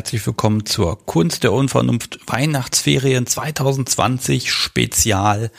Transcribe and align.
Herzlich 0.00 0.26
willkommen 0.26 0.64
zur 0.64 1.04
Kunst 1.04 1.44
der 1.44 1.52
Unvernunft 1.52 2.20
Weihnachtsferien 2.26 3.26
2020 3.26 4.50
Spezial. 4.50 5.50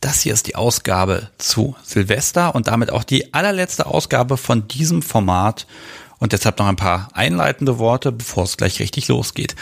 Das 0.00 0.20
hier 0.20 0.32
ist 0.32 0.46
die 0.46 0.54
Ausgabe 0.54 1.30
zu 1.38 1.74
Silvester 1.82 2.54
und 2.54 2.68
damit 2.68 2.92
auch 2.92 3.02
die 3.02 3.34
allerletzte 3.34 3.86
Ausgabe 3.86 4.36
von 4.36 4.68
diesem 4.68 5.02
Format. 5.02 5.66
Und 6.20 6.32
deshalb 6.32 6.60
noch 6.60 6.68
ein 6.68 6.76
paar 6.76 7.08
einleitende 7.14 7.80
Worte, 7.80 8.12
bevor 8.12 8.44
es 8.44 8.56
gleich 8.56 8.78
richtig 8.78 9.08
losgeht. 9.08 9.56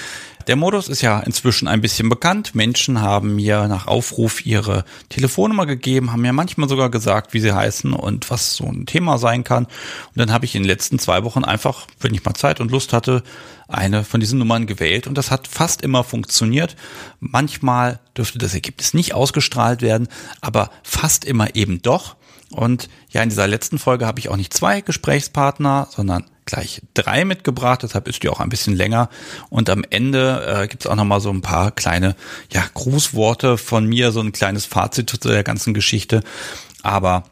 Der 0.47 0.57
Modus 0.57 0.89
ist 0.89 1.03
ja 1.03 1.21
inzwischen 1.21 1.69
ein 1.69 1.81
bisschen 1.81 2.09
bekannt. 2.09 2.55
Menschen 2.55 3.01
haben 3.01 3.37
mir 3.37 3.69
nach 3.69 3.87
Aufruf 3.87 4.45
ihre 4.45 4.85
Telefonnummer 5.09 5.67
gegeben, 5.67 6.13
haben 6.13 6.23
mir 6.23 6.33
manchmal 6.33 6.69
sogar 6.69 6.91
gesagt, 6.91 7.33
wie 7.33 7.41
sie 7.41 7.53
heißen 7.53 7.93
und 7.93 8.31
was 8.31 8.55
so 8.55 8.65
ein 8.65 8.87
Thema 8.87 9.19
sein 9.19 9.45
kann. 9.45 9.65
Und 9.65 10.17
dann 10.17 10.33
habe 10.33 10.45
ich 10.45 10.55
in 10.55 10.63
den 10.63 10.69
letzten 10.69 10.99
zwei 10.99 11.25
Wochen 11.25 11.45
einfach, 11.45 11.87
wenn 12.01 12.15
ich 12.15 12.25
mal 12.25 12.35
Zeit 12.35 12.61
und 12.61 12.71
Lust 12.71 12.93
hatte, 12.93 13.23
eine 13.69 14.05
von 14.05 14.21
diesen 14.21 14.39
Nummern 14.39 14.67
gewählt 14.67 15.07
und 15.07 15.17
das 15.17 15.31
hat 15.31 15.49
fast 15.49 15.83
immer 15.83 16.05
funktioniert. 16.05 16.77
Manchmal 17.21 18.01
dürfte 18.17 18.39
das 18.39 18.55
Ergebnis 18.55 18.95
nicht 18.95 19.15
ausgestrahlt 19.15 19.81
werden, 19.83 20.09
aber 20.41 20.71
fast 20.83 21.25
immer 21.25 21.55
eben 21.55 21.81
doch. 21.83 22.17
Und 22.51 22.91
ja, 23.11 23.23
in 23.23 23.31
dieser 23.31 23.47
letzten 23.47 23.79
Folge 23.79 24.07
habe 24.07 24.21
ich 24.21 24.29
auch 24.29 24.37
nicht 24.37 24.53
zwei 24.53 24.83
Gesprächspartner, 24.83 25.89
sondern 25.91 26.25
gleich 26.53 26.83
drei 26.95 27.25
mitgebracht, 27.25 27.83
deshalb 27.83 28.09
ist 28.09 28.23
die 28.23 28.29
auch 28.29 28.41
ein 28.41 28.51
bisschen 28.51 28.77
länger. 28.77 29.09
Und 29.49 29.71
am 29.71 29.85
Ende 29.89 30.63
äh, 30.63 30.69
gibt 30.69 30.85
es 30.85 30.91
auch 30.91 30.97
nochmal 30.97 31.21
so 31.21 31.31
ein 31.31 31.41
paar 31.41 31.71
kleine 31.71 32.15
ja, 32.53 32.65
Grußworte 32.75 33.57
von 33.57 33.87
mir, 33.87 34.13
so 34.13 34.21
ein 34.21 34.33
kleines 34.33 34.67
Fazit 34.67 35.11
zu 35.11 35.17
der 35.17 35.45
ganzen 35.45 35.73
Geschichte. 35.75 36.23
Aber 36.83 37.25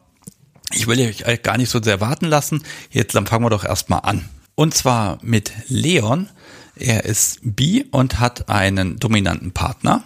ich 0.72 0.86
will 0.86 1.00
euch 1.00 1.42
gar 1.42 1.58
nicht 1.58 1.70
so 1.70 1.82
sehr 1.82 2.00
warten 2.00 2.26
lassen. 2.26 2.62
Jetzt 2.90 3.14
dann 3.14 3.26
fangen 3.26 3.44
wir 3.44 3.50
doch 3.50 3.64
erstmal 3.64 4.00
an. 4.04 4.28
Und 4.54 4.74
zwar 4.74 5.18
mit 5.22 5.52
Leon. 5.68 6.28
Er 6.76 7.04
ist 7.04 7.40
bi 7.42 7.84
und 7.90 8.20
hat 8.20 8.48
einen 8.48 8.98
dominanten 8.98 9.52
Partner 9.52 10.02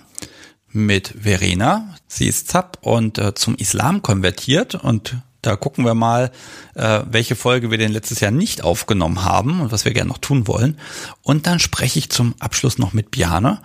mit 0.73 1.15
Verena. 1.21 1.95
Sie 2.09 2.27
ist 2.27 2.49
Zap 2.49 2.79
und 2.81 3.19
äh, 3.19 3.35
zum 3.35 3.55
Islam 3.55 4.03
konvertiert 4.03 4.75
und 4.75 5.17
da 5.47 5.57
gucken 5.57 5.85
wir 5.85 5.95
mal, 5.95 6.31
äh, 6.75 7.01
welche 7.11 7.37
Folge 7.37 7.71
wir 7.71 7.79
denn 7.79 7.93
letztes 7.93 8.21
Jahr 8.21 8.31
nicht 8.31 8.63
aufgenommen 8.63 9.25
haben 9.25 9.61
und 9.61 9.73
was 9.73 9.85
wir 9.85 9.93
gerne 9.93 10.09
noch 10.09 10.19
tun 10.19 10.47
wollen. 10.47 10.79
Und 11.23 11.47
dann 11.47 11.59
spreche 11.59 11.99
ich 11.99 12.11
zum 12.11 12.35
Abschluss 12.39 12.79
noch 12.79 12.93
mit 12.93 13.11
Biane 13.11 13.61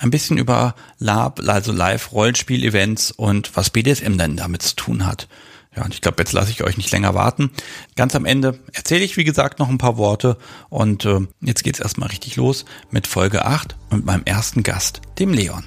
ein 0.00 0.10
bisschen 0.10 0.38
über 0.38 0.74
Lab, 0.98 1.40
also 1.46 1.72
Live-Rollenspiel-Events 1.72 3.10
und 3.12 3.56
was 3.56 3.70
BDSM 3.70 4.16
denn 4.16 4.36
damit 4.36 4.62
zu 4.62 4.76
tun 4.76 5.06
hat. 5.06 5.28
Ja, 5.76 5.84
und 5.84 5.92
ich 5.92 6.00
glaube, 6.00 6.18
jetzt 6.18 6.32
lasse 6.32 6.52
ich 6.52 6.62
euch 6.62 6.76
nicht 6.76 6.92
länger 6.92 7.14
warten. 7.14 7.50
Ganz 7.96 8.14
am 8.14 8.26
Ende 8.26 8.60
erzähle 8.72 9.04
ich, 9.04 9.16
wie 9.16 9.24
gesagt, 9.24 9.58
noch 9.58 9.68
ein 9.68 9.78
paar 9.78 9.96
Worte. 9.96 10.36
Und 10.68 11.04
äh, 11.04 11.20
jetzt 11.40 11.64
geht's 11.64 11.80
erstmal 11.80 12.10
richtig 12.10 12.36
los 12.36 12.64
mit 12.90 13.06
Folge 13.06 13.44
8 13.44 13.74
und 13.90 14.04
meinem 14.04 14.22
ersten 14.24 14.62
Gast, 14.62 15.00
dem 15.18 15.32
Leon. 15.32 15.64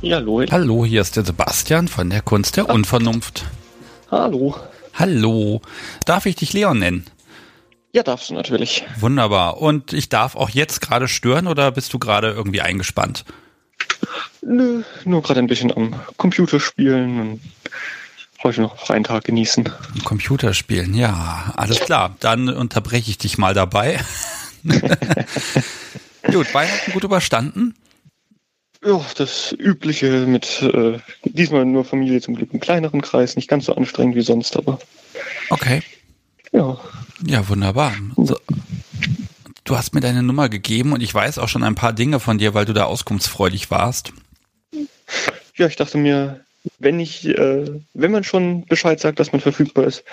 Ja, 0.00 0.16
hallo. 0.16 0.44
Hallo, 0.48 0.84
hier 0.84 1.00
ist 1.00 1.16
der 1.16 1.24
Sebastian 1.24 1.88
von 1.88 2.08
der 2.08 2.22
Kunst 2.22 2.56
der 2.56 2.68
Unvernunft. 2.68 3.44
Hallo. 4.12 4.54
Hallo. 4.94 5.60
Darf 6.06 6.24
ich 6.26 6.36
dich 6.36 6.52
Leon 6.52 6.78
nennen? 6.78 7.04
Ja, 7.92 8.04
darfst 8.04 8.30
du 8.30 8.34
natürlich. 8.34 8.84
Wunderbar. 9.00 9.60
Und 9.60 9.92
ich 9.92 10.08
darf 10.08 10.36
auch 10.36 10.50
jetzt 10.50 10.80
gerade 10.80 11.08
stören 11.08 11.48
oder 11.48 11.72
bist 11.72 11.92
du 11.92 11.98
gerade 11.98 12.30
irgendwie 12.30 12.60
eingespannt? 12.60 13.24
Nö, 14.40 14.82
nur 15.04 15.20
gerade 15.22 15.40
ein 15.40 15.48
bisschen 15.48 15.76
am 15.76 15.96
Computer 16.16 16.60
spielen 16.60 17.20
und 17.20 17.40
heute 18.44 18.60
noch 18.60 18.78
freien 18.78 19.02
Tag 19.02 19.24
genießen. 19.24 19.68
Computerspielen, 20.04 20.94
ja, 20.94 21.52
alles 21.56 21.80
klar. 21.80 22.14
Dann 22.20 22.48
unterbreche 22.48 23.10
ich 23.10 23.18
dich 23.18 23.36
mal 23.36 23.52
dabei. 23.52 23.98
Gut, 26.30 26.52
Weihnachten 26.54 26.92
gut 26.92 27.04
überstanden? 27.04 27.74
Ja, 28.84 29.04
das 29.16 29.52
Übliche 29.58 30.26
mit 30.26 30.62
äh, 30.62 30.98
diesmal 31.24 31.64
nur 31.64 31.84
Familie 31.84 32.20
zum 32.20 32.36
Glück 32.36 32.52
im 32.52 32.60
kleineren 32.60 33.02
Kreis, 33.02 33.34
nicht 33.34 33.48
ganz 33.48 33.64
so 33.64 33.74
anstrengend 33.74 34.14
wie 34.14 34.20
sonst, 34.20 34.56
aber. 34.56 34.78
Okay. 35.50 35.82
Ja. 36.52 36.78
Ja, 37.26 37.48
wunderbar. 37.48 37.94
So. 38.16 38.38
Du 39.64 39.76
hast 39.76 39.94
mir 39.94 40.00
deine 40.00 40.22
Nummer 40.22 40.48
gegeben 40.48 40.92
und 40.92 41.02
ich 41.02 41.12
weiß 41.12 41.38
auch 41.38 41.48
schon 41.48 41.64
ein 41.64 41.74
paar 41.74 41.92
Dinge 41.92 42.20
von 42.20 42.38
dir, 42.38 42.54
weil 42.54 42.64
du 42.64 42.72
da 42.72 42.84
auskunftsfreudig 42.84 43.70
warst. 43.70 44.12
Ja, 45.56 45.66
ich 45.66 45.76
dachte 45.76 45.98
mir, 45.98 46.40
wenn 46.78 47.00
ich, 47.00 47.26
äh, 47.26 47.64
wenn 47.94 48.12
man 48.12 48.24
schon 48.24 48.64
Bescheid 48.66 49.00
sagt, 49.00 49.18
dass 49.18 49.32
man 49.32 49.40
verfügbar 49.40 49.84
ist, 49.84 50.04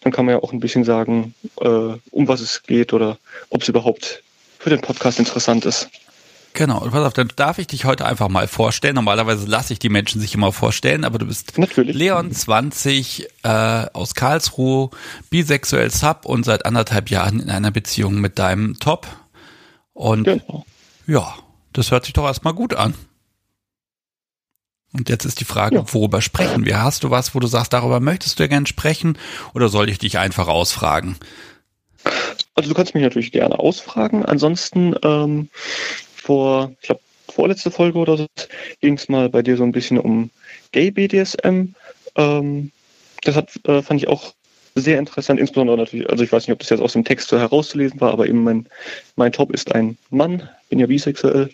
dann 0.00 0.12
kann 0.12 0.24
man 0.24 0.36
ja 0.36 0.42
auch 0.42 0.52
ein 0.52 0.60
bisschen 0.60 0.84
sagen, 0.84 1.34
äh, 1.60 1.66
um 1.66 2.28
was 2.28 2.40
es 2.40 2.62
geht 2.62 2.92
oder 2.92 3.18
ob 3.50 3.62
es 3.62 3.68
überhaupt 3.68 4.22
für 4.58 4.70
den 4.70 4.80
Podcast 4.80 5.18
interessant 5.18 5.66
ist. 5.66 5.90
Genau, 6.54 6.80
und 6.80 6.92
pass 6.92 7.04
auf, 7.04 7.12
dann 7.12 7.32
darf 7.34 7.58
ich 7.58 7.66
dich 7.66 7.84
heute 7.84 8.06
einfach 8.06 8.28
mal 8.28 8.46
vorstellen. 8.46 8.94
Normalerweise 8.94 9.44
lasse 9.44 9.72
ich 9.72 9.80
die 9.80 9.88
Menschen 9.88 10.20
sich 10.20 10.34
immer 10.34 10.52
vorstellen, 10.52 11.04
aber 11.04 11.18
du 11.18 11.26
bist 11.26 11.58
Natürlich. 11.58 11.96
Leon 11.96 12.30
20 12.30 13.26
äh, 13.42 13.48
aus 13.92 14.14
Karlsruhe, 14.14 14.90
bisexuell 15.30 15.90
Sub 15.90 16.24
und 16.24 16.44
seit 16.44 16.64
anderthalb 16.64 17.10
Jahren 17.10 17.40
in 17.40 17.50
einer 17.50 17.72
Beziehung 17.72 18.20
mit 18.20 18.38
deinem 18.38 18.78
Top. 18.78 19.08
Und 19.94 20.24
genau. 20.24 20.64
ja, 21.08 21.34
das 21.72 21.90
hört 21.90 22.04
sich 22.04 22.14
doch 22.14 22.24
erstmal 22.24 22.54
gut 22.54 22.74
an. 22.74 22.94
Und 24.92 25.08
jetzt 25.08 25.24
ist 25.24 25.40
die 25.40 25.44
Frage, 25.44 25.74
ja. 25.74 25.84
worüber 25.92 26.22
sprechen 26.22 26.64
wir? 26.64 26.80
Hast 26.80 27.02
du 27.02 27.10
was, 27.10 27.34
wo 27.34 27.40
du 27.40 27.48
sagst, 27.48 27.72
darüber 27.72 27.98
möchtest 27.98 28.38
du 28.38 28.44
ja 28.44 28.46
gerne 28.46 28.68
sprechen 28.68 29.18
oder 29.54 29.68
soll 29.68 29.88
ich 29.88 29.98
dich 29.98 30.18
einfach 30.18 30.46
ausfragen? 30.46 31.16
Also 32.54 32.68
du 32.68 32.74
kannst 32.76 32.94
mich 32.94 33.02
natürlich 33.02 33.32
gerne 33.32 33.58
ausfragen. 33.58 34.24
Ansonsten 34.24 34.94
ähm, 35.02 35.48
vor, 36.24 36.72
ich 36.80 36.86
glaube, 36.86 37.00
vorletzte 37.28 37.70
Folge 37.70 37.98
oder 37.98 38.16
so, 38.16 38.26
ging 38.80 38.94
es 38.94 39.08
mal 39.08 39.28
bei 39.28 39.42
dir 39.42 39.56
so 39.56 39.64
ein 39.64 39.72
bisschen 39.72 39.98
um 39.98 40.30
Gay-BDSM. 40.72 41.74
Ähm, 42.16 42.72
das 43.22 43.36
hat, 43.36 43.50
äh, 43.66 43.82
fand 43.82 44.02
ich 44.02 44.08
auch 44.08 44.32
sehr 44.74 44.98
interessant, 44.98 45.38
insbesondere 45.38 45.76
natürlich, 45.76 46.08
also 46.10 46.24
ich 46.24 46.32
weiß 46.32 46.46
nicht, 46.46 46.52
ob 46.52 46.58
das 46.58 46.70
jetzt 46.70 46.80
aus 46.80 46.94
dem 46.94 47.04
Text 47.04 47.28
so 47.28 47.38
herauszulesen 47.38 48.00
war, 48.00 48.12
aber 48.12 48.26
eben 48.26 48.42
mein, 48.42 48.66
mein 49.16 49.32
Top 49.32 49.52
ist 49.52 49.72
ein 49.74 49.98
Mann, 50.10 50.48
bin 50.68 50.80
ja 50.80 50.86
bisexuell. 50.86 51.50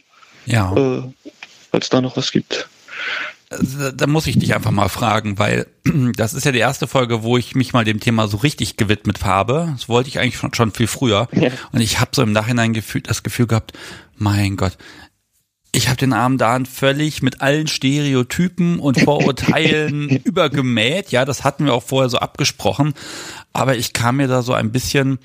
Ja. 0.47 0.75
Äh, 0.75 1.03
falls 1.71 1.91
da 1.91 2.01
noch 2.01 2.17
was 2.17 2.33
gibt. 2.33 2.69
Da 3.51 4.07
muss 4.07 4.29
ich 4.29 4.39
dich 4.39 4.55
einfach 4.55 4.71
mal 4.71 4.89
fragen, 4.89 5.39
weil 5.39 5.67
das 6.17 6.35
ist 6.35 6.45
ja 6.45 6.53
die 6.53 6.61
erste 6.61 6.87
Folge, 6.87 7.25
wo 7.25 7.37
ich 7.37 7.57
mich 7.57 7.73
mal 7.73 7.85
dem 7.85 7.99
Thema 7.99 8.29
so 8.29 8.37
richtig 8.39 8.77
gewidmet 8.77 9.25
habe. 9.25 9.71
Das 9.73 9.89
wollte 9.89 10.09
ich 10.09 10.21
eigentlich 10.21 10.37
schon, 10.37 10.55
schon 10.55 10.71
viel 10.71 10.87
früher. 10.87 11.29
Ja. 11.33 11.51
Und 11.73 11.81
ich 11.81 11.99
habe 11.99 12.13
so 12.15 12.23
im 12.23 12.33
Nachhinein 12.33 12.73
gefühlt, 12.73 13.11
das 13.11 13.25
Gefühl 13.25 13.49
gehabt, 13.49 13.73
mein 14.21 14.57
Gott, 14.57 14.77
ich 15.73 15.89
habe 15.89 15.97
den 15.97 16.13
armen 16.13 16.37
Dan 16.37 16.67
völlig 16.67 17.23
mit 17.23 17.41
allen 17.41 17.69
Stereotypen 17.69 18.81
und 18.81 19.01
Vorurteilen 19.01 20.09
übergemäht. 20.25 21.11
Ja, 21.11 21.25
das 21.25 21.45
hatten 21.45 21.65
wir 21.65 21.75
auch 21.75 21.85
vorher 21.85 22.09
so 22.09 22.19
abgesprochen. 22.19 22.95
Aber 23.53 23.77
ich 23.77 23.93
kam 23.93 24.17
mir 24.17 24.27
da 24.27 24.43
so 24.43 24.53
ein 24.53 24.73
bisschen 24.73 25.19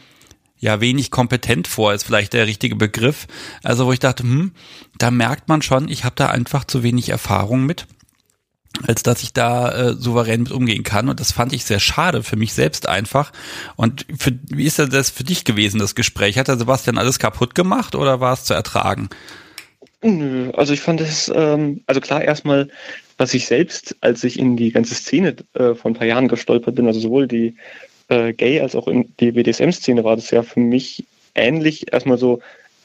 ja 0.57 0.79
wenig 0.81 1.11
kompetent 1.11 1.67
vor, 1.67 1.93
ist 1.93 2.03
vielleicht 2.03 2.33
der 2.33 2.47
richtige 2.47 2.75
Begriff. 2.75 3.27
Also 3.63 3.87
wo 3.87 3.91
ich 3.91 3.99
dachte, 3.99 4.23
hm, 4.23 4.51
da 4.97 5.11
merkt 5.11 5.49
man 5.49 5.61
schon, 5.61 5.89
ich 5.89 6.03
habe 6.03 6.15
da 6.15 6.27
einfach 6.27 6.63
zu 6.63 6.83
wenig 6.83 7.09
Erfahrung 7.09 7.65
mit 7.65 7.87
als 8.87 9.03
dass 9.03 9.23
ich 9.23 9.33
da 9.33 9.71
äh, 9.71 9.93
souverän 9.93 10.43
mit 10.43 10.51
umgehen 10.51 10.83
kann. 10.83 11.09
Und 11.09 11.19
das 11.19 11.31
fand 11.31 11.53
ich 11.53 11.65
sehr 11.65 11.79
schade 11.79 12.23
für 12.23 12.35
mich 12.35 12.53
selbst 12.53 12.87
einfach. 12.87 13.31
Und 13.75 14.05
für, 14.17 14.31
wie 14.49 14.65
ist 14.65 14.79
das 14.79 15.09
für 15.09 15.23
dich 15.23 15.43
gewesen, 15.43 15.79
das 15.79 15.95
Gespräch? 15.95 16.37
Hat 16.37 16.47
der 16.47 16.57
Sebastian 16.57 16.97
alles 16.97 17.19
kaputt 17.19 17.55
gemacht 17.55 17.95
oder 17.95 18.19
war 18.19 18.33
es 18.33 18.43
zu 18.43 18.53
ertragen? 18.53 19.09
Nö, 20.01 20.51
also 20.51 20.73
ich 20.73 20.81
fand 20.81 21.01
es, 21.01 21.31
ähm, 21.33 21.81
also 21.87 21.99
klar 21.99 22.23
erstmal, 22.23 22.69
was 23.17 23.33
ich 23.33 23.47
selbst, 23.47 23.95
als 24.01 24.23
ich 24.23 24.37
in 24.37 24.57
die 24.57 24.71
ganze 24.71 24.93
Szene 24.93 25.35
äh, 25.53 25.73
vor 25.73 25.91
ein 25.91 25.95
paar 25.95 26.07
Jahren 26.07 26.27
gestolpert 26.27 26.75
bin, 26.75 26.85
also 26.85 26.99
sowohl 26.99 27.27
die 27.27 27.55
äh, 28.09 28.33
Gay- 28.33 28.61
als 28.61 28.75
auch 28.75 28.87
in 28.87 29.13
die 29.19 29.31
BDSM-Szene 29.31 30.03
war 30.03 30.15
das 30.15 30.29
ja 30.31 30.43
für 30.43 30.59
mich 30.59 31.05
ähnlich. 31.33 31.91
Erstmal 31.91 32.17
so, 32.17 32.39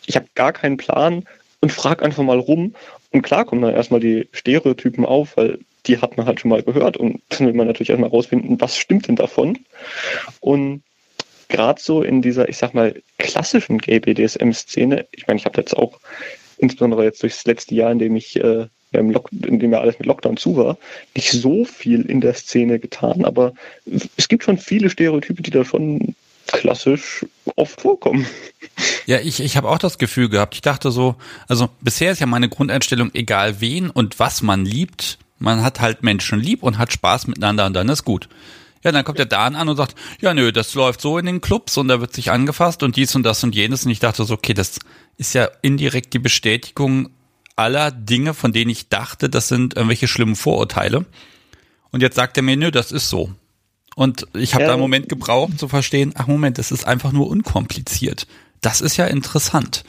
ich 0.06 0.16
habe 0.16 0.26
gar 0.34 0.52
keinen 0.52 0.76
Plan 0.76 1.25
und 1.60 1.72
frag 1.72 2.02
einfach 2.02 2.22
mal 2.22 2.38
rum. 2.38 2.75
Und 3.12 3.22
klar 3.22 3.44
kommen 3.44 3.62
dann 3.62 3.75
erstmal 3.75 4.00
die 4.00 4.28
Stereotypen 4.32 5.04
auf, 5.04 5.36
weil 5.36 5.58
die 5.87 5.99
hat 5.99 6.17
man 6.17 6.27
halt 6.27 6.41
schon 6.41 6.50
mal 6.50 6.62
gehört 6.62 6.97
und 6.97 7.23
dann 7.31 7.47
will 7.47 7.55
man 7.55 7.67
natürlich 7.67 7.91
erstmal 7.91 8.11
rausfinden, 8.11 8.61
was 8.61 8.77
stimmt 8.77 9.09
denn 9.09 9.17
davon. 9.17 9.59
Und 10.41 10.82
gerade 11.49 11.81
so 11.81 12.03
in 12.03 12.23
dieser, 12.23 12.49
ich 12.49 12.56
sag 12.56 12.75
mal, 12.75 13.03
klassischen 13.19 13.79
Gay-BDSM-Szene, 13.79 15.06
ich 15.12 15.27
meine, 15.27 15.38
ich 15.38 15.44
habe 15.44 15.61
jetzt 15.61 15.77
auch 15.77 15.99
insbesondere 16.59 17.05
jetzt 17.05 17.23
durchs 17.23 17.44
letzte 17.44 17.75
Jahr, 17.75 17.91
in 17.91 17.99
dem 17.99 18.17
ich 18.17 18.37
äh, 18.37 18.67
im 18.93 19.11
Lock, 19.11 19.31
in 19.32 19.59
dem 19.59 19.73
ja 19.73 19.81
alles 19.81 19.99
mit 19.99 20.06
Lockdown 20.06 20.37
zu 20.37 20.56
war, 20.56 20.77
nicht 21.15 21.31
so 21.31 21.65
viel 21.65 22.03
in 22.03 22.21
der 22.21 22.35
Szene 22.35 22.79
getan, 22.79 23.25
aber 23.25 23.55
es 24.17 24.29
gibt 24.29 24.44
schon 24.44 24.59
viele 24.59 24.91
Stereotype, 24.91 25.43
die 25.43 25.50
da 25.50 25.65
schon 25.65 26.15
klassisch 26.47 27.25
oft 27.56 27.81
vorkommen. 27.81 28.27
Ja, 29.06 29.21
ich, 29.21 29.41
ich 29.41 29.56
habe 29.56 29.69
auch 29.69 29.79
das 29.79 29.99
Gefühl 29.99 30.29
gehabt. 30.29 30.55
Ich 30.55 30.62
dachte 30.62 30.91
so, 30.91 31.15
also 31.49 31.69
bisher 31.81 32.12
ist 32.12 32.21
ja 32.21 32.27
meine 32.27 32.49
Grundeinstellung, 32.49 33.11
egal 33.15 33.61
wen 33.61 33.91
und 33.91 34.19
was 34.19 34.43
man 34.43 34.65
liebt, 34.65 35.19
Man 35.40 35.62
hat 35.62 35.81
halt 35.81 36.04
Menschen 36.04 36.38
lieb 36.38 36.62
und 36.62 36.78
hat 36.78 36.92
Spaß 36.92 37.26
miteinander 37.26 37.66
und 37.66 37.75
dann 37.75 37.88
ist 37.88 38.04
gut. 38.04 38.28
Ja, 38.84 38.92
dann 38.92 39.04
kommt 39.04 39.19
der 39.19 39.26
Dan 39.26 39.56
an 39.56 39.69
und 39.69 39.76
sagt, 39.76 39.94
ja 40.20 40.32
nö, 40.32 40.52
das 40.52 40.75
läuft 40.75 41.00
so 41.00 41.19
in 41.19 41.26
den 41.26 41.40
Clubs 41.40 41.76
und 41.76 41.88
da 41.88 42.00
wird 42.00 42.14
sich 42.14 42.31
angefasst 42.31 42.82
und 42.82 42.96
dies 42.96 43.14
und 43.14 43.25
das 43.25 43.42
und 43.42 43.54
jenes. 43.54 43.84
Und 43.84 43.90
ich 43.90 43.98
dachte 43.98 44.25
so, 44.25 44.34
okay, 44.34 44.54
das 44.54 44.78
ist 45.16 45.34
ja 45.34 45.48
indirekt 45.62 46.14
die 46.14 46.19
Bestätigung 46.19 47.10
aller 47.56 47.90
Dinge, 47.90 48.32
von 48.32 48.52
denen 48.52 48.70
ich 48.70 48.88
dachte, 48.88 49.28
das 49.28 49.48
sind 49.48 49.75
irgendwelche 49.75 50.08
schlimmen 50.08 50.37
Vorurteile. 50.37 51.04
Und 51.90 52.02
jetzt 52.02 52.16
sagt 52.16 52.36
er 52.36 52.43
mir, 52.43 52.56
nö, 52.56 52.70
das 52.70 52.93
ist 52.93 53.10
so. 53.10 53.31
Und 53.96 54.26
ich 54.34 54.54
habe 54.54 54.62
ja. 54.62 54.69
da 54.69 54.75
einen 54.75 54.82
Moment 54.82 55.08
gebraucht 55.08 55.58
zu 55.58 55.69
verstehen, 55.69 56.12
ach 56.16 56.26
Moment, 56.26 56.58
das 56.58 56.70
ist 56.70 56.86
einfach 56.86 57.12
nur 57.12 57.28
unkompliziert. 57.28 58.26
Das 58.60 58.81
ist 58.81 58.96
ja 58.96 59.06
interessant. 59.06 59.84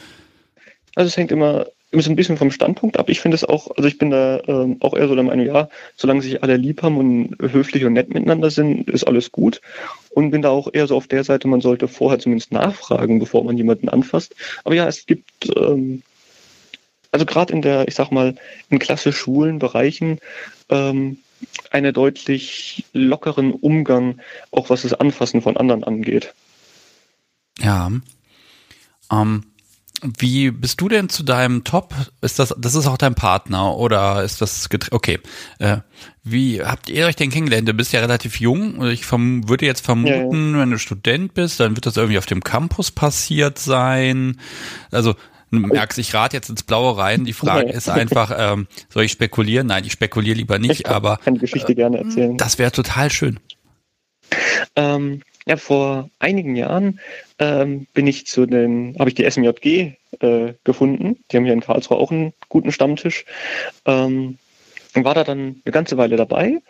Also 0.96 1.08
es 1.08 1.18
hängt 1.18 1.32
immer 1.32 1.68
immer 1.92 2.02
so 2.02 2.10
ein 2.10 2.16
bisschen 2.16 2.38
vom 2.38 2.52
Standpunkt 2.52 2.98
ab. 2.98 3.10
Ich 3.10 3.20
finde 3.20 3.36
es 3.36 3.44
auch, 3.44 3.70
also 3.76 3.88
ich 3.88 3.98
bin 3.98 4.12
da 4.12 4.42
ähm, 4.48 4.78
auch 4.80 4.94
eher 4.94 5.10
so 5.10 5.16
der 5.16 5.26
Meinung, 5.26 5.46
ja, 5.46 5.70
solange 5.98 6.22
sich 6.22 6.42
alle 6.42 6.56
lieb 6.56 6.82
haben 6.82 6.98
und 6.98 7.36
höflich 7.40 7.84
und 7.84 7.94
nett 7.94 8.14
miteinander 8.14 8.50
sind, 8.50 8.90
ist 8.90 9.04
alles 9.04 9.32
gut. 9.32 9.62
Und 10.10 10.32
bin 10.32 10.42
da 10.42 10.50
auch 10.50 10.70
eher 10.72 10.88
so 10.88 10.96
auf 10.96 11.08
der 11.08 11.24
Seite, 11.24 11.50
man 11.50 11.62
sollte 11.62 11.90
vorher 11.90 12.20
zumindest 12.20 12.54
nachfragen, 12.54 13.20
bevor 13.20 13.44
man 13.44 13.58
jemanden 13.58 13.90
anfasst. 13.90 14.36
Aber 14.64 14.74
ja, 14.74 14.88
es 14.88 15.06
gibt, 15.06 15.50
ähm, 15.58 16.02
also 17.12 17.26
gerade 17.26 17.52
in 17.54 17.62
der, 17.62 17.88
ich 17.88 17.96
sag 17.96 18.10
mal, 18.12 18.36
in 18.70 18.80
klassisch 18.80 19.18
schwulen 19.18 19.60
Bereichen, 19.60 20.20
ähm, 20.70 21.18
einen 21.72 21.94
deutlich 21.94 22.86
lockeren 22.94 23.52
Umgang, 23.52 24.22
auch 24.52 24.70
was 24.70 24.84
das 24.84 24.94
Anfassen 24.94 25.42
von 25.42 25.58
anderen 25.58 25.84
angeht. 25.84 26.34
Ja. 27.60 27.92
Ähm, 29.12 29.44
wie 30.02 30.52
bist 30.52 30.82
du 30.82 30.90
denn 30.90 31.10
zu 31.10 31.24
deinem 31.24 31.64
Top? 31.64 31.94
Ist 32.22 32.40
das, 32.40 32.56
das 32.58 32.76
ist 32.76 32.88
auch 32.88 32.98
dein 32.98 33.16
Partner 33.16 33.76
oder 33.76 34.24
ist 34.24 34.42
das 34.42 34.68
okay? 34.92 35.20
Äh, 35.60 35.78
wie 36.24 36.64
habt 36.64 36.90
ihr 36.90 37.06
euch 37.06 37.16
denn 37.16 37.30
kennengelernt? 37.30 37.68
Du 37.68 37.74
bist 37.74 37.94
ja 37.94 38.00
relativ 38.00 38.40
jung. 38.40 38.84
Ich 38.88 39.10
würde 39.12 39.66
jetzt 39.66 39.86
vermuten, 39.86 40.52
ja, 40.52 40.58
ja. 40.58 40.60
wenn 40.62 40.72
du 40.72 40.80
Student 40.80 41.34
bist, 41.34 41.60
dann 41.60 41.76
wird 41.76 41.86
das 41.86 41.98
irgendwie 41.98 42.18
auf 42.18 42.26
dem 42.26 42.44
Campus 42.44 42.92
passiert 42.92 43.60
sein. 43.60 44.40
Also 44.92 45.16
du 45.52 45.60
merkst, 45.60 46.00
ich 46.00 46.14
rate 46.14 46.36
jetzt 46.36 46.50
ins 46.50 46.64
Blaue 46.64 46.98
rein. 46.98 47.26
Die 47.26 47.34
Frage 47.34 47.70
ist 47.72 47.90
einfach, 47.90 48.34
ähm, 48.38 48.68
soll 48.90 49.04
ich 49.04 49.12
spekulieren? 49.12 49.68
Nein, 49.68 49.84
ich 49.86 49.92
spekuliere 49.92 50.38
lieber 50.38 50.58
nicht, 50.58 50.72
ich 50.72 50.84
kann, 50.84 50.96
aber 50.96 51.18
kann 51.18 51.36
die 51.36 51.42
Geschichte 51.42 51.74
äh, 51.74 51.76
gerne 51.76 52.00
erzählen. 52.00 52.38
Das 52.38 52.58
wäre 52.58 52.72
total 52.72 53.12
schön. 53.12 53.40
Ähm, 54.76 55.22
ja, 55.46 55.58
vor 55.58 56.10
einigen 56.20 56.56
Jahren 56.56 57.00
ähm, 57.42 57.88
bin 57.96 58.06
ich 58.06 58.28
zu 58.28 58.46
den, 58.46 58.96
habe 59.00 59.10
ich 59.10 59.16
die 59.16 59.30
SMJG 59.30 59.94
äh, 60.20 60.54
gefunden. 60.64 61.18
Die 61.32 61.38
haben 61.38 61.46
hier 61.46 61.54
in 61.54 61.62
Karlsruhe 61.62 61.98
auch 61.98 62.12
einen 62.12 62.34
guten 62.50 62.72
Stammtisch. 62.72 63.26
Ähm, 63.86 64.38
war 64.94 65.16
da 65.16 65.24
dann 65.24 65.62
eine 65.66 65.72
ganze 65.72 65.98
Weile 65.98 66.18
dabei. 66.18 66.62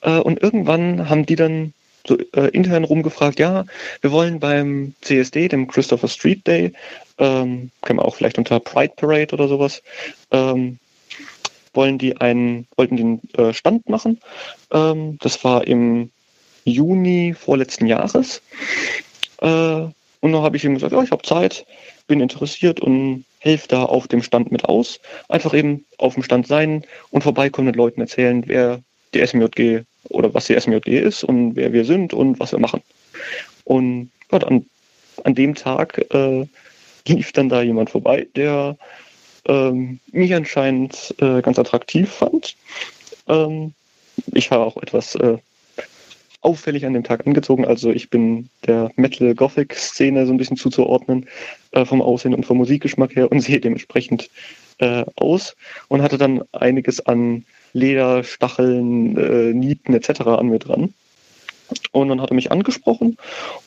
Äh, 0.00 0.18
und 0.18 0.42
irgendwann 0.42 1.10
haben 1.10 1.26
die 1.26 1.36
dann 1.36 1.74
so 2.06 2.16
äh, 2.32 2.48
intern 2.52 2.84
rumgefragt, 2.84 3.38
ja, 3.38 3.64
wir 4.00 4.12
wollen 4.12 4.40
beim 4.40 4.94
CSD, 5.02 5.48
dem 5.48 5.68
Christopher 5.68 6.08
Street 6.08 6.46
Day, 6.46 6.72
ähm, 7.18 7.70
kann 7.82 7.96
man 7.96 8.06
auch 8.06 8.16
vielleicht 8.16 8.38
unter 8.38 8.60
Pride 8.60 8.94
Parade 8.96 9.34
oder 9.34 9.48
sowas, 9.48 9.82
ähm, 10.30 10.78
wollen 11.74 11.98
die 11.98 12.16
einen, 12.18 12.66
wollten 12.76 12.98
einen 12.98 13.20
äh, 13.36 13.52
Stand 13.52 13.88
machen. 13.90 14.20
Ähm, 14.70 15.18
das 15.20 15.44
war 15.44 15.66
im 15.66 16.10
Juni 16.64 17.34
vorletzten 17.38 17.86
Jahres. 17.86 18.40
Äh, 19.40 19.86
und 20.24 20.32
dann 20.32 20.40
habe 20.40 20.56
ich 20.56 20.64
ihm 20.64 20.72
gesagt, 20.72 20.94
ja, 20.94 21.02
ich 21.02 21.10
habe 21.10 21.22
Zeit, 21.22 21.66
bin 22.06 22.20
interessiert 22.20 22.80
und 22.80 23.26
helfe 23.40 23.68
da 23.68 23.82
auf 23.82 24.08
dem 24.08 24.22
Stand 24.22 24.50
mit 24.50 24.64
aus. 24.64 24.98
Einfach 25.28 25.52
eben 25.52 25.84
auf 25.98 26.14
dem 26.14 26.22
Stand 26.22 26.46
sein 26.46 26.82
und 27.10 27.20
vorbeikommen 27.20 27.66
mit 27.66 27.76
Leuten 27.76 28.00
erzählen, 28.00 28.42
wer 28.46 28.80
die 29.12 29.20
SMJG 29.20 29.82
oder 30.04 30.32
was 30.32 30.46
die 30.46 30.58
SMJG 30.58 30.98
ist 30.98 31.24
und 31.24 31.56
wer 31.56 31.74
wir 31.74 31.84
sind 31.84 32.14
und 32.14 32.40
was 32.40 32.52
wir 32.52 32.58
machen. 32.58 32.80
Und 33.64 34.12
ja, 34.32 34.38
an, 34.38 34.64
an 35.24 35.34
dem 35.34 35.54
Tag 35.54 36.02
äh, 36.14 36.46
lief 37.06 37.32
dann 37.32 37.50
da 37.50 37.60
jemand 37.60 37.90
vorbei, 37.90 38.26
der 38.34 38.78
ähm, 39.46 40.00
mich 40.10 40.34
anscheinend 40.34 41.14
äh, 41.18 41.42
ganz 41.42 41.58
attraktiv 41.58 42.10
fand. 42.10 42.56
Ähm, 43.28 43.74
ich 44.32 44.50
war 44.50 44.60
auch 44.60 44.78
etwas 44.78 45.16
äh, 45.16 45.36
auffällig 46.44 46.84
an 46.86 46.92
dem 46.92 47.04
Tag 47.04 47.26
angezogen. 47.26 47.64
Also 47.64 47.90
ich 47.90 48.10
bin 48.10 48.48
der 48.66 48.90
Metal-Gothic-Szene 48.96 50.26
so 50.26 50.32
ein 50.32 50.36
bisschen 50.36 50.56
zuzuordnen, 50.56 51.26
äh, 51.72 51.84
vom 51.84 52.02
Aussehen 52.02 52.34
und 52.34 52.46
vom 52.46 52.58
Musikgeschmack 52.58 53.16
her 53.16 53.30
und 53.30 53.40
sehe 53.42 53.60
dementsprechend 53.60 54.30
äh, 54.78 55.04
aus 55.16 55.56
und 55.88 56.02
hatte 56.02 56.18
dann 56.18 56.42
einiges 56.52 57.04
an 57.06 57.44
Leder, 57.72 58.22
Stacheln, 58.22 59.16
äh, 59.16 59.52
Nieten 59.52 59.94
etc. 59.94 60.20
an 60.22 60.48
mir 60.48 60.58
dran. 60.58 60.94
Und 61.92 62.08
dann 62.08 62.20
hat 62.20 62.30
er 62.30 62.34
mich 62.34 62.52
angesprochen 62.52 63.16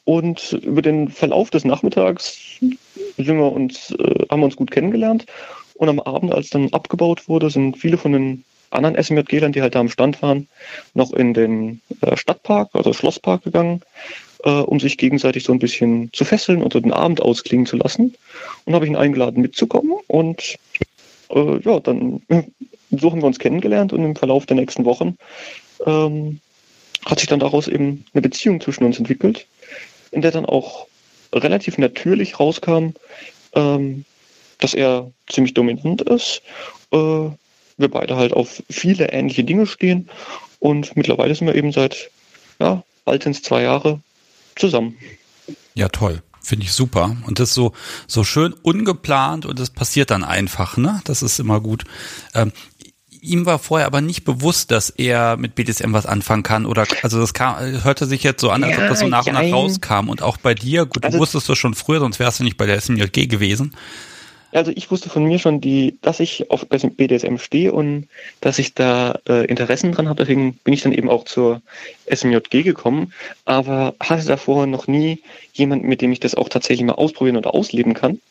und 0.06 0.53
über 0.53 0.81
den 0.81 1.09
Verlauf 1.09 1.50
des 1.50 1.65
Nachmittags 1.65 2.59
sind 2.59 3.38
wir 3.38 3.51
uns, 3.51 3.91
äh, 3.91 4.25
haben 4.30 4.41
wir 4.41 4.45
uns 4.45 4.56
gut 4.56 4.71
kennengelernt. 4.71 5.25
Und 5.73 5.89
am 5.89 6.00
Abend, 6.00 6.33
als 6.33 6.50
dann 6.50 6.73
abgebaut 6.73 7.27
wurde, 7.27 7.50
sind 7.50 7.77
viele 7.77 7.97
von 7.97 8.13
den 8.13 8.44
anderen 8.69 9.01
SMJG-Lern, 9.01 9.51
die 9.51 9.61
halt 9.61 9.75
da 9.75 9.79
am 9.79 9.89
Stand 9.89 10.21
waren, 10.21 10.47
noch 10.93 11.13
in 11.13 11.33
den 11.33 11.81
äh, 12.01 12.15
Stadtpark, 12.17 12.69
also 12.73 12.93
Schlosspark 12.93 13.43
gegangen, 13.43 13.81
äh, 14.43 14.49
um 14.49 14.79
sich 14.79 14.97
gegenseitig 14.97 15.43
so 15.43 15.53
ein 15.53 15.59
bisschen 15.59 16.11
zu 16.13 16.25
fesseln 16.25 16.61
und 16.61 16.73
so 16.73 16.79
den 16.79 16.93
Abend 16.93 17.21
ausklingen 17.21 17.65
zu 17.65 17.77
lassen. 17.77 18.15
Und 18.65 18.73
habe 18.73 18.85
ich 18.85 18.91
ihn 18.91 18.97
eingeladen 18.97 19.41
mitzukommen 19.41 19.93
und 20.07 20.57
äh, 21.29 21.59
ja, 21.61 21.79
dann 21.79 22.21
so 22.92 23.11
haben 23.11 23.21
wir 23.21 23.27
uns 23.27 23.39
kennengelernt 23.39 23.94
und 23.94 24.03
im 24.03 24.15
Verlauf 24.15 24.45
der 24.45 24.56
nächsten 24.56 24.85
Wochen 24.85 25.18
ähm, 25.85 26.39
hat 27.06 27.19
sich 27.19 27.27
dann 27.27 27.39
daraus 27.39 27.68
eben 27.68 28.06
eine 28.13 28.21
Beziehung 28.21 28.61
zwischen 28.61 28.83
uns 28.83 28.97
entwickelt, 28.97 29.45
in 30.11 30.21
der 30.21 30.31
dann 30.31 30.45
auch 30.45 30.87
relativ 31.33 31.77
natürlich 31.77 32.39
rauskam, 32.39 32.89
ähm, 33.53 34.06
dass 34.59 34.73
er 34.73 35.11
ziemlich 35.30 35.53
dominant 35.53 36.01
ist, 36.03 36.42
äh, 36.92 37.30
wir 37.77 37.89
beide 37.89 38.15
halt 38.15 38.33
auf 38.33 38.63
viele 38.69 39.11
ähnliche 39.11 39.43
Dinge 39.43 39.67
stehen. 39.67 40.09
Und 40.59 40.95
mittlerweile 40.95 41.35
sind 41.35 41.47
wir 41.47 41.55
eben 41.55 41.71
seit, 41.71 42.09
ja, 42.59 42.83
bald 43.05 43.23
sind 43.23 43.35
es 43.35 43.41
zwei 43.43 43.61
Jahre 43.61 43.99
zusammen. 44.55 44.97
Ja, 45.75 45.89
toll. 45.89 46.21
Finde 46.41 46.65
ich 46.65 46.71
super. 46.71 47.15
Und 47.25 47.39
das 47.39 47.49
ist 47.49 47.55
so, 47.55 47.73
so 48.07 48.23
schön 48.23 48.53
ungeplant 48.53 49.45
und 49.45 49.59
das 49.59 49.69
passiert 49.69 50.11
dann 50.11 50.23
einfach, 50.23 50.77
ne? 50.77 51.01
Das 51.03 51.21
ist 51.21 51.39
immer 51.39 51.59
gut. 51.59 51.83
Ähm, 52.33 52.53
ihm 53.21 53.45
war 53.45 53.59
vorher 53.59 53.85
aber 53.85 53.99
nicht 53.99 54.23
bewusst, 54.23 54.71
dass 54.71 54.89
er 54.89 55.35
mit 55.35 55.55
BDSM 55.55 55.91
was 55.91 56.05
anfangen 56.05 56.43
kann 56.43 56.65
oder 56.65 56.85
also 57.03 57.19
das 57.19 57.33
kam, 57.33 57.57
hörte 57.83 58.05
sich 58.05 58.23
jetzt 58.23 58.41
so 58.41 58.49
an, 58.49 58.63
als 58.63 58.77
ja, 58.77 58.83
ob 58.83 58.89
das 58.89 58.99
so 58.99 59.07
nach 59.07 59.25
und 59.27 59.33
nach 59.33 59.51
rauskam 59.51 60.07
und 60.07 60.21
auch 60.21 60.37
bei 60.37 60.53
dir, 60.53 60.85
gut, 60.85 61.03
also, 61.03 61.17
du 61.17 61.21
wusstest 61.21 61.49
das 61.49 61.57
schon 61.57 61.73
früher, 61.73 61.99
sonst 61.99 62.19
wärst 62.19 62.39
du 62.39 62.43
nicht 62.45 62.57
bei 62.57 62.65
der 62.65 62.79
SMJG 62.79 63.27
gewesen. 63.27 63.75
Also 64.51 64.71
ich 64.73 64.89
wusste 64.89 65.09
von 65.09 65.25
mir 65.25 65.39
schon, 65.39 65.59
die, 65.59 65.97
dass 66.01 66.19
ich 66.19 66.49
auf 66.49 66.66
BDSM 66.68 67.37
stehe 67.37 67.73
und 67.73 68.07
dass 68.39 68.59
ich 68.59 68.73
da 68.73 69.19
äh, 69.27 69.45
Interessen 69.45 69.92
dran 69.92 70.07
habe. 70.07 70.23
Deswegen 70.23 70.54
bin 70.63 70.73
ich 70.73 70.81
dann 70.81 70.94
eben 70.94 71.09
auch 71.09 71.25
zur 71.25 71.61
SMJG 72.09 72.63
gekommen, 72.63 73.13
aber 73.45 73.95
hatte 73.99 74.25
davor 74.25 74.66
noch 74.66 74.87
nie 74.87 75.21
jemanden, 75.54 75.87
mit 75.87 76.01
dem 76.01 76.11
ich 76.11 76.19
das 76.19 76.35
auch 76.35 76.49
tatsächlich 76.49 76.85
mal 76.85 76.94
ausprobieren 76.94 77.37
oder 77.37 77.54
ausleben 77.54 77.94
kann. 77.94 78.21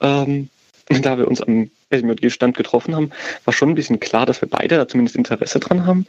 Ähm, 0.00 0.50
da 0.88 1.18
wir 1.18 1.26
uns 1.26 1.40
am 1.40 1.70
SMJG-Stand 1.90 2.56
getroffen 2.56 2.94
haben, 2.94 3.10
war 3.44 3.54
schon 3.54 3.70
ein 3.70 3.74
bisschen 3.74 3.98
klar, 3.98 4.26
dass 4.26 4.40
wir 4.40 4.48
beide 4.48 4.76
da 4.76 4.86
zumindest 4.86 5.16
Interesse 5.16 5.58
dran 5.58 5.86
haben. 5.86 6.06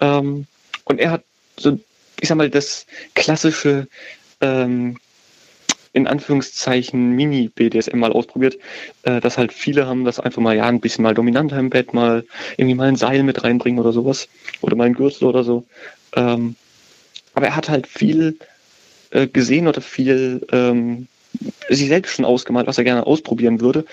Ähm, 0.00 0.46
und 0.84 1.00
er 1.00 1.10
hat 1.10 1.24
so, 1.58 1.78
ich 2.20 2.28
sag 2.28 2.36
mal, 2.36 2.50
das 2.50 2.86
klassische 3.14 3.88
ähm, 4.40 4.98
in 5.96 6.06
Anführungszeichen 6.06 7.12
Mini-BDSM 7.12 7.98
mal 7.98 8.12
ausprobiert, 8.12 8.58
äh, 9.04 9.18
dass 9.18 9.38
halt 9.38 9.50
viele 9.50 9.86
haben 9.86 10.04
das 10.04 10.20
einfach 10.20 10.42
mal, 10.42 10.54
ja, 10.54 10.66
ein 10.66 10.80
bisschen 10.80 11.02
mal 11.02 11.14
dominanter 11.14 11.58
im 11.58 11.70
Bett, 11.70 11.94
mal 11.94 12.24
irgendwie 12.58 12.74
mal 12.74 12.88
ein 12.88 12.96
Seil 12.96 13.22
mit 13.22 13.42
reinbringen 13.42 13.80
oder 13.80 13.92
sowas. 13.92 14.28
Oder 14.60 14.76
mal 14.76 14.84
ein 14.84 14.92
Gürtel 14.92 15.26
oder 15.26 15.42
so. 15.42 15.64
Ähm, 16.14 16.54
aber 17.32 17.46
er 17.46 17.56
hat 17.56 17.70
halt 17.70 17.86
viel 17.86 18.36
äh, 19.10 19.26
gesehen 19.26 19.68
oder 19.68 19.80
viel 19.80 20.46
ähm, 20.52 21.08
sich 21.70 21.88
selbst 21.88 22.14
schon 22.14 22.26
ausgemalt, 22.26 22.66
was 22.66 22.76
er 22.76 22.84
gerne 22.84 23.06
ausprobieren 23.06 23.62
würde. 23.62 23.86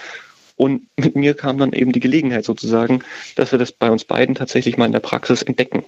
Und 0.57 0.86
mit 0.98 1.15
mir 1.15 1.33
kam 1.36 1.57
dann 1.57 1.72
eben 1.72 1.93
die 1.93 2.01
Gelegenheit 2.01 2.43
sozusagen, 2.43 3.01
dass 3.38 3.53
wir 3.53 3.60
das 3.60 3.72
bei 3.72 3.89
uns 3.89 4.03
beiden 4.03 4.36
tatsächlich 4.36 4.75
mal 4.77 4.88
in 4.88 4.91
der 4.91 5.00
Praxis 5.00 5.41
entdecken. 5.41 5.86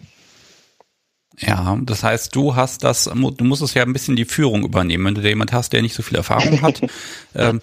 Ja, 1.39 1.77
das 1.81 2.03
heißt, 2.03 2.35
du 2.35 2.55
hast 2.55 2.83
das, 2.83 3.05
du 3.05 3.43
musst 3.43 3.61
es 3.61 3.73
ja 3.73 3.83
ein 3.83 3.93
bisschen 3.93 4.15
die 4.15 4.25
Führung 4.25 4.63
übernehmen. 4.63 5.05
Wenn 5.05 5.15
du 5.15 5.21
da 5.21 5.27
jemand 5.27 5.51
hast, 5.51 5.73
der 5.73 5.81
nicht 5.81 5.93
so 5.93 6.03
viel 6.03 6.17
Erfahrung 6.17 6.61
hat, 6.61 6.81
ähm, 7.35 7.61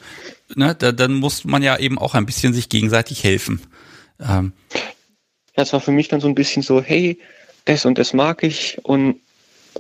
ne, 0.54 0.74
da, 0.74 0.92
dann 0.92 1.14
muss 1.14 1.44
man 1.44 1.62
ja 1.62 1.78
eben 1.78 1.98
auch 1.98 2.14
ein 2.14 2.26
bisschen 2.26 2.52
sich 2.52 2.68
gegenseitig 2.68 3.24
helfen. 3.24 3.62
Ähm. 4.20 4.52
Ja, 5.56 5.62
es 5.62 5.72
war 5.72 5.80
für 5.80 5.92
mich 5.92 6.08
dann 6.08 6.20
so 6.20 6.28
ein 6.28 6.34
bisschen 6.34 6.62
so, 6.62 6.82
hey, 6.82 7.18
das 7.64 7.86
und 7.86 7.98
das 7.98 8.12
mag 8.12 8.42
ich 8.42 8.78
und 8.82 9.20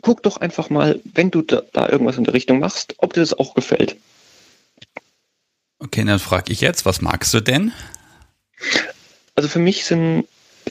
guck 0.00 0.22
doch 0.22 0.38
einfach 0.38 0.70
mal, 0.70 1.00
wenn 1.12 1.30
du 1.30 1.42
da, 1.42 1.62
da 1.72 1.88
irgendwas 1.88 2.16
in 2.16 2.24
der 2.24 2.34
Richtung 2.34 2.60
machst, 2.60 2.94
ob 2.98 3.12
dir 3.12 3.20
das 3.20 3.34
auch 3.34 3.54
gefällt. 3.54 3.96
Okay, 5.78 6.04
dann 6.04 6.18
frage 6.18 6.52
ich 6.52 6.60
jetzt, 6.60 6.86
was 6.86 7.02
magst 7.02 7.34
du 7.34 7.40
denn? 7.40 7.72
Also 9.34 9.48
für 9.48 9.58
mich 9.58 9.84
sind 9.84 10.26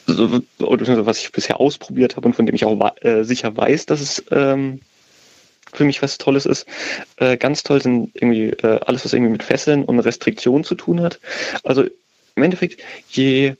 oder 0.07 1.05
was 1.05 1.19
ich 1.19 1.31
bisher 1.31 1.59
ausprobiert 1.59 2.15
habe 2.15 2.27
und 2.27 2.35
von 2.35 2.45
dem 2.45 2.55
ich 2.55 2.65
auch 2.65 2.95
äh, 3.01 3.23
sicher 3.23 3.55
weiß, 3.55 3.85
dass 3.85 4.01
es 4.01 4.23
ähm, 4.31 4.81
für 5.73 5.85
mich 5.85 6.01
was 6.01 6.17
Tolles 6.17 6.45
ist. 6.45 6.65
Äh, 7.17 7.37
ganz 7.37 7.63
toll 7.63 7.81
sind 7.81 8.11
irgendwie 8.13 8.49
äh, 8.49 8.79
alles, 8.85 9.05
was 9.05 9.13
irgendwie 9.13 9.31
mit 9.31 9.43
Fesseln 9.43 9.83
und 9.83 9.99
Restriktionen 9.99 10.63
zu 10.63 10.75
tun 10.75 11.01
hat. 11.01 11.19
Also 11.63 11.85
im 12.35 12.43
Endeffekt, 12.43 12.81
je, 13.09 13.55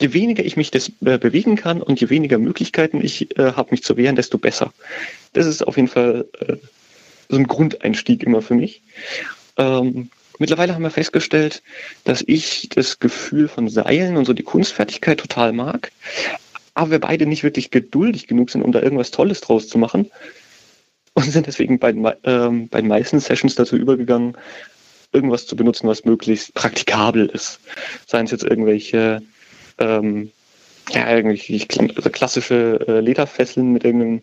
je 0.00 0.12
weniger 0.12 0.44
ich 0.44 0.56
mich 0.56 0.70
das, 0.70 0.90
äh, 1.04 1.18
bewegen 1.18 1.56
kann 1.56 1.82
und 1.82 2.00
je 2.00 2.10
weniger 2.10 2.38
Möglichkeiten 2.38 3.04
ich 3.04 3.36
äh, 3.38 3.52
habe, 3.52 3.70
mich 3.72 3.82
zu 3.82 3.96
wehren, 3.96 4.16
desto 4.16 4.38
besser. 4.38 4.72
Das 5.32 5.46
ist 5.46 5.66
auf 5.66 5.76
jeden 5.76 5.88
Fall 5.88 6.26
äh, 6.40 6.56
so 7.28 7.36
ein 7.36 7.46
Grundeinstieg 7.46 8.22
immer 8.22 8.42
für 8.42 8.54
mich. 8.54 8.82
Ähm, 9.56 10.10
mittlerweile 10.38 10.74
haben 10.74 10.82
wir 10.82 10.90
festgestellt, 10.90 11.62
dass 12.04 12.22
ich 12.26 12.68
das 12.74 12.98
Gefühl 12.98 13.48
von 13.48 13.68
Seilen 13.68 14.16
und 14.16 14.24
so 14.24 14.32
die 14.32 14.42
Kunstfertigkeit 14.42 15.18
total 15.18 15.52
mag, 15.52 15.92
aber 16.74 16.90
wir 16.92 17.00
beide 17.00 17.26
nicht 17.26 17.44
wirklich 17.44 17.70
geduldig 17.70 18.26
genug 18.26 18.50
sind, 18.50 18.62
um 18.62 18.72
da 18.72 18.82
irgendwas 18.82 19.10
Tolles 19.10 19.40
draus 19.40 19.68
zu 19.68 19.78
machen 19.78 20.10
und 21.14 21.24
sind 21.24 21.46
deswegen 21.46 21.78
bei, 21.78 21.94
ähm, 22.24 22.68
bei 22.68 22.80
den 22.80 22.88
meisten 22.88 23.20
Sessions 23.20 23.54
dazu 23.54 23.76
übergegangen, 23.76 24.36
irgendwas 25.12 25.46
zu 25.46 25.54
benutzen, 25.56 25.86
was 25.86 26.04
möglichst 26.04 26.54
praktikabel 26.54 27.26
ist. 27.26 27.60
Seien 28.06 28.24
es 28.24 28.32
jetzt 28.32 28.44
irgendwelche 28.44 29.22
ähm, 29.78 30.32
ja, 30.90 31.16
irgendwie 31.16 31.66
also 31.96 32.10
klassische 32.10 32.80
äh, 32.86 33.00
Lederfesseln 33.00 33.72
mit 33.72 33.84
irgendeinem 33.84 34.22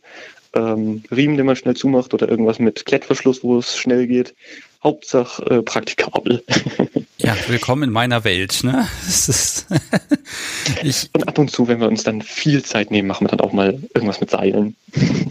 ähm, 0.53 1.03
Riemen, 1.11 1.37
den 1.37 1.45
man 1.45 1.55
schnell 1.55 1.75
zumacht 1.75 2.13
oder 2.13 2.29
irgendwas 2.29 2.59
mit 2.59 2.85
Klettverschluss, 2.85 3.43
wo 3.43 3.57
es 3.57 3.77
schnell 3.77 4.07
geht. 4.07 4.35
Hauptsache 4.83 5.43
äh, 5.45 5.61
praktikabel. 5.61 6.43
ja, 7.17 7.35
willkommen 7.47 7.83
in 7.83 7.91
meiner 7.91 8.23
Welt. 8.23 8.63
Ne? 8.63 8.87
ich, 10.83 11.09
und 11.13 11.27
ab 11.27 11.37
und 11.37 11.51
zu, 11.51 11.67
wenn 11.67 11.79
wir 11.79 11.87
uns 11.87 12.03
dann 12.03 12.21
viel 12.21 12.63
Zeit 12.63 12.91
nehmen, 12.91 13.07
machen 13.07 13.25
wir 13.25 13.29
dann 13.29 13.41
auch 13.41 13.53
mal 13.53 13.79
irgendwas 13.93 14.21
mit 14.21 14.31
Seilen. 14.31 14.75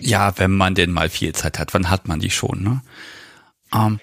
ja, 0.01 0.33
wenn 0.39 0.53
man 0.53 0.75
denn 0.75 0.93
mal 0.93 1.09
viel 1.09 1.35
Zeit 1.35 1.59
hat, 1.59 1.75
wann 1.75 1.91
hat 1.91 2.07
man 2.07 2.21
die 2.21 2.31
schon? 2.31 2.63
Ne? 2.63 2.83
Ähm, 3.75 4.01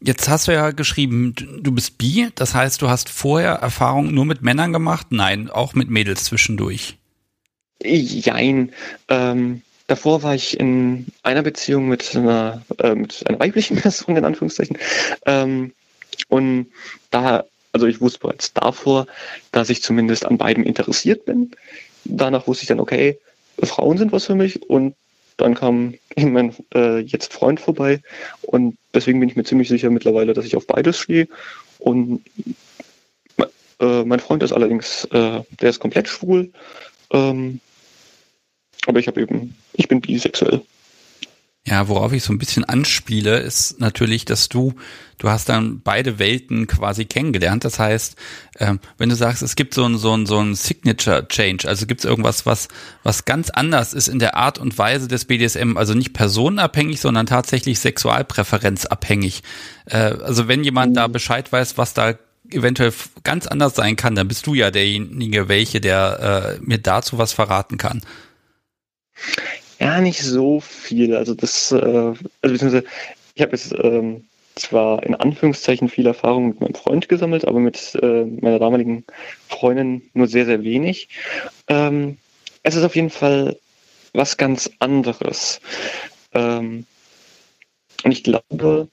Jetzt 0.00 0.28
hast 0.28 0.46
du 0.46 0.52
ja 0.52 0.72
geschrieben, 0.72 1.34
du 1.34 1.72
bist 1.72 1.96
bi, 1.96 2.28
das 2.34 2.54
heißt, 2.54 2.82
du 2.82 2.90
hast 2.90 3.08
vorher 3.08 3.52
Erfahrungen 3.52 4.14
nur 4.14 4.26
mit 4.26 4.42
Männern 4.42 4.72
gemacht? 4.72 5.06
Nein, 5.10 5.48
auch 5.48 5.74
mit 5.74 5.88
Mädels 5.88 6.24
zwischendurch. 6.24 6.98
Jein. 7.82 8.72
Ähm, 9.08 9.62
davor 9.86 10.22
war 10.22 10.34
ich 10.34 10.58
in 10.58 11.06
einer 11.22 11.42
Beziehung 11.42 11.88
mit 11.88 12.14
einer, 12.16 12.62
äh, 12.78 12.94
mit 12.94 13.26
einer 13.28 13.38
weiblichen 13.38 13.76
Person, 13.80 14.16
in 14.16 14.24
Anführungszeichen. 14.24 14.78
Ähm, 15.26 15.72
und 16.28 16.68
da, 17.10 17.44
also 17.72 17.86
ich 17.86 18.00
wusste 18.00 18.20
bereits 18.20 18.52
davor, 18.52 19.06
dass 19.52 19.70
ich 19.70 19.82
zumindest 19.82 20.24
an 20.26 20.38
beiden 20.38 20.64
interessiert 20.64 21.24
bin. 21.24 21.52
Danach 22.04 22.46
wusste 22.46 22.62
ich 22.62 22.68
dann, 22.68 22.80
okay, 22.80 23.18
Frauen 23.62 23.98
sind 23.98 24.12
was 24.12 24.26
für 24.26 24.34
mich 24.34 24.62
und 24.68 24.94
dann 25.36 25.54
kam 25.54 25.94
mein 26.16 26.54
äh, 26.74 27.00
jetzt 27.00 27.32
Freund 27.32 27.60
vorbei 27.60 28.00
und 28.42 28.76
deswegen 28.94 29.20
bin 29.20 29.28
ich 29.28 29.36
mir 29.36 29.44
ziemlich 29.44 29.68
sicher 29.68 29.90
mittlerweile, 29.90 30.32
dass 30.32 30.46
ich 30.46 30.56
auf 30.56 30.66
beides 30.66 30.98
stehe. 30.98 31.28
Und 31.78 32.24
äh, 33.80 34.04
mein 34.04 34.20
Freund 34.20 34.42
ist 34.42 34.52
allerdings, 34.52 35.04
äh, 35.12 35.42
der 35.60 35.70
ist 35.70 35.80
komplett 35.80 36.08
schwul. 36.08 36.52
Ähm, 37.10 37.60
aber 38.86 38.98
ich 38.98 39.08
habe 39.08 39.20
eben, 39.20 39.56
ich 39.76 39.88
bin 39.88 40.00
bisexuell. 40.00 40.62
Ja, 41.68 41.88
worauf 41.88 42.12
ich 42.12 42.22
so 42.22 42.32
ein 42.32 42.38
bisschen 42.38 42.64
anspiele, 42.64 43.38
ist 43.38 43.80
natürlich, 43.80 44.24
dass 44.24 44.48
du, 44.48 44.74
du 45.18 45.28
hast 45.28 45.48
dann 45.48 45.80
beide 45.82 46.20
Welten 46.20 46.68
quasi 46.68 47.06
kennengelernt. 47.06 47.64
Das 47.64 47.80
heißt, 47.80 48.14
ähm, 48.60 48.78
wenn 48.98 49.08
du 49.08 49.16
sagst, 49.16 49.42
es 49.42 49.56
gibt 49.56 49.74
so 49.74 49.84
ein, 49.84 49.98
so 49.98 50.16
ein, 50.16 50.26
so 50.26 50.38
ein 50.38 50.54
Signature 50.54 51.26
Change, 51.26 51.66
also 51.66 51.86
gibt 51.86 52.02
es 52.02 52.04
irgendwas, 52.04 52.46
was, 52.46 52.68
was 53.02 53.24
ganz 53.24 53.50
anders 53.50 53.94
ist 53.94 54.06
in 54.06 54.20
der 54.20 54.36
Art 54.36 54.58
und 54.58 54.78
Weise 54.78 55.08
des 55.08 55.24
BDSM, 55.24 55.76
also 55.76 55.94
nicht 55.94 56.12
personenabhängig, 56.12 57.00
sondern 57.00 57.26
tatsächlich 57.26 57.80
sexualpräferenzabhängig. 57.80 59.42
Äh, 59.86 59.96
also 59.96 60.46
wenn 60.46 60.62
jemand 60.62 60.96
da 60.96 61.08
mhm. 61.08 61.12
Bescheid 61.12 61.50
weiß, 61.50 61.76
was 61.78 61.94
da 61.94 62.14
eventuell 62.48 62.92
ganz 63.24 63.48
anders 63.48 63.74
sein 63.74 63.96
kann, 63.96 64.14
dann 64.14 64.28
bist 64.28 64.46
du 64.46 64.54
ja 64.54 64.70
derjenige, 64.70 65.48
welche, 65.48 65.80
der 65.80 66.58
äh, 66.60 66.64
mir 66.64 66.78
dazu 66.78 67.18
was 67.18 67.32
verraten 67.32 67.76
kann. 67.76 68.02
Ja, 69.78 70.00
nicht 70.00 70.22
so 70.22 70.60
viel. 70.60 71.14
Also 71.14 71.34
das, 71.34 71.72
äh, 71.72 71.76
also 71.76 72.18
beziehungsweise 72.42 72.84
ich 73.34 73.42
habe 73.42 73.52
jetzt 73.52 73.74
ähm, 73.78 74.24
zwar 74.54 75.02
in 75.02 75.14
Anführungszeichen 75.14 75.88
viel 75.88 76.06
Erfahrung 76.06 76.48
mit 76.48 76.60
meinem 76.60 76.74
Freund 76.74 77.08
gesammelt, 77.08 77.46
aber 77.46 77.60
mit 77.60 77.94
äh, 78.02 78.24
meiner 78.24 78.58
damaligen 78.58 79.04
Freundin 79.48 80.02
nur 80.14 80.26
sehr, 80.26 80.46
sehr 80.46 80.62
wenig. 80.62 81.08
Ähm, 81.68 82.16
es 82.62 82.74
ist 82.74 82.84
auf 82.84 82.96
jeden 82.96 83.10
Fall 83.10 83.58
was 84.14 84.38
ganz 84.38 84.70
anderes. 84.78 85.60
Ähm, 86.32 86.86
und 88.02 88.12
ich 88.12 88.24
glaube, 88.24 88.88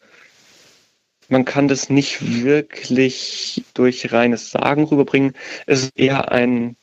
man 1.29 1.45
kann 1.45 1.67
das 1.67 1.89
nicht 1.89 2.43
wirklich 2.43 3.63
durch 3.73 4.11
reines 4.11 4.51
Sagen 4.51 4.83
rüberbringen. 4.83 5.33
Es 5.65 5.83
ist 5.83 5.97
eher 5.97 6.31
ein 6.31 6.75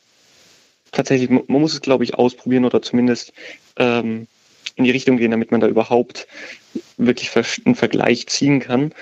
tatsächlich, 0.92 1.30
man 1.30 1.44
muss 1.61 1.75
es, 1.75 1.80
glaube 1.80 2.04
ich, 2.04 2.14
ausprobieren 2.14 2.64
oder 2.64 2.82
zumindest 2.82 3.32
ähm, 3.76 4.26
in 4.76 4.85
die 4.85 4.90
Richtung 4.90 5.16
gehen, 5.16 5.30
damit 5.30 5.50
man 5.50 5.61
da 5.61 5.68
überhaupt 5.68 6.26
wirklich 6.97 7.30
einen 7.64 7.75
Vergleich 7.75 8.26
ziehen 8.26 8.61
kann. 8.61 8.92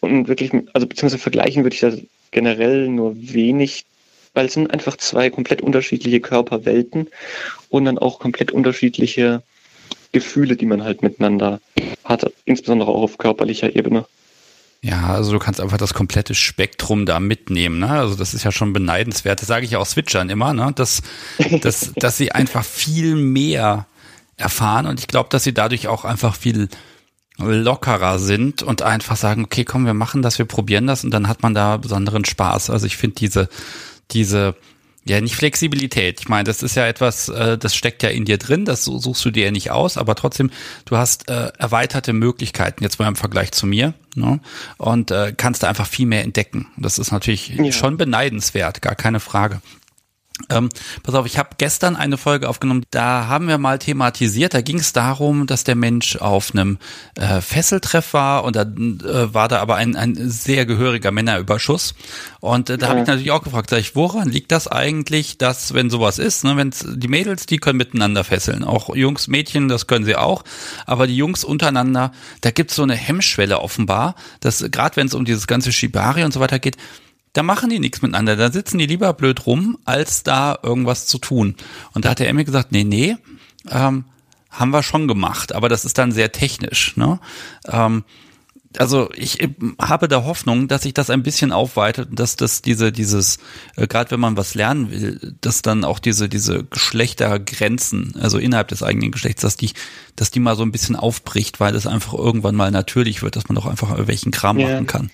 Und 0.00 0.28
wirklich, 0.28 0.52
also 0.72 0.86
beziehungsweise 0.86 1.22
vergleichen 1.22 1.64
würde 1.64 1.74
ich 1.74 1.80
da 1.80 1.92
generell 2.30 2.88
nur 2.88 3.16
wenig, 3.16 3.84
weil 4.34 4.46
es 4.46 4.52
sind 4.52 4.70
einfach 4.70 4.96
zwei 4.96 5.30
komplett 5.30 5.62
unterschiedliche 5.62 6.20
Körperwelten 6.20 7.08
und 7.70 7.86
dann 7.86 7.98
auch 7.98 8.18
komplett 8.18 8.52
unterschiedliche 8.52 9.42
Gefühle, 10.12 10.56
die 10.56 10.66
man 10.66 10.84
halt 10.84 11.02
miteinander 11.02 11.60
hat, 12.04 12.30
insbesondere 12.44 12.90
auch 12.90 13.02
auf 13.02 13.18
körperlicher 13.18 13.74
Ebene. 13.74 14.06
Ja, 14.86 15.08
also 15.08 15.32
du 15.32 15.40
kannst 15.40 15.60
einfach 15.60 15.78
das 15.78 15.94
komplette 15.94 16.36
Spektrum 16.36 17.06
da 17.06 17.18
mitnehmen. 17.18 17.80
Ne? 17.80 17.90
Also 17.90 18.14
das 18.14 18.34
ist 18.34 18.44
ja 18.44 18.52
schon 18.52 18.72
beneidenswert. 18.72 19.40
Das 19.40 19.48
sage 19.48 19.66
ich 19.66 19.74
auch 19.74 19.84
Switchern 19.84 20.30
immer, 20.30 20.52
ne? 20.52 20.70
dass, 20.76 21.02
dass, 21.60 21.92
dass 21.96 22.16
sie 22.16 22.30
einfach 22.30 22.64
viel 22.64 23.16
mehr 23.16 23.86
erfahren 24.36 24.86
und 24.86 25.00
ich 25.00 25.08
glaube, 25.08 25.28
dass 25.30 25.42
sie 25.42 25.52
dadurch 25.52 25.88
auch 25.88 26.04
einfach 26.04 26.36
viel 26.36 26.68
lockerer 27.38 28.20
sind 28.20 28.62
und 28.62 28.82
einfach 28.82 29.16
sagen, 29.16 29.44
okay, 29.44 29.64
komm, 29.64 29.86
wir 29.86 29.94
machen 29.94 30.22
das, 30.22 30.38
wir 30.38 30.44
probieren 30.44 30.86
das 30.86 31.02
und 31.02 31.10
dann 31.10 31.26
hat 31.26 31.42
man 31.42 31.52
da 31.52 31.78
besonderen 31.78 32.24
Spaß. 32.24 32.70
Also 32.70 32.86
ich 32.86 32.96
finde 32.96 33.16
diese, 33.16 33.48
diese 34.12 34.54
ja, 35.08 35.20
nicht 35.20 35.36
Flexibilität. 35.36 36.20
Ich 36.20 36.28
meine, 36.28 36.44
das 36.44 36.62
ist 36.62 36.74
ja 36.74 36.86
etwas, 36.86 37.28
äh, 37.28 37.56
das 37.56 37.76
steckt 37.76 38.02
ja 38.02 38.08
in 38.08 38.24
dir 38.24 38.38
drin, 38.38 38.64
das 38.64 38.84
suchst 38.84 39.24
du 39.24 39.30
dir 39.30 39.46
ja 39.46 39.50
nicht 39.52 39.70
aus, 39.70 39.96
aber 39.96 40.16
trotzdem, 40.16 40.50
du 40.84 40.96
hast 40.96 41.30
äh, 41.30 41.52
erweiterte 41.58 42.12
Möglichkeiten, 42.12 42.82
jetzt 42.82 42.98
mal 42.98 43.06
im 43.06 43.16
Vergleich 43.16 43.52
zu 43.52 43.66
mir, 43.66 43.94
ne? 44.16 44.40
und 44.78 45.12
äh, 45.12 45.32
kannst 45.36 45.62
da 45.62 45.68
einfach 45.68 45.86
viel 45.86 46.06
mehr 46.06 46.24
entdecken. 46.24 46.66
Das 46.76 46.98
ist 46.98 47.12
natürlich 47.12 47.48
ja. 47.48 47.70
schon 47.70 47.96
beneidenswert, 47.96 48.82
gar 48.82 48.96
keine 48.96 49.20
Frage. 49.20 49.60
Ähm, 50.50 50.68
pass 51.02 51.14
auf, 51.14 51.24
ich 51.24 51.38
habe 51.38 51.50
gestern 51.56 51.96
eine 51.96 52.18
Folge 52.18 52.48
aufgenommen, 52.48 52.84
da 52.90 53.26
haben 53.26 53.48
wir 53.48 53.56
mal 53.56 53.78
thematisiert, 53.78 54.52
da 54.52 54.60
ging 54.60 54.78
es 54.78 54.92
darum, 54.92 55.46
dass 55.46 55.64
der 55.64 55.76
Mensch 55.76 56.16
auf 56.16 56.52
einem 56.52 56.76
äh, 57.14 57.40
Fesseltreff 57.40 58.12
war 58.12 58.44
und 58.44 58.54
da 58.54 58.62
äh, 58.62 59.32
war 59.32 59.48
da 59.48 59.60
aber 59.60 59.76
ein, 59.76 59.96
ein 59.96 60.14
sehr 60.14 60.66
gehöriger 60.66 61.10
Männerüberschuss. 61.10 61.94
Und 62.40 62.68
äh, 62.68 62.76
da 62.76 62.86
ja. 62.86 62.90
habe 62.90 63.00
ich 63.00 63.06
natürlich 63.06 63.30
auch 63.30 63.42
gefragt, 63.42 63.70
sag 63.70 63.78
ich, 63.78 63.96
woran 63.96 64.28
liegt 64.28 64.52
das 64.52 64.68
eigentlich, 64.68 65.38
dass 65.38 65.72
wenn 65.72 65.88
sowas 65.88 66.18
ist, 66.18 66.44
ne, 66.44 66.54
wenn 66.58 66.72
die 66.84 67.08
Mädels, 67.08 67.46
die 67.46 67.56
können 67.56 67.78
miteinander 67.78 68.22
fesseln, 68.22 68.62
auch 68.62 68.94
Jungs, 68.94 69.28
Mädchen, 69.28 69.68
das 69.68 69.86
können 69.86 70.04
sie 70.04 70.16
auch, 70.16 70.44
aber 70.84 71.06
die 71.06 71.16
Jungs 71.16 71.44
untereinander, 71.44 72.12
da 72.42 72.50
gibt's 72.50 72.76
so 72.76 72.82
eine 72.82 72.94
Hemmschwelle 72.94 73.60
offenbar, 73.60 74.14
dass 74.40 74.62
gerade 74.70 74.96
wenn 74.96 75.06
es 75.06 75.14
um 75.14 75.24
dieses 75.24 75.46
ganze 75.46 75.72
Shibari 75.72 76.24
und 76.24 76.32
so 76.32 76.40
weiter 76.40 76.58
geht, 76.58 76.76
da 77.36 77.42
machen 77.42 77.68
die 77.68 77.78
nichts 77.78 78.00
miteinander. 78.00 78.36
Da 78.36 78.50
sitzen 78.50 78.78
die 78.78 78.86
lieber 78.86 79.12
blöd 79.12 79.46
rum, 79.46 79.76
als 79.84 80.22
da 80.22 80.58
irgendwas 80.62 81.06
zu 81.06 81.18
tun. 81.18 81.54
Und 81.92 82.04
da 82.04 82.10
hat 82.10 82.18
der 82.18 82.28
Emmy 82.28 82.44
gesagt, 82.44 82.72
nee, 82.72 82.84
nee, 82.84 83.16
ähm, 83.70 84.04
haben 84.50 84.70
wir 84.70 84.82
schon 84.82 85.06
gemacht, 85.06 85.54
aber 85.54 85.68
das 85.68 85.84
ist 85.84 85.98
dann 85.98 86.12
sehr 86.12 86.32
technisch. 86.32 86.96
Ne? 86.96 87.20
Ähm, 87.68 88.04
also 88.78 89.10
ich 89.14 89.38
habe 89.80 90.08
da 90.08 90.24
Hoffnung, 90.24 90.68
dass 90.68 90.82
sich 90.82 90.94
das 90.94 91.10
ein 91.10 91.22
bisschen 91.22 91.52
aufweitet 91.52 92.10
und 92.10 92.20
dass 92.20 92.36
das 92.36 92.62
diese 92.62 92.92
dieses 92.92 93.38
äh, 93.76 93.86
gerade 93.86 94.10
wenn 94.10 94.20
man 94.20 94.36
was 94.36 94.54
lernen 94.54 94.90
will, 94.90 95.34
dass 95.40 95.62
dann 95.62 95.84
auch 95.84 95.98
diese 95.98 96.28
diese 96.28 96.64
Geschlechtergrenzen, 96.64 98.14
also 98.20 98.38
innerhalb 98.38 98.68
des 98.68 98.82
eigenen 98.82 99.12
Geschlechts, 99.12 99.42
dass 99.42 99.56
die 99.56 99.72
dass 100.14 100.30
die 100.30 100.40
mal 100.40 100.56
so 100.56 100.62
ein 100.62 100.72
bisschen 100.72 100.96
aufbricht, 100.96 101.60
weil 101.60 101.74
es 101.74 101.86
einfach 101.86 102.14
irgendwann 102.14 102.54
mal 102.54 102.70
natürlich 102.70 103.22
wird, 103.22 103.36
dass 103.36 103.48
man 103.48 103.56
doch 103.56 103.66
einfach 103.66 103.94
welchen 104.06 104.30
Kram 104.30 104.58
ja. 104.58 104.68
machen 104.68 104.86
kann. 104.86 105.10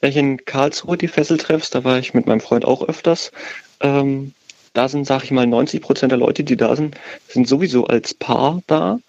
Wenn 0.00 0.10
ich 0.10 0.16
in 0.16 0.44
Karlsruhe 0.44 0.96
die 0.96 1.08
Fesseltreffs, 1.08 1.70
da 1.70 1.84
war 1.84 1.98
ich 1.98 2.14
mit 2.14 2.26
meinem 2.26 2.40
Freund 2.40 2.64
auch 2.64 2.82
öfters, 2.88 3.32
ähm, 3.80 4.34
da 4.72 4.88
sind, 4.88 5.06
sag 5.06 5.24
ich 5.24 5.30
mal, 5.30 5.46
90 5.46 5.82
Prozent 5.82 6.12
der 6.12 6.18
Leute, 6.18 6.44
die 6.44 6.56
da 6.56 6.76
sind, 6.76 6.96
sind 7.28 7.48
sowieso 7.48 7.86
als 7.86 8.14
Paar 8.14 8.62
da 8.66 9.00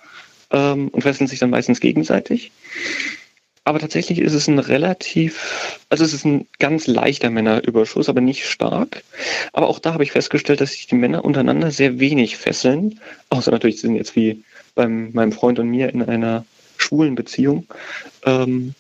ähm, 0.51 0.88
und 0.89 1.01
fesseln 1.01 1.27
sich 1.27 1.39
dann 1.39 1.51
meistens 1.51 1.79
gegenseitig. 1.79 2.51
aber 3.63 3.79
tatsächlich 3.79 4.19
ist 4.19 4.33
es 4.33 4.48
ein 4.48 4.60
relativ, 4.60 5.79
also 5.89 6.03
es 6.03 6.13
ist 6.13 6.25
ein 6.25 6.48
ganz 6.60 6.88
leichter 6.88 7.29
Männerüberschuss, 7.29 8.10
aber 8.10 8.21
nicht 8.21 8.48
stark. 8.48 9.03
Aber 9.53 9.67
auch 9.67 9.79
da 9.79 9.93
habe 9.93 10.03
ich 10.03 10.12
festgestellt, 10.12 10.62
dass 10.62 10.71
sich 10.71 10.88
die 10.88 10.95
Männer 10.95 11.24
untereinander 11.24 11.71
sehr 11.71 12.00
wenig 12.00 12.38
fesseln. 12.38 13.00
Außer 13.29 13.51
natürlich 13.51 13.79
sind 13.79 13.95
jetzt 13.95 14.15
wie 14.15 14.43
bei 14.74 14.88
meinem 14.88 15.31
Freund 15.31 15.60
und 15.60 15.69
mir 15.69 15.89
in 15.89 16.01
einer 16.01 16.43
schwulen 16.77 17.13
Beziehung. 17.13 17.67
Ähm, 18.25 18.74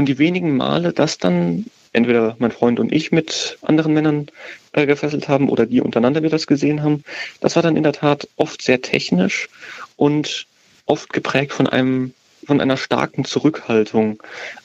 und 0.00 0.06
die 0.06 0.18
wenigen 0.18 0.56
Male, 0.56 0.94
dass 0.94 1.18
dann 1.18 1.66
entweder 1.92 2.34
mein 2.38 2.52
Freund 2.52 2.80
und 2.80 2.90
ich 2.90 3.12
mit 3.12 3.58
anderen 3.60 3.92
Männern 3.92 4.28
äh, 4.72 4.86
gefesselt 4.86 5.28
haben 5.28 5.50
oder 5.50 5.66
die 5.66 5.82
untereinander 5.82 6.22
wir 6.22 6.30
das 6.30 6.46
gesehen 6.46 6.82
haben, 6.82 7.04
das 7.42 7.54
war 7.54 7.62
dann 7.62 7.76
in 7.76 7.82
der 7.82 7.92
Tat 7.92 8.26
oft 8.36 8.62
sehr 8.62 8.80
technisch 8.80 9.50
und 9.96 10.46
oft 10.86 11.12
geprägt 11.12 11.52
von 11.52 11.66
einem 11.66 12.14
von 12.46 12.62
einer 12.62 12.78
starken 12.78 13.26
Zurückhaltung. 13.26 14.22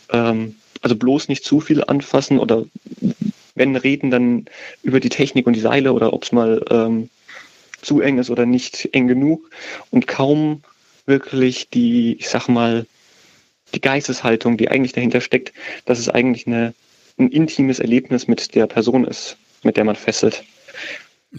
Ähm, 0.09 0.55
also 0.81 0.95
bloß 0.95 1.27
nicht 1.27 1.43
zu 1.43 1.59
viel 1.59 1.83
anfassen 1.83 2.39
oder 2.39 2.63
wenn 3.55 3.75
reden, 3.75 4.11
dann 4.11 4.45
über 4.83 5.01
die 5.01 5.09
Technik 5.09 5.47
und 5.47 5.53
die 5.53 5.59
Seile 5.59 5.91
oder 5.91 6.13
ob 6.13 6.23
es 6.23 6.31
mal 6.31 6.63
ähm, 6.69 7.09
zu 7.81 7.99
eng 7.99 8.19
ist 8.19 8.29
oder 8.29 8.45
nicht 8.45 8.87
eng 8.93 9.09
genug 9.09 9.49
und 9.91 10.07
kaum 10.07 10.63
wirklich 11.05 11.67
die, 11.67 12.15
ich 12.19 12.29
sag 12.29 12.47
mal, 12.47 12.85
die 13.75 13.81
Geisteshaltung, 13.81 14.57
die 14.57 14.69
eigentlich 14.69 14.93
dahinter 14.93 15.21
steckt, 15.21 15.53
dass 15.85 15.99
es 15.99 16.09
eigentlich 16.09 16.47
eine, 16.47 16.73
ein 17.17 17.29
intimes 17.29 17.79
Erlebnis 17.79 18.27
mit 18.27 18.55
der 18.55 18.67
Person 18.67 19.05
ist, 19.05 19.37
mit 19.63 19.77
der 19.77 19.83
man 19.83 19.95
fesselt. 19.95 20.43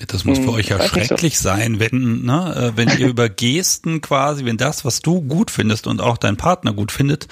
Das 0.09 0.25
muss 0.25 0.39
für 0.39 0.49
hm, 0.49 0.55
euch 0.55 0.69
ja 0.69 0.83
schrecklich 0.83 1.39
so. 1.39 1.45
sein, 1.45 1.81
wenn, 1.81 2.23
ne, 2.23 2.73
äh, 2.75 2.77
wenn 2.77 2.91
ihr 2.99 3.07
über 3.09 3.31
Gesten 3.31 4.03
quasi, 4.03 4.45
wenn 4.45 4.59
das, 4.59 4.85
was 4.85 5.01
du 5.01 5.23
gut 5.23 5.51
findest 5.51 5.87
und 5.87 6.03
auch 6.03 6.19
dein 6.19 6.37
Partner 6.37 6.75
gut 6.75 6.93
findet, 6.93 7.29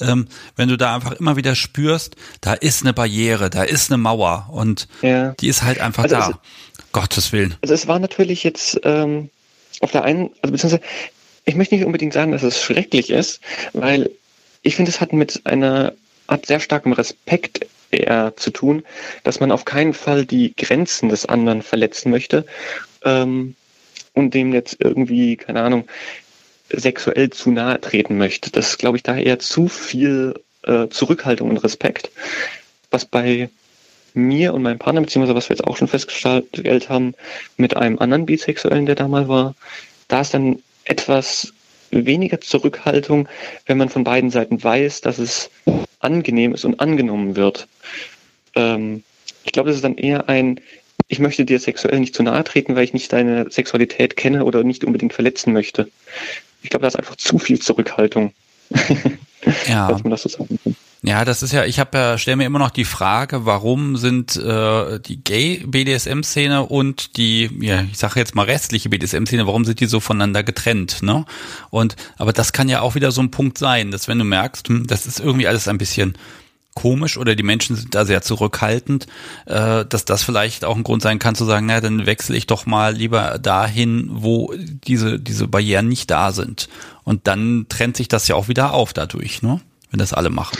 ähm, 0.00 0.28
wenn 0.54 0.68
du 0.68 0.76
da 0.76 0.94
einfach 0.94 1.12
immer 1.12 1.36
wieder 1.36 1.56
spürst, 1.56 2.14
da 2.40 2.54
ist 2.54 2.82
eine 2.82 2.92
Barriere, 2.92 3.50
da 3.50 3.64
ist 3.64 3.90
eine 3.90 3.98
Mauer 3.98 4.48
und 4.52 4.86
ja. 5.02 5.32
die 5.40 5.48
ist 5.48 5.64
halt 5.64 5.80
einfach 5.80 6.04
also 6.04 6.14
da. 6.14 6.30
Es, 6.30 6.92
Gottes 6.92 7.32
Willen. 7.32 7.56
Also 7.62 7.74
es 7.74 7.88
war 7.88 7.98
natürlich 7.98 8.44
jetzt 8.44 8.80
ähm, 8.84 9.30
auf 9.80 9.90
der 9.90 10.04
einen, 10.04 10.30
also 10.40 10.52
beziehungsweise 10.52 10.82
ich 11.44 11.56
möchte 11.56 11.74
nicht 11.74 11.84
unbedingt 11.84 12.12
sagen, 12.12 12.30
dass 12.30 12.44
es 12.44 12.62
schrecklich 12.62 13.10
ist, 13.10 13.40
weil 13.72 14.10
ich 14.64 14.74
finde, 14.74 14.90
es 14.90 15.00
hat 15.00 15.12
mit 15.12 15.42
einer 15.44 15.92
Art 16.26 16.46
sehr 16.46 16.58
starkem 16.58 16.92
Respekt 16.92 17.66
eher 17.90 18.34
zu 18.36 18.50
tun, 18.50 18.82
dass 19.22 19.38
man 19.38 19.52
auf 19.52 19.64
keinen 19.64 19.94
Fall 19.94 20.26
die 20.26 20.54
Grenzen 20.56 21.10
des 21.10 21.26
anderen 21.26 21.62
verletzen 21.62 22.10
möchte 22.10 22.44
ähm, 23.04 23.54
und 24.14 24.34
dem 24.34 24.52
jetzt 24.52 24.76
irgendwie, 24.80 25.36
keine 25.36 25.62
Ahnung, 25.62 25.86
sexuell 26.70 27.30
zu 27.30 27.50
nahe 27.50 27.80
treten 27.80 28.16
möchte. 28.18 28.50
Das 28.50 28.70
ist, 28.70 28.78
glaube 28.78 28.96
ich, 28.96 29.02
da 29.02 29.16
eher 29.16 29.38
zu 29.38 29.68
viel 29.68 30.34
äh, 30.62 30.88
Zurückhaltung 30.88 31.50
und 31.50 31.58
Respekt, 31.58 32.10
was 32.90 33.04
bei 33.04 33.50
mir 34.14 34.54
und 34.54 34.62
meinem 34.62 34.78
Partner, 34.78 35.02
beziehungsweise 35.02 35.36
was 35.36 35.48
wir 35.48 35.56
jetzt 35.56 35.66
auch 35.66 35.76
schon 35.76 35.88
festgestellt 35.88 36.88
haben, 36.88 37.14
mit 37.56 37.76
einem 37.76 37.98
anderen 37.98 38.26
Bisexuellen, 38.26 38.86
der 38.86 38.94
da 38.94 39.08
mal 39.08 39.28
war, 39.28 39.54
da 40.08 40.20
ist 40.20 40.32
dann 40.34 40.62
etwas 40.84 41.52
weniger 41.94 42.40
Zurückhaltung, 42.40 43.28
wenn 43.66 43.78
man 43.78 43.88
von 43.88 44.04
beiden 44.04 44.30
Seiten 44.30 44.62
weiß, 44.62 45.00
dass 45.00 45.18
es 45.18 45.50
angenehm 46.00 46.54
ist 46.54 46.64
und 46.64 46.80
angenommen 46.80 47.36
wird. 47.36 47.66
Ähm, 48.54 49.02
ich 49.44 49.52
glaube, 49.52 49.68
das 49.68 49.76
ist 49.76 49.84
dann 49.84 49.96
eher 49.96 50.28
ein, 50.28 50.60
ich 51.08 51.18
möchte 51.18 51.44
dir 51.44 51.58
sexuell 51.58 52.00
nicht 52.00 52.14
zu 52.14 52.22
nahe 52.22 52.44
treten, 52.44 52.76
weil 52.76 52.84
ich 52.84 52.92
nicht 52.92 53.12
deine 53.12 53.50
Sexualität 53.50 54.16
kenne 54.16 54.44
oder 54.44 54.64
nicht 54.64 54.84
unbedingt 54.84 55.12
verletzen 55.12 55.52
möchte. 55.52 55.88
Ich 56.62 56.70
glaube, 56.70 56.82
da 56.82 56.88
ist 56.88 56.96
einfach 56.96 57.16
zu 57.16 57.38
viel 57.38 57.58
Zurückhaltung. 57.60 58.32
Ja. 59.68 59.88
Dass 59.88 60.02
man 60.02 60.10
das 60.10 60.22
so 60.22 60.30
sagen 60.30 60.58
kann. 60.64 60.74
Ja, 61.06 61.26
das 61.26 61.42
ist 61.42 61.52
ja, 61.52 61.66
ich 61.66 61.78
habe 61.78 61.98
ja, 61.98 62.16
stelle 62.16 62.38
mir 62.38 62.46
immer 62.46 62.58
noch 62.58 62.70
die 62.70 62.86
Frage, 62.86 63.44
warum 63.44 63.98
sind 63.98 64.36
äh, 64.36 64.98
die 65.00 65.22
Gay-BDSM-Szene 65.22 66.62
und 66.62 67.18
die, 67.18 67.50
ja, 67.60 67.82
ich 67.82 67.98
sage 67.98 68.18
jetzt 68.18 68.34
mal 68.34 68.46
restliche 68.46 68.88
BDSM-Szene, 68.88 69.46
warum 69.46 69.66
sind 69.66 69.80
die 69.80 69.86
so 69.86 70.00
voneinander 70.00 70.42
getrennt, 70.42 71.02
ne? 71.02 71.26
Und, 71.68 71.96
aber 72.16 72.32
das 72.32 72.54
kann 72.54 72.70
ja 72.70 72.80
auch 72.80 72.94
wieder 72.94 73.12
so 73.12 73.20
ein 73.20 73.30
Punkt 73.30 73.58
sein, 73.58 73.90
dass 73.90 74.08
wenn 74.08 74.18
du 74.18 74.24
merkst, 74.24 74.66
hm, 74.68 74.86
das 74.86 75.04
ist 75.04 75.20
irgendwie 75.20 75.46
alles 75.46 75.68
ein 75.68 75.76
bisschen 75.76 76.16
komisch 76.72 77.18
oder 77.18 77.34
die 77.36 77.42
Menschen 77.42 77.76
sind 77.76 77.94
da 77.94 78.06
sehr 78.06 78.22
zurückhaltend, 78.22 79.06
äh, 79.44 79.84
dass 79.84 80.06
das 80.06 80.22
vielleicht 80.22 80.64
auch 80.64 80.74
ein 80.74 80.84
Grund 80.84 81.02
sein 81.02 81.18
kann 81.18 81.34
zu 81.34 81.44
sagen, 81.44 81.66
na, 81.66 81.82
dann 81.82 82.06
wechsle 82.06 82.34
ich 82.34 82.46
doch 82.46 82.64
mal 82.64 82.94
lieber 82.94 83.38
dahin, 83.38 84.08
wo 84.10 84.54
diese, 84.56 85.20
diese 85.20 85.48
Barrieren 85.48 85.86
nicht 85.86 86.10
da 86.10 86.32
sind. 86.32 86.70
Und 87.02 87.26
dann 87.26 87.66
trennt 87.68 87.98
sich 87.98 88.08
das 88.08 88.26
ja 88.26 88.36
auch 88.36 88.48
wieder 88.48 88.72
auf 88.72 88.94
dadurch, 88.94 89.42
ne? 89.42 89.60
Wenn 89.90 89.98
das 89.98 90.14
alle 90.14 90.30
machen. 90.30 90.56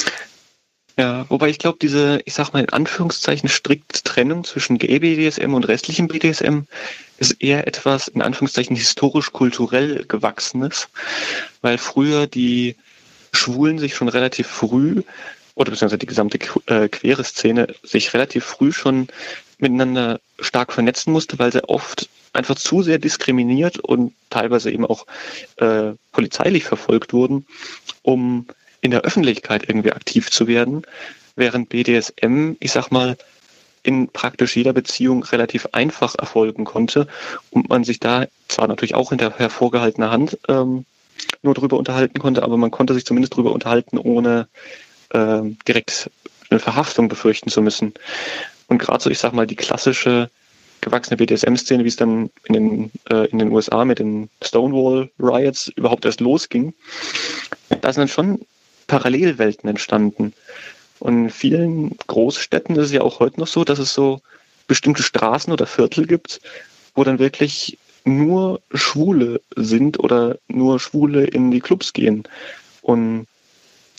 Ja, 0.96 1.26
wobei 1.28 1.48
ich 1.48 1.58
glaube, 1.58 1.78
diese, 1.82 2.20
ich 2.24 2.34
sag 2.34 2.52
mal 2.52 2.60
in 2.60 2.68
Anführungszeichen, 2.68 3.48
strikte 3.48 4.02
Trennung 4.04 4.44
zwischen 4.44 4.78
Gay-BDSM 4.78 5.52
und 5.52 5.66
restlichem 5.66 6.06
BDSM 6.06 6.60
ist 7.18 7.42
eher 7.42 7.66
etwas, 7.66 8.06
in 8.06 8.22
Anführungszeichen, 8.22 8.76
historisch-kulturell 8.76 10.04
gewachsenes, 10.06 10.88
weil 11.62 11.78
früher 11.78 12.28
die 12.28 12.76
Schwulen 13.32 13.80
sich 13.80 13.96
schon 13.96 14.08
relativ 14.08 14.46
früh, 14.46 15.02
oder 15.56 15.70
beziehungsweise 15.70 15.98
die 15.98 16.06
gesamte 16.06 16.38
äh, 16.66 16.88
queere 16.88 17.24
Szene, 17.24 17.74
sich 17.82 18.14
relativ 18.14 18.44
früh 18.44 18.72
schon 18.72 19.08
miteinander 19.58 20.20
stark 20.38 20.72
vernetzen 20.72 21.12
musste, 21.12 21.38
weil 21.40 21.52
sie 21.52 21.68
oft 21.68 22.08
einfach 22.32 22.56
zu 22.56 22.82
sehr 22.82 22.98
diskriminiert 22.98 23.78
und 23.78 24.12
teilweise 24.30 24.70
eben 24.70 24.86
auch 24.86 25.06
äh, 25.56 25.92
polizeilich 26.12 26.64
verfolgt 26.64 27.12
wurden, 27.12 27.46
um 28.02 28.46
in 28.84 28.90
der 28.90 29.00
Öffentlichkeit 29.00 29.66
irgendwie 29.66 29.92
aktiv 29.92 30.30
zu 30.30 30.46
werden, 30.46 30.82
während 31.36 31.70
BDSM, 31.70 32.52
ich 32.60 32.70
sag 32.70 32.90
mal, 32.90 33.16
in 33.82 34.08
praktisch 34.08 34.56
jeder 34.56 34.74
Beziehung 34.74 35.24
relativ 35.24 35.68
einfach 35.72 36.14
erfolgen 36.18 36.66
konnte 36.66 37.08
und 37.48 37.70
man 37.70 37.84
sich 37.84 37.98
da 37.98 38.26
zwar 38.48 38.68
natürlich 38.68 38.94
auch 38.94 39.08
hinter 39.08 39.32
hervorgehaltener 39.38 40.10
Hand 40.10 40.38
ähm, 40.48 40.84
nur 41.42 41.54
drüber 41.54 41.78
unterhalten 41.78 42.18
konnte, 42.18 42.42
aber 42.42 42.58
man 42.58 42.70
konnte 42.70 42.92
sich 42.92 43.06
zumindest 43.06 43.34
drüber 43.34 43.52
unterhalten, 43.52 43.96
ohne 43.96 44.48
äh, 45.10 45.40
direkt 45.66 46.10
eine 46.50 46.60
Verhaftung 46.60 47.08
befürchten 47.08 47.48
zu 47.48 47.62
müssen. 47.62 47.94
Und 48.66 48.78
gerade 48.78 49.02
so, 49.02 49.08
ich 49.08 49.18
sag 49.18 49.32
mal, 49.32 49.46
die 49.46 49.56
klassische 49.56 50.28
gewachsene 50.82 51.16
BDSM-Szene, 51.16 51.84
wie 51.84 51.88
es 51.88 51.96
dann 51.96 52.30
in 52.44 52.52
den, 52.52 52.90
äh, 53.10 53.28
in 53.30 53.38
den 53.38 53.50
USA 53.50 53.86
mit 53.86 53.98
den 53.98 54.28
Stonewall 54.42 55.10
Riots 55.18 55.68
überhaupt 55.68 56.04
erst 56.04 56.20
losging, 56.20 56.74
da 57.80 57.90
sind 57.90 58.02
dann 58.02 58.08
schon 58.08 58.40
Parallelwelten 58.86 59.68
entstanden. 59.68 60.32
Und 61.00 61.24
in 61.24 61.30
vielen 61.30 61.96
Großstädten 62.06 62.76
ist 62.76 62.86
es 62.86 62.92
ja 62.92 63.02
auch 63.02 63.20
heute 63.20 63.40
noch 63.40 63.46
so, 63.46 63.64
dass 63.64 63.78
es 63.78 63.92
so 63.92 64.20
bestimmte 64.66 65.02
Straßen 65.02 65.52
oder 65.52 65.66
Viertel 65.66 66.06
gibt, 66.06 66.40
wo 66.94 67.04
dann 67.04 67.18
wirklich 67.18 67.78
nur 68.04 68.60
Schwule 68.72 69.40
sind 69.56 69.98
oder 69.98 70.38
nur 70.48 70.78
Schwule 70.80 71.24
in 71.24 71.50
die 71.50 71.60
Clubs 71.60 71.92
gehen. 71.92 72.24
Und 72.82 73.26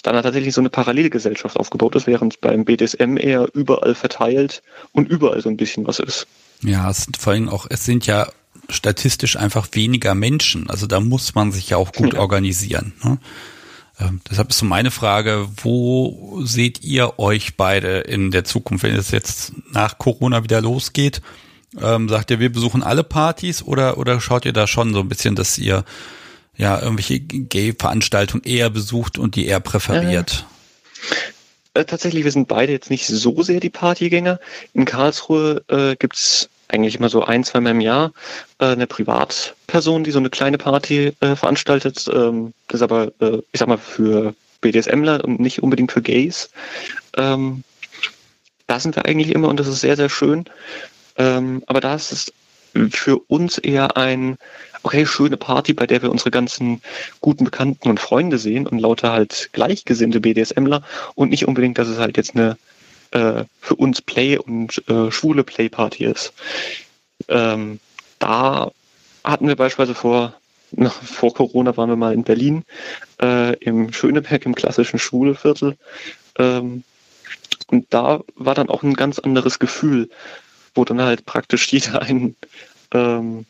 dann 0.04 0.16
hat 0.16 0.24
tatsächlich 0.24 0.54
so 0.54 0.62
eine 0.62 0.70
Parallelgesellschaft 0.70 1.58
aufgebaut 1.58 1.96
ist, 1.96 2.06
während 2.06 2.40
beim 2.40 2.66
BDSM 2.66 3.18
eher 3.18 3.48
überall 3.54 3.96
verteilt 3.96 4.62
und 4.92 5.10
überall 5.10 5.42
so 5.42 5.50
ein 5.50 5.58
bisschen 5.58 5.88
was 5.88 6.00
ist. 6.00 6.28
Ja, 6.62 6.90
es 6.90 7.04
sind 7.04 7.18
vor 7.18 7.34
allem 7.34 7.50
auch, 7.50 7.66
es 7.70 7.86
sind 7.86 8.06
ja 8.06 8.28
statistisch 8.70 9.38
einfach 9.38 9.68
weniger 9.72 10.14
Menschen. 10.14 10.70
Also 10.70 10.86
da 10.86 11.00
muss 11.00 11.34
man 11.34 11.52
sich 11.52 11.72
ja 11.72 11.78
auch 11.78 11.92
gut 11.92 12.14
ja. 12.14 12.20
organisieren. 12.20 12.94
Ne? 13.04 13.18
Ähm, 14.00 14.22
deshalb 14.30 14.50
ist 14.50 14.60
so 14.60 14.66
meine 14.66 14.92
Frage, 14.92 15.48
wo 15.58 16.42
seht 16.44 16.84
ihr 16.84 17.18
euch 17.18 17.56
beide 17.56 18.00
in 18.00 18.32
der 18.32 18.44
Zukunft, 18.44 18.84
wenn 18.84 18.96
es 18.96 19.12
jetzt 19.12 19.54
nach 19.72 19.98
Corona 19.98 20.44
wieder 20.44 20.62
losgeht? 20.62 21.22
Ähm, 21.82 22.10
sagt 22.10 22.32
ihr, 22.32 22.40
wir 22.40 22.52
besuchen 22.52 22.84
alle 22.84 23.04
Partys 23.04 23.64
oder, 23.64 23.98
oder 23.98 24.20
schaut 24.22 24.46
ihr 24.46 24.54
da 24.54 24.68
schon 24.68 24.94
so 24.94 25.00
ein 25.00 25.10
bisschen, 25.10 25.36
dass 25.36 25.58
ihr 25.58 25.84
ja 26.58 26.82
irgendwelche 26.82 27.20
Gay-Veranstaltungen 27.20 28.44
eher 28.44 28.70
besucht 28.70 29.18
und 29.18 29.36
die 29.36 29.46
eher 29.46 29.60
präferiert? 29.60 30.46
Äh, 31.74 31.86
tatsächlich, 31.86 32.24
wir 32.24 32.32
sind 32.32 32.48
beide 32.48 32.72
jetzt 32.72 32.90
nicht 32.90 33.06
so 33.06 33.44
sehr 33.44 33.60
die 33.60 33.70
Partygänger. 33.70 34.40
In 34.74 34.86
Karlsruhe 34.86 35.64
äh, 35.68 35.96
gibt's 35.98 36.50
eigentlich 36.68 36.96
immer 36.96 37.10
so 37.10 37.24
ein, 37.24 37.44
zweimal 37.44 37.74
im 37.74 37.82
Jahr 37.82 38.12
äh, 38.60 38.66
eine 38.66 38.88
Privatperson, 38.88 40.04
die 40.04 40.12
so 40.12 40.20
eine 40.20 40.30
kleine 40.30 40.58
Party 40.58 41.14
äh, 41.20 41.36
veranstaltet. 41.36 42.10
Ähm, 42.12 42.54
das 42.68 42.82
ist 42.82 42.84
aber, 42.84 43.12
äh, 43.20 43.42
ich 43.52 43.60
sag 43.60 43.68
mal, 43.68 43.78
für 43.78 44.34
BDSMler 44.62 45.24
und 45.24 45.40
nicht 45.40 45.62
unbedingt 45.62 45.92
für 45.92 46.02
Gays. 46.02 46.50
Ähm, 47.18 47.64
da 48.68 48.80
sind 48.80 48.96
wir 48.96 49.06
eigentlich 49.06 49.30
immer 49.30 49.48
und 49.48 49.60
das 49.60 49.68
ist 49.68 49.82
sehr, 49.82 49.96
sehr 49.96 50.10
schön. 50.10 50.46
Ähm, 51.18 51.64
aber 51.68 51.82
da 51.82 51.96
ist 51.96 52.12
es 52.12 52.34
für 52.92 53.20
uns 53.28 53.58
eher 53.58 53.96
ein, 53.96 54.38
okay, 54.84 55.06
schöne 55.06 55.38
Party, 55.38 55.74
bei 55.74 55.88
der 55.88 56.02
wir 56.02 56.12
unsere 56.12 56.32
ganzen 56.32 56.82
guten 57.22 57.46
Bekannten 57.46 57.90
und 57.90 58.00
Freunde 58.00 58.38
sehen 58.38 58.68
und 58.68 58.80
lauter 58.80 59.12
halt 59.12 59.50
gleichgesinnte 59.54 60.20
BDSMler 60.20 60.84
und 61.16 61.30
nicht 61.30 61.48
unbedingt, 61.48 61.78
dass 61.78 61.88
es 61.88 62.00
halt 62.00 62.18
jetzt 62.18 62.36
eine 62.36 62.58
äh, 63.16 63.46
für 63.62 63.76
uns 63.76 64.02
Play- 64.02 64.38
und 64.38 64.84
äh, 64.90 65.10
schwule 65.10 65.44
Play-Party 65.44 66.04
ist. 66.04 66.34
Ähm, 67.30 67.80
da 68.20 68.72
hatten 69.24 69.48
wir 69.48 69.56
beispielsweise 69.56 69.96
vor 69.96 70.36
noch 70.72 70.94
vor 71.02 71.34
Corona 71.34 71.78
waren 71.78 71.90
wir 71.90 71.96
mal 71.96 72.14
in 72.14 72.24
Berlin, 72.24 72.66
äh, 73.22 73.56
im 73.58 73.94
Schöneberg, 73.94 74.46
im 74.46 74.56
klassischen 74.56 75.00
Schulviertel. 75.00 75.78
Ähm, 76.38 76.84
und 77.68 77.86
da 77.94 78.22
war 78.36 78.54
dann 78.54 78.70
auch 78.70 78.84
ein 78.84 78.94
ganz 78.96 79.20
anderes 79.20 79.60
Gefühl, 79.60 80.10
wo 80.74 80.84
dann 80.84 81.02
halt 81.02 81.26
praktisch 81.26 81.68
jeder 81.72 82.02
einen 82.02 82.36
ähm, 82.94 83.46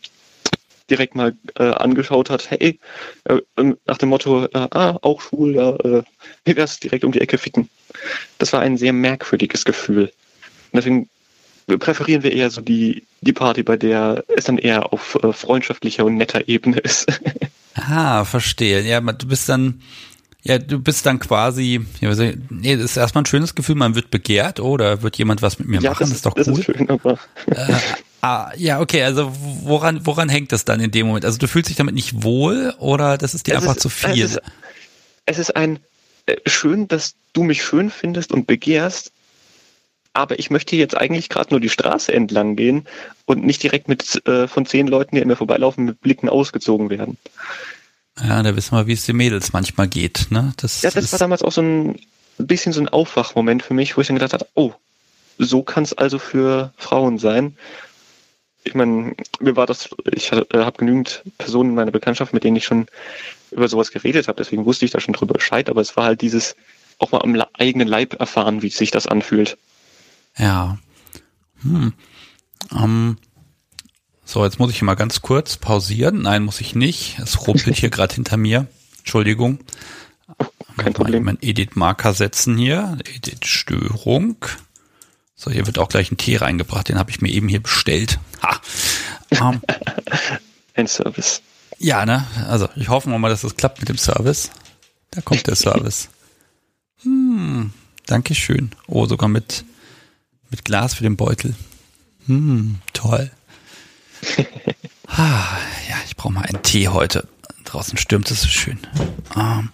direkt 0.89 1.15
mal 1.15 1.36
äh, 1.56 1.63
angeschaut 1.63 2.30
hat, 2.30 2.50
hey, 2.52 2.80
äh, 3.26 3.39
ähm, 3.58 3.78
nach 3.86 3.98
dem 3.98 4.10
Motto, 4.10 4.45
äh, 4.45 4.50
ah, 4.54 4.98
auch 5.02 5.21
schwul, 5.21 5.56
ja, 5.56 5.76
äh, 5.78 6.04
wie 6.45 6.56
wär's 6.56 6.80
direkt 6.80 7.04
um 7.04 7.12
die 7.12 7.21
Ecke 7.21 7.38
ficken. 7.38 7.69
Das 8.38 8.54
war 8.54 8.62
ein 8.62 8.78
sehr 8.78 8.93
merkwürdiges 8.93 9.65
Gefühl. 9.65 10.12
Und 10.71 10.78
deswegen 10.78 11.10
präferieren 11.80 12.24
wir 12.24 12.32
eher 12.32 12.52
so 12.52 12.62
die, 12.62 13.04
die 13.21 13.34
Party, 13.34 13.63
bei 13.63 13.78
der 13.78 14.24
es 14.36 14.45
dann 14.45 14.58
eher 14.58 14.93
auf 14.93 15.17
äh, 15.24 15.34
freundschaftlicher 15.34 16.06
und 16.06 16.15
netter 16.15 16.48
Ebene 16.48 16.78
ist. 16.78 17.08
ah, 17.76 18.24
verstehe. 18.26 18.82
Ja, 18.82 19.02
du 19.02 19.28
bist 19.28 19.50
dann, 19.50 19.82
ja, 20.43 20.60
du 20.60 20.80
bist 20.80 21.06
dann 21.08 21.19
quasi, 21.19 21.82
ja, 22.02 22.13
nee, 22.50 22.76
das 22.76 22.91
ist 22.91 22.98
erstmal 22.98 23.24
ein 23.24 23.28
schönes 23.28 23.56
Gefühl, 23.56 23.76
man 23.76 23.95
wird 23.95 24.12
begehrt 24.12 24.60
oder 24.60 25.02
wird 25.02 25.17
jemand 25.17 25.41
was 25.41 25.58
mit 25.58 25.67
mir 25.67 25.82
ja, 25.82 25.89
machen, 25.89 26.02
das, 26.02 26.10
das 26.10 26.17
ist 26.17 26.26
doch 26.26 26.34
das 26.36 26.48
cool. 26.48 26.60
Ist 26.60 26.65
schön, 26.65 26.89
aber 26.89 27.17
äh, 27.48 27.74
ah, 28.25 28.51
ja, 28.57 28.79
okay, 28.79 29.03
also 29.03 29.31
woran, 29.63 30.05
woran 30.05 30.29
hängt 30.29 30.51
das 30.51 30.65
dann 30.65 30.79
in 30.79 30.91
dem 30.91 31.07
Moment? 31.07 31.25
Also 31.25 31.38
du 31.38 31.47
fühlst 31.47 31.69
dich 31.69 31.77
damit 31.77 31.93
nicht 31.93 32.23
wohl 32.23 32.73
oder 32.79 33.17
das 33.17 33.33
ist 33.33 33.47
dir 33.47 33.53
es 33.53 33.61
einfach 33.61 33.75
ist, 33.75 33.81
zu 33.81 33.89
viel? 33.89 34.25
Es 34.25 34.31
ist, 34.31 34.41
es 35.25 35.39
ist 35.39 35.55
ein 35.55 35.79
äh, 36.25 36.38
schön, 36.47 36.88
dass 36.88 37.15
du 37.33 37.43
mich 37.43 37.63
schön 37.63 37.89
findest 37.91 38.31
und 38.31 38.47
begehrst, 38.47 39.11
aber 40.13 40.39
ich 40.39 40.49
möchte 40.49 40.75
jetzt 40.75 40.97
eigentlich 40.97 41.29
gerade 41.29 41.51
nur 41.51 41.59
die 41.59 41.69
Straße 41.69 42.11
entlang 42.13 42.55
gehen 42.55 42.88
und 43.25 43.45
nicht 43.45 43.61
direkt 43.61 43.88
mit 43.88 44.25
äh, 44.27 44.47
von 44.47 44.65
zehn 44.65 44.88
Leuten, 44.88 45.15
die 45.15 45.21
an 45.21 45.27
mir 45.27 45.35
vorbeilaufen, 45.35 45.85
mit 45.85 46.01
Blicken 46.01 46.29
ausgezogen 46.29 46.89
werden. 46.89 47.17
Ja, 48.23 48.41
da 48.41 48.55
wissen 48.55 48.75
wir, 48.75 48.88
wie 48.88 48.93
es 48.93 49.05
den 49.05 49.17
Mädels 49.17 49.53
manchmal 49.53 49.88
geht. 49.88 50.27
Ne? 50.29 50.53
Das 50.57 50.81
ja, 50.81 50.89
das 50.89 51.11
war 51.11 51.19
damals 51.19 51.43
auch 51.43 51.51
so 51.51 51.61
ein 51.61 51.99
bisschen 52.38 52.71
so 52.71 52.79
ein 52.79 52.88
Aufwachmoment 52.88 53.61
für 53.61 53.73
mich, 53.73 53.97
wo 53.97 54.01
ich 54.01 54.07
dann 54.07 54.15
gedacht 54.15 54.33
habe, 54.33 54.47
oh, 54.55 54.73
so 55.38 55.63
kann 55.63 55.83
es 55.83 55.93
also 55.93 56.17
für 56.17 56.73
Frauen 56.77 57.17
sein. 57.17 57.57
Ich 58.65 58.75
meine, 58.75 59.15
mir 59.39 59.56
war 59.56 59.65
das, 59.65 59.89
ich 60.12 60.32
äh, 60.32 60.43
habe 60.54 60.78
genügend 60.78 61.23
Personen 61.38 61.69
in 61.69 61.75
meiner 61.75 61.91
Bekanntschaft, 61.91 62.34
mit 62.34 62.43
denen 62.43 62.58
ich 62.58 62.65
schon 62.65 62.88
über 63.51 63.67
sowas 63.67 63.91
geredet 63.91 64.28
habe, 64.28 64.38
deswegen 64.38 64.65
wusste 64.65 64.86
ich 64.86 64.91
da 64.91 64.99
schon 64.99 65.13
drüber 65.13 65.34
Bescheid, 65.34 65.69
aber 65.69 65.82
es 65.82 65.95
war 65.95 66.06
halt 66.06 66.21
dieses 66.21 66.56
auch 66.97 67.12
mal 67.12 67.21
am 67.21 67.41
eigenen 67.54 67.88
Leib 67.88 68.19
erfahren, 68.19 68.62
wie 68.62 68.69
sich 68.69 68.91
das 68.91 69.08
anfühlt. 69.08 69.58
Ja. 70.38 70.78
Hm. 71.62 71.93
Um, 72.71 73.17
so, 74.23 74.43
jetzt 74.43 74.60
muss 74.60 74.71
ich 74.71 74.82
mal 74.82 74.95
ganz 74.95 75.21
kurz 75.21 75.58
pausieren. 75.58 76.23
Nein, 76.23 76.43
muss 76.43 76.62
ich 76.62 76.75
nicht. 76.75 77.19
Es 77.19 77.47
rumpelt 77.47 77.78
hier 77.78 77.89
gerade 77.91 78.15
hinter 78.15 78.38
mir. 78.38 78.67
Entschuldigung. 78.99 79.60
Kein 80.78 80.93
Problem. 80.93 81.23
Mein 81.23 81.38
Edit-Marker 81.41 82.13
setzen 82.13 82.58
hier. 82.58 82.97
Edit-Störung. 83.15 84.38
So, 85.36 85.52
hier 85.52 85.65
wird 85.65 85.80
auch 85.80 85.89
gleich 85.89 86.12
ein 86.12 86.17
Tee 86.17 86.38
reingebracht. 86.38 86.88
Den 86.88 86.98
habe 86.98 87.12
ich 87.12 87.21
mir 87.21 87.30
eben 87.30 87.50
hier 87.50 87.62
bestellt. 87.62 88.19
Ha. 88.41 88.62
Um, 89.41 89.62
ein 90.76 90.88
Service. 90.88 91.41
Ja, 91.78 92.06
ne? 92.06 92.26
Also, 92.48 92.69
ich 92.76 92.88
hoffe 92.88 93.10
mal, 93.10 93.30
dass 93.30 93.41
das 93.41 93.58
klappt 93.58 93.80
mit 93.80 93.89
dem 93.89 93.98
Service. 93.98 94.50
Da 95.12 95.21
kommt 95.21 95.48
der 95.48 95.56
Service. 95.56 96.10
Hm, 97.04 97.71
Dankeschön. 98.08 98.71
Oh, 98.88 99.06
sogar 99.06 99.30
mit, 99.30 99.63
mit 100.50 100.65
Glas 100.65 100.95
für 100.95 101.04
den 101.04 101.17
Beutel. 101.17 101.54
Hm, 102.26 102.80
toll. 102.93 103.30
ah, 105.08 105.58
ja, 105.88 105.98
ich 106.08 106.15
brauche 106.15 106.34
mal 106.34 106.45
einen 106.45 106.63
Tee 106.63 106.88
heute. 106.88 107.28
Draußen 107.65 107.98
stürmt 107.98 108.32
es 108.32 108.41
so 108.41 108.48
schön. 108.48 108.80
Um, 109.36 109.71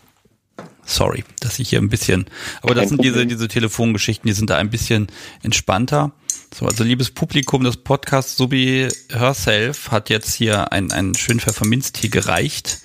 sorry, 0.85 1.23
dass 1.39 1.59
ich 1.59 1.69
hier 1.69 1.79
ein 1.79 1.89
bisschen, 1.89 2.25
aber 2.61 2.75
das 2.75 2.89
sind 2.89 3.03
diese, 3.03 3.25
diese 3.25 3.47
Telefongeschichten, 3.47 4.27
die 4.27 4.33
sind 4.33 4.49
da 4.49 4.57
ein 4.57 4.69
bisschen 4.69 5.07
entspannter. 5.43 6.11
So, 6.53 6.65
also 6.65 6.83
liebes 6.83 7.11
Publikum 7.11 7.63
des 7.63 7.77
Podcasts, 7.77 8.35
Subi 8.35 8.89
Herself 9.09 9.91
hat 9.91 10.09
jetzt 10.09 10.33
hier 10.33 10.71
einen, 10.73 10.91
einen 10.91 11.15
schönen 11.15 11.39
Pfefferminztee 11.39 12.09
gereicht 12.09 12.79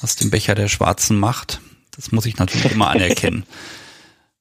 aus 0.00 0.16
dem 0.16 0.30
Becher 0.30 0.54
der 0.54 0.68
schwarzen 0.68 1.18
Macht. 1.18 1.60
Das 1.96 2.12
muss 2.12 2.26
ich 2.26 2.38
natürlich 2.38 2.72
immer 2.72 2.88
anerkennen. 2.90 3.44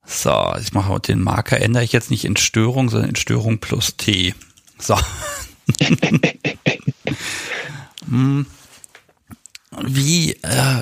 So, 0.06 0.54
ich 0.60 0.74
mache 0.74 1.00
den 1.00 1.22
Marker, 1.22 1.62
ändere 1.62 1.86
ich 1.86 1.94
jetzt 1.94 2.12
nicht 2.12 2.26
in 2.26 2.36
Störung, 2.36 2.90
sondern 2.90 3.12
in 3.12 3.16
Störung 3.16 3.60
plus 3.60 3.96
T. 3.96 4.36
So. 4.78 4.98
Hm. 8.10 8.46
Wie, 9.82 10.34
äh, 10.34 10.82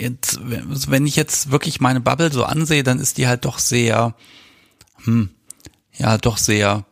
jetzt, 0.00 0.40
wenn 0.42 1.06
ich 1.06 1.16
jetzt 1.16 1.50
wirklich 1.50 1.80
meine 1.80 2.00
Bubble 2.00 2.32
so 2.32 2.44
ansehe, 2.44 2.82
dann 2.82 2.98
ist 2.98 3.18
die 3.18 3.28
halt 3.28 3.44
doch 3.44 3.58
sehr, 3.58 4.14
hm, 5.04 5.30
ja, 5.96 6.18
doch 6.18 6.38
sehr, 6.38 6.84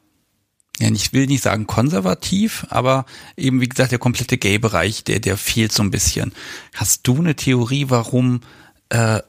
ja, 0.78 0.90
ich 0.90 1.12
will 1.12 1.26
nicht 1.26 1.42
sagen 1.42 1.66
konservativ, 1.66 2.66
aber 2.70 3.06
eben, 3.36 3.60
wie 3.60 3.68
gesagt, 3.68 3.92
der 3.92 3.98
komplette 3.98 4.38
Gay-Bereich, 4.38 5.04
der, 5.04 5.20
der 5.20 5.36
fehlt 5.36 5.72
so 5.72 5.82
ein 5.82 5.90
bisschen. 5.90 6.32
Hast 6.74 7.06
du 7.06 7.16
eine 7.16 7.34
Theorie, 7.34 7.86
warum 7.88 8.42
äh, 8.90 9.20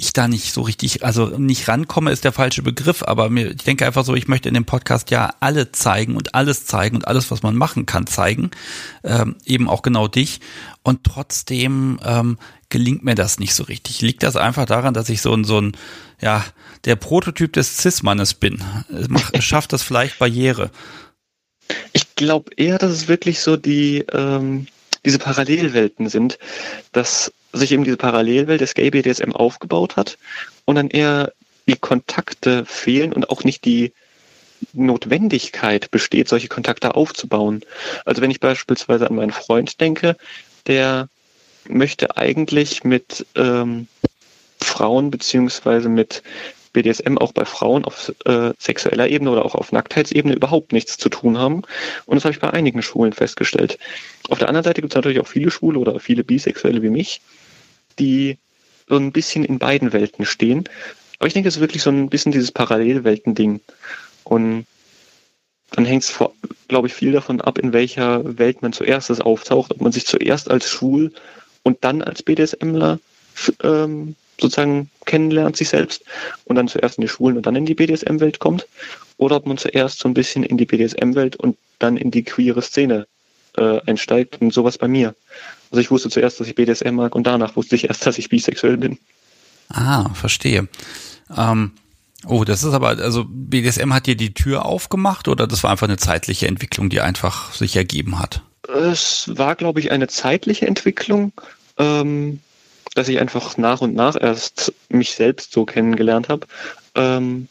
ich 0.00 0.12
da 0.12 0.28
nicht 0.28 0.54
so 0.54 0.62
richtig, 0.62 1.04
also 1.04 1.26
nicht 1.26 1.66
rankomme 1.66 2.12
ist 2.12 2.22
der 2.22 2.30
falsche 2.30 2.62
Begriff, 2.62 3.02
aber 3.02 3.30
mir, 3.30 3.50
ich 3.50 3.64
denke 3.64 3.84
einfach 3.84 4.04
so, 4.04 4.14
ich 4.14 4.28
möchte 4.28 4.48
in 4.48 4.54
dem 4.54 4.64
Podcast 4.64 5.10
ja 5.10 5.34
alle 5.40 5.72
zeigen 5.72 6.14
und 6.14 6.36
alles 6.36 6.66
zeigen 6.66 6.94
und 6.94 7.08
alles, 7.08 7.32
was 7.32 7.42
man 7.42 7.56
machen 7.56 7.84
kann, 7.84 8.06
zeigen, 8.06 8.52
ähm, 9.02 9.34
eben 9.44 9.68
auch 9.68 9.82
genau 9.82 10.06
dich. 10.06 10.40
Und 10.84 11.02
trotzdem 11.02 11.98
ähm, 12.04 12.38
gelingt 12.68 13.04
mir 13.04 13.14
das 13.14 13.38
nicht 13.38 13.54
so 13.54 13.64
richtig. 13.64 14.00
Liegt 14.00 14.22
das 14.22 14.36
einfach 14.36 14.66
daran, 14.66 14.94
dass 14.94 15.08
ich 15.08 15.22
so 15.22 15.32
ein, 15.32 15.44
so 15.44 15.60
ein, 15.60 15.76
ja, 16.20 16.44
der 16.84 16.96
Prototyp 16.96 17.52
des 17.52 17.78
Cis-Mannes 17.78 18.34
bin? 18.34 18.62
Schafft 19.40 19.72
das 19.72 19.82
vielleicht 19.82 20.18
Barriere? 20.18 20.70
Ich 21.92 22.14
glaube 22.14 22.50
eher, 22.56 22.78
dass 22.78 22.92
es 22.92 23.08
wirklich 23.08 23.40
so 23.40 23.56
die, 23.56 24.04
ähm, 24.12 24.66
diese 25.04 25.18
Parallelwelten 25.18 26.08
sind, 26.08 26.38
dass 26.92 27.32
sich 27.52 27.72
eben 27.72 27.84
diese 27.84 27.96
Parallelwelt 27.96 28.60
des 28.60 28.74
Gay 28.74 28.90
BDSM 28.90 29.32
aufgebaut 29.32 29.96
hat 29.96 30.18
und 30.64 30.76
dann 30.76 30.90
eher 30.90 31.32
die 31.66 31.76
Kontakte 31.76 32.64
fehlen 32.64 33.12
und 33.12 33.30
auch 33.30 33.44
nicht 33.44 33.64
die 33.64 33.92
Notwendigkeit 34.72 35.90
besteht, 35.90 36.28
solche 36.28 36.48
Kontakte 36.48 36.94
aufzubauen. 36.94 37.62
Also 38.04 38.22
wenn 38.22 38.30
ich 38.30 38.40
beispielsweise 38.40 39.08
an 39.08 39.16
meinen 39.16 39.32
Freund 39.32 39.80
denke, 39.80 40.16
der 40.66 41.08
möchte 41.68 42.16
eigentlich 42.16 42.84
mit 42.84 43.26
ähm, 43.34 43.88
Frauen 44.60 45.10
beziehungsweise 45.10 45.88
mit 45.88 46.22
BDSM 46.72 47.18
auch 47.18 47.32
bei 47.32 47.44
Frauen 47.44 47.84
auf 47.84 48.12
äh, 48.24 48.52
sexueller 48.58 49.08
Ebene 49.08 49.30
oder 49.30 49.44
auch 49.44 49.54
auf 49.54 49.72
Nacktheitsebene 49.72 50.34
überhaupt 50.34 50.72
nichts 50.72 50.96
zu 50.96 51.08
tun 51.08 51.38
haben. 51.38 51.62
Und 52.06 52.16
das 52.16 52.24
habe 52.24 52.34
ich 52.34 52.40
bei 52.40 52.50
einigen 52.50 52.82
Schulen 52.82 53.12
festgestellt. 53.12 53.78
Auf 54.28 54.38
der 54.38 54.48
anderen 54.48 54.64
Seite 54.64 54.80
gibt 54.80 54.92
es 54.92 54.96
natürlich 54.96 55.20
auch 55.20 55.26
viele 55.26 55.50
Schwule 55.50 55.78
oder 55.78 55.98
viele 56.00 56.24
Bisexuelle 56.24 56.82
wie 56.82 56.90
mich, 56.90 57.20
die 57.98 58.38
so 58.88 58.96
ein 58.96 59.12
bisschen 59.12 59.44
in 59.44 59.58
beiden 59.58 59.92
Welten 59.92 60.24
stehen. 60.24 60.64
Aber 61.18 61.26
ich 61.26 61.34
denke, 61.34 61.48
es 61.48 61.56
ist 61.56 61.60
wirklich 61.60 61.82
so 61.82 61.90
ein 61.90 62.08
bisschen 62.10 62.32
dieses 62.32 62.52
Parallelwelten-Ding. 62.52 63.60
Und 64.24 64.66
dann 65.70 65.84
hängt 65.84 66.04
es, 66.04 66.18
glaube 66.68 66.86
ich, 66.86 66.94
viel 66.94 67.12
davon 67.12 67.40
ab, 67.40 67.58
in 67.58 67.72
welcher 67.72 68.38
Welt 68.38 68.62
man 68.62 68.72
zuerst 68.72 69.10
auftaucht, 69.20 69.72
ob 69.72 69.80
man 69.80 69.92
sich 69.92 70.06
zuerst 70.06 70.50
als 70.50 70.70
schwul 70.70 71.12
und 71.68 71.78
dann 71.82 72.00
als 72.00 72.22
BDSMler 72.22 72.98
ähm, 73.62 74.16
sozusagen 74.40 74.90
kennenlernt, 75.04 75.56
sich 75.56 75.68
selbst, 75.68 76.02
und 76.44 76.56
dann 76.56 76.66
zuerst 76.66 76.96
in 76.96 77.02
die 77.02 77.08
Schwulen 77.08 77.36
und 77.36 77.46
dann 77.46 77.56
in 77.56 77.66
die 77.66 77.74
BDSM-Welt 77.74 78.38
kommt, 78.38 78.66
oder 79.18 79.36
ob 79.36 79.46
man 79.46 79.58
zuerst 79.58 79.98
so 79.98 80.08
ein 80.08 80.14
bisschen 80.14 80.44
in 80.44 80.56
die 80.56 80.64
BDSM-Welt 80.64 81.36
und 81.36 81.58
dann 81.78 81.96
in 81.96 82.10
die 82.10 82.22
queere 82.22 82.62
Szene 82.62 83.06
äh, 83.56 83.80
einsteigt 83.86 84.40
und 84.40 84.52
sowas 84.54 84.78
bei 84.78 84.88
mir. 84.88 85.14
Also 85.70 85.80
ich 85.82 85.90
wusste 85.90 86.08
zuerst, 86.08 86.40
dass 86.40 86.48
ich 86.48 86.54
BDSM 86.54 86.94
mag 86.94 87.14
und 87.14 87.26
danach 87.26 87.54
wusste 87.54 87.76
ich 87.76 87.84
erst, 87.88 88.06
dass 88.06 88.16
ich 88.16 88.30
bisexuell 88.30 88.78
bin. 88.78 88.98
Ah, 89.68 90.08
verstehe. 90.14 90.68
Ähm, 91.36 91.72
oh, 92.24 92.44
das 92.44 92.64
ist 92.64 92.72
aber, 92.72 92.88
also 92.88 93.26
BDSM 93.28 93.92
hat 93.92 94.06
dir 94.06 94.16
die 94.16 94.32
Tür 94.32 94.64
aufgemacht 94.64 95.28
oder 95.28 95.46
das 95.46 95.62
war 95.62 95.70
einfach 95.70 95.88
eine 95.88 95.98
zeitliche 95.98 96.46
Entwicklung, 96.46 96.88
die 96.88 97.02
einfach 97.02 97.52
sich 97.52 97.76
ergeben 97.76 98.18
hat? 98.18 98.40
Es 98.68 99.30
war, 99.34 99.56
glaube 99.56 99.80
ich, 99.80 99.90
eine 99.90 100.08
zeitliche 100.08 100.66
Entwicklung, 100.66 101.32
ähm, 101.78 102.40
dass 102.94 103.08
ich 103.08 103.20
einfach 103.20 103.56
nach 103.56 103.80
und 103.80 103.94
nach 103.94 104.16
erst 104.20 104.72
mich 104.88 105.12
selbst 105.12 105.52
so 105.52 105.64
kennengelernt 105.64 106.28
habe. 106.28 106.46
Ähm, 106.94 107.48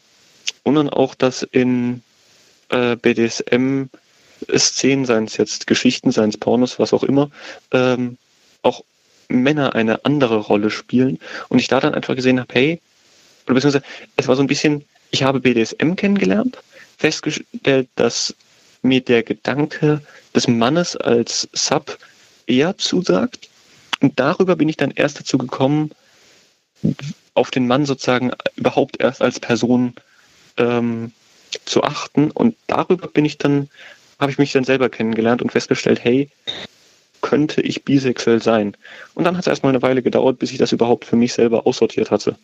und 0.62 0.74
dann 0.74 0.90
auch, 0.90 1.14
dass 1.14 1.42
in 1.42 2.02
äh, 2.68 2.96
BDSM 2.96 3.84
Szenen, 4.56 5.04
seien 5.04 5.24
es 5.24 5.36
jetzt 5.36 5.66
Geschichten, 5.66 6.12
seien 6.12 6.30
es 6.30 6.36
Pornos, 6.36 6.78
was 6.78 6.92
auch 6.92 7.02
immer, 7.02 7.30
ähm, 7.72 8.18
auch 8.62 8.84
Männer 9.28 9.74
eine 9.74 10.04
andere 10.04 10.36
Rolle 10.36 10.70
spielen. 10.70 11.18
Und 11.48 11.58
ich 11.58 11.68
da 11.68 11.80
dann 11.80 11.94
einfach 11.94 12.14
gesehen 12.14 12.40
habe, 12.40 12.54
hey, 12.54 12.80
oder 13.46 13.54
beziehungsweise 13.54 13.84
es 14.16 14.28
war 14.28 14.36
so 14.36 14.42
ein 14.42 14.46
bisschen, 14.48 14.84
ich 15.10 15.22
habe 15.22 15.40
BDSM 15.40 15.94
kennengelernt, 15.94 16.58
festgestellt, 16.98 17.88
dass 17.96 18.34
mir 18.82 19.00
der 19.00 19.22
Gedanke 19.22 20.02
des 20.34 20.46
Mannes 20.46 20.96
als 20.96 21.48
Sub 21.52 21.98
eher 22.46 22.76
zusagt 22.78 23.48
und 24.00 24.18
darüber 24.18 24.56
bin 24.56 24.68
ich 24.68 24.76
dann 24.76 24.90
erst 24.90 25.18
dazu 25.18 25.38
gekommen, 25.38 25.90
auf 27.34 27.50
den 27.50 27.66
Mann 27.66 27.86
sozusagen 27.86 28.32
überhaupt 28.56 29.00
erst 29.00 29.22
als 29.22 29.40
Person 29.40 29.94
ähm, 30.56 31.12
zu 31.64 31.82
achten. 31.82 32.30
Und 32.30 32.56
darüber 32.66 33.08
bin 33.08 33.24
ich 33.24 33.38
dann, 33.38 33.68
habe 34.18 34.30
ich 34.30 34.38
mich 34.38 34.52
dann 34.52 34.64
selber 34.64 34.88
kennengelernt 34.88 35.42
und 35.42 35.50
festgestellt, 35.50 36.02
hey, 36.02 36.28
könnte 37.20 37.60
ich 37.60 37.84
bisexuell 37.84 38.42
sein? 38.42 38.76
Und 39.14 39.24
dann 39.24 39.36
hat 39.36 39.44
es 39.44 39.48
erstmal 39.48 39.72
eine 39.72 39.82
Weile 39.82 40.02
gedauert, 40.02 40.38
bis 40.38 40.52
ich 40.52 40.58
das 40.58 40.72
überhaupt 40.72 41.04
für 41.04 41.16
mich 41.16 41.32
selber 41.32 41.66
aussortiert 41.66 42.10
hatte. 42.10 42.36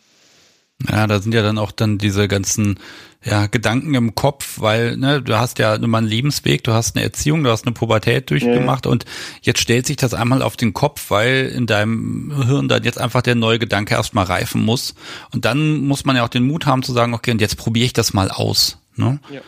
Ja, 0.89 1.07
da 1.07 1.19
sind 1.21 1.33
ja 1.33 1.41
dann 1.41 1.57
auch 1.57 1.71
dann 1.71 1.97
diese 1.97 2.27
ganzen 2.27 2.79
ja, 3.23 3.47
Gedanken 3.47 3.95
im 3.95 4.13
Kopf, 4.13 4.59
weil 4.59 4.97
ne, 4.97 5.21
du 5.21 5.39
hast 5.39 5.57
ja 5.57 5.73
immer 5.75 5.97
einen 5.97 6.07
Lebensweg, 6.07 6.63
du 6.63 6.73
hast 6.73 6.95
eine 6.95 7.03
Erziehung, 7.03 7.43
du 7.43 7.49
hast 7.49 7.65
eine 7.65 7.73
Pubertät 7.73 8.29
durchgemacht 8.29 8.85
ja. 8.85 8.91
und 8.91 9.05
jetzt 9.41 9.59
stellt 9.59 9.87
sich 9.87 9.97
das 9.97 10.13
einmal 10.13 10.41
auf 10.41 10.57
den 10.57 10.73
Kopf, 10.73 11.09
weil 11.09 11.47
in 11.47 11.65
deinem 11.65 12.45
Hirn 12.45 12.67
dann 12.67 12.83
jetzt 12.83 12.99
einfach 12.99 13.23
der 13.23 13.35
neue 13.35 13.57
Gedanke 13.57 13.95
erstmal 13.95 14.25
reifen 14.25 14.63
muss. 14.63 14.93
Und 15.31 15.45
dann 15.45 15.77
muss 15.77 16.05
man 16.05 16.15
ja 16.17 16.23
auch 16.23 16.29
den 16.29 16.45
Mut 16.45 16.65
haben 16.65 16.83
zu 16.83 16.93
sagen, 16.93 17.13
okay, 17.13 17.31
und 17.31 17.41
jetzt 17.41 17.57
probiere 17.57 17.85
ich 17.85 17.93
das 17.93 18.13
mal 18.13 18.29
aus. 18.29 18.77
Ne? 18.95 19.19
Ja. 19.31 19.41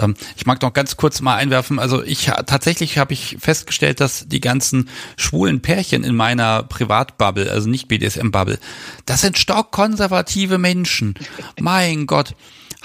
Ähm, 0.00 0.14
ich 0.36 0.46
mag 0.46 0.60
noch 0.62 0.72
ganz 0.72 0.96
kurz 0.96 1.20
mal 1.20 1.36
einwerfen. 1.36 1.78
Also 1.78 2.02
ich 2.02 2.26
tatsächlich 2.46 2.98
habe 2.98 3.12
ich 3.12 3.36
festgestellt, 3.38 4.00
dass 4.00 4.26
die 4.28 4.40
ganzen 4.40 4.88
schwulen 5.16 5.60
Pärchen 5.60 6.04
in 6.04 6.16
meiner 6.16 6.62
Privatbubble, 6.64 7.50
also 7.50 7.68
nicht 7.68 7.88
BDSM-Bubble, 7.88 8.58
das 9.06 9.20
sind 9.20 9.38
stockkonservative 9.38 10.58
Menschen. 10.58 11.14
mein 11.60 12.06
Gott. 12.06 12.34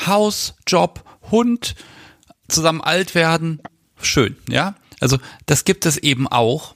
Haus, 0.05 0.55
Job, 0.67 1.03
Hund, 1.31 1.75
zusammen 2.49 2.81
alt 2.81 3.15
werden, 3.15 3.61
schön, 4.01 4.35
ja. 4.49 4.75
Also 4.99 5.17
das 5.45 5.65
gibt 5.65 5.85
es 5.85 5.97
eben 5.97 6.27
auch. 6.27 6.74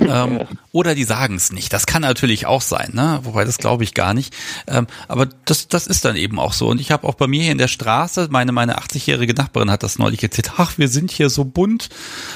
Ähm, 0.00 0.40
oder 0.72 0.94
die 0.94 1.04
sagen 1.04 1.36
es 1.36 1.52
nicht. 1.52 1.72
Das 1.72 1.86
kann 1.86 2.02
natürlich 2.02 2.46
auch 2.46 2.62
sein, 2.62 2.90
ne? 2.92 3.20
Wobei 3.22 3.44
das 3.44 3.58
glaube 3.58 3.84
ich 3.84 3.94
gar 3.94 4.14
nicht. 4.14 4.34
Ähm, 4.66 4.86
aber 5.08 5.26
das, 5.44 5.68
das 5.68 5.86
ist 5.86 6.04
dann 6.04 6.16
eben 6.16 6.38
auch 6.38 6.52
so. 6.52 6.68
Und 6.68 6.80
ich 6.80 6.90
habe 6.90 7.06
auch 7.06 7.14
bei 7.14 7.26
mir 7.26 7.42
hier 7.42 7.52
in 7.52 7.58
der 7.58 7.68
Straße, 7.68 8.28
meine, 8.30 8.52
meine 8.52 8.78
80-jährige 8.78 9.34
Nachbarin 9.34 9.70
hat 9.70 9.82
das 9.82 9.98
neulich 9.98 10.22
erzählt, 10.22 10.52
ach, 10.56 10.78
wir 10.78 10.88
sind 10.88 11.10
hier 11.10 11.30
so 11.30 11.44
bunt. 11.44 11.88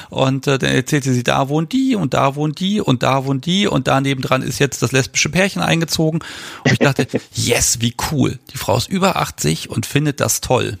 Und 0.09 0.47
äh, 0.47 0.57
dann 0.57 0.71
erzählte 0.71 1.13
sie, 1.13 1.23
da 1.23 1.49
wohnt 1.49 1.71
die 1.71 1.95
und 1.95 2.13
da 2.13 2.35
wohnt 2.35 2.59
die 2.59 2.81
und 2.81 3.03
da 3.03 3.25
wohnt 3.25 3.45
die 3.45 3.67
und 3.67 3.87
da 3.87 4.01
nebendran 4.01 4.41
ist 4.41 4.59
jetzt 4.59 4.81
das 4.81 4.91
lesbische 4.91 5.29
Pärchen 5.29 5.61
eingezogen. 5.61 6.19
Und 6.63 6.71
ich 6.71 6.79
dachte, 6.79 7.07
yes, 7.33 7.81
wie 7.81 7.95
cool. 8.11 8.39
Die 8.51 8.57
Frau 8.57 8.77
ist 8.77 8.89
über 8.89 9.15
80 9.17 9.69
und 9.69 9.85
findet 9.85 10.19
das 10.19 10.41
toll. 10.41 10.77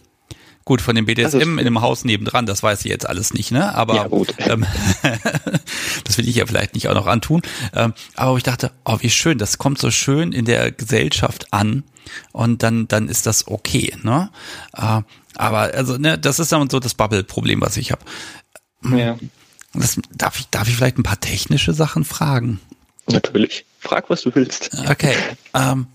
Gut, 0.65 0.81
von 0.81 0.95
dem 0.95 1.05
BDSM 1.05 1.57
in 1.59 1.65
dem 1.65 1.81
Haus 1.81 2.05
nebendran, 2.05 2.45
das 2.45 2.63
weiß 2.63 2.85
ich 2.85 2.91
jetzt 2.91 3.07
alles 3.07 3.33
nicht, 3.33 3.51
ne? 3.51 3.75
Aber 3.75 3.95
ja, 3.95 4.07
ähm, 4.49 4.65
das 6.05 6.17
will 6.17 6.27
ich 6.27 6.35
ja 6.35 6.45
vielleicht 6.45 6.73
nicht 6.73 6.87
auch 6.87 6.93
noch 6.93 7.07
antun. 7.07 7.41
Ähm, 7.73 7.93
aber 8.15 8.37
ich 8.37 8.43
dachte, 8.43 8.71
oh, 8.85 8.97
wie 9.01 9.09
schön, 9.09 9.37
das 9.37 9.57
kommt 9.57 9.77
so 9.79 9.91
schön 9.91 10.31
in 10.31 10.45
der 10.45 10.71
Gesellschaft 10.71 11.47
an 11.51 11.83
und 12.31 12.63
dann, 12.63 12.87
dann 12.87 13.09
ist 13.09 13.25
das 13.25 13.47
okay, 13.47 13.93
ne? 14.03 14.29
Äh, 14.75 15.01
aber 15.35 15.59
also, 15.73 15.97
ne, 15.97 16.17
das 16.17 16.39
ist 16.39 16.51
dann 16.51 16.69
so 16.69 16.79
das 16.79 16.93
Bubble-Problem, 16.93 17.59
was 17.61 17.75
ich 17.75 17.91
habe. 17.91 18.03
Ja. 18.95 19.17
Das, 19.73 19.99
darf, 20.11 20.39
ich, 20.39 20.47
darf 20.49 20.67
ich 20.67 20.75
vielleicht 20.75 20.97
ein 20.97 21.03
paar 21.03 21.19
technische 21.19 21.73
Sachen 21.73 22.05
fragen? 22.05 22.59
Natürlich. 23.07 23.65
Frag, 23.79 24.09
was 24.09 24.21
du 24.21 24.33
willst. 24.33 24.71
Okay. 24.89 25.15
Ähm, 25.53 25.87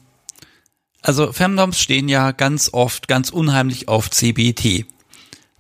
also 1.02 1.32
Femdoms 1.32 1.80
stehen 1.80 2.08
ja 2.08 2.32
ganz 2.32 2.70
oft, 2.72 3.08
ganz 3.08 3.30
unheimlich 3.30 3.88
auf 3.88 4.10
CBT. 4.10 4.86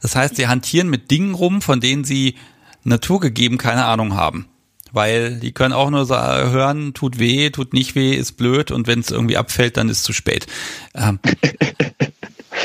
Das 0.00 0.14
heißt, 0.14 0.36
sie 0.36 0.48
hantieren 0.48 0.88
mit 0.88 1.10
Dingen 1.10 1.34
rum, 1.34 1.60
von 1.62 1.80
denen 1.80 2.04
sie 2.04 2.36
naturgegeben 2.84 3.58
keine 3.58 3.84
Ahnung 3.84 4.14
haben. 4.14 4.46
Weil 4.90 5.38
die 5.38 5.52
können 5.52 5.74
auch 5.74 5.90
nur 5.90 6.08
hören, 6.08 6.94
tut 6.94 7.18
weh, 7.18 7.50
tut 7.50 7.74
nicht 7.74 7.94
weh, 7.94 8.14
ist 8.14 8.32
blöd 8.32 8.70
und 8.70 8.86
wenn 8.86 9.00
es 9.00 9.10
irgendwie 9.10 9.36
abfällt, 9.36 9.76
dann 9.76 9.88
ist 9.88 9.98
es 9.98 10.04
zu 10.04 10.12
spät. 10.12 10.46
Ähm, 10.94 11.18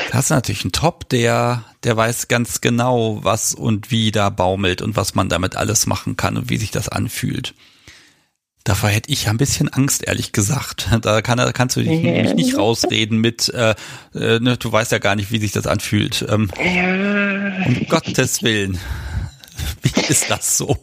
da 0.10 0.14
hast 0.14 0.30
du 0.30 0.36
natürlich 0.36 0.64
einen 0.64 0.72
Top, 0.72 1.10
der, 1.10 1.66
der 1.84 1.98
weiß 1.98 2.30
ganz 2.30 2.62
genau, 2.62 3.20
was 3.24 3.54
und 3.54 3.92
wie 3.92 4.12
da 4.12 4.30
baumelt 4.30 4.82
und 4.82 4.96
was 4.96 5.16
man 5.16 5.28
damit 5.28 5.58
alles 5.58 5.86
machen 5.86 6.16
kann 6.16 6.38
und 6.38 6.50
wie 6.50 6.58
sich 6.58 6.72
das 6.72 6.88
anfühlt. 6.88 7.56
Davor 8.64 8.90
hätte 8.90 9.12
ich 9.12 9.28
ein 9.28 9.38
bisschen 9.38 9.68
Angst, 9.68 10.04
ehrlich 10.08 10.32
gesagt. 10.32 10.88
Da 11.02 11.22
kann, 11.22 11.38
kannst 11.54 11.76
du 11.76 11.82
dich 11.82 12.02
mich 12.02 12.34
nicht 12.34 12.58
rausreden 12.58 13.20
mit, 13.20 13.50
äh, 13.50 13.76
äh, 14.16 14.40
ne, 14.40 14.58
du 14.58 14.72
weißt 14.72 14.92
ja 14.92 15.00
gar 15.00 15.16
nicht, 15.16 15.32
wie 15.32 15.40
sich 15.40 15.52
das 15.52 15.68
anfühlt. 15.68 16.26
Ähm, 16.30 16.50
ja. 16.64 17.66
Um 17.66 17.88
Gottes 17.90 18.42
Willen. 18.42 18.80
Wie 19.82 20.02
ist 20.08 20.30
das 20.30 20.58
so? 20.58 20.78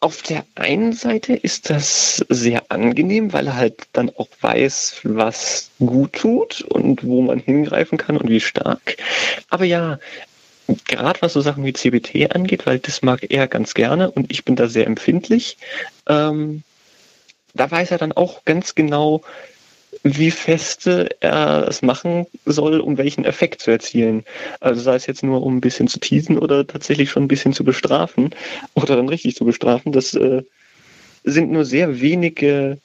Auf 0.00 0.22
der 0.22 0.44
einen 0.54 0.92
Seite 0.92 1.34
ist 1.34 1.70
das 1.70 2.24
sehr 2.28 2.70
angenehm, 2.70 3.32
weil 3.32 3.48
er 3.48 3.56
halt 3.56 3.88
dann 3.92 4.10
auch 4.10 4.28
weiß, 4.40 5.00
was 5.02 5.70
gut 5.78 6.12
tut 6.14 6.62
und 6.62 7.04
wo 7.04 7.22
man 7.22 7.40
hingreifen 7.40 7.98
kann 7.98 8.16
und 8.16 8.28
wie 8.28 8.40
stark. 8.40 8.96
Aber 9.50 9.64
ja, 9.64 9.98
gerade 10.86 11.22
was 11.22 11.32
so 11.32 11.40
Sachen 11.40 11.64
wie 11.64 11.72
CBT 11.72 12.34
angeht, 12.34 12.66
weil 12.66 12.78
das 12.78 13.02
mag 13.02 13.30
er 13.30 13.46
ganz 13.46 13.74
gerne 13.74 14.10
und 14.10 14.30
ich 14.30 14.44
bin 14.44 14.56
da 14.56 14.68
sehr 14.68 14.86
empfindlich, 14.86 15.56
ähm, 16.06 16.62
da 17.54 17.70
weiß 17.70 17.90
er 17.90 17.98
dann 17.98 18.12
auch 18.12 18.44
ganz 18.44 18.74
genau, 18.74 19.22
wie 20.02 20.30
feste 20.30 21.08
er 21.20 21.66
es 21.66 21.82
machen 21.82 22.26
soll, 22.44 22.80
um 22.80 22.98
welchen 22.98 23.24
Effekt 23.24 23.62
zu 23.62 23.70
erzielen. 23.70 24.24
Also 24.60 24.82
sei 24.82 24.94
es 24.94 25.06
jetzt 25.06 25.22
nur, 25.22 25.42
um 25.42 25.56
ein 25.56 25.60
bisschen 25.60 25.88
zu 25.88 25.98
teasen 25.98 26.38
oder 26.38 26.66
tatsächlich 26.66 27.10
schon 27.10 27.24
ein 27.24 27.28
bisschen 27.28 27.54
zu 27.54 27.64
bestrafen 27.64 28.34
oder 28.74 28.96
dann 28.96 29.08
richtig 29.08 29.34
zu 29.34 29.44
bestrafen, 29.44 29.92
das 29.92 30.14
äh, 30.14 30.42
sind 31.24 31.50
nur 31.50 31.64
sehr 31.64 32.00
wenige 32.00 32.78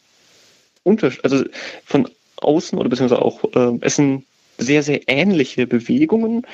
Unterschiede, 0.83 1.23
also 1.23 1.43
von 1.85 2.09
außen 2.37 2.77
oder 2.77 2.89
beziehungsweise 2.89 3.21
auch 3.21 3.43
äh, 3.53 3.77
es 3.81 3.97
sind 3.97 4.25
sehr, 4.57 4.83
sehr 4.83 5.01
ähnliche 5.07 5.67
Bewegungen, 5.67 6.45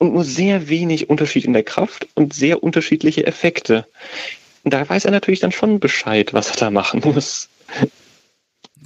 und 0.00 0.14
nur 0.14 0.24
sehr 0.24 0.68
wenig 0.68 1.10
Unterschied 1.10 1.44
in 1.44 1.52
der 1.52 1.62
Kraft 1.62 2.08
und 2.14 2.32
sehr 2.32 2.62
unterschiedliche 2.62 3.26
Effekte. 3.26 3.86
Und 4.64 4.72
da 4.72 4.88
weiß 4.88 5.04
er 5.04 5.10
natürlich 5.10 5.40
dann 5.40 5.52
schon 5.52 5.78
Bescheid, 5.78 6.32
was 6.32 6.50
er 6.50 6.56
da 6.56 6.70
machen 6.70 7.02
muss. 7.04 7.48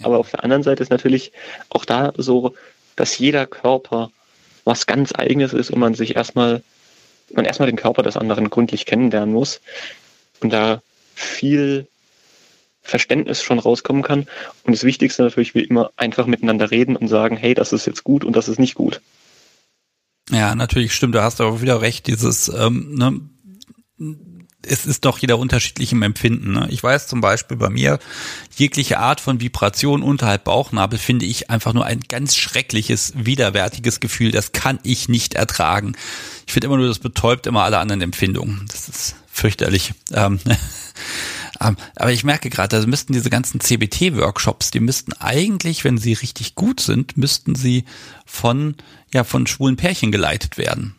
Aber 0.02 0.18
auf 0.18 0.30
der 0.30 0.42
anderen 0.42 0.64
Seite 0.64 0.82
ist 0.82 0.90
natürlich 0.90 1.30
auch 1.68 1.84
da 1.84 2.12
so, 2.16 2.54
dass 2.96 3.16
jeder 3.16 3.46
Körper 3.46 4.10
was 4.64 4.86
ganz 4.86 5.12
eigenes 5.14 5.52
ist 5.52 5.70
und 5.70 5.78
man 5.78 5.94
sich 5.94 6.16
erstmal, 6.16 6.62
man 7.32 7.44
erstmal 7.44 7.70
den 7.70 7.76
Körper 7.76 8.02
des 8.02 8.16
anderen 8.16 8.50
gründlich 8.50 8.84
kennenlernen 8.84 9.32
muss 9.32 9.60
und 10.40 10.52
da 10.52 10.82
viel 11.14 11.86
Verständnis 12.82 13.40
schon 13.40 13.60
rauskommen 13.60 14.02
kann. 14.02 14.26
Und 14.64 14.72
das 14.74 14.82
Wichtigste 14.82 15.22
natürlich 15.22 15.54
wie 15.54 15.62
immer 15.62 15.92
einfach 15.96 16.26
miteinander 16.26 16.72
reden 16.72 16.96
und 16.96 17.06
sagen, 17.06 17.36
hey, 17.36 17.54
das 17.54 17.72
ist 17.72 17.86
jetzt 17.86 18.02
gut 18.02 18.24
und 18.24 18.34
das 18.34 18.48
ist 18.48 18.58
nicht 18.58 18.74
gut. 18.74 19.00
Ja, 20.30 20.54
natürlich 20.54 20.94
stimmt, 20.94 21.14
du 21.14 21.22
hast 21.22 21.40
aber 21.40 21.60
wieder 21.60 21.80
recht, 21.80 22.06
dieses, 22.06 22.48
ähm, 22.48 22.94
ne, 22.94 23.20
es 24.66 24.86
ist 24.86 25.04
doch 25.04 25.18
jeder 25.18 25.38
unterschiedlich 25.38 25.92
im 25.92 26.02
Empfinden. 26.02 26.52
Ne? 26.52 26.66
Ich 26.70 26.82
weiß 26.82 27.06
zum 27.06 27.20
Beispiel 27.20 27.56
bei 27.56 27.70
mir, 27.70 27.98
jegliche 28.56 28.98
Art 28.98 29.20
von 29.20 29.40
Vibration 29.40 30.02
unterhalb 30.02 30.44
Bauchnabel 30.44 30.98
finde 30.98 31.26
ich 31.26 31.50
einfach 31.50 31.72
nur 31.72 31.84
ein 31.84 32.00
ganz 32.08 32.36
schreckliches, 32.36 33.12
widerwärtiges 33.16 34.00
Gefühl. 34.00 34.30
Das 34.30 34.52
kann 34.52 34.78
ich 34.82 35.08
nicht 35.08 35.34
ertragen. 35.34 35.96
Ich 36.46 36.52
finde 36.52 36.66
immer 36.66 36.76
nur, 36.76 36.88
das 36.88 36.98
betäubt 36.98 37.46
immer 37.46 37.64
alle 37.64 37.78
anderen 37.78 38.00
Empfindungen. 38.00 38.64
Das 38.68 38.88
ist 38.88 39.16
fürchterlich. 39.30 39.94
Ähm, 40.12 40.40
aber 41.60 42.12
ich 42.12 42.24
merke 42.24 42.50
gerade, 42.50 42.80
da 42.80 42.86
müssten 42.86 43.12
diese 43.12 43.30
ganzen 43.30 43.60
CBT-Workshops, 43.60 44.70
die 44.70 44.80
müssten 44.80 45.12
eigentlich, 45.14 45.84
wenn 45.84 45.98
sie 45.98 46.12
richtig 46.12 46.54
gut 46.54 46.80
sind, 46.80 47.16
müssten 47.16 47.54
sie 47.54 47.84
von 48.26 48.74
ja 49.12 49.24
von 49.24 49.46
schwulen 49.46 49.76
Pärchen 49.76 50.10
geleitet 50.10 50.58
werden. 50.58 50.94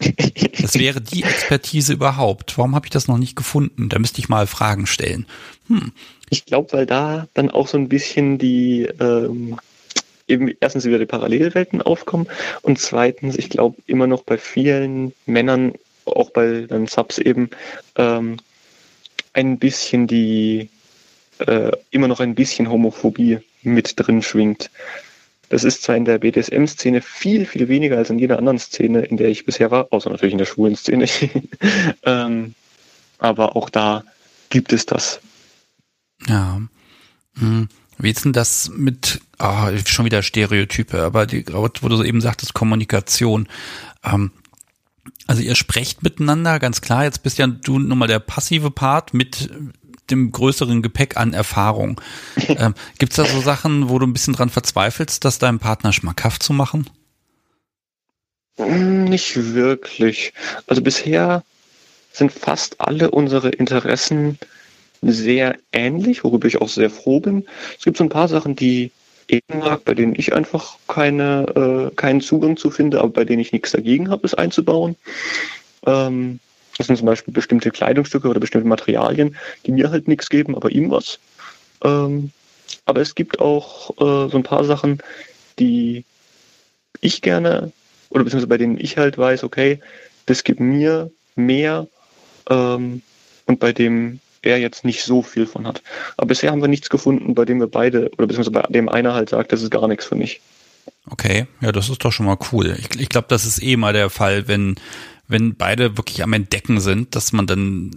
Das 0.61 0.79
wäre 0.79 1.01
die 1.01 1.23
Expertise 1.23 1.93
überhaupt. 1.93 2.57
Warum 2.57 2.73
habe 2.73 2.87
ich 2.87 2.89
das 2.89 3.07
noch 3.07 3.17
nicht 3.17 3.35
gefunden? 3.35 3.89
Da 3.89 3.99
müsste 3.99 4.19
ich 4.19 4.29
mal 4.29 4.47
Fragen 4.47 4.87
stellen. 4.87 5.27
Hm. 5.67 5.91
Ich 6.29 6.45
glaube, 6.45 6.73
weil 6.73 6.85
da 6.85 7.27
dann 7.33 7.51
auch 7.51 7.67
so 7.67 7.77
ein 7.77 7.89
bisschen 7.89 8.37
die 8.37 8.87
ähm, 8.99 9.57
eben 10.27 10.51
erstens 10.59 10.85
wieder 10.85 10.97
die 10.97 11.05
Parallelwelten 11.05 11.81
aufkommen 11.81 12.27
und 12.61 12.79
zweitens, 12.79 13.37
ich 13.37 13.49
glaube, 13.49 13.77
immer 13.85 14.07
noch 14.07 14.23
bei 14.23 14.37
vielen 14.37 15.13
Männern, 15.25 15.73
auch 16.05 16.31
bei 16.31 16.65
dann 16.67 16.87
Subs 16.87 17.17
eben, 17.17 17.49
ähm, 17.95 18.37
ein 19.35 19.59
bisschen 19.59 20.07
die 20.07 20.69
äh, 21.39 21.71
immer 21.91 22.07
noch 22.07 22.19
ein 22.19 22.35
bisschen 22.35 22.69
Homophobie 22.69 23.39
mit 23.63 23.93
drin 23.97 24.21
schwingt. 24.21 24.71
Das 25.49 25.63
ist 25.63 25.83
zwar 25.83 25.95
in 25.95 26.05
der 26.05 26.17
BDSM-Szene 26.17 27.01
viel, 27.01 27.45
viel 27.45 27.67
weniger 27.67 27.97
als 27.97 28.09
in 28.09 28.17
jeder 28.17 28.39
anderen 28.39 28.57
Szene, 28.57 29.01
in 29.01 29.17
der 29.17 29.29
ich 29.29 29.45
bisher 29.45 29.69
war, 29.69 29.87
außer 29.91 30.09
natürlich 30.09 30.33
in 30.33 30.39
der 30.39 30.45
schwulen 30.45 30.75
Szene. 30.75 31.07
ähm, 32.03 32.55
aber 33.19 33.55
auch 33.55 33.69
da 33.69 34.03
gibt 34.49 34.73
es 34.73 34.85
das. 34.85 35.19
Ja. 36.27 36.61
Hm. 37.37 37.67
Wie 37.97 38.09
ist 38.09 38.25
denn 38.25 38.33
das 38.33 38.71
mit, 38.75 39.21
oh, 39.39 39.69
schon 39.85 40.05
wieder 40.05 40.21
Stereotype, 40.21 41.01
aber 41.01 41.25
die, 41.25 41.45
wo 41.47 41.67
du 41.67 42.03
eben 42.03 42.21
sagtest, 42.21 42.53
Kommunikation. 42.53 43.47
Ähm, 44.03 44.31
also 45.27 45.41
ihr 45.41 45.55
sprecht 45.55 46.03
miteinander, 46.03 46.59
ganz 46.59 46.81
klar. 46.81 47.03
Jetzt 47.03 47.23
bist 47.23 47.37
ja 47.37 47.47
du 47.47 47.79
nun 47.79 47.97
mal 47.97 48.07
der 48.07 48.19
passive 48.19 48.71
Part 48.71 49.13
mit 49.13 49.49
dem 50.11 50.31
größeren 50.31 50.81
Gepäck 50.81 51.17
an 51.17 51.33
Erfahrung. 51.33 51.99
ähm, 52.47 52.75
Gibt 52.99 53.13
es 53.13 53.17
da 53.17 53.25
so 53.25 53.41
Sachen, 53.41 53.89
wo 53.89 53.99
du 53.99 54.05
ein 54.05 54.13
bisschen 54.13 54.33
dran 54.33 54.49
verzweifelst, 54.49 55.25
das 55.25 55.39
deinem 55.39 55.59
Partner 55.59 55.93
schmackhaft 55.93 56.43
zu 56.43 56.53
machen? 56.53 56.89
Hm, 58.57 59.05
nicht 59.05 59.35
wirklich. 59.53 60.33
Also 60.67 60.81
bisher 60.81 61.43
sind 62.11 62.31
fast 62.31 62.79
alle 62.79 63.11
unsere 63.11 63.49
Interessen 63.49 64.39
sehr 65.01 65.57
ähnlich, 65.71 66.23
worüber 66.23 66.47
ich 66.47 66.61
auch 66.61 66.69
sehr 66.69 66.89
froh 66.89 67.19
bin. 67.19 67.45
Es 67.77 67.83
gibt 67.83 67.97
so 67.97 68.03
ein 68.03 68.09
paar 68.09 68.27
Sachen, 68.27 68.55
die 68.55 68.91
ich 69.27 69.43
mag, 69.47 69.83
bei 69.85 69.93
denen 69.93 70.15
ich 70.15 70.33
einfach 70.33 70.77
keine, 70.87 71.89
äh, 71.91 71.95
keinen 71.95 72.21
Zugang 72.21 72.57
zu 72.57 72.69
finde, 72.69 72.99
aber 72.99 73.09
bei 73.09 73.25
denen 73.25 73.39
ich 73.39 73.51
nichts 73.51 73.71
dagegen 73.71 74.09
habe, 74.09 74.25
es 74.25 74.33
einzubauen. 74.33 74.95
Ähm, 75.85 76.39
das 76.77 76.87
sind 76.87 76.97
zum 76.97 77.05
Beispiel 77.05 77.33
bestimmte 77.33 77.71
Kleidungsstücke 77.71 78.27
oder 78.27 78.39
bestimmte 78.39 78.67
Materialien, 78.67 79.35
die 79.65 79.71
mir 79.71 79.89
halt 79.91 80.07
nichts 80.07 80.29
geben, 80.29 80.55
aber 80.55 80.71
ihm 80.71 80.91
was. 80.91 81.19
Ähm, 81.83 82.31
aber 82.85 83.01
es 83.01 83.15
gibt 83.15 83.39
auch 83.39 83.91
äh, 83.91 84.29
so 84.29 84.37
ein 84.37 84.43
paar 84.43 84.65
Sachen, 84.65 85.01
die 85.57 86.03
ich 87.01 87.21
gerne, 87.21 87.71
oder 88.09 88.23
beziehungsweise 88.23 88.47
bei 88.47 88.57
denen 88.57 88.79
ich 88.79 88.97
halt 88.97 89.17
weiß, 89.17 89.43
okay, 89.43 89.79
das 90.25 90.43
gibt 90.43 90.59
mir 90.59 91.11
mehr 91.35 91.87
ähm, 92.49 93.01
und 93.45 93.59
bei 93.59 93.71
dem 93.71 94.19
er 94.45 94.57
jetzt 94.59 94.85
nicht 94.85 95.03
so 95.03 95.21
viel 95.21 95.45
von 95.45 95.67
hat. 95.67 95.81
Aber 96.17 96.27
bisher 96.27 96.51
haben 96.51 96.61
wir 96.61 96.67
nichts 96.67 96.89
gefunden, 96.89 97.35
bei 97.35 97.45
dem 97.45 97.59
wir 97.59 97.67
beide, 97.67 98.11
oder 98.17 98.27
beziehungsweise 98.27 98.51
bei 98.51 98.61
dem 98.63 98.89
einer 98.89 99.13
halt 99.13 99.29
sagt, 99.29 99.51
das 99.51 99.61
ist 99.61 99.71
gar 99.71 99.87
nichts 99.87 100.05
für 100.05 100.15
mich. 100.15 100.41
Okay, 101.09 101.47
ja, 101.61 101.71
das 101.71 101.89
ist 101.89 102.03
doch 102.03 102.11
schon 102.11 102.25
mal 102.25 102.37
cool. 102.51 102.75
Ich, 102.79 102.99
ich 102.99 103.09
glaube, 103.09 103.27
das 103.29 103.45
ist 103.45 103.61
eh 103.61 103.77
mal 103.77 103.93
der 103.93 104.09
Fall, 104.09 104.47
wenn, 104.47 104.75
wenn 105.27 105.55
beide 105.55 105.97
wirklich 105.97 106.23
am 106.23 106.33
Entdecken 106.33 106.79
sind, 106.79 107.15
dass 107.15 107.31
man 107.31 107.47
dann 107.47 107.91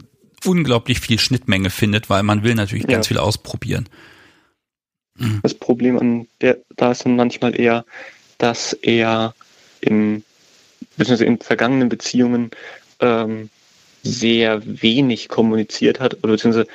unglaublich 0.44 1.00
viel 1.00 1.18
Schnittmenge 1.18 1.70
findet, 1.70 2.10
weil 2.10 2.22
man 2.22 2.42
will 2.42 2.54
natürlich 2.54 2.84
ja. 2.84 2.90
ganz 2.90 3.08
viel 3.08 3.18
ausprobieren. 3.18 3.88
Mhm. 5.16 5.40
Das 5.42 5.54
Problem 5.54 5.98
an 5.98 6.26
der, 6.40 6.58
da 6.76 6.92
ist 6.92 7.04
dann 7.04 7.16
manchmal 7.16 7.58
eher, 7.58 7.84
dass 8.38 8.72
er 8.72 9.34
in, 9.80 10.22
beziehungsweise 10.96 11.24
in 11.24 11.38
vergangenen 11.38 11.88
Beziehungen 11.88 12.50
ähm, 13.00 13.50
sehr 14.08 14.62
wenig 14.64 15.28
kommuniziert 15.28 16.00
hat 16.00 16.14
oder 16.22 16.32
beziehungsweise 16.32 16.68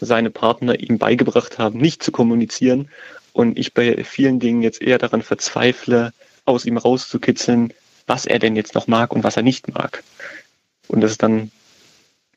seine 0.00 0.30
Partner 0.30 0.78
ihm 0.80 0.98
beigebracht 0.98 1.58
haben, 1.58 1.78
nicht 1.78 2.02
zu 2.02 2.10
kommunizieren 2.10 2.88
und 3.32 3.58
ich 3.58 3.74
bei 3.74 4.02
vielen 4.04 4.40
Dingen 4.40 4.62
jetzt 4.62 4.82
eher 4.82 4.98
daran 4.98 5.22
verzweifle, 5.22 6.12
aus 6.44 6.64
ihm 6.64 6.76
rauszukitzeln, 6.76 7.72
was 8.06 8.26
er 8.26 8.38
denn 8.38 8.56
jetzt 8.56 8.74
noch 8.74 8.86
mag 8.86 9.12
und 9.12 9.22
was 9.22 9.36
er 9.36 9.42
nicht 9.42 9.72
mag. 9.72 10.02
Und 10.88 11.00
das 11.00 11.18
dann 11.18 11.50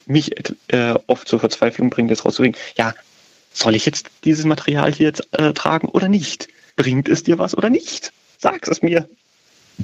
mich 0.05 0.31
äh, 0.67 0.95
oft 1.07 1.27
zur 1.27 1.39
Verzweiflung 1.39 1.89
bringt, 1.89 2.09
jetzt 2.09 2.25
rauszubringen, 2.25 2.59
ja, 2.75 2.93
soll 3.53 3.75
ich 3.75 3.85
jetzt 3.85 4.09
dieses 4.23 4.45
Material 4.45 4.91
hier 4.91 5.07
jetzt 5.07 5.27
äh, 5.33 5.53
tragen 5.53 5.87
oder 5.87 6.09
nicht? 6.09 6.47
Bringt 6.75 7.07
es 7.07 7.23
dir 7.23 7.39
was 7.39 7.55
oder 7.55 7.69
nicht? 7.69 8.11
Sag 8.37 8.67
es 8.67 8.81
mir. 8.81 9.07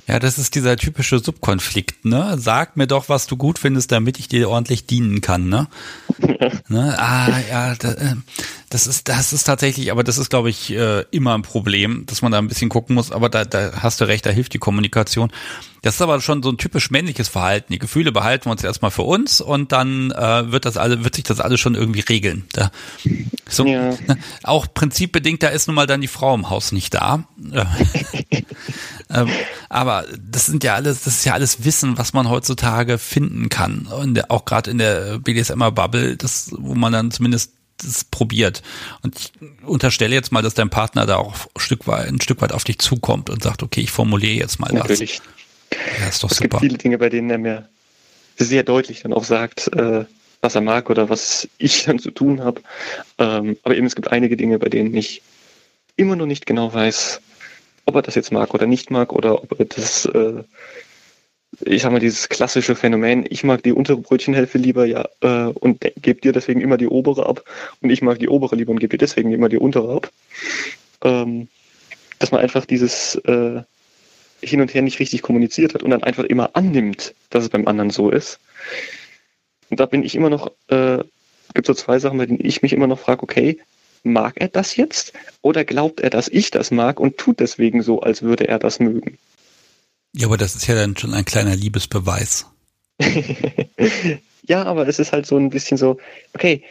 Ja, 0.08 0.20
das 0.20 0.38
ist 0.38 0.56
dieser 0.56 0.78
typische 0.78 1.20
Subkonflikt, 1.20 2.06
ne? 2.06 2.36
Sag 2.38 2.78
mir 2.78 2.88
doch, 2.88 3.10
was 3.10 3.28
du 3.28 3.38
gut 3.38 3.60
findest, 3.60 3.92
damit 3.92 4.20
ich 4.20 4.28
dir 4.28 4.50
ordentlich 4.50 4.86
dienen 4.86 5.22
kann, 5.22 5.50
ne? 5.50 5.68
ne? 6.68 6.96
Ah, 6.98 7.40
ja, 7.50 7.74
äh, 7.74 8.16
das 8.70 8.86
ist, 8.86 9.08
das 9.10 9.34
ist 9.34 9.46
tatsächlich, 9.46 9.92
aber 9.92 10.04
das 10.04 10.20
ist, 10.20 10.30
glaube 10.30 10.50
ich, 10.50 10.72
äh, 10.72 11.06
immer 11.12 11.34
ein 11.34 11.42
Problem, 11.42 12.06
dass 12.06 12.22
man 12.22 12.32
da 12.32 12.38
ein 12.38 12.48
bisschen 12.48 12.70
gucken 12.70 12.96
muss. 12.96 13.12
Aber 13.12 13.30
da, 13.30 13.46
da 13.46 13.72
hast 13.82 14.00
du 14.00 14.06
recht, 14.06 14.26
da 14.26 14.30
hilft 14.30 14.54
die 14.54 14.60
Kommunikation. 14.60 15.32
Das 15.82 15.96
ist 15.96 16.02
aber 16.02 16.22
schon 16.22 16.44
so 16.44 16.50
ein 16.50 16.58
typisch 16.58 16.92
männliches 16.92 17.30
Verhalten. 17.30 17.74
Die 17.74 17.80
Gefühle 17.80 18.12
behalten 18.12 18.46
wir 18.46 18.52
uns 18.52 18.64
erstmal 18.64 18.92
für 18.92 19.04
uns 19.04 19.42
und 19.42 19.72
dann 19.72 20.12
äh, 20.12 20.52
wird 20.52 20.66
das 20.66 20.78
alle, 20.78 21.04
wird 21.04 21.16
sich 21.16 21.24
das 21.24 21.40
alles 21.40 21.60
schon 21.60 21.74
irgendwie 21.74 22.02
regeln. 22.02 22.46
Da, 22.54 22.72
so, 23.48 23.66
ja. 23.66 23.90
ne? 24.08 24.18
Auch 24.44 24.68
prinzipbedingt, 24.72 25.42
da 25.42 25.48
ist 25.48 25.68
nun 25.68 25.76
mal 25.76 25.88
dann 25.88 26.02
die 26.02 26.08
Frau 26.08 26.36
im 26.36 26.50
Haus 26.50 26.72
nicht 26.72 26.94
da. 26.94 27.24
ähm, 29.12 29.30
aber 29.70 30.06
das 30.20 30.46
sind 30.46 30.64
ja 30.64 30.76
alles, 30.76 31.04
das 31.04 31.16
ist 31.16 31.26
ja 31.26 31.34
alles 31.34 31.64
Wissen, 31.64 31.98
was 31.98 32.14
man 32.14 32.30
heutzutage 32.30 32.98
finden 32.98 33.50
kann. 33.50 33.88
Und 33.88 34.30
auch 34.30 34.46
gerade 34.46 34.70
in 34.70 34.78
der 34.78 35.20
BDSMer-Bubble, 35.20 36.16
das, 36.18 36.52
wo 36.58 36.76
man 36.76 36.94
dann 36.94 37.12
zumindest 37.12 37.54
das 37.78 38.04
probiert. 38.04 38.62
Und 39.02 39.18
ich 39.18 39.32
unterstelle 39.64 40.14
jetzt 40.14 40.32
mal, 40.32 40.42
dass 40.42 40.54
dein 40.54 40.70
Partner 40.70 41.06
da 41.06 41.18
auch 41.18 41.34
ein 41.34 41.60
Stück 41.60 41.88
weit, 41.88 42.08
ein 42.08 42.22
Stück 42.22 42.42
weit 42.42 42.52
auf 42.52 42.64
dich 42.64 42.80
zukommt 42.80 43.30
und 43.30 43.42
sagt, 43.42 43.64
okay, 43.64 43.82
ich 43.82 43.92
formuliere 43.92 44.34
jetzt 44.34 44.60
mal 44.60 44.72
Natürlich. 44.72 45.22
das. 45.70 45.80
Ja, 46.00 46.08
ist 46.08 46.24
doch 46.24 46.32
es 46.32 46.38
super. 46.38 46.50
gibt 46.50 46.62
viele 46.62 46.78
Dinge, 46.78 46.98
bei 46.98 47.10
denen 47.10 47.30
er 47.30 47.38
mir 47.38 47.70
sehr 48.38 48.64
deutlich 48.64 49.02
dann 49.02 49.14
auch 49.14 49.24
sagt, 49.24 49.68
äh, 49.74 50.06
was 50.42 50.56
er 50.56 50.62
mag 50.62 50.90
oder 50.90 51.10
was 51.10 51.48
ich 51.58 51.84
dann 51.84 52.00
zu 52.00 52.12
tun 52.12 52.42
habe. 52.42 52.62
Ähm, 53.18 53.58
aber 53.64 53.76
eben 53.76 53.86
es 53.88 53.96
gibt 53.96 54.12
einige 54.12 54.38
Dinge, 54.38 54.60
bei 54.60 54.70
denen 54.70 54.94
ich 54.96 55.22
immer 55.96 56.16
noch 56.16 56.26
nicht 56.26 56.46
genau 56.46 56.74
weiß, 56.74 57.22
ob 57.90 57.96
er 57.96 58.02
das 58.02 58.16
jetzt 58.16 58.32
mag 58.32 58.54
oder 58.54 58.68
nicht 58.68 58.92
mag 58.92 59.12
oder 59.14 59.44
ob 59.44 59.60
er 59.60 59.66
das 59.66 60.06
äh, 60.06 60.44
ich 61.62 61.82
sag 61.82 61.92
mal, 61.92 62.00
dieses 62.00 62.30
klassische 62.30 62.76
Phänomen, 62.76 63.26
ich 63.30 63.44
mag 63.44 63.64
die 63.64 63.74
untere 63.74 63.98
Brötchenhälfte 63.98 64.58
lieber 64.58 64.86
ja, 64.86 65.08
äh, 65.22 65.52
und 65.52 65.82
gebe 65.82 66.22
dir 66.22 66.32
deswegen 66.32 66.62
immer 66.62 66.78
die 66.78 66.88
obere 66.88 67.26
ab 67.26 67.44
und 67.82 67.90
ich 67.90 68.02
mag 68.02 68.20
die 68.20 68.30
obere 68.30 68.56
lieber 68.56 68.72
und 68.72 68.80
gebe 68.80 68.92
dir 68.92 69.00
deswegen 69.00 69.34
immer 69.34 69.50
die 69.50 69.58
untere 69.58 69.96
ab. 69.96 70.12
Ähm, 71.04 71.48
dass 72.20 72.32
man 72.32 72.42
einfach 72.42 72.66
dieses 72.66 73.16
äh, 73.16 73.62
hin 74.42 74.62
und 74.62 74.74
her 74.74 74.82
nicht 74.82 75.00
richtig 75.00 75.22
kommuniziert 75.22 75.74
hat 75.74 75.84
und 75.84 75.90
dann 75.90 76.04
einfach 76.04 76.26
immer 76.26 76.52
annimmt, 76.54 77.14
dass 77.30 77.46
es 77.46 77.50
beim 77.50 77.68
anderen 77.68 77.90
so 77.90 78.10
ist. 78.10 78.40
Und 79.70 79.80
da 79.80 79.86
bin 79.86 80.04
ich 80.04 80.16
immer 80.16 80.30
noch, 80.30 80.52
äh, 80.68 81.00
gibt 81.54 81.68
so 81.68 81.74
zwei 81.74 82.00
Sachen, 82.00 82.18
bei 82.18 82.26
denen 82.26 82.44
ich 82.46 82.62
mich 82.62 82.74
immer 82.74 82.88
noch 82.88 83.00
frage, 83.00 83.24
okay, 83.24 83.60
mag 84.04 84.34
er 84.38 84.48
das 84.48 84.76
jetzt? 84.76 85.14
Oder 85.42 85.66
glaubt 85.66 86.00
er, 86.00 86.10
dass 86.10 86.28
ich 86.28 86.52
das 86.52 86.72
mag 86.72 87.00
und 87.00 87.18
tut 87.18 87.40
deswegen 87.40 87.82
so, 87.82 88.02
als 88.02 88.22
würde 88.22 88.48
er 88.48 88.60
das 88.60 88.80
mögen? 88.80 89.18
Ja, 90.14 90.28
aber 90.28 90.38
das 90.38 90.56
ist 90.56 90.68
ja 90.68 90.76
dann 90.76 90.98
schon 90.98 91.14
ein 91.14 91.26
kleiner 91.26 91.56
Liebesbeweis. 91.56 92.48
ja, 94.44 94.64
aber 94.64 94.88
es 94.88 95.00
ist 95.00 95.14
halt 95.14 95.26
so 95.26 95.38
ein 95.38 95.50
bisschen 95.50 95.78
so, 95.78 95.98
okay, 96.34 96.64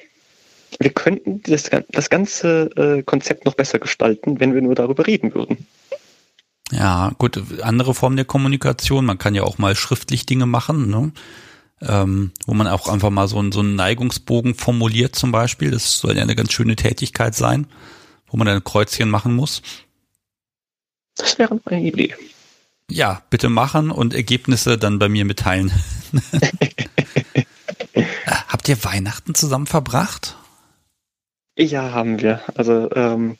wir 0.78 0.90
könnten 0.90 1.42
das, 1.42 1.70
das 1.88 2.10
ganze 2.10 2.70
äh, 2.76 3.02
Konzept 3.02 3.44
noch 3.44 3.54
besser 3.54 3.78
gestalten, 3.78 4.40
wenn 4.40 4.54
wir 4.54 4.60
nur 4.60 4.74
darüber 4.74 5.06
reden 5.06 5.34
würden. 5.34 5.66
Ja, 6.70 7.12
gut, 7.16 7.40
andere 7.62 7.94
Formen 7.94 8.16
der 8.16 8.26
Kommunikation. 8.26 9.06
Man 9.06 9.18
kann 9.18 9.34
ja 9.34 9.42
auch 9.42 9.56
mal 9.56 9.74
schriftlich 9.74 10.26
Dinge 10.26 10.46
machen, 10.46 10.90
ne? 10.90 11.12
Ähm, 11.80 12.32
wo 12.46 12.54
man 12.54 12.66
auch 12.66 12.88
einfach 12.88 13.10
mal 13.10 13.28
so, 13.28 13.38
einen, 13.38 13.52
so 13.52 13.60
einen 13.60 13.76
Neigungsbogen 13.76 14.54
formuliert 14.54 15.14
zum 15.14 15.32
Beispiel. 15.32 15.70
Das 15.70 15.98
soll 15.98 16.16
ja 16.16 16.22
eine 16.22 16.36
ganz 16.36 16.52
schöne 16.52 16.76
Tätigkeit 16.76 17.34
sein, 17.34 17.66
wo 18.26 18.36
man 18.36 18.46
dann 18.46 18.56
ein 18.56 18.64
Kreuzchen 18.64 19.10
machen 19.10 19.34
muss. 19.34 19.62
Das 21.16 21.38
wäre 21.38 21.60
eine 21.64 21.82
Idee. 21.82 22.14
Ja, 22.90 23.22
bitte 23.28 23.48
machen 23.48 23.90
und 23.90 24.14
Ergebnisse 24.14 24.78
dann 24.78 24.98
bei 24.98 25.08
mir 25.08 25.24
mitteilen. 25.24 25.70
Habt 28.48 28.68
ihr 28.68 28.82
Weihnachten 28.82 29.34
zusammen 29.34 29.66
verbracht? 29.66 30.36
Ja, 31.56 31.92
haben 31.92 32.20
wir. 32.20 32.40
Also 32.54 32.90
ähm, 32.92 33.36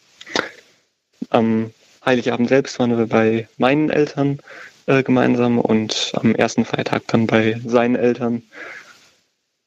am 1.31 1.73
Heiligabend 2.05 2.49
selbst 2.49 2.79
waren 2.79 2.97
wir 2.97 3.07
bei 3.07 3.49
meinen 3.57 3.91
Eltern 3.91 4.41
äh, 4.89 5.03
gemeinsam 5.03 5.59
und 5.59 6.13
am 6.15 6.35
ersten 6.35 6.65
Feiertag 6.65 7.03
dann 7.09 7.27
bei 7.27 7.61
seinen 7.65 7.95
Eltern. 7.95 8.43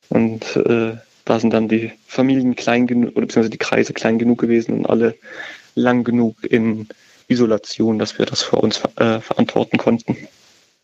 Und 0.09 0.55
äh, 0.55 0.97
da 1.25 1.39
sind 1.39 1.51
dann 1.53 1.69
die 1.69 1.91
Familien 2.07 2.55
klein 2.55 2.87
genug, 2.87 3.15
oder 3.15 3.27
beziehungsweise 3.27 3.51
die 3.51 3.57
Kreise 3.57 3.93
klein 3.93 4.17
genug 4.17 4.39
gewesen 4.39 4.73
und 4.73 4.85
alle 4.87 5.15
lang 5.75 6.03
genug 6.03 6.43
in 6.43 6.87
Isolation, 7.27 7.99
dass 7.99 8.17
wir 8.17 8.25
das 8.25 8.41
für 8.41 8.57
uns 8.57 8.81
äh, 8.97 9.21
verantworten 9.21 9.77
konnten. 9.77 10.17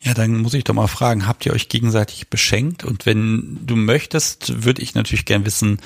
Ja, 0.03 0.13
dann 0.13 0.37
muss 0.37 0.53
ich 0.53 0.63
doch 0.63 0.75
mal 0.75 0.87
fragen, 0.87 1.27
habt 1.27 1.45
ihr 1.45 1.53
euch 1.53 1.67
gegenseitig 1.67 2.29
beschenkt? 2.29 2.85
Und 2.85 3.07
wenn 3.07 3.59
du 3.65 3.75
möchtest, 3.75 4.63
würde 4.63 4.83
ich 4.83 4.93
natürlich 4.93 5.25
gern 5.25 5.45
wissen, 5.45 5.79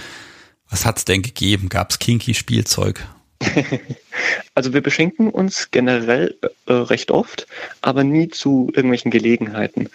was 0.69 0.85
hat 0.85 0.97
es 0.97 1.05
denn 1.05 1.21
gegeben? 1.21 1.69
Gab 1.69 1.91
es 1.91 1.99
kinky 1.99 2.33
Spielzeug? 2.33 3.07
Also 4.53 4.73
wir 4.73 4.81
beschenken 4.81 5.29
uns 5.29 5.71
generell 5.71 6.35
äh, 6.65 6.73
recht 6.73 7.09
oft, 7.09 7.47
aber 7.79 8.03
nie 8.03 8.27
zu 8.27 8.69
irgendwelchen 8.73 9.09
Gelegenheiten. 9.09 9.89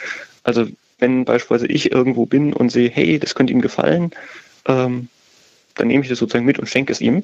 Also 0.44 0.66
wenn 0.98 1.26
beispielsweise 1.26 1.66
ich 1.66 1.92
irgendwo 1.92 2.24
bin 2.24 2.54
und 2.54 2.70
sehe, 2.70 2.88
hey, 2.88 3.18
das 3.18 3.34
könnte 3.34 3.52
ihm 3.52 3.60
gefallen, 3.60 4.12
ähm, 4.66 5.08
dann 5.74 5.88
nehme 5.88 6.02
ich 6.02 6.08
das 6.08 6.18
sozusagen 6.18 6.46
mit 6.46 6.58
und 6.58 6.68
schenke 6.68 6.92
es 6.92 7.00
ihm. 7.00 7.22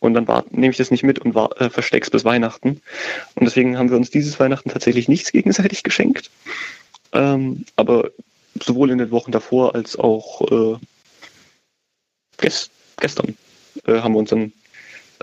Und 0.00 0.14
dann 0.14 0.26
nehme 0.50 0.70
ich 0.70 0.78
das 0.78 0.90
nicht 0.90 1.02
mit 1.02 1.18
und 1.18 1.36
äh, 1.36 1.70
versteck's 1.70 2.10
bis 2.10 2.24
Weihnachten. 2.24 2.80
Und 3.34 3.44
deswegen 3.44 3.78
haben 3.78 3.90
wir 3.90 3.96
uns 3.96 4.10
dieses 4.10 4.40
Weihnachten 4.40 4.70
tatsächlich 4.70 5.08
nichts 5.08 5.32
gegenseitig 5.32 5.82
geschenkt. 5.82 6.30
Ähm, 7.12 7.64
aber 7.76 8.10
sowohl 8.62 8.90
in 8.90 8.98
den 8.98 9.10
Wochen 9.10 9.32
davor 9.32 9.74
als 9.74 9.96
auch 9.96 10.50
äh, 10.50 10.78
gest 12.38 12.70
gestern 13.00 13.36
äh, 13.86 14.00
haben 14.00 14.14
wir 14.14 14.18
uns 14.20 14.30
dann, 14.30 14.52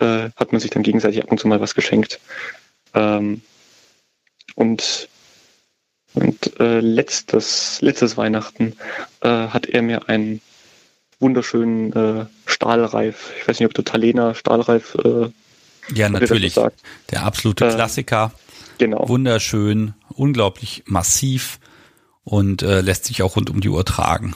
äh, 0.02 0.30
hat 0.36 0.52
man 0.52 0.60
sich 0.60 0.72
dann 0.72 0.84
gegenseitig 0.84 1.24
ab 1.24 1.32
und 1.32 1.40
zu 1.40 1.48
mal 1.48 1.62
was 1.62 1.76
geschenkt. 1.76 2.20
Ähm, 2.94 3.42
und 4.56 5.08
und 6.14 6.60
äh, 6.60 6.82
letztes, 6.82 7.80
letztes 7.82 8.18
Weihnachten 8.18 8.76
äh, 9.22 9.30
hat 9.30 9.66
er 9.66 9.82
mir 9.82 10.10
einen 10.10 10.42
wunderschönen 11.20 11.94
äh, 11.94 12.26
Stahlreif. 12.46 13.32
Ich 13.40 13.48
weiß 13.48 13.60
nicht, 13.60 13.68
ob 13.68 13.74
du 13.74 13.82
Talena 13.82 14.36
Stahlreif. 14.36 14.96
Äh, 14.96 15.30
ja, 15.94 16.10
natürlich. 16.10 16.60
Der 17.12 17.24
absolute 17.24 17.66
äh, 17.66 17.74
Klassiker. 17.74 18.34
Genau. 18.78 19.08
Wunderschön, 19.08 19.94
unglaublich 20.10 20.84
massiv 20.86 21.60
und 22.24 22.62
äh, 22.62 22.82
lässt 22.82 23.06
sich 23.06 23.24
auch 23.24 23.36
rund 23.36 23.50
um 23.50 23.62
die 23.62 23.70
Uhr 23.70 23.86
tragen. 23.86 24.36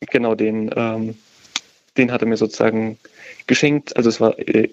Genau, 0.00 0.34
den, 0.34 0.70
ähm, 0.76 1.16
den 1.96 2.12
hat 2.12 2.22
er 2.22 2.28
mir 2.28 2.36
sozusagen 2.36 2.98
geschenkt. 3.46 3.96
Also 3.96 4.08
es 4.08 4.20
war, 4.20 4.38
äh, 4.38 4.68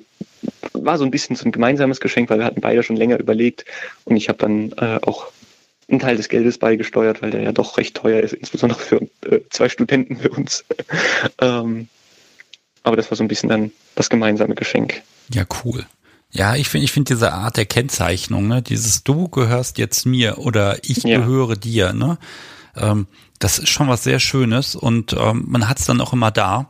war 0.73 0.97
so 0.97 1.03
ein 1.03 1.11
bisschen 1.11 1.35
so 1.35 1.45
ein 1.45 1.51
gemeinsames 1.51 1.99
Geschenk, 1.99 2.29
weil 2.29 2.39
wir 2.39 2.45
hatten 2.45 2.61
beide 2.61 2.83
schon 2.83 2.95
länger 2.95 3.19
überlegt 3.19 3.65
und 4.05 4.15
ich 4.15 4.29
habe 4.29 4.39
dann 4.39 4.71
äh, 4.73 4.99
auch 5.01 5.31
einen 5.89 5.99
Teil 5.99 6.17
des 6.17 6.29
Geldes 6.29 6.57
beigesteuert, 6.57 7.21
weil 7.21 7.31
der 7.31 7.41
ja 7.41 7.51
doch 7.51 7.77
recht 7.77 7.95
teuer 7.95 8.21
ist, 8.21 8.33
insbesondere 8.33 8.79
für 8.79 9.01
äh, 9.25 9.41
zwei 9.49 9.69
Studenten 9.69 10.17
für 10.17 10.29
uns. 10.29 10.63
ähm, 11.41 11.87
aber 12.83 12.95
das 12.95 13.11
war 13.11 13.17
so 13.17 13.23
ein 13.23 13.27
bisschen 13.27 13.49
dann 13.49 13.71
das 13.95 14.09
gemeinsame 14.09 14.55
Geschenk. 14.55 15.01
Ja, 15.33 15.45
cool. 15.63 15.85
Ja, 16.31 16.55
ich 16.55 16.69
finde, 16.69 16.85
ich 16.85 16.91
finde 16.91 17.13
diese 17.13 17.33
Art 17.33 17.57
der 17.57 17.65
Kennzeichnung, 17.65 18.47
ne, 18.47 18.61
dieses 18.61 19.03
Du 19.03 19.27
gehörst 19.29 19.79
jetzt 19.79 20.05
mir 20.05 20.37
oder 20.37 20.77
ich 20.83 21.03
ja. 21.03 21.17
gehöre 21.17 21.55
dir, 21.55 21.91
ne, 21.93 22.19
ähm, 22.75 23.07
das 23.39 23.57
ist 23.57 23.69
schon 23.69 23.87
was 23.87 24.03
sehr 24.03 24.19
Schönes 24.19 24.75
und 24.75 25.13
ähm, 25.13 25.45
man 25.47 25.67
hat 25.67 25.79
es 25.79 25.85
dann 25.85 26.01
auch 26.01 26.13
immer 26.13 26.29
da. 26.29 26.69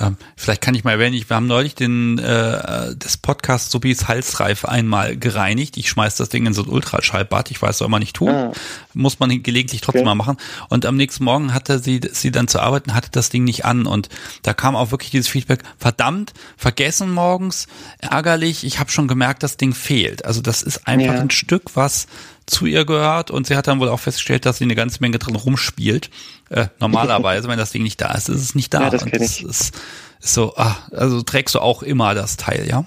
Ähm, 0.00 0.16
vielleicht 0.36 0.62
kann 0.62 0.74
ich 0.74 0.82
mal 0.82 0.92
erwähnen, 0.92 1.14
wir 1.14 1.36
haben 1.36 1.46
neulich 1.46 1.74
den 1.74 2.18
äh, 2.18 2.94
das 2.96 3.16
Podcast 3.18 3.70
Subis 3.70 4.08
Halsreif 4.08 4.64
einmal 4.64 5.16
gereinigt. 5.16 5.76
Ich 5.76 5.90
schmeiß 5.90 6.16
das 6.16 6.30
Ding 6.30 6.46
in 6.46 6.54
so 6.54 6.62
ein 6.62 6.68
Ultraschallbad. 6.68 7.50
Ich 7.50 7.60
weiß, 7.60 7.78
soll 7.78 7.88
man 7.88 8.00
nicht 8.00 8.16
tun. 8.16 8.30
Ah. 8.30 8.52
Muss 8.94 9.20
man 9.20 9.42
gelegentlich 9.42 9.82
trotzdem 9.82 10.02
okay. 10.02 10.08
mal 10.08 10.14
machen. 10.14 10.36
Und 10.68 10.86
am 10.86 10.96
nächsten 10.96 11.24
Morgen 11.24 11.52
hatte 11.52 11.78
sie 11.78 12.00
sie 12.12 12.30
dann 12.30 12.48
zu 12.48 12.60
arbeiten, 12.60 12.94
hatte 12.94 13.10
das 13.12 13.28
Ding 13.28 13.44
nicht 13.44 13.64
an. 13.64 13.86
Und 13.86 14.08
da 14.42 14.54
kam 14.54 14.74
auch 14.74 14.90
wirklich 14.90 15.10
dieses 15.10 15.28
Feedback, 15.28 15.62
verdammt, 15.78 16.32
vergessen 16.56 17.12
morgens, 17.12 17.66
ärgerlich, 17.98 18.64
ich 18.64 18.78
habe 18.78 18.90
schon 18.90 19.08
gemerkt, 19.08 19.42
das 19.42 19.56
Ding 19.56 19.74
fehlt. 19.74 20.24
Also 20.24 20.40
das 20.40 20.62
ist 20.62 20.86
einfach 20.86 21.14
ja. 21.14 21.20
ein 21.20 21.30
Stück, 21.30 21.76
was 21.76 22.06
zu 22.50 22.66
ihr 22.66 22.84
gehört 22.84 23.30
und 23.30 23.46
sie 23.46 23.56
hat 23.56 23.66
dann 23.66 23.80
wohl 23.80 23.88
auch 23.88 24.00
festgestellt, 24.00 24.46
dass 24.46 24.58
sie 24.58 24.64
eine 24.64 24.74
ganze 24.74 25.00
Menge 25.00 25.18
drin 25.18 25.36
rumspielt. 25.36 26.10
Äh, 26.50 26.66
normalerweise, 26.78 27.48
wenn 27.48 27.58
das 27.58 27.70
Ding 27.70 27.82
nicht 27.82 28.00
da 28.00 28.12
ist, 28.12 28.28
ist 28.28 28.42
es 28.42 28.54
nicht 28.54 28.74
da. 28.74 28.82
Ja, 28.82 28.90
das 28.90 29.04
kenne 29.04 29.24
ich. 29.24 29.42
Ist, 29.44 29.74
ist 30.20 30.34
so, 30.34 30.54
ah, 30.56 30.76
also 30.92 31.22
trägst 31.22 31.54
du 31.54 31.60
auch 31.60 31.82
immer 31.82 32.14
das 32.14 32.36
Teil, 32.36 32.66
ja? 32.68 32.84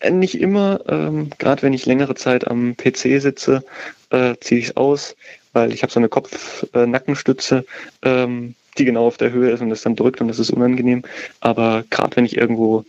Äh, 0.00 0.10
nicht 0.10 0.40
immer, 0.40 0.80
ähm, 0.88 1.30
gerade 1.38 1.62
wenn 1.62 1.72
ich 1.72 1.86
längere 1.86 2.14
Zeit 2.14 2.48
am 2.48 2.76
PC 2.76 3.20
sitze, 3.20 3.64
äh, 4.10 4.34
ziehe 4.40 4.60
ich 4.60 4.68
es 4.68 4.76
aus, 4.76 5.16
weil 5.52 5.72
ich 5.72 5.82
habe 5.82 5.92
so 5.92 6.00
eine 6.00 6.08
Kopf-Nackenstütze, 6.08 7.64
äh, 8.02 8.24
ähm, 8.24 8.54
die 8.76 8.84
genau 8.84 9.06
auf 9.06 9.18
der 9.18 9.30
Höhe 9.30 9.50
ist 9.50 9.60
und 9.60 9.70
das 9.70 9.82
dann 9.82 9.96
drückt 9.96 10.20
und 10.20 10.28
das 10.28 10.38
ist 10.38 10.50
unangenehm. 10.50 11.04
Aber 11.40 11.84
gerade 11.90 12.16
wenn 12.16 12.24
ich 12.24 12.36
irgendwo 12.36 12.84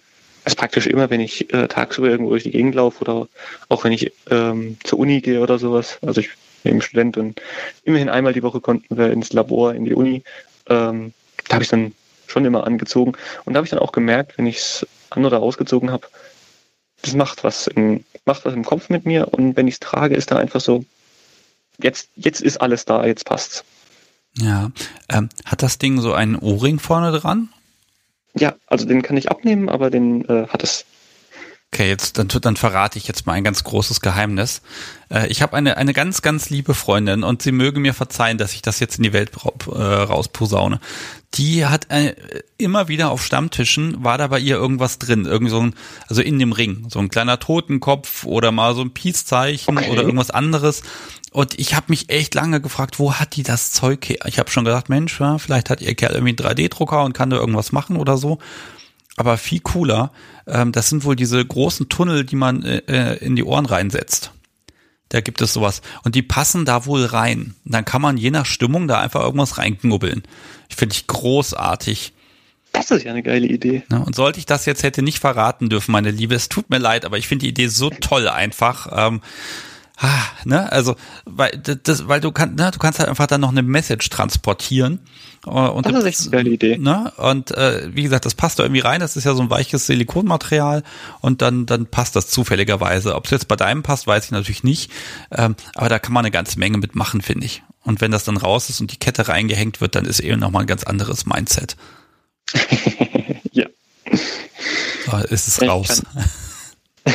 also 0.45 0.55
praktisch 0.55 0.85
immer, 0.87 1.09
wenn 1.09 1.19
ich 1.19 1.51
äh, 1.53 1.67
tagsüber 1.67 2.07
irgendwo 2.07 2.29
durch 2.29 2.43
die 2.43 2.51
Gegend 2.51 2.75
laufe 2.75 3.01
oder 3.01 3.27
auch 3.67 3.83
wenn 3.83 3.91
ich 3.91 4.13
ähm, 4.29 4.77
zur 4.83 4.99
Uni 4.99 5.19
gehe 5.21 5.41
oder 5.41 5.57
sowas. 5.57 5.97
Also 6.05 6.21
ich 6.21 6.29
bin 6.63 6.73
eben 6.73 6.81
Student 6.81 7.17
und 7.17 7.41
immerhin 7.83 8.09
einmal 8.09 8.33
die 8.33 8.43
Woche 8.43 8.61
konnten 8.61 8.95
wir 8.95 9.11
ins 9.11 9.33
Labor, 9.33 9.73
in 9.73 9.85
die 9.85 9.95
Uni. 9.95 10.23
Ähm, 10.69 11.13
da 11.47 11.55
habe 11.55 11.63
ich 11.63 11.69
dann 11.69 11.93
schon 12.27 12.45
immer 12.45 12.65
angezogen. 12.65 13.13
Und 13.45 13.53
da 13.53 13.57
habe 13.57 13.65
ich 13.65 13.71
dann 13.71 13.79
auch 13.79 13.91
gemerkt, 13.91 14.37
wenn 14.37 14.45
ich 14.45 14.57
es 14.57 14.87
an- 15.09 15.25
oder 15.25 15.41
ausgezogen 15.41 15.91
habe, 15.91 16.07
das 17.01 17.15
macht 17.15 17.43
was, 17.43 17.67
im, 17.67 18.03
macht 18.25 18.45
was 18.45 18.53
im 18.53 18.65
Kopf 18.65 18.89
mit 18.89 19.05
mir. 19.05 19.33
Und 19.33 19.57
wenn 19.57 19.67
ich 19.67 19.75
es 19.75 19.79
trage, 19.79 20.15
ist 20.15 20.31
da 20.31 20.37
einfach 20.37 20.61
so, 20.61 20.85
jetzt, 21.81 22.09
jetzt 22.15 22.41
ist 22.41 22.57
alles 22.57 22.85
da, 22.85 23.05
jetzt 23.05 23.25
passt's. 23.25 23.63
Ja, 24.37 24.71
ähm, 25.09 25.29
hat 25.45 25.63
das 25.63 25.77
Ding 25.79 26.01
so 26.01 26.13
einen 26.13 26.35
Ohrring 26.35 26.79
vorne 26.79 27.17
dran? 27.17 27.49
Ja, 28.37 28.55
also 28.67 28.85
den 28.85 29.01
kann 29.01 29.17
ich 29.17 29.29
abnehmen, 29.29 29.69
aber 29.69 29.89
den 29.89 30.25
äh, 30.25 30.47
hat 30.47 30.63
es. 30.63 30.85
Okay, 31.75 31.89
jetzt 31.89 32.17
dann, 32.17 32.29
dann 32.29 32.55
verrate 32.55 32.97
ich 32.97 33.05
jetzt 33.05 33.25
mal 33.25 33.33
ein 33.33 33.43
ganz 33.43 33.65
großes 33.65 33.99
Geheimnis. 33.99 34.61
Äh, 35.11 35.27
ich 35.27 35.41
habe 35.41 35.57
eine 35.57 35.75
eine 35.75 35.91
ganz 35.91 36.21
ganz 36.21 36.49
liebe 36.49 36.73
Freundin 36.73 37.21
und 37.21 37.41
sie 37.41 37.51
möge 37.51 37.81
mir 37.81 37.93
verzeihen, 37.93 38.37
dass 38.37 38.53
ich 38.53 38.61
das 38.61 38.79
jetzt 38.79 38.95
in 38.95 39.03
die 39.03 39.11
Welt 39.11 39.31
äh, 39.67 39.77
rausposaune. 39.77 40.79
Die 41.33 41.65
hat 41.65 41.91
äh, 41.91 42.15
immer 42.57 42.87
wieder 42.87 43.11
auf 43.11 43.25
Stammtischen 43.25 44.05
war 44.05 44.17
da 44.17 44.27
bei 44.27 44.39
ihr 44.39 44.55
irgendwas 44.55 44.99
drin, 44.99 45.25
irgendwie 45.25 45.51
so 45.51 45.59
ein 45.59 45.75
also 46.07 46.21
in 46.21 46.39
dem 46.39 46.53
Ring, 46.53 46.85
so 46.87 46.99
ein 46.99 47.09
kleiner 47.09 47.41
Totenkopf 47.41 48.23
oder 48.23 48.53
mal 48.53 48.73
so 48.73 48.81
ein 48.81 48.93
Peace-Zeichen 48.93 49.77
okay. 49.77 49.89
oder 49.89 50.03
irgendwas 50.03 50.31
anderes. 50.31 50.81
Und 51.33 51.59
ich 51.59 51.75
habe 51.75 51.87
mich 51.89 52.09
echt 52.09 52.35
lange 52.35 52.61
gefragt, 52.61 52.99
wo 52.99 53.15
hat 53.15 53.35
die 53.35 53.43
das 53.43 53.73
Zeug 53.73 54.07
her? 54.07 54.19
Ich 54.27 54.39
habe 54.39 54.49
schon 54.49 54.63
gedacht, 54.63 54.87
Mensch, 54.87 55.19
ja, 55.19 55.39
vielleicht 55.39 55.69
hat 55.69 55.81
ihr 55.81 55.93
Kerl 55.93 56.13
irgendwie 56.13 56.41
einen 56.41 56.55
3D-Drucker 56.55 57.03
und 57.03 57.11
kann 57.11 57.31
da 57.31 57.35
irgendwas 57.35 57.73
machen 57.73 57.97
oder 57.97 58.15
so. 58.15 58.39
Aber 59.17 59.37
viel 59.37 59.61
cooler, 59.61 60.11
ähm, 60.45 60.71
das 60.71 60.89
sind 60.89 61.05
wohl 61.05 61.15
diese 61.15 61.43
großen 61.43 61.89
Tunnel, 61.89 62.25
die 62.25 62.35
man 62.35 62.63
äh, 62.63 62.81
äh 62.87 63.17
in 63.25 63.35
die 63.35 63.43
Ohren 63.43 63.65
reinsetzt. 63.65 64.31
Da 65.09 65.21
gibt 65.21 65.41
es 65.41 65.53
sowas. 65.53 65.81
Und 66.03 66.15
die 66.15 66.23
passen 66.23 66.65
da 66.65 66.85
wohl 66.85 67.05
rein. 67.05 67.55
Und 67.63 67.73
dann 67.73 67.85
kann 67.85 68.01
man 68.01 68.17
je 68.17 68.31
nach 68.31 68.45
Stimmung 68.45 68.87
da 68.87 68.99
einfach 68.99 69.21
irgendwas 69.21 69.57
reinknubbeln. 69.57 70.23
Ich 70.69 70.75
finde 70.75 70.93
ich 70.93 71.07
großartig. 71.07 72.13
Das 72.73 72.91
ist 72.91 73.03
ja 73.03 73.11
eine 73.11 73.23
geile 73.23 73.47
Idee. 73.47 73.83
Ja, 73.89 73.99
und 73.99 74.15
sollte 74.15 74.39
ich 74.39 74.45
das 74.45 74.65
jetzt 74.65 74.83
hätte 74.83 75.01
nicht 75.01 75.19
verraten 75.19 75.69
dürfen, 75.69 75.93
meine 75.93 76.11
Liebe, 76.11 76.35
es 76.35 76.49
tut 76.49 76.69
mir 76.69 76.79
leid, 76.79 77.05
aber 77.05 77.17
ich 77.17 77.27
finde 77.27 77.43
die 77.43 77.49
Idee 77.49 77.67
so 77.67 77.89
toll 77.89 78.27
einfach. 78.27 78.87
Ähm, 78.91 79.21
ah, 79.97 80.23
ne, 80.43 80.71
also 80.71 80.95
weil 81.25 81.51
das, 81.51 82.07
weil 82.07 82.21
du 82.21 82.31
kannst, 82.31 82.57
ne, 82.57 82.71
du 82.71 82.79
kannst 82.79 82.99
halt 82.99 83.09
einfach 83.09 83.27
dann 83.27 83.41
noch 83.41 83.51
eine 83.51 83.63
Message 83.63 84.09
transportieren. 84.09 84.99
Äh, 85.45 85.49
und 85.49 85.85
das 85.85 85.93
ist 85.93 86.05
echt 86.05 86.21
eine 86.21 86.31
geile 86.31 86.49
Idee. 86.49 86.77
Ne? 86.77 87.11
Und 87.17 87.51
äh, 87.51 87.89
wie 87.93 88.03
gesagt, 88.03 88.25
das 88.25 88.35
passt 88.35 88.59
da 88.59 88.63
irgendwie 88.63 88.81
rein. 88.81 88.99
Das 88.99 89.15
ist 89.15 89.23
ja 89.23 89.33
so 89.33 89.41
ein 89.41 89.49
weiches 89.49 89.85
Silikonmaterial 89.87 90.83
und 91.21 91.41
dann 91.41 91.65
dann 91.65 91.85
passt 91.85 92.15
das 92.15 92.27
zufälligerweise. 92.27 93.15
Ob 93.15 93.25
es 93.25 93.31
jetzt 93.31 93.47
bei 93.47 93.55
deinem 93.55 93.83
passt, 93.83 94.07
weiß 94.07 94.25
ich 94.25 94.31
natürlich 94.31 94.63
nicht. 94.63 94.91
Ähm, 95.31 95.55
aber 95.75 95.89
da 95.89 95.99
kann 95.99 96.13
man 96.13 96.25
eine 96.25 96.31
ganze 96.31 96.59
Menge 96.59 96.77
mitmachen, 96.77 97.21
finde 97.21 97.45
ich. 97.45 97.63
Und 97.83 98.01
wenn 98.01 98.11
das 98.11 98.23
dann 98.23 98.37
raus 98.37 98.69
ist 98.69 98.81
und 98.81 98.91
die 98.91 98.97
Kette 98.97 99.27
reingehängt 99.27 99.79
wird, 99.79 99.95
dann 99.95 100.05
ist 100.05 100.19
eben 100.19 100.39
noch 100.39 100.51
mal 100.51 100.61
ein 100.61 100.67
ganz 100.67 100.83
anderes 100.83 101.25
Mindset. 101.25 101.75
ja. 103.51 103.67
So, 105.05 105.17
ist 105.17 105.47
es 105.47 105.61
raus. 105.61 106.01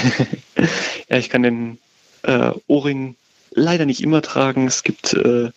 ja, 1.08 1.16
ich 1.16 1.28
kann 1.28 1.42
den 1.42 1.78
äh, 2.22 2.52
Ohrring 2.66 3.16
leider 3.50 3.86
nicht 3.86 4.02
immer 4.02 4.22
tragen. 4.22 4.66
Es 4.66 4.82
gibt 4.82 5.14
äh, 5.14 5.50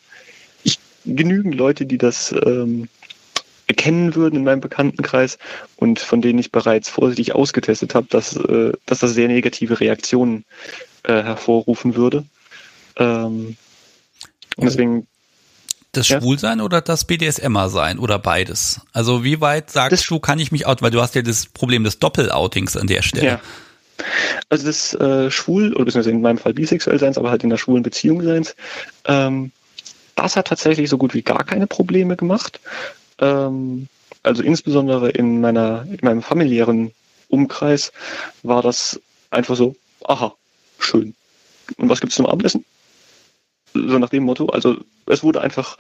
ich, 0.64 0.80
genügend 1.06 1.56
Leute, 1.56 1.86
die 1.86 1.98
das 1.98 2.34
ähm, 2.46 2.90
erkennen 3.68 4.16
würden 4.16 4.36
in 4.36 4.44
meinem 4.44 4.62
Bekanntenkreis 4.62 5.38
und 5.78 6.00
von 6.00 6.22
denen 6.22 6.40
ich 6.40 6.52
bereits 6.52 6.90
vorsichtig 6.90 7.34
ausgetestet 7.34 7.96
habe, 7.96 8.08
dass, 8.10 8.36
äh, 8.36 8.74
dass 8.86 9.00
das 9.00 9.14
sehr 9.14 9.28
negative 9.28 9.80
Reaktionen 9.80 10.46
äh, 11.04 11.24
hervorrufen 11.24 11.96
würde. 11.96 12.26
Ähm, 12.98 13.58
und 14.56 14.66
deswegen 14.66 15.08
das 15.94 16.08
Schwulsein 16.08 16.58
ja. 16.58 16.66
oder 16.66 16.82
das 16.82 17.06
BDSMer 17.06 17.70
sein 17.70 18.00
oder 18.00 18.18
beides? 18.18 18.82
Also 18.94 19.24
wie 19.24 19.42
weit 19.42 19.70
sagst 19.70 19.92
das, 19.92 20.08
du, 20.08 20.20
kann 20.20 20.40
ich 20.40 20.52
mich 20.52 20.66
out, 20.66 20.82
weil 20.82 20.90
du 20.90 21.02
hast 21.02 21.14
ja 21.14 21.22
das 21.22 21.46
Problem 21.46 21.84
des 21.84 22.00
Doppeloutings 22.00 22.76
an 22.76 22.88
der 22.88 23.04
Stelle. 23.04 23.26
Ja. 23.28 23.42
Also 24.50 24.66
das 24.66 24.94
äh, 24.96 25.30
Schwul, 25.32 25.74
oder 25.74 25.86
beziehungsweise 25.86 26.12
in 26.12 26.22
meinem 26.22 26.38
Fall 26.38 26.54
bisexuell 26.54 27.00
seins, 27.00 27.18
aber 27.18 27.30
halt 27.30 27.44
in 27.44 27.50
der 27.50 27.58
schwulen 27.58 27.84
Beziehung 27.84 28.22
seins, 28.24 28.56
ähm, 29.06 29.52
das 30.16 30.36
hat 30.36 30.48
tatsächlich 30.48 30.90
so 30.90 30.98
gut 30.98 31.14
wie 31.14 31.22
gar 31.22 31.44
keine 31.44 31.68
Probleme 31.68 32.16
gemacht. 32.16 32.60
Ähm, 33.20 33.88
also 34.24 34.44
insbesondere 34.44 35.10
in 35.10 35.42
meiner, 35.42 35.86
in 35.90 36.00
meinem 36.02 36.22
familiären 36.22 36.92
Umkreis 37.28 37.92
war 38.44 38.62
das 38.62 39.00
einfach 39.32 39.56
so, 39.56 39.76
aha, 40.06 40.36
schön. 40.80 41.16
Und 41.78 41.90
was 41.90 42.00
gibt's 42.00 42.16
zum 42.16 42.26
Abendessen? 42.26 42.66
So 43.74 43.98
nach 43.98 44.10
dem 44.10 44.24
Motto. 44.24 44.48
Also 44.48 44.78
es 45.08 45.24
wurde 45.24 45.42
einfach, 45.42 45.78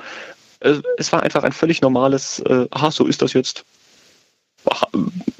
es 0.59 1.11
war 1.11 1.23
einfach 1.23 1.43
ein 1.43 1.51
völlig 1.51 1.81
normales, 1.81 2.39
äh, 2.39 2.67
aha, 2.71 2.91
so 2.91 3.05
ist 3.05 3.21
das 3.21 3.33
jetzt 3.33 3.65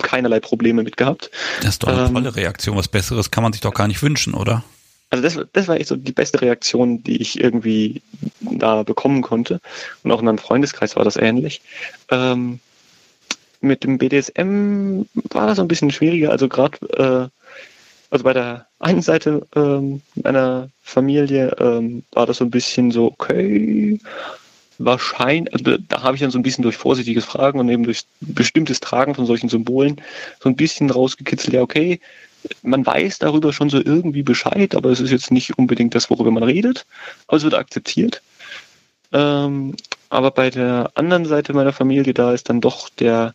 keinerlei 0.01 0.39
Probleme 0.39 0.84
mit 0.84 0.97
gehabt. 0.97 1.32
Das 1.61 1.71
ist 1.71 1.84
doch 1.84 1.89
eine 1.89 2.05
ähm, 2.07 2.13
tolle 2.13 2.36
Reaktion. 2.36 2.78
Was 2.78 2.88
Besseres 2.88 3.32
kann 3.32 3.43
man 3.43 3.53
sich 3.53 3.61
doch 3.61 3.74
gar 3.74 3.88
nicht 3.88 4.01
wünschen, 4.03 4.34
oder? 4.34 4.63
Also 5.09 5.24
das, 5.24 5.47
das 5.53 5.67
war 5.67 5.76
echt 5.76 5.89
so 5.89 5.95
die 5.95 6.11
beste 6.11 6.41
Reaktion, 6.41 7.03
die 7.03 7.21
ich 7.21 7.39
irgendwie 7.39 8.01
da 8.41 8.84
bekommen 8.84 9.21
konnte. 9.21 9.59
Und 10.03 10.11
auch 10.11 10.19
in 10.19 10.26
meinem 10.26 10.39
Freundeskreis 10.39 10.95
war 10.95 11.03
das 11.03 11.17
ähnlich. 11.17 11.61
Ähm, 12.09 12.59
mit 13.61 13.84
dem 13.84 13.97
BDSM 13.97 15.03
war 15.32 15.47
das 15.47 15.57
so 15.57 15.61
ein 15.61 15.67
bisschen 15.67 15.91
schwieriger. 15.91 16.32
Also 16.32 16.49
gerade, 16.49 16.78
äh, 16.97 17.30
also 18.09 18.24
bei 18.24 18.34
der 18.34 18.65
einen 18.80 19.01
Seite 19.01 19.47
ähm, 19.55 20.01
meiner 20.15 20.69
Familie 20.82 21.55
ähm, 21.59 22.03
war 22.11 22.26
das 22.26 22.38
so 22.38 22.45
ein 22.45 22.51
bisschen 22.51 22.91
so, 22.91 23.05
okay, 23.05 23.99
wahrscheinlich, 24.78 25.53
also 25.53 25.78
da 25.78 26.03
habe 26.03 26.15
ich 26.15 26.21
dann 26.21 26.32
so 26.32 26.39
ein 26.39 26.43
bisschen 26.43 26.63
durch 26.63 26.78
vorsichtiges 26.78 27.26
Fragen 27.26 27.59
und 27.59 27.69
eben 27.69 27.84
durch 27.84 28.03
bestimmtes 28.21 28.80
Tragen 28.80 29.15
von 29.15 29.26
solchen 29.26 29.49
Symbolen 29.49 30.01
so 30.39 30.49
ein 30.49 30.55
bisschen 30.55 30.89
rausgekitzelt, 30.89 31.53
ja, 31.53 31.61
okay, 31.61 31.99
man 32.61 32.86
weiß 32.86 33.19
darüber 33.19 33.53
schon 33.53 33.69
so 33.69 33.78
irgendwie 33.78 34.24
Bescheid, 34.24 34.76
aber 34.76 34.89
es 34.89 34.99
ist 34.99 35.11
jetzt 35.11 35.32
nicht 35.32 35.57
unbedingt 35.57 35.95
das, 35.95 36.09
worüber 36.09 36.32
man 36.32 36.43
redet, 36.43 36.86
aber 37.28 37.38
es 37.38 37.43
wird 37.43 37.53
akzeptiert. 37.53 38.21
Ähm, 39.13 39.76
aber 40.09 40.32
bei 40.32 40.49
der 40.49 40.91
anderen 40.95 41.26
Seite 41.26 41.53
meiner 41.53 41.74
Familie, 41.74 42.13
da 42.13 42.34
ist 42.34 42.49
dann 42.49 42.61
doch 42.61 42.89
der, 42.89 43.34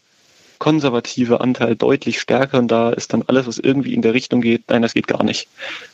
konservative 0.59 1.41
Anteil 1.41 1.77
deutlich 1.77 2.21
stärker 2.21 2.59
und 2.59 2.69
da 2.69 2.91
ist 2.91 3.13
dann 3.13 3.23
alles, 3.27 3.47
was 3.47 3.59
irgendwie 3.59 3.95
in 3.95 4.03
der 4.03 4.15
Richtung 4.15 4.41
geht, 4.41 4.65
nein, 4.69 4.83
das 4.83 4.95
geht 4.95 5.07
gar 5.07 5.23
nicht. 5.23 5.49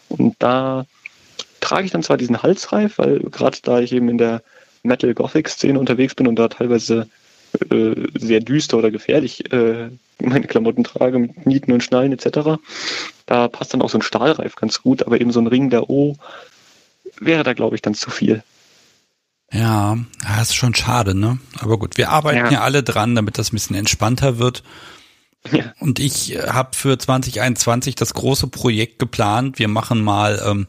Und 0.09 0.37
da 0.39 0.87
trage 1.61 1.87
ich 1.87 1.93
dann 1.93 2.03
zwar 2.03 2.17
diesen 2.17 2.43
Halsreif, 2.43 2.99
weil 2.99 3.21
gerade 3.21 3.59
da 3.63 3.81
ich 3.81 3.93
eben 3.93 4.09
in 4.09 4.19
der 4.19 4.43
Metal-Gothic-Szene 4.85 5.79
unterwegs 5.79 6.15
bin 6.15 6.27
und 6.27 6.37
da 6.37 6.49
teilweise 6.49 7.09
äh, 7.71 7.95
sehr 8.19 8.41
düster 8.41 8.79
oder 8.79 8.91
gefährlich 8.91 9.53
äh, 9.53 9.91
meine 10.21 10.47
Klamotten 10.47 10.85
trage 10.85 11.19
mit 11.19 11.47
Nieten 11.47 11.73
und 11.73 11.83
Schnallen 11.83 12.13
etc. 12.13 12.61
Da 13.27 13.49
passt 13.49 13.75
dann 13.75 13.83
auch 13.83 13.91
so 13.91 13.99
ein 13.99 14.03
Stahlreif 14.03 14.57
ganz 14.57 14.83
gut, 14.83 15.07
aber 15.07 15.21
eben 15.21 15.33
so 15.33 15.41
ein 15.41 15.47
Ring 15.47 15.71
der 15.71 15.91
O 15.91 16.17
wäre 17.19 17.43
da, 17.43 17.53
glaube 17.53 17.77
ich, 17.77 17.83
dann 17.83 17.95
zu 17.95 18.11
viel. 18.11 18.43
Ja, 19.53 19.99
das 20.37 20.51
ist 20.51 20.55
schon 20.55 20.75
schade, 20.75 21.15
ne? 21.15 21.39
Aber 21.61 21.79
gut, 21.79 21.97
wir 21.97 22.11
arbeiten 22.11 22.47
ja, 22.47 22.53
ja 22.53 22.61
alle 22.63 22.83
dran, 22.83 23.15
damit 23.15 23.39
das 23.39 23.53
ein 23.53 23.57
bisschen 23.57 23.77
entspannter 23.77 24.39
wird. 24.39 24.63
Ja. 25.53 25.73
Und 25.79 26.01
ich 26.01 26.39
habe 26.39 26.75
für 26.75 26.99
2021 26.99 27.95
das 27.95 28.15
große 28.15 28.47
Projekt 28.49 28.99
geplant. 28.99 29.59
Wir 29.59 29.69
machen 29.69 30.03
mal 30.03 30.43
ähm, 30.45 30.67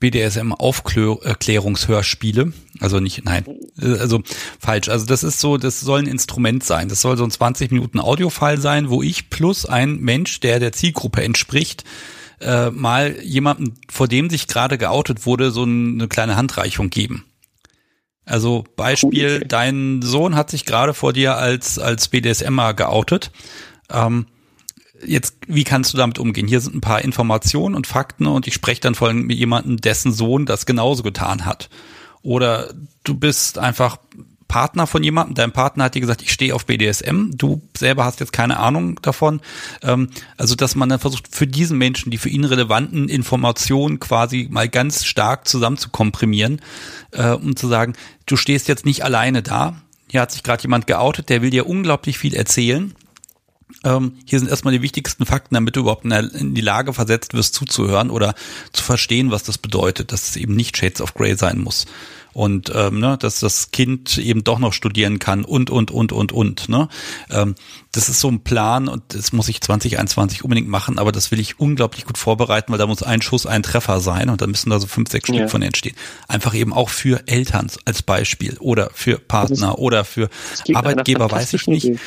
BDSM-Aufklärungshörspiele. 0.00 2.52
Also 2.80 3.00
nicht, 3.00 3.24
nein, 3.24 3.44
also 3.80 4.22
falsch. 4.58 4.88
Also 4.88 5.06
das 5.06 5.24
ist 5.24 5.40
so, 5.40 5.56
das 5.56 5.80
soll 5.80 6.00
ein 6.00 6.06
Instrument 6.06 6.62
sein. 6.64 6.88
Das 6.88 7.00
soll 7.00 7.16
so 7.16 7.24
ein 7.24 7.30
20 7.30 7.70
Minuten 7.72 8.00
Audiofile 8.00 8.58
sein, 8.58 8.90
wo 8.90 9.02
ich 9.02 9.30
plus 9.30 9.64
ein 9.66 10.00
Mensch, 10.00 10.40
der 10.40 10.60
der 10.60 10.72
Zielgruppe 10.72 11.22
entspricht, 11.22 11.84
äh, 12.40 12.70
mal 12.70 13.16
jemanden, 13.22 13.80
vor 13.90 14.06
dem 14.06 14.30
sich 14.30 14.46
gerade 14.46 14.78
geoutet 14.78 15.26
wurde, 15.26 15.50
so 15.50 15.64
eine 15.64 16.06
kleine 16.08 16.36
Handreichung 16.36 16.90
geben. 16.90 17.24
Also 18.24 18.64
Beispiel, 18.76 19.40
dein 19.40 20.02
Sohn 20.02 20.36
hat 20.36 20.50
sich 20.50 20.64
gerade 20.66 20.94
vor 20.94 21.12
dir 21.14 21.36
als, 21.36 21.78
als 21.78 22.08
BDSMer 22.08 22.74
geoutet. 22.74 23.30
Ähm, 23.90 24.26
jetzt, 25.04 25.36
wie 25.46 25.64
kannst 25.64 25.92
du 25.92 25.96
damit 25.96 26.18
umgehen? 26.18 26.48
Hier 26.48 26.60
sind 26.60 26.74
ein 26.74 26.80
paar 26.80 27.02
Informationen 27.02 27.74
und 27.74 27.86
Fakten 27.86 28.26
und 28.26 28.46
ich 28.46 28.54
spreche 28.54 28.80
dann 28.80 28.94
vor 28.94 29.08
allem 29.08 29.22
mit 29.22 29.38
jemandem, 29.38 29.78
dessen 29.78 30.12
Sohn 30.12 30.46
das 30.46 30.66
genauso 30.66 31.02
getan 31.02 31.44
hat. 31.44 31.68
Oder 32.22 32.74
du 33.04 33.14
bist 33.14 33.58
einfach 33.58 33.98
Partner 34.48 34.86
von 34.86 35.04
jemandem, 35.04 35.34
dein 35.34 35.52
Partner 35.52 35.84
hat 35.84 35.94
dir 35.94 36.00
gesagt, 36.00 36.22
ich 36.22 36.32
stehe 36.32 36.54
auf 36.54 36.64
BDSM, 36.64 37.32
du 37.32 37.60
selber 37.76 38.04
hast 38.04 38.18
jetzt 38.18 38.32
keine 38.32 38.58
Ahnung 38.58 38.98
davon. 39.02 39.40
Ähm, 39.82 40.08
also, 40.38 40.54
dass 40.54 40.74
man 40.74 40.88
dann 40.88 40.98
versucht, 40.98 41.28
für 41.30 41.46
diesen 41.46 41.76
Menschen 41.76 42.10
die 42.10 42.18
für 42.18 42.30
ihn 42.30 42.44
relevanten 42.44 43.10
Informationen 43.10 44.00
quasi 44.00 44.48
mal 44.50 44.68
ganz 44.68 45.04
stark 45.04 45.46
zusammen 45.46 45.76
zu 45.76 45.90
komprimieren, 45.90 46.62
äh, 47.12 47.30
um 47.30 47.56
zu 47.56 47.68
sagen, 47.68 47.92
du 48.24 48.36
stehst 48.36 48.68
jetzt 48.68 48.86
nicht 48.86 49.04
alleine 49.04 49.42
da. 49.42 49.82
Hier 50.10 50.22
hat 50.22 50.32
sich 50.32 50.42
gerade 50.42 50.62
jemand 50.62 50.86
geoutet, 50.86 51.28
der 51.28 51.42
will 51.42 51.50
dir 51.50 51.66
unglaublich 51.66 52.18
viel 52.18 52.34
erzählen 52.34 52.94
ähm, 53.84 54.14
hier 54.24 54.38
sind 54.38 54.48
erstmal 54.48 54.72
die 54.72 54.82
wichtigsten 54.82 55.26
Fakten, 55.26 55.54
damit 55.54 55.76
du 55.76 55.80
überhaupt 55.80 56.04
in, 56.04 56.10
der, 56.10 56.32
in, 56.34 56.54
die 56.54 56.60
Lage 56.60 56.92
versetzt 56.92 57.34
wirst, 57.34 57.54
zuzuhören 57.54 58.10
oder 58.10 58.34
zu 58.72 58.82
verstehen, 58.82 59.30
was 59.30 59.42
das 59.42 59.58
bedeutet, 59.58 60.12
dass 60.12 60.30
es 60.30 60.36
eben 60.36 60.56
nicht 60.56 60.76
Shades 60.76 61.00
of 61.00 61.14
Grey 61.14 61.36
sein 61.36 61.58
muss. 61.58 61.86
Und 62.32 62.70
ähm, 62.74 63.00
ne, 63.00 63.16
dass 63.18 63.40
das 63.40 63.72
Kind 63.72 64.16
eben 64.18 64.44
doch 64.44 64.58
noch 64.58 64.72
studieren 64.72 65.18
kann 65.18 65.44
und, 65.44 65.70
und, 65.70 65.90
und, 65.90 66.12
und, 66.12 66.30
und. 66.30 66.68
Ne? 66.68 66.88
Ähm, 67.30 67.56
das 67.90 68.08
ist 68.08 68.20
so 68.20 68.28
ein 68.28 68.40
Plan 68.44 68.86
und 68.86 69.02
das 69.08 69.32
muss 69.32 69.48
ich 69.48 69.60
2021 69.60 70.44
unbedingt 70.44 70.68
machen, 70.68 70.98
aber 70.98 71.10
das 71.10 71.30
will 71.30 71.40
ich 71.40 71.58
unglaublich 71.58 72.04
gut 72.04 72.16
vorbereiten, 72.16 72.70
weil 72.70 72.78
da 72.78 72.86
muss 72.86 73.02
ein 73.02 73.22
Schuss 73.22 73.44
ein 73.44 73.62
Treffer 73.62 74.00
sein 74.00 74.28
und 74.28 74.40
da 74.40 74.46
müssen 74.46 74.70
da 74.70 74.78
so 74.78 74.86
fünf, 74.86 75.10
sechs 75.10 75.28
Stück 75.28 75.50
von 75.50 75.62
entstehen. 75.62 75.96
Einfach 76.28 76.54
eben 76.54 76.72
auch 76.72 76.90
für 76.90 77.26
Eltern 77.26 77.70
als 77.84 78.02
Beispiel 78.02 78.56
oder 78.60 78.90
für 78.94 79.18
Partner 79.18 79.78
oder 79.78 80.04
für 80.04 80.28
Arbeitgeber, 80.72 81.30
weiß 81.30 81.54
ich 81.54 81.66
nicht. 81.66 81.84
Idee 81.86 81.98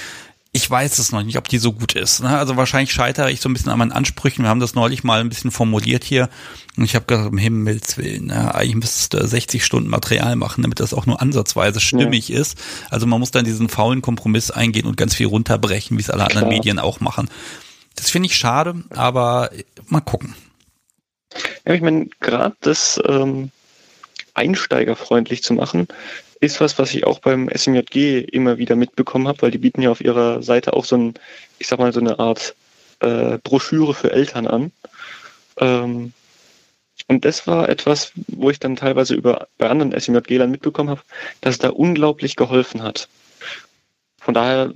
ich 0.53 0.69
weiß 0.69 0.99
es 0.99 1.13
noch 1.13 1.23
nicht, 1.23 1.37
ob 1.37 1.47
die 1.47 1.59
so 1.59 1.71
gut 1.71 1.95
ist. 1.95 2.21
Ne? 2.21 2.37
Also 2.37 2.57
wahrscheinlich 2.57 2.91
scheitere 2.91 3.31
ich 3.31 3.39
so 3.39 3.47
ein 3.47 3.53
bisschen 3.53 3.71
an 3.71 3.79
meinen 3.79 3.93
Ansprüchen. 3.93 4.43
Wir 4.43 4.49
haben 4.49 4.59
das 4.59 4.75
neulich 4.75 5.03
mal 5.03 5.21
ein 5.21 5.29
bisschen 5.29 5.49
formuliert 5.49 6.03
hier. 6.03 6.29
Und 6.75 6.83
ich 6.83 6.93
habe 6.93 7.05
gesagt, 7.05 7.31
um 7.31 7.37
Himmels 7.37 7.97
Willen, 7.97 8.27
ne? 8.27 8.53
eigentlich 8.53 8.75
müsste 8.75 9.25
60 9.25 9.63
Stunden 9.63 9.89
Material 9.89 10.35
machen, 10.35 10.61
damit 10.61 10.81
das 10.81 10.93
auch 10.93 11.05
nur 11.05 11.21
ansatzweise 11.21 11.79
stimmig 11.79 12.27
ja. 12.27 12.39
ist. 12.39 12.61
Also 12.89 13.07
man 13.07 13.21
muss 13.21 13.31
dann 13.31 13.45
diesen 13.45 13.69
faulen 13.69 14.01
Kompromiss 14.01 14.51
eingehen 14.51 14.87
und 14.87 14.97
ganz 14.97 15.15
viel 15.15 15.27
runterbrechen, 15.27 15.97
wie 15.97 16.01
es 16.01 16.09
alle 16.09 16.25
Klar. 16.25 16.43
anderen 16.43 16.49
Medien 16.49 16.79
auch 16.79 16.99
machen. 16.99 17.29
Das 17.95 18.09
finde 18.09 18.27
ich 18.27 18.35
schade, 18.35 18.83
aber 18.89 19.51
mal 19.87 20.01
gucken. 20.01 20.35
Ja, 21.65 21.73
ich 21.73 21.81
meine, 21.81 22.07
gerade 22.19 22.57
das 22.59 22.99
ähm, 23.07 23.51
einsteigerfreundlich 24.33 25.43
zu 25.43 25.53
machen, 25.53 25.87
ist 26.41 26.59
was, 26.59 26.77
was 26.79 26.93
ich 26.93 27.05
auch 27.05 27.19
beim 27.19 27.49
SMJG 27.49 28.19
immer 28.19 28.57
wieder 28.57 28.75
mitbekommen 28.75 29.27
habe, 29.27 29.43
weil 29.43 29.51
die 29.51 29.59
bieten 29.59 29.81
ja 29.81 29.91
auf 29.91 30.01
ihrer 30.01 30.41
Seite 30.41 30.73
auch 30.73 30.85
so 30.85 30.97
ein, 30.97 31.13
ich 31.59 31.67
sag 31.67 31.79
mal, 31.79 31.93
so 31.93 31.99
eine 31.99 32.19
Art 32.19 32.55
äh, 32.99 33.37
Broschüre 33.43 33.93
für 33.93 34.11
Eltern 34.11 34.47
an. 34.47 34.71
Ähm, 35.57 36.13
und 37.07 37.25
das 37.25 37.45
war 37.45 37.69
etwas, 37.69 38.11
wo 38.27 38.49
ich 38.49 38.59
dann 38.59 38.75
teilweise 38.75 39.13
über 39.13 39.47
bei 39.57 39.69
anderen 39.69 39.97
SMJG-Lern 39.97 40.49
mitbekommen 40.49 40.89
habe, 40.89 41.01
dass 41.41 41.55
es 41.55 41.59
da 41.59 41.69
unglaublich 41.69 42.35
geholfen 42.35 42.81
hat. 42.81 43.07
Von 44.19 44.33
daher, 44.33 44.73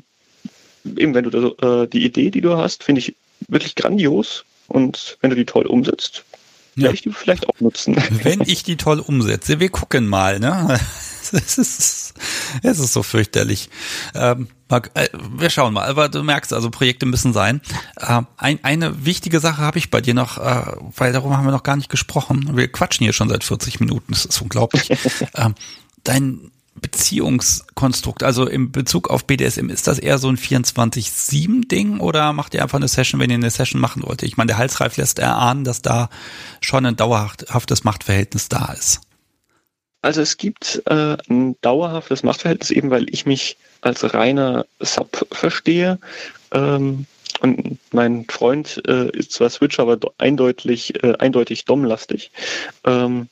eben 0.84 1.16
wenn 1.16 1.24
du 1.24 1.30
da, 1.30 1.84
äh, 1.84 1.88
die 1.88 2.06
Idee, 2.06 2.30
die 2.30 2.42
du 2.42 2.58
hast, 2.58 2.84
finde 2.84 3.00
ich 3.00 3.16
wirklich 3.48 3.76
grandios. 3.76 4.46
Und 4.68 5.18
wenn 5.22 5.32
du 5.32 5.36
die 5.36 5.46
toll 5.46 5.66
umsetzt, 5.66 6.24
ja. 6.76 6.84
werde 6.84 6.96
ich 6.96 7.02
die 7.02 7.12
vielleicht 7.12 7.48
auch 7.48 7.60
nutzen. 7.60 7.96
Wenn 8.24 8.42
ich 8.42 8.64
die 8.64 8.78
toll 8.78 9.00
umsetze, 9.00 9.60
wir 9.60 9.70
gucken 9.70 10.08
mal, 10.08 10.40
ne? 10.40 10.80
es, 11.34 11.58
ist, 11.58 12.14
es 12.64 12.80
ist 12.80 12.94
so 12.94 13.04
fürchterlich. 13.04 13.70
Ähm, 14.14 14.48
äh, 14.70 15.08
wir 15.38 15.50
schauen 15.50 15.74
mal, 15.74 15.88
aber 15.88 16.10
du 16.10 16.24
merkst, 16.24 16.54
also 16.54 16.70
Projekte 16.70 17.06
müssen 17.06 17.34
sein. 17.34 17.62
Ähm, 18.00 18.28
ein, 18.38 18.60
eine 18.64 19.06
wichtige 19.06 19.40
Sache 19.40 19.62
habe 19.62 19.78
ich 19.78 19.92
bei 19.92 20.02
dir 20.02 20.14
noch, 20.14 20.38
äh, 20.38 20.74
weil 20.96 21.14
darüber 21.14 21.38
haben 21.38 21.46
wir 21.46 21.52
noch 21.52 21.64
gar 21.64 21.76
nicht 21.76 21.90
gesprochen. 21.90 22.56
Wir 22.56 22.72
quatschen 22.72 23.04
hier 23.04 23.14
schon 23.14 23.30
seit 23.30 23.44
40 23.44 23.80
Minuten, 23.80 24.12
das 24.12 24.26
ist 24.26 24.42
unglaublich. 24.42 24.90
ähm, 25.36 25.56
dein 26.04 26.52
Beziehungskonstrukt, 26.82 28.24
also 28.24 28.48
im 28.48 28.72
Bezug 28.72 29.10
auf 29.10 29.26
BDSM, 29.26 29.70
ist 29.70 29.88
das 29.88 29.98
eher 29.98 30.18
so 30.18 30.28
ein 30.30 30.38
24-7-Ding 30.38 32.00
oder 32.00 32.34
macht 32.34 32.54
ihr 32.54 32.62
einfach 32.62 32.78
eine 32.78 32.88
Session, 32.88 33.20
wenn 33.20 33.30
ihr 33.30 33.38
eine 33.38 33.50
Session 33.50 33.80
machen 33.80 34.04
wollt? 34.04 34.24
Ich 34.24 34.38
meine, 34.38 34.48
der 34.48 34.58
Halsreif 34.58 34.98
lässt 34.98 35.20
erahnen, 35.20 35.64
dass 35.64 35.82
da 35.82 36.10
schon 36.62 36.86
ein 36.86 36.96
dauerhaftes 36.96 37.84
Machtverhältnis 37.84 38.50
da 38.50 38.74
ist. 38.74 39.02
Also 40.02 40.22
es 40.22 40.38
gibt 40.38 40.84
äh, 40.86 41.18
ein 41.30 41.56
dauerhaftes 41.62 42.22
Machtverhältnis, 42.22 42.70
eben 42.70 42.92
weil 42.92 43.08
ich 43.10 43.26
mich 43.26 43.58
als 43.82 44.14
reiner 44.14 44.66
Sub 44.80 45.26
verstehe. 45.32 45.98
Ähm, 46.52 47.08
und 47.42 47.80
mein 47.92 48.26
Freund 48.30 48.82
äh, 48.88 49.10
ist 49.18 49.32
zwar 49.32 49.50
Switch, 49.50 49.80
aber 49.80 49.98
eindeutig, 50.18 51.04
äh, 51.04 51.16
eindeutig 51.18 51.66
Dom-lastig. 51.66 52.32
Ähm, 52.86 53.30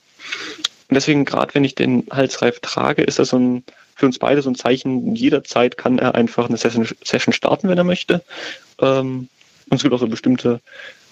und 0.94 0.98
deswegen, 0.98 1.26
gerade 1.26 1.56
wenn 1.56 1.64
ich 1.64 1.74
den 1.74 2.06
Halsreif 2.12 2.60
trage, 2.60 3.02
ist 3.02 3.18
das 3.18 3.30
so 3.30 3.40
ein, 3.40 3.64
für 3.96 4.06
uns 4.06 4.20
beide 4.20 4.44
so 4.44 4.52
ein 4.52 4.56
Zeichen, 4.56 5.16
jederzeit 5.16 5.76
kann 5.76 5.98
er 5.98 6.14
einfach 6.14 6.48
eine 6.48 6.58
Session, 6.58 6.88
Session 7.04 7.34
starten, 7.34 7.68
wenn 7.68 7.80
er 7.80 7.84
möchte. 7.84 8.22
Ähm, 8.80 9.28
und 9.72 9.76
es 9.76 9.82
gibt 9.82 9.96
auch 9.96 10.00
so 10.00 10.08
bestimmte 10.08 10.62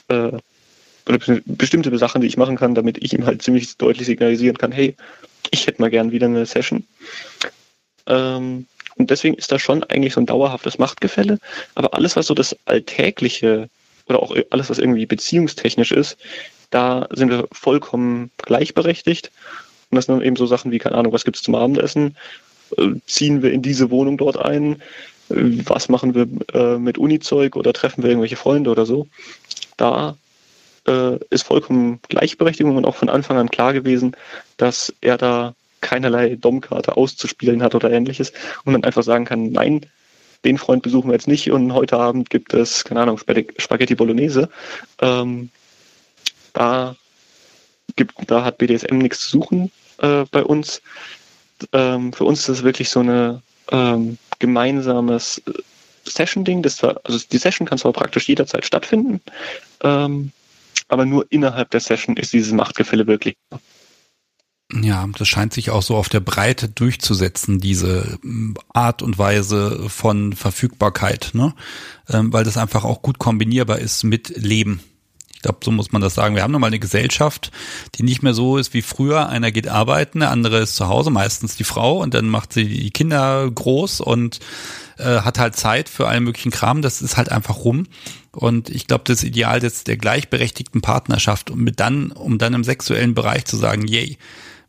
äh, 0.08 0.34
bestimmte 1.06 1.98
Sachen, 1.98 2.22
die 2.22 2.28
ich 2.28 2.38
machen 2.38 2.58
kann, 2.58 2.76
damit 2.76 3.04
ich 3.04 3.12
ihm 3.14 3.26
halt 3.26 3.42
ziemlich 3.42 3.76
deutlich 3.78 4.06
signalisieren 4.06 4.60
kann, 4.60 4.72
hey, 4.72 4.96
ich 5.50 5.66
hätte 5.66 5.82
mal 5.82 5.90
gern 5.90 6.12
wieder 6.12 6.28
eine 6.28 6.46
Session. 6.46 6.86
Ähm, 8.06 8.68
und 8.98 9.10
deswegen 9.10 9.34
ist 9.34 9.52
da 9.52 9.58
schon 9.58 9.84
eigentlich 9.86 10.14
so 10.14 10.22
ein 10.22 10.28
dauerhaftes 10.28 10.78
Machtgefälle. 10.78 11.40
Aber 11.74 11.96
alles, 11.96 12.16
was 12.16 12.28
so 12.28 12.36
das 12.36 12.56
Alltägliche 12.66 13.68
oder 14.06 14.22
auch 14.22 14.36
alles, 14.52 14.70
was 14.70 14.78
irgendwie 14.78 15.08
beziehungstechnisch 15.08 15.92
ist, 15.92 16.18
da 16.70 17.08
sind 17.12 17.30
wir 17.30 17.48
vollkommen 17.52 18.32
gleichberechtigt. 18.38 19.32
Und 19.92 19.98
das 19.98 20.06
sind 20.06 20.16
dann 20.16 20.26
eben 20.26 20.38
so 20.38 20.46
Sachen 20.46 20.72
wie, 20.72 20.80
keine 20.80 20.96
Ahnung, 20.96 21.14
was 21.14 21.26
gibt 21.26 21.38
es 21.38 21.44
zum 21.44 21.56
Abendessen? 21.56 22.16
Äh, 22.78 22.94
ziehen 23.06 23.44
wir 23.44 23.52
in 23.52 23.62
diese 23.62 23.92
Wohnung 23.92 24.18
dort 24.18 24.38
ein? 24.38 24.82
Äh, 25.30 25.64
was 25.66 25.90
machen 25.90 26.16
wir 26.16 26.28
äh, 26.54 26.78
mit 26.78 26.98
Unizeug 26.98 27.56
oder 27.56 27.74
treffen 27.74 28.04
wir 28.04 28.10
irgendwelche 28.10 28.38
Freunde 28.38 28.70
oder 28.70 28.86
so? 28.86 29.08
Da 29.78 30.16
äh, 30.88 31.18
ist 31.30 31.44
vollkommen 31.44 32.00
Gleichberechtigung 32.10 32.76
und 32.76 32.86
auch 32.86 32.96
von 32.96 33.10
Anfang 33.10 33.38
an 33.38 33.50
klar 33.50 33.74
gewesen, 33.74 34.16
dass 34.58 34.94
er 35.02 35.18
da 35.18 35.54
keinerlei 35.82 36.36
Domkarte 36.36 36.96
auszuspielen 36.96 37.62
hat 37.62 37.76
oder 37.76 37.92
ähnliches 37.92 38.32
und 38.66 38.74
man 38.74 38.84
einfach 38.84 39.04
sagen 39.04 39.26
kann, 39.26 39.52
nein, 39.52 39.86
den 40.46 40.58
Freund 40.58 40.84
besuchen 40.84 41.10
wir 41.10 41.14
jetzt 41.14 41.28
nicht 41.28 41.52
und 41.52 41.74
heute 41.74 41.98
Abend 41.98 42.30
gibt 42.30 42.54
es, 42.54 42.84
keine 42.84 43.02
Ahnung, 43.02 43.20
Spaghetti 43.58 43.96
Bolognese. 43.96 44.50
Ähm, 45.00 45.50
da 46.54 46.96
gibt, 47.96 48.14
da 48.28 48.44
hat 48.44 48.58
BDSM 48.58 48.98
nichts 48.98 49.22
zu 49.22 49.30
suchen 49.30 49.72
äh, 50.02 50.26
bei 50.32 50.44
uns. 50.44 50.82
Ähm, 51.74 52.12
für 52.14 52.26
uns 52.26 52.40
ist 52.42 52.50
das 52.50 52.64
wirklich 52.64 52.90
so 52.90 53.00
eine 53.00 53.42
ähm, 53.72 54.18
gemeinsames 54.40 55.42
Session-Ding. 56.06 56.64
also 56.66 57.20
die 57.32 57.38
Session 57.38 57.68
kann 57.68 57.78
zwar 57.78 57.94
praktisch 57.94 58.28
jederzeit 58.28 58.66
stattfinden, 58.66 59.22
ähm, 59.82 60.32
aber 60.88 61.06
nur 61.06 61.26
innerhalb 61.30 61.70
der 61.70 61.80
Session 61.80 62.18
ist 62.18 62.34
dieses 62.34 62.52
Machtgefälle 62.52 63.08
wirklich. 63.08 63.36
Ja, 64.74 65.06
das 65.18 65.28
scheint 65.28 65.54
sich 65.54 65.70
auch 65.70 65.84
so 65.84 65.98
auf 65.98 66.08
der 66.08 66.22
Breite 66.22 66.70
durchzusetzen, 66.70 67.60
diese 67.60 68.18
hm, 68.22 68.56
Art 68.74 69.02
und 69.02 69.18
Weise 69.18 69.90
von 69.90 70.34
Verfügbarkeit, 70.34 71.32
ne? 71.34 71.54
Ähm, 72.10 72.32
weil 72.32 72.46
das 72.46 72.58
einfach 72.58 72.86
auch 72.86 73.02
gut 73.02 73.20
kombinierbar 73.20 73.80
ist 73.80 74.04
mit 74.04 74.30
Leben. 74.38 74.82
Ich 75.42 75.44
glaube, 75.44 75.58
so 75.64 75.72
muss 75.72 75.92
man 75.92 76.04
das 76.04 76.14
sagen. 76.14 76.36
Wir 76.36 76.44
haben 76.44 76.52
nochmal 76.52 76.68
eine 76.68 76.78
Gesellschaft, 76.78 77.52
die 77.96 78.04
nicht 78.04 78.22
mehr 78.22 78.36
so 78.36 78.58
ist 78.58 78.76
wie 78.76 78.84
früher. 78.84 79.28
Einer 79.28 79.52
geht 79.52 79.68
arbeiten, 79.68 80.20
der 80.20 80.30
andere 80.30 80.60
ist 80.60 80.76
zu 80.76 80.88
Hause, 80.88 81.10
meistens 81.10 81.56
die 81.56 81.64
Frau, 81.64 82.00
und 82.00 82.14
dann 82.14 82.30
macht 82.30 82.54
sie 82.54 82.66
die 82.66 82.92
Kinder 82.92 83.50
groß 83.50 84.02
und 84.02 84.40
äh, 85.00 85.22
hat 85.22 85.40
halt 85.40 85.56
Zeit 85.56 85.90
für 85.90 86.08
allen 86.08 86.26
möglichen 86.26 86.52
Kram. 86.52 86.84
Das 86.84 87.02
ist 87.02 87.18
halt 87.18 87.32
einfach 87.32 87.58
rum. 87.58 87.88
Und 88.32 88.70
ich 88.70 88.86
glaube, 88.86 89.06
das 89.08 89.24
Ideal 89.24 89.64
jetzt 89.64 89.88
der 89.88 89.98
gleichberechtigten 89.98 90.82
Partnerschaft, 90.82 91.50
um 91.50 91.64
mit 91.64 91.80
dann, 91.80 92.12
um 92.12 92.38
dann 92.38 92.54
im 92.54 92.64
sexuellen 92.64 93.16
Bereich 93.16 93.46
zu 93.46 93.58
sagen, 93.58 93.88
yay, 93.88 94.20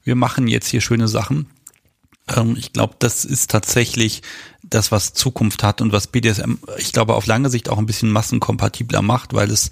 wir 0.04 0.14
machen 0.16 0.48
jetzt 0.48 0.68
hier 0.68 0.80
schöne 0.80 1.06
Sachen. 1.06 1.50
Ähm, 2.34 2.56
ich 2.58 2.72
glaube, 2.72 2.94
das 2.98 3.26
ist 3.26 3.50
tatsächlich 3.50 4.22
das, 4.62 4.90
was 4.90 5.12
Zukunft 5.12 5.62
hat 5.62 5.82
und 5.82 5.92
was 5.92 6.06
BDSM, 6.06 6.54
ich 6.78 6.92
glaube, 6.92 7.14
auf 7.14 7.26
lange 7.26 7.50
Sicht 7.50 7.68
auch 7.68 7.76
ein 7.76 7.84
bisschen 7.84 8.10
massenkompatibler 8.10 9.02
macht, 9.02 9.34
weil 9.34 9.50
es 9.50 9.70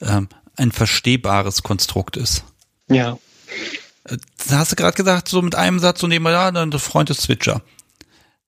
ähm, 0.00 0.28
ein 0.56 0.72
verstehbares 0.72 1.62
Konstrukt 1.62 2.16
ist. 2.16 2.44
Ja. 2.88 3.18
Äh, 4.04 4.16
hast 4.50 4.72
du 4.72 4.76
gerade 4.76 4.96
gesagt, 4.96 5.28
so 5.28 5.42
mit 5.42 5.54
einem 5.54 5.78
Satz 5.78 6.00
so 6.00 6.06
nehmen 6.06 6.24
wir, 6.24 6.32
ja, 6.32 6.50
der 6.50 6.78
Freund 6.78 7.10
ist 7.10 7.22
Switcher. 7.22 7.62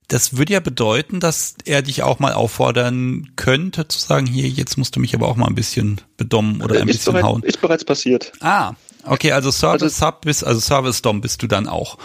Das 0.09 0.36
würde 0.36 0.53
ja 0.53 0.61
bedeuten, 0.61 1.18
dass 1.18 1.55
er 1.64 1.80
dich 1.80 2.03
auch 2.03 2.18
mal 2.18 2.34
auffordern 2.34 3.30
könnte, 3.36 3.88
zu 3.88 3.99
sagen, 3.99 4.26
hier, 4.26 4.49
jetzt 4.49 4.76
musst 4.76 4.95
du 4.97 5.01
mich 5.01 5.14
aber 5.14 5.28
auch 5.28 5.36
mal 5.36 5.47
ein 5.47 5.55
bisschen 5.55 6.01
bedommen 6.18 6.61
oder 6.61 6.80
ein 6.80 6.88
ist 6.88 6.99
bisschen 6.99 7.14
bereits, 7.14 7.26
hauen. 7.26 7.42
Ist 7.42 7.61
bereits 7.61 7.84
passiert. 7.84 8.32
Ah, 8.40 8.74
okay, 9.05 9.32
also 9.32 9.51
Service 9.51 9.82
also, 9.82 10.07
Sub 10.07 10.20
bist, 10.20 10.45
also 10.45 10.61
Service 10.61 11.01
Dom 11.01 11.22
bist 11.22 11.42
du 11.42 11.47
dann 11.47 11.66
auch. 11.66 11.97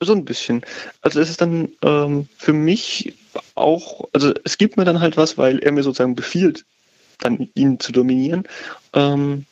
So 0.00 0.12
ein 0.12 0.26
bisschen. 0.26 0.62
Also 1.00 1.18
es 1.20 1.30
ist 1.30 1.40
dann 1.40 1.70
ähm, 1.82 2.28
für 2.36 2.52
mich 2.52 3.14
auch, 3.54 4.08
also 4.12 4.32
es 4.44 4.58
gibt 4.58 4.76
mir 4.76 4.84
dann 4.84 5.00
halt 5.00 5.16
was, 5.16 5.38
weil 5.38 5.58
er 5.60 5.72
mir 5.72 5.82
sozusagen 5.82 6.14
befiehlt, 6.14 6.66
dann 7.18 7.48
ihn 7.54 7.80
zu 7.80 7.92
dominieren. 7.92 8.44
Ähm, 8.94 9.46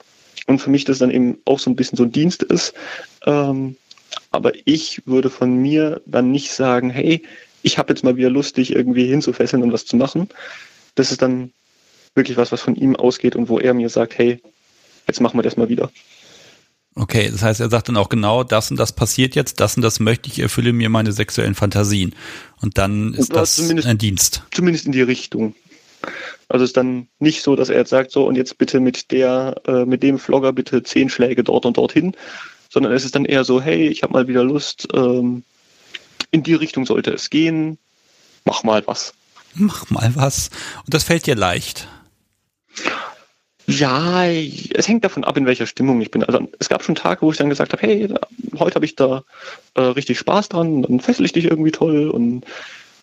und 0.46 0.60
für 0.60 0.70
mich 0.70 0.84
das 0.84 0.98
dann 0.98 1.10
eben 1.10 1.38
auch 1.44 1.58
so 1.58 1.70
ein 1.70 1.76
bisschen 1.76 1.96
so 1.96 2.04
ein 2.04 2.12
Dienst 2.12 2.42
ist. 2.42 2.74
Ähm, 3.24 3.76
aber 4.30 4.52
ich 4.64 5.02
würde 5.06 5.30
von 5.30 5.56
mir 5.56 6.00
dann 6.06 6.30
nicht 6.30 6.52
sagen, 6.52 6.90
hey, 6.90 7.22
ich 7.62 7.78
habe 7.78 7.92
jetzt 7.92 8.04
mal 8.04 8.16
wieder 8.16 8.30
Lust, 8.30 8.56
dich 8.56 8.72
irgendwie 8.72 9.06
hinzufesseln 9.06 9.62
und 9.62 9.72
was 9.72 9.86
zu 9.86 9.96
machen. 9.96 10.28
Das 10.94 11.10
ist 11.10 11.22
dann 11.22 11.52
wirklich 12.14 12.36
was, 12.36 12.52
was 12.52 12.62
von 12.62 12.76
ihm 12.76 12.96
ausgeht 12.96 13.36
und 13.36 13.48
wo 13.48 13.58
er 13.58 13.74
mir 13.74 13.88
sagt, 13.88 14.16
hey, 14.18 14.40
jetzt 15.06 15.20
machen 15.20 15.38
wir 15.38 15.42
das 15.42 15.56
mal 15.56 15.68
wieder. 15.68 15.90
Okay, 16.98 17.28
das 17.30 17.42
heißt, 17.42 17.60
er 17.60 17.68
sagt 17.68 17.88
dann 17.88 17.98
auch 17.98 18.08
genau, 18.08 18.42
das 18.42 18.70
und 18.70 18.78
das 18.78 18.94
passiert 18.94 19.34
jetzt, 19.34 19.60
das 19.60 19.76
und 19.76 19.82
das 19.82 20.00
möchte 20.00 20.30
ich, 20.30 20.38
erfülle 20.38 20.72
mir 20.72 20.88
meine 20.88 21.12
sexuellen 21.12 21.54
Fantasien. 21.54 22.14
Und 22.62 22.78
dann 22.78 23.12
ist 23.12 23.34
das 23.34 23.58
ein 23.58 23.98
Dienst. 23.98 24.44
Zumindest 24.50 24.86
in 24.86 24.92
die 24.92 25.02
Richtung. 25.02 25.54
Also 26.49 26.64
es 26.64 26.70
ist 26.70 26.76
dann 26.76 27.09
nicht 27.18 27.42
so, 27.42 27.57
dass 27.57 27.68
er 27.68 27.78
jetzt 27.78 27.90
sagt, 27.90 28.11
so 28.11 28.26
und 28.26 28.36
jetzt 28.36 28.59
bitte 28.59 28.80
mit 28.80 29.11
der, 29.11 29.57
äh, 29.66 29.84
mit 29.84 30.03
dem 30.03 30.18
Vlogger 30.18 30.53
bitte 30.53 30.82
zehn 30.82 31.09
Schläge 31.09 31.42
dort 31.42 31.66
und 31.66 31.76
dorthin, 31.76 32.14
sondern 32.70 32.92
es 32.92 33.05
ist 33.05 33.14
dann 33.14 33.24
eher 33.24 33.44
so, 33.44 33.61
hey, 33.61 33.88
ich 33.88 34.03
habe 34.03 34.12
mal 34.12 34.28
wieder 34.28 34.44
Lust, 34.44 34.88
ähm, 34.94 35.42
in 36.30 36.42
die 36.42 36.55
Richtung 36.55 36.86
sollte 36.86 37.12
es 37.12 37.30
gehen, 37.30 37.78
mach 38.44 38.62
mal 38.62 38.86
was. 38.86 39.14
Mach 39.55 39.88
mal 39.90 40.12
was. 40.14 40.51
Und 40.84 40.94
das 40.94 41.05
fällt 41.05 41.26
dir 41.26 41.34
leicht. 41.34 41.88
Ja, 43.66 44.24
es 44.24 44.86
hängt 44.86 45.05
davon 45.05 45.24
ab, 45.24 45.36
in 45.36 45.47
welcher 45.47 45.66
Stimmung 45.66 46.01
ich 46.01 46.12
bin. 46.12 46.22
Also 46.22 46.49
es 46.61 46.68
gab 46.68 46.84
schon 46.84 46.94
Tage, 46.94 47.22
wo 47.22 47.32
ich 47.32 47.38
dann 47.38 47.51
gesagt 47.51 47.72
habe, 47.72 47.82
hey, 47.82 48.14
heute 48.59 48.76
habe 48.76 48.84
ich 48.84 48.94
da 48.94 49.24
äh, 49.74 49.80
richtig 49.80 50.18
Spaß 50.20 50.51
dran, 50.51 50.82
dann 50.82 51.01
fessel 51.01 51.26
ich 51.26 51.32
dich 51.32 51.47
irgendwie 51.47 51.72
toll 51.72 52.09
und 52.09 52.44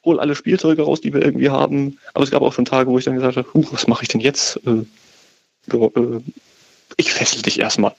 hol 0.06 0.20
alle 0.20 0.36
Spielzeuge 0.36 0.84
raus, 0.84 1.01
die 1.01 1.14
wir 1.14 1.22
irgendwie 1.22 1.49
haben. 1.49 1.97
Aber 2.14 2.24
es 2.24 2.32
gab 2.32 2.41
auch 2.41 2.54
schon 2.54 2.66
Tage, 2.66 2.89
wo 2.89 2.97
ich 2.97 3.06
dann 3.06 3.16
gesagt 3.16 3.38
habe, 3.38 3.47
huh, 3.54 3.66
was 3.72 3.88
mache 3.88 4.04
ich 4.04 4.10
denn 4.10 4.22
jetzt? 4.22 4.60
Äh, 4.66 4.86
äh, 5.76 6.22
ich 6.97 7.14
fessel 7.14 7.41
dich 7.41 7.60
erstmal. 7.60 7.95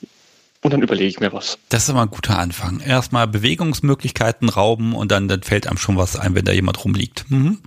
Und 0.62 0.72
dann 0.72 0.82
überlege 0.82 1.08
ich 1.08 1.20
mir 1.20 1.32
was. 1.32 1.58
Das 1.68 1.82
ist 1.82 1.88
immer 1.90 2.02
ein 2.02 2.10
guter 2.10 2.38
Anfang. 2.38 2.80
Erstmal 2.80 3.26
Bewegungsmöglichkeiten 3.26 4.48
rauben 4.48 4.94
und 4.94 5.12
dann, 5.12 5.28
dann 5.28 5.42
fällt 5.42 5.66
einem 5.66 5.76
schon 5.76 5.98
was 5.98 6.16
ein, 6.16 6.34
wenn 6.34 6.46
da 6.46 6.52
jemand 6.52 6.82
rumliegt. 6.84 7.26
Mhm. 7.28 7.58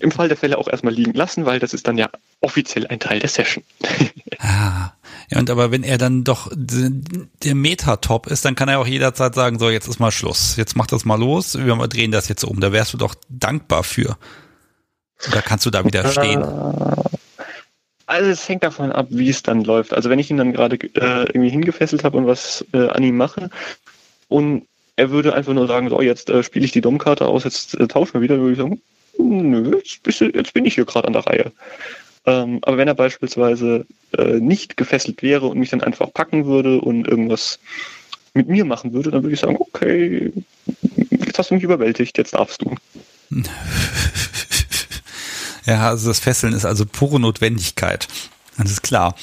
Im 0.00 0.10
Fall 0.10 0.28
der 0.28 0.36
Fälle 0.36 0.58
auch 0.58 0.68
erstmal 0.68 0.92
liegen 0.92 1.12
lassen, 1.12 1.46
weil 1.46 1.58
das 1.58 1.74
ist 1.74 1.86
dann 1.86 1.98
ja 1.98 2.08
offiziell 2.40 2.86
ein 2.86 3.00
Teil 3.00 3.20
der 3.20 3.28
Session. 3.28 3.64
ah, 4.38 4.92
ja, 5.30 5.38
und 5.38 5.50
aber 5.50 5.70
wenn 5.70 5.82
er 5.82 5.98
dann 5.98 6.24
doch 6.24 6.50
der 6.54 7.54
Metatop 7.54 8.26
ist, 8.26 8.44
dann 8.44 8.54
kann 8.54 8.68
er 8.68 8.78
auch 8.80 8.86
jederzeit 8.86 9.34
sagen, 9.34 9.58
so, 9.58 9.70
jetzt 9.70 9.88
ist 9.88 9.98
mal 9.98 10.10
Schluss. 10.10 10.56
Jetzt 10.56 10.76
mach 10.76 10.86
das 10.86 11.04
mal 11.04 11.18
los. 11.18 11.56
Wir 11.56 11.76
drehen 11.88 12.10
das 12.10 12.28
jetzt 12.28 12.44
um. 12.44 12.60
Da 12.60 12.72
wärst 12.72 12.92
du 12.92 12.98
doch 12.98 13.14
dankbar 13.28 13.84
für. 13.84 14.16
Oder 15.28 15.42
kannst 15.42 15.66
du 15.66 15.70
da 15.70 15.84
wieder 15.84 16.06
stehen? 16.10 16.42
Also 18.06 18.30
es 18.30 18.48
hängt 18.48 18.62
davon 18.62 18.92
ab, 18.92 19.06
wie 19.10 19.30
es 19.30 19.42
dann 19.42 19.64
läuft. 19.64 19.94
Also 19.94 20.10
wenn 20.10 20.18
ich 20.18 20.30
ihn 20.30 20.36
dann 20.36 20.52
gerade 20.52 20.76
äh, 20.76 21.24
irgendwie 21.26 21.50
hingefesselt 21.50 22.04
habe 22.04 22.18
und 22.18 22.26
was 22.26 22.64
äh, 22.72 22.88
an 22.88 23.02
ihm 23.02 23.16
mache 23.16 23.48
und 24.28 24.66
er 24.96 25.10
würde 25.10 25.34
einfach 25.34 25.54
nur 25.54 25.66
sagen, 25.66 25.88
so 25.88 26.02
jetzt 26.02 26.28
äh, 26.28 26.42
spiele 26.42 26.64
ich 26.64 26.72
die 26.72 26.80
Domkarte 26.80 27.26
aus, 27.26 27.44
jetzt 27.44 27.74
äh, 27.78 27.88
tauschen 27.88 28.14
wir 28.14 28.20
wieder, 28.20 28.38
würde 28.38 28.52
ich 28.52 28.58
sagen, 28.58 28.82
nö, 29.18 29.80
jetzt, 29.84 30.54
bin 30.54 30.64
ich 30.64 30.74
hier 30.74 30.84
gerade 30.84 31.06
an 31.06 31.12
der 31.12 31.26
Reihe. 31.26 31.52
Ähm, 32.24 32.60
aber 32.62 32.76
wenn 32.76 32.88
er 32.88 32.94
beispielsweise 32.94 33.86
äh, 34.16 34.38
nicht 34.38 34.76
gefesselt 34.76 35.22
wäre 35.22 35.46
und 35.46 35.58
mich 35.58 35.70
dann 35.70 35.82
einfach 35.82 36.12
packen 36.12 36.46
würde 36.46 36.80
und 36.80 37.08
irgendwas 37.08 37.58
mit 38.34 38.48
mir 38.48 38.64
machen 38.64 38.92
würde, 38.92 39.10
dann 39.10 39.22
würde 39.22 39.34
ich 39.34 39.40
sagen, 39.40 39.56
okay, 39.58 40.32
jetzt 41.10 41.38
hast 41.38 41.50
du 41.50 41.54
mich 41.54 41.64
überwältigt, 41.64 42.16
jetzt 42.18 42.34
darfst 42.34 42.62
du. 42.62 42.76
ja, 45.66 45.88
also 45.88 46.08
das 46.08 46.20
Fesseln 46.20 46.52
ist 46.52 46.64
also 46.64 46.86
pure 46.86 47.18
Notwendigkeit. 47.18 48.06
Das 48.56 48.70
ist 48.70 48.82
klar. 48.82 49.16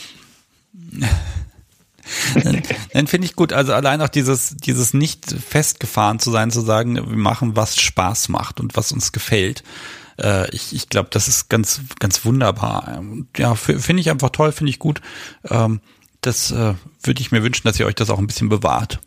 dann, 2.43 2.61
dann 2.93 3.07
finde 3.07 3.25
ich 3.25 3.35
gut, 3.35 3.53
also 3.53 3.73
allein 3.73 4.01
auch 4.01 4.09
dieses, 4.09 4.55
dieses 4.57 4.93
nicht 4.93 5.31
festgefahren 5.31 6.19
zu 6.19 6.31
sein, 6.31 6.51
zu 6.51 6.61
sagen, 6.61 6.95
wir 6.95 7.17
machen, 7.17 7.55
was 7.55 7.79
Spaß 7.79 8.29
macht 8.29 8.59
und 8.59 8.75
was 8.75 8.91
uns 8.91 9.11
gefällt. 9.11 9.63
Äh, 10.19 10.53
ich 10.53 10.73
ich 10.73 10.89
glaube, 10.89 11.09
das 11.11 11.27
ist 11.27 11.49
ganz, 11.49 11.81
ganz 11.99 12.25
wunderbar. 12.25 13.01
Ja, 13.37 13.55
finde 13.55 14.01
ich 14.01 14.09
einfach 14.09 14.29
toll, 14.29 14.51
finde 14.51 14.71
ich 14.71 14.79
gut. 14.79 15.01
Ähm, 15.49 15.81
das 16.21 16.51
äh, 16.51 16.73
würde 17.03 17.21
ich 17.21 17.31
mir 17.31 17.43
wünschen, 17.43 17.67
dass 17.67 17.79
ihr 17.79 17.85
euch 17.85 17.95
das 17.95 18.09
auch 18.09 18.19
ein 18.19 18.27
bisschen 18.27 18.49
bewahrt. 18.49 18.99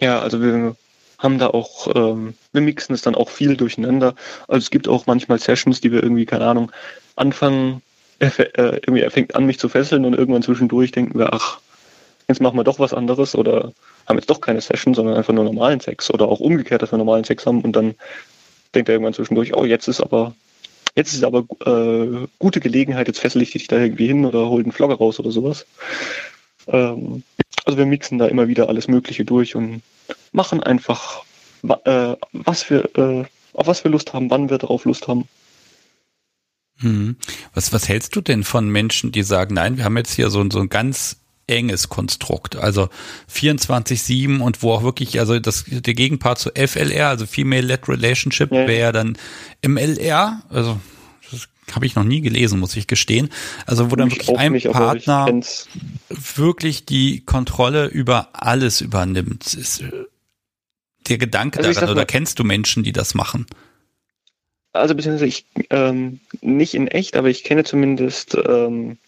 Ja, 0.00 0.20
also 0.20 0.42
wir 0.42 0.76
haben 1.18 1.38
da 1.38 1.48
auch, 1.48 1.88
ähm, 1.94 2.34
wir 2.52 2.60
mixen 2.60 2.94
es 2.94 3.02
dann 3.02 3.14
auch 3.14 3.30
viel 3.30 3.56
durcheinander. 3.56 4.14
Also 4.46 4.64
es 4.64 4.70
gibt 4.70 4.88
auch 4.88 5.06
manchmal 5.06 5.38
Sessions, 5.38 5.80
die 5.80 5.90
wir 5.90 6.02
irgendwie, 6.02 6.26
keine 6.26 6.46
Ahnung, 6.46 6.70
anfangen, 7.16 7.80
er, 8.18 8.38
äh, 8.38 8.76
irgendwie 8.76 9.00
er 9.00 9.10
fängt 9.10 9.34
an, 9.34 9.46
mich 9.46 9.58
zu 9.58 9.68
fesseln 9.68 10.04
und 10.04 10.14
irgendwann 10.14 10.42
zwischendurch 10.42 10.92
denken 10.92 11.18
wir, 11.18 11.32
ach, 11.32 11.58
jetzt 12.28 12.40
machen 12.40 12.56
wir 12.58 12.64
doch 12.64 12.78
was 12.78 12.94
anderes 12.94 13.34
oder 13.34 13.72
haben 14.06 14.16
jetzt 14.16 14.30
doch 14.30 14.40
keine 14.40 14.60
Session, 14.60 14.94
sondern 14.94 15.16
einfach 15.16 15.32
nur 15.32 15.44
normalen 15.44 15.80
Sex 15.80 16.10
oder 16.10 16.28
auch 16.28 16.40
umgekehrt, 16.40 16.82
dass 16.82 16.92
wir 16.92 16.98
normalen 16.98 17.24
Sex 17.24 17.46
haben 17.46 17.62
und 17.62 17.72
dann 17.74 17.94
denkt 18.74 18.88
er 18.88 18.94
irgendwann 18.94 19.14
zwischendurch, 19.14 19.54
oh, 19.54 19.64
jetzt 19.64 19.88
ist 19.88 20.00
aber, 20.00 20.34
jetzt 20.94 21.14
ist 21.14 21.24
aber 21.24 21.44
äh, 21.66 22.26
gute 22.38 22.60
Gelegenheit, 22.60 23.08
jetzt 23.08 23.20
fessel 23.20 23.42
ich 23.42 23.52
dich 23.52 23.66
da 23.66 23.78
irgendwie 23.78 24.06
hin 24.06 24.24
oder 24.24 24.48
hol 24.48 24.62
den 24.62 24.72
Vlogger 24.72 24.96
raus 24.96 25.18
oder 25.20 25.30
sowas. 25.30 25.66
Ähm, 26.66 27.22
also 27.64 27.78
wir 27.78 27.86
mixen 27.86 28.18
da 28.18 28.26
immer 28.26 28.48
wieder 28.48 28.68
alles 28.68 28.88
Mögliche 28.88 29.24
durch 29.24 29.54
und 29.54 29.82
machen 30.32 30.62
einfach, 30.62 31.24
äh, 31.84 32.16
was 32.32 32.68
wir, 32.70 32.84
äh, 32.96 33.24
auf 33.54 33.66
was 33.66 33.84
wir 33.84 33.90
Lust 33.90 34.12
haben, 34.12 34.30
wann 34.30 34.50
wir 34.50 34.58
darauf 34.58 34.84
Lust 34.84 35.08
haben. 35.08 35.28
Hm. 36.78 37.16
Was, 37.54 37.72
was 37.72 37.88
hältst 37.88 38.16
du 38.16 38.20
denn 38.20 38.44
von 38.44 38.68
Menschen, 38.68 39.12
die 39.12 39.22
sagen, 39.22 39.54
nein, 39.54 39.76
wir 39.76 39.84
haben 39.84 39.96
jetzt 39.96 40.14
hier 40.14 40.30
so, 40.30 40.44
so 40.50 40.60
ein 40.60 40.68
ganz 40.68 41.16
enges 41.46 41.88
Konstrukt, 41.88 42.56
also 42.56 42.88
24-7 43.32 44.40
und 44.40 44.62
wo 44.62 44.72
auch 44.72 44.82
wirklich, 44.82 45.20
also 45.20 45.38
das, 45.38 45.64
der 45.66 45.94
Gegenpart 45.94 46.38
zu 46.38 46.50
FLR, 46.50 47.08
also 47.08 47.26
Female-Led 47.26 47.88
Relationship, 47.88 48.50
ja. 48.50 48.66
wäre 48.66 48.92
dann 48.92 49.18
MLR, 49.66 50.42
also 50.48 50.80
das 51.30 51.48
habe 51.72 51.86
ich 51.86 51.94
noch 51.94 52.04
nie 52.04 52.22
gelesen, 52.22 52.60
muss 52.60 52.76
ich 52.76 52.86
gestehen, 52.86 53.28
also 53.66 53.90
wo 53.90 53.96
dann 53.96 54.10
wirklich 54.10 54.36
ein 54.38 54.52
nicht, 54.52 54.70
Partner 54.70 55.26
wirklich 56.08 56.86
die 56.86 57.20
Kontrolle 57.24 57.86
über 57.86 58.30
alles 58.32 58.80
übernimmt. 58.80 59.52
Ist 59.52 59.82
äh, 59.82 59.90
der 61.08 61.18
Gedanke 61.18 61.58
also 61.58 61.72
daran, 61.72 61.90
oder 61.90 62.06
kennst 62.06 62.38
du 62.38 62.44
Menschen, 62.44 62.82
die 62.84 62.92
das 62.92 63.14
machen? 63.14 63.46
Also 64.74 64.94
beziehungsweise 64.94 65.26
ich 65.26 65.46
ähm, 65.70 66.20
nicht 66.40 66.74
in 66.74 66.88
echt, 66.88 67.16
aber 67.16 67.28
ich 67.28 67.44
kenne 67.44 67.62
zumindest 67.62 68.34
ähm, 68.34 68.98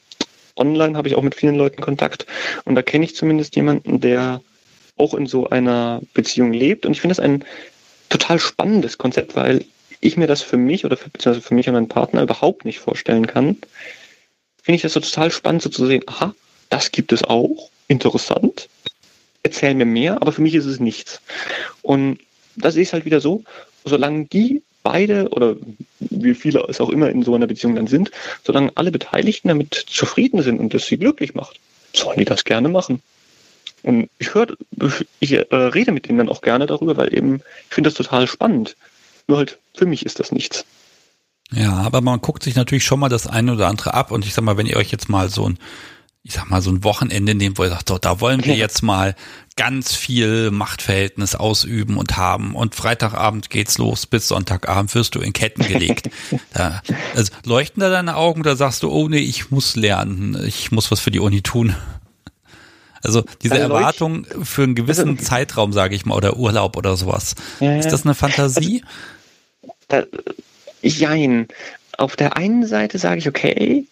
online, 0.55 0.97
habe 0.97 1.09
ich 1.09 1.17
auch 1.17 1.23
mit 1.23 1.35
vielen 1.35 1.57
Leuten 1.57 1.83
Kontakt 1.83 2.25
und 2.65 2.77
da 2.77 2.83
kenne 2.83 3.05
ich 3.05 3.17
zumindest 3.17 3.57
jemanden, 3.57 4.01
der 4.01 4.41
auch 4.97 5.13
in 5.13 5.27
so 5.27 5.51
einer 5.51 6.01
Beziehung 6.15 6.53
lebt 6.53 6.87
und 6.87 6.93
ich 6.93 7.01
finde 7.01 7.17
das 7.17 7.25
ein 7.25 7.45
total 8.09 8.39
spannendes 8.39 8.97
Konzept, 8.97 9.35
weil 9.35 9.65
ich 10.01 10.17
mir 10.17 10.29
das 10.29 10.41
für 10.41 10.57
mich 10.57 10.85
oder 10.85 10.97
für, 10.97 11.11
beziehungsweise 11.11 11.47
für 11.47 11.55
mich 11.55 11.67
und 11.67 11.75
meinen 11.75 11.89
Partner 11.89 12.23
überhaupt 12.23 12.65
nicht 12.65 12.79
vorstellen 12.79 13.27
kann. 13.27 13.57
Finde 14.63 14.77
ich 14.77 14.83
das 14.83 14.93
so 14.93 15.01
total 15.01 15.33
spannend 15.33 15.63
so 15.63 15.69
zu 15.69 15.85
sehen, 15.85 16.05
aha, 16.07 16.33
das 16.69 16.93
gibt 16.93 17.13
es 17.13 17.25
auch, 17.25 17.71
interessant. 17.89 18.69
erzähl 19.43 19.75
mir 19.75 19.85
mehr, 19.85 20.23
aber 20.23 20.33
für 20.33 20.43
mich 20.43 20.55
ist 20.55 20.67
es 20.67 20.81
nichts. 20.81 21.21
Und 21.83 22.19
das 22.57 22.77
ist 22.77 22.93
halt 22.93 23.05
wieder 23.05 23.21
so, 23.21 23.43
solange 23.85 24.27
die 24.27 24.63
beide 24.87 25.29
oder 25.31 25.57
wie 25.99 26.35
viele 26.35 26.65
es 26.69 26.81
auch 26.81 26.91
immer 26.91 27.11
in 27.11 27.25
so 27.25 27.35
einer 27.35 27.49
Beziehung 27.49 27.75
dann 27.75 27.89
sind, 27.89 28.13
solange 28.45 28.71
alle 28.77 28.93
Beteiligten 28.93 29.49
damit 29.49 29.75
zufrieden 29.75 30.43
sind 30.43 30.61
und 30.61 30.73
das 30.73 30.87
sie 30.87 30.97
glücklich 30.97 31.35
macht, 31.35 31.59
sollen 31.93 32.19
die 32.19 32.25
das 32.25 32.45
gerne 32.45 32.69
machen. 32.69 33.03
Und 33.83 34.09
ich 34.19 34.33
höre, 34.33 34.57
ich 35.19 35.33
äh, 35.33 35.45
rede 35.51 35.91
mit 35.91 36.07
denen 36.09 36.19
dann 36.19 36.29
auch 36.29 36.41
gerne 36.41 36.67
darüber, 36.67 36.97
weil 36.97 37.13
eben, 37.13 37.43
ich 37.69 37.75
finde 37.75 37.91
das 37.91 37.97
total 37.97 38.29
spannend. 38.29 38.77
Nur 39.27 39.39
halt, 39.39 39.59
für 39.75 39.87
mich 39.87 40.07
ist 40.07 40.21
das 40.21 40.31
nichts. 40.31 40.65
Ja, 41.53 41.73
aber 41.73 42.01
man 42.01 42.21
guckt 42.21 42.45
sich 42.45 42.55
natürlich 42.55 42.85
schon 42.85 43.01
mal 43.01 43.09
das 43.09 43.27
eine 43.27 43.55
oder 43.55 43.69
andere 43.69 43.95
ab 43.95 44.13
und 44.13 44.25
ich 44.25 44.35
sag 44.35 44.45
mal, 44.45 44.57
wenn 44.57 44.67
ihr 44.67 44.77
euch 44.77 44.93
jetzt 44.93 45.09
mal 45.09 45.29
so 45.29 45.49
ein 45.49 45.59
ich 46.27 46.33
sag 46.33 46.51
mal, 46.51 46.61
so 46.61 46.71
ein 46.71 46.83
Wochenende 46.83 47.37
nehmen, 47.37 47.57
wo 47.57 47.63
ihr 47.63 47.71
sagt, 47.71 47.89
so, 47.89 47.99
da 47.99 48.21
wollen 48.21 48.45
wir 48.45 48.57
jetzt 48.57 48.83
mal 48.83 49.15
ganz 49.55 49.95
viel 49.95 50.51
Machtverhältnis 50.51 51.37
ausüben 51.37 51.99
und 51.99 52.17
haben. 52.17 52.57
Und 52.57 52.75
Freitagabend 52.75 53.49
geht's 53.49 53.79
los, 53.79 54.07
bis 54.07 54.27
Sonntagabend 54.27 54.93
wirst 54.97 55.15
du 55.15 55.21
in 55.21 55.33
Ketten 55.33 55.63
gelegt. 55.63 56.11
da, 56.53 56.83
also 57.15 57.33
leuchten 57.45 57.81
da 57.81 57.91
deine 57.91 58.17
Augen 58.17 58.41
oder 58.41 58.57
sagst 58.57 58.83
du, 58.83 58.91
oh 58.91 59.09
nee, 59.09 59.19
ich 59.19 59.53
muss 59.53 59.77
lernen, 59.77 60.37
ich 60.45 60.73
muss 60.73 60.91
was 60.91 60.99
für 60.99 61.13
die 61.13 61.21
Uni 61.21 61.43
tun? 61.43 61.77
Also 63.05 63.23
diese 63.43 63.55
also 63.55 63.65
Erwartung 63.67 64.27
für 64.43 64.65
einen 64.65 64.75
gewissen 64.75 65.11
also, 65.11 65.23
Zeitraum, 65.23 65.73
sage 65.73 65.95
ich 65.95 66.07
mal, 66.07 66.17
oder 66.17 66.37
Urlaub 66.37 66.77
oder 66.77 66.97
sowas. 66.97 67.37
Ja, 67.61 67.77
ist 67.77 67.93
das 67.93 68.05
eine 68.05 68.17
Fantasie? 68.17 68.83
Also, 69.87 70.09
da, 70.11 70.19
jein. 70.83 71.47
Auf 71.99 72.17
der 72.17 72.37
einen 72.37 72.67
Seite 72.67 72.99
sage 72.99 73.21
ich, 73.21 73.29
okay, 73.29 73.87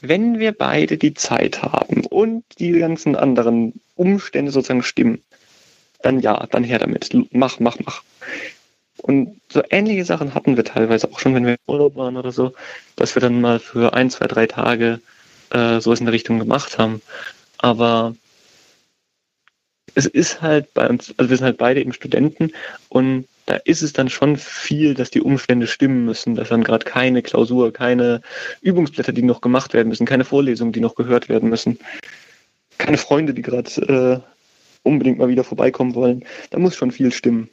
wenn 0.00 0.38
wir 0.38 0.52
beide 0.52 0.96
die 0.98 1.14
Zeit 1.14 1.62
haben 1.62 2.06
und 2.06 2.44
die 2.58 2.72
ganzen 2.72 3.16
anderen 3.16 3.80
Umstände 3.96 4.52
sozusagen 4.52 4.82
stimmen, 4.82 5.22
dann 6.02 6.20
ja, 6.20 6.46
dann 6.50 6.64
her 6.64 6.78
damit. 6.78 7.10
Mach, 7.32 7.58
mach, 7.60 7.78
mach. 7.84 8.02
Und 8.98 9.40
so 9.48 9.62
ähnliche 9.70 10.04
Sachen 10.04 10.34
hatten 10.34 10.56
wir 10.56 10.64
teilweise 10.64 11.10
auch 11.10 11.18
schon, 11.18 11.34
wenn 11.34 11.46
wir 11.46 11.52
im 11.52 11.72
Urlaub 11.72 11.96
waren 11.96 12.16
oder 12.16 12.32
so, 12.32 12.52
dass 12.96 13.14
wir 13.14 13.20
dann 13.20 13.40
mal 13.40 13.58
für 13.58 13.94
ein, 13.94 14.10
zwei, 14.10 14.26
drei 14.26 14.46
Tage 14.46 15.00
äh, 15.50 15.80
sowas 15.80 16.00
in 16.00 16.06
der 16.06 16.12
Richtung 16.12 16.38
gemacht 16.38 16.78
haben. 16.78 17.00
Aber 17.58 18.14
es 19.94 20.06
ist 20.06 20.42
halt 20.42 20.74
bei 20.74 20.88
uns, 20.88 21.14
also 21.16 21.30
wir 21.30 21.36
sind 21.36 21.46
halt 21.46 21.58
beide 21.58 21.80
eben 21.80 21.92
Studenten 21.92 22.52
und 22.88 23.26
da 23.48 23.56
ist 23.64 23.80
es 23.80 23.94
dann 23.94 24.10
schon 24.10 24.36
viel, 24.36 24.92
dass 24.92 25.10
die 25.10 25.22
Umstände 25.22 25.66
stimmen 25.66 26.04
müssen, 26.04 26.34
dass 26.34 26.50
dann 26.50 26.64
gerade 26.64 26.84
keine 26.84 27.22
Klausur, 27.22 27.72
keine 27.72 28.20
Übungsblätter, 28.60 29.12
die 29.12 29.22
noch 29.22 29.40
gemacht 29.40 29.72
werden 29.72 29.88
müssen, 29.88 30.04
keine 30.04 30.26
Vorlesungen, 30.26 30.72
die 30.72 30.80
noch 30.80 30.94
gehört 30.94 31.30
werden 31.30 31.48
müssen, 31.48 31.78
keine 32.76 32.98
Freunde, 32.98 33.32
die 33.32 33.40
gerade 33.40 34.22
äh, 34.22 34.86
unbedingt 34.86 35.18
mal 35.18 35.28
wieder 35.28 35.44
vorbeikommen 35.44 35.94
wollen. 35.94 36.26
Da 36.50 36.58
muss 36.58 36.76
schon 36.76 36.90
viel 36.90 37.10
stimmen. 37.10 37.48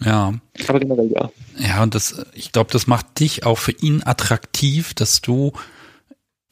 Ja. 0.00 0.34
Aber 0.68 0.80
generell 0.80 1.10
ja. 1.10 1.30
Ja, 1.56 1.82
und 1.82 1.94
das, 1.94 2.26
ich 2.34 2.52
glaube, 2.52 2.70
das 2.70 2.86
macht 2.86 3.18
dich 3.18 3.46
auch 3.46 3.56
für 3.56 3.72
ihn 3.72 4.02
attraktiv, 4.04 4.92
dass 4.92 5.22
du, 5.22 5.54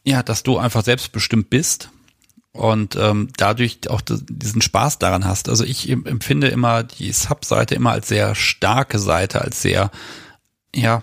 ja, 0.05 0.23
dass 0.23 0.43
du 0.43 0.57
einfach 0.57 0.83
selbstbestimmt 0.83 1.51
bist 1.51 1.91
und 2.55 2.95
ähm, 2.95 3.29
dadurch 3.37 3.91
auch 3.91 4.01
diesen 4.01 4.63
Spaß 4.63 4.99
daran 4.99 5.25
hast. 5.25 5.49
Also 5.49 5.65
ich 5.65 5.91
empfinde 5.91 6.47
immer 6.47 6.85
die 6.85 7.11
Sub-Seite 7.11 7.75
immer 7.75 7.91
als 7.91 8.09
sehr 8.09 8.37
starke 8.37 9.01
Seite, 9.01 9.41
als 9.41 9.61
sehr, 9.61 9.91
ja, 10.75 11.03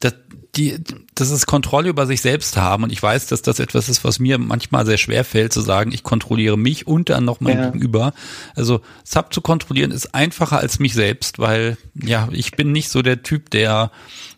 das, 0.00 0.14
die, 0.56 0.78
das 1.14 1.30
ist 1.30 1.44
Kontrolle 1.46 1.90
über 1.90 2.06
sich 2.06 2.22
selbst 2.22 2.56
haben. 2.56 2.82
Und 2.82 2.92
ich 2.92 3.02
weiß, 3.02 3.26
dass 3.26 3.42
das 3.42 3.58
etwas 3.58 3.90
ist, 3.90 4.04
was 4.04 4.18
mir 4.18 4.38
manchmal 4.38 4.86
sehr 4.86 4.96
schwer 4.96 5.24
fällt, 5.24 5.52
zu 5.52 5.60
sagen, 5.60 5.92
ich 5.92 6.02
kontrolliere 6.02 6.56
mich 6.56 6.86
und 6.86 7.10
dann 7.10 7.26
noch 7.26 7.40
mein 7.40 7.58
ja. 7.58 7.66
Gegenüber. 7.66 8.14
Also 8.54 8.80
Sub 9.04 9.34
zu 9.34 9.42
kontrollieren 9.42 9.90
ist 9.90 10.14
einfacher 10.14 10.60
als 10.60 10.78
mich 10.78 10.94
selbst, 10.94 11.38
weil 11.38 11.76
ja, 11.94 12.26
ich 12.32 12.52
bin 12.52 12.72
nicht 12.72 12.88
so 12.88 13.02
der 13.02 13.22
Typ, 13.22 13.50
der 13.50 13.90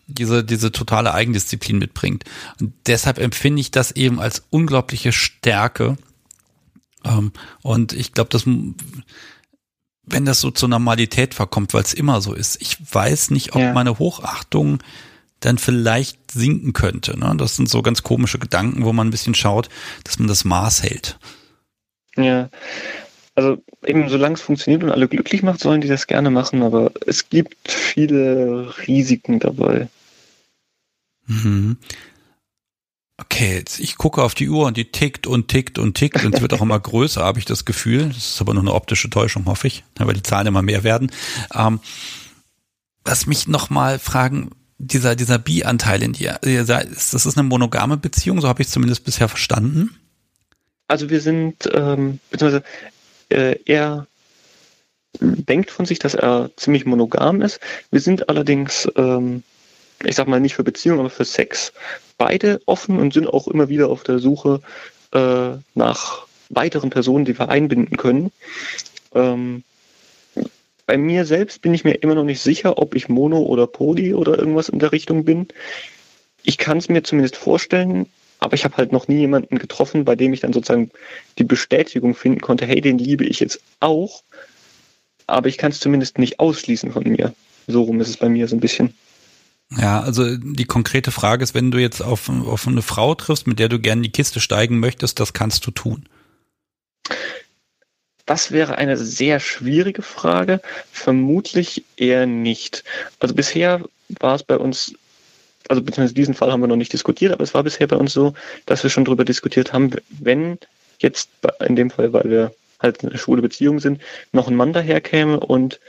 diese, 0.07 0.43
diese 0.43 0.73
totale 0.73 1.13
Eigendisziplin 1.13 1.77
mitbringt. 1.77 2.25
Und 2.59 2.73
deshalb 2.85 3.17
empfinde 3.17 3.61
ich 3.61 3.71
das 3.71 3.91
eben 3.93 4.19
als 4.19 4.43
unglaubliche 4.49 5.13
Stärke, 5.13 5.97
ähm, 7.05 7.31
und 7.61 7.93
ich 7.93 8.13
glaube, 8.13 8.29
dass 8.29 8.45
wenn 8.45 10.25
das 10.25 10.39
so 10.39 10.51
zur 10.51 10.69
Normalität 10.69 11.33
verkommt, 11.33 11.73
weil 11.73 11.83
es 11.83 11.93
immer 11.93 12.21
so 12.21 12.33
ist, 12.33 12.61
ich 12.61 12.77
weiß 12.93 13.31
nicht, 13.31 13.53
ob 13.55 13.61
ja. 13.61 13.73
meine 13.73 13.99
Hochachtung 13.99 14.79
dann 15.41 15.57
vielleicht 15.57 16.31
sinken 16.31 16.73
könnte. 16.73 17.19
Ne? 17.19 17.35
Das 17.37 17.55
sind 17.55 17.69
so 17.69 17.81
ganz 17.81 18.03
komische 18.03 18.39
Gedanken, 18.39 18.85
wo 18.85 18.93
man 18.93 19.07
ein 19.07 19.11
bisschen 19.11 19.35
schaut, 19.35 19.69
dass 20.03 20.17
man 20.17 20.27
das 20.27 20.45
Maß 20.45 20.83
hält. 20.83 21.19
Ja, 22.15 22.49
also 23.35 23.61
eben 23.85 24.09
solange 24.09 24.33
es 24.33 24.41
funktioniert 24.41 24.83
und 24.83 24.89
alle 24.89 25.07
glücklich 25.07 25.43
macht, 25.43 25.59
sollen 25.59 25.81
die 25.81 25.87
das 25.87 26.07
gerne 26.07 26.31
machen, 26.31 26.63
aber 26.63 26.91
es 27.05 27.29
gibt 27.29 27.71
viele 27.71 28.73
Risiken 28.87 29.39
dabei. 29.39 29.89
Mhm. 31.27 31.77
Okay, 33.19 33.55
jetzt 33.55 33.79
ich 33.79 33.97
gucke 33.97 34.21
auf 34.21 34.35
die 34.35 34.47
Uhr 34.47 34.67
und 34.67 34.77
die 34.77 34.91
tickt 34.91 35.25
und 35.25 35.47
tickt 35.47 35.79
und 35.79 35.95
tickt 35.95 36.23
und 36.23 36.35
sie 36.35 36.41
wird 36.41 36.53
auch 36.53 36.61
immer 36.61 36.79
größer, 36.79 37.23
habe 37.23 37.39
ich 37.39 37.45
das 37.45 37.65
Gefühl. 37.65 38.09
Das 38.09 38.17
ist 38.17 38.41
aber 38.41 38.53
nur 38.53 38.61
eine 38.61 38.73
optische 38.73 39.09
Täuschung, 39.09 39.45
hoffe 39.47 39.67
ich, 39.67 39.83
weil 39.97 40.13
die 40.13 40.23
Zahlen 40.23 40.47
immer 40.47 40.61
mehr 40.61 40.83
werden. 40.83 41.11
Ähm, 41.53 41.79
lass 43.05 43.25
mich 43.25 43.47
nochmal 43.47 43.97
fragen, 43.97 44.51
dieser, 44.77 45.15
dieser 45.15 45.39
Bi-Anteil 45.39 46.03
in 46.03 46.13
dir, 46.13 46.37
das 46.41 47.13
ist 47.13 47.37
eine 47.37 47.47
monogame 47.47 47.97
Beziehung, 47.97 48.41
so 48.41 48.47
habe 48.47 48.61
ich 48.61 48.67
es 48.67 48.73
zumindest 48.73 49.03
bisher 49.03 49.27
verstanden. 49.27 49.97
Also 50.87 51.09
wir 51.09 51.19
sind, 51.19 51.67
ähm, 51.73 52.19
beziehungsweise 52.29 52.63
äh, 53.29 53.57
er 53.65 54.07
denkt 55.19 55.71
von 55.71 55.85
sich, 55.85 55.97
dass 55.97 56.13
er 56.13 56.51
ziemlich 56.57 56.85
monogam 56.85 57.41
ist. 57.41 57.59
Wir 57.89 58.01
sind 58.01 58.29
allerdings 58.29 58.87
ähm, 58.95 59.43
ich 60.03 60.15
sag 60.15 60.27
mal 60.27 60.39
nicht 60.39 60.55
für 60.55 60.63
Beziehungen, 60.63 60.99
aber 60.99 61.09
für 61.09 61.25
Sex, 61.25 61.73
beide 62.17 62.59
offen 62.65 62.99
und 62.99 63.13
sind 63.13 63.27
auch 63.27 63.47
immer 63.47 63.69
wieder 63.69 63.89
auf 63.89 64.03
der 64.03 64.19
Suche 64.19 64.61
äh, 65.13 65.51
nach 65.75 66.27
weiteren 66.49 66.89
Personen, 66.89 67.25
die 67.25 67.37
wir 67.37 67.49
einbinden 67.49 67.97
können. 67.97 68.31
Ähm, 69.13 69.63
bei 70.85 70.97
mir 70.97 71.25
selbst 71.25 71.61
bin 71.61 71.73
ich 71.73 71.83
mir 71.83 71.95
immer 71.95 72.15
noch 72.15 72.23
nicht 72.23 72.41
sicher, 72.41 72.77
ob 72.77 72.95
ich 72.95 73.09
Mono 73.09 73.39
oder 73.39 73.67
Poly 73.67 74.13
oder 74.13 74.37
irgendwas 74.37 74.69
in 74.69 74.79
der 74.79 74.93
Richtung 74.93 75.25
bin. 75.25 75.47
Ich 76.43 76.57
kann 76.57 76.77
es 76.77 76.87
mir 76.87 77.03
zumindest 77.03 77.35
vorstellen, 77.35 78.05
aber 78.39 78.53
ich 78.53 78.63
habe 78.63 78.77
halt 78.77 78.93
noch 78.93 79.07
nie 79.07 79.17
jemanden 79.17 79.57
getroffen, 79.59 80.05
bei 80.05 80.15
dem 80.15 80.31
ich 80.33 80.39
dann 80.39 80.53
sozusagen 80.53 80.91
die 81.37 81.43
Bestätigung 81.43 82.15
finden 82.15 82.39
konnte, 82.39 82.65
hey, 82.65 82.79
den 82.79 82.97
liebe 82.97 83.25
ich 83.25 83.41
jetzt 83.41 83.59
auch, 83.81 84.23
aber 85.25 85.49
ich 85.49 85.57
kann 85.57 85.71
es 85.71 85.81
zumindest 85.81 86.19
nicht 86.19 86.39
ausschließen 86.39 86.93
von 86.93 87.03
mir. 87.03 87.33
So 87.67 87.83
rum 87.83 87.99
ist 87.99 88.07
es 88.07 88.17
bei 88.17 88.29
mir 88.29 88.47
so 88.47 88.55
ein 88.55 88.61
bisschen. 88.61 88.93
Ja, 89.75 89.99
also 89.99 90.37
die 90.37 90.65
konkrete 90.65 91.11
Frage 91.11 91.43
ist, 91.43 91.53
wenn 91.53 91.71
du 91.71 91.77
jetzt 91.77 92.01
auf, 92.01 92.29
auf 92.29 92.67
eine 92.67 92.81
Frau 92.81 93.15
triffst, 93.15 93.47
mit 93.47 93.59
der 93.59 93.67
du 93.67 93.79
gerne 93.79 93.99
in 93.99 94.03
die 94.03 94.11
Kiste 94.11 94.39
steigen 94.39 94.79
möchtest, 94.79 95.19
das 95.19 95.33
kannst 95.33 95.67
du 95.67 95.71
tun. 95.71 96.07
Das 98.25 98.51
wäre 98.51 98.77
eine 98.77 98.97
sehr 98.97 99.39
schwierige 99.39 100.01
Frage. 100.01 100.61
Vermutlich 100.91 101.83
eher 101.95 102.25
nicht. 102.25 102.83
Also 103.19 103.35
bisher 103.35 103.81
war 104.19 104.35
es 104.35 104.43
bei 104.43 104.57
uns, 104.57 104.93
also 105.67 105.81
beziehungsweise 105.81 106.13
diesen 106.13 106.33
Fall 106.33 106.51
haben 106.51 106.61
wir 106.61 106.67
noch 106.67 106.75
nicht 106.75 106.93
diskutiert, 106.93 107.33
aber 107.33 107.43
es 107.43 107.53
war 107.53 107.63
bisher 107.63 107.87
bei 107.87 107.97
uns 107.97 108.13
so, 108.13 108.33
dass 108.65 108.83
wir 108.83 108.89
schon 108.89 109.05
darüber 109.05 109.25
diskutiert 109.25 109.73
haben, 109.73 109.91
wenn 110.09 110.57
jetzt 110.99 111.29
in 111.65 111.75
dem 111.75 111.89
Fall, 111.89 112.13
weil 112.13 112.29
wir 112.29 112.53
halt 112.79 113.03
eine 113.03 113.17
schwule 113.17 113.41
Beziehung 113.41 113.79
sind, 113.79 114.01
noch 114.31 114.47
ein 114.47 114.55
Mann 114.55 114.73
daherkäme 114.73 115.39
und 115.39 115.79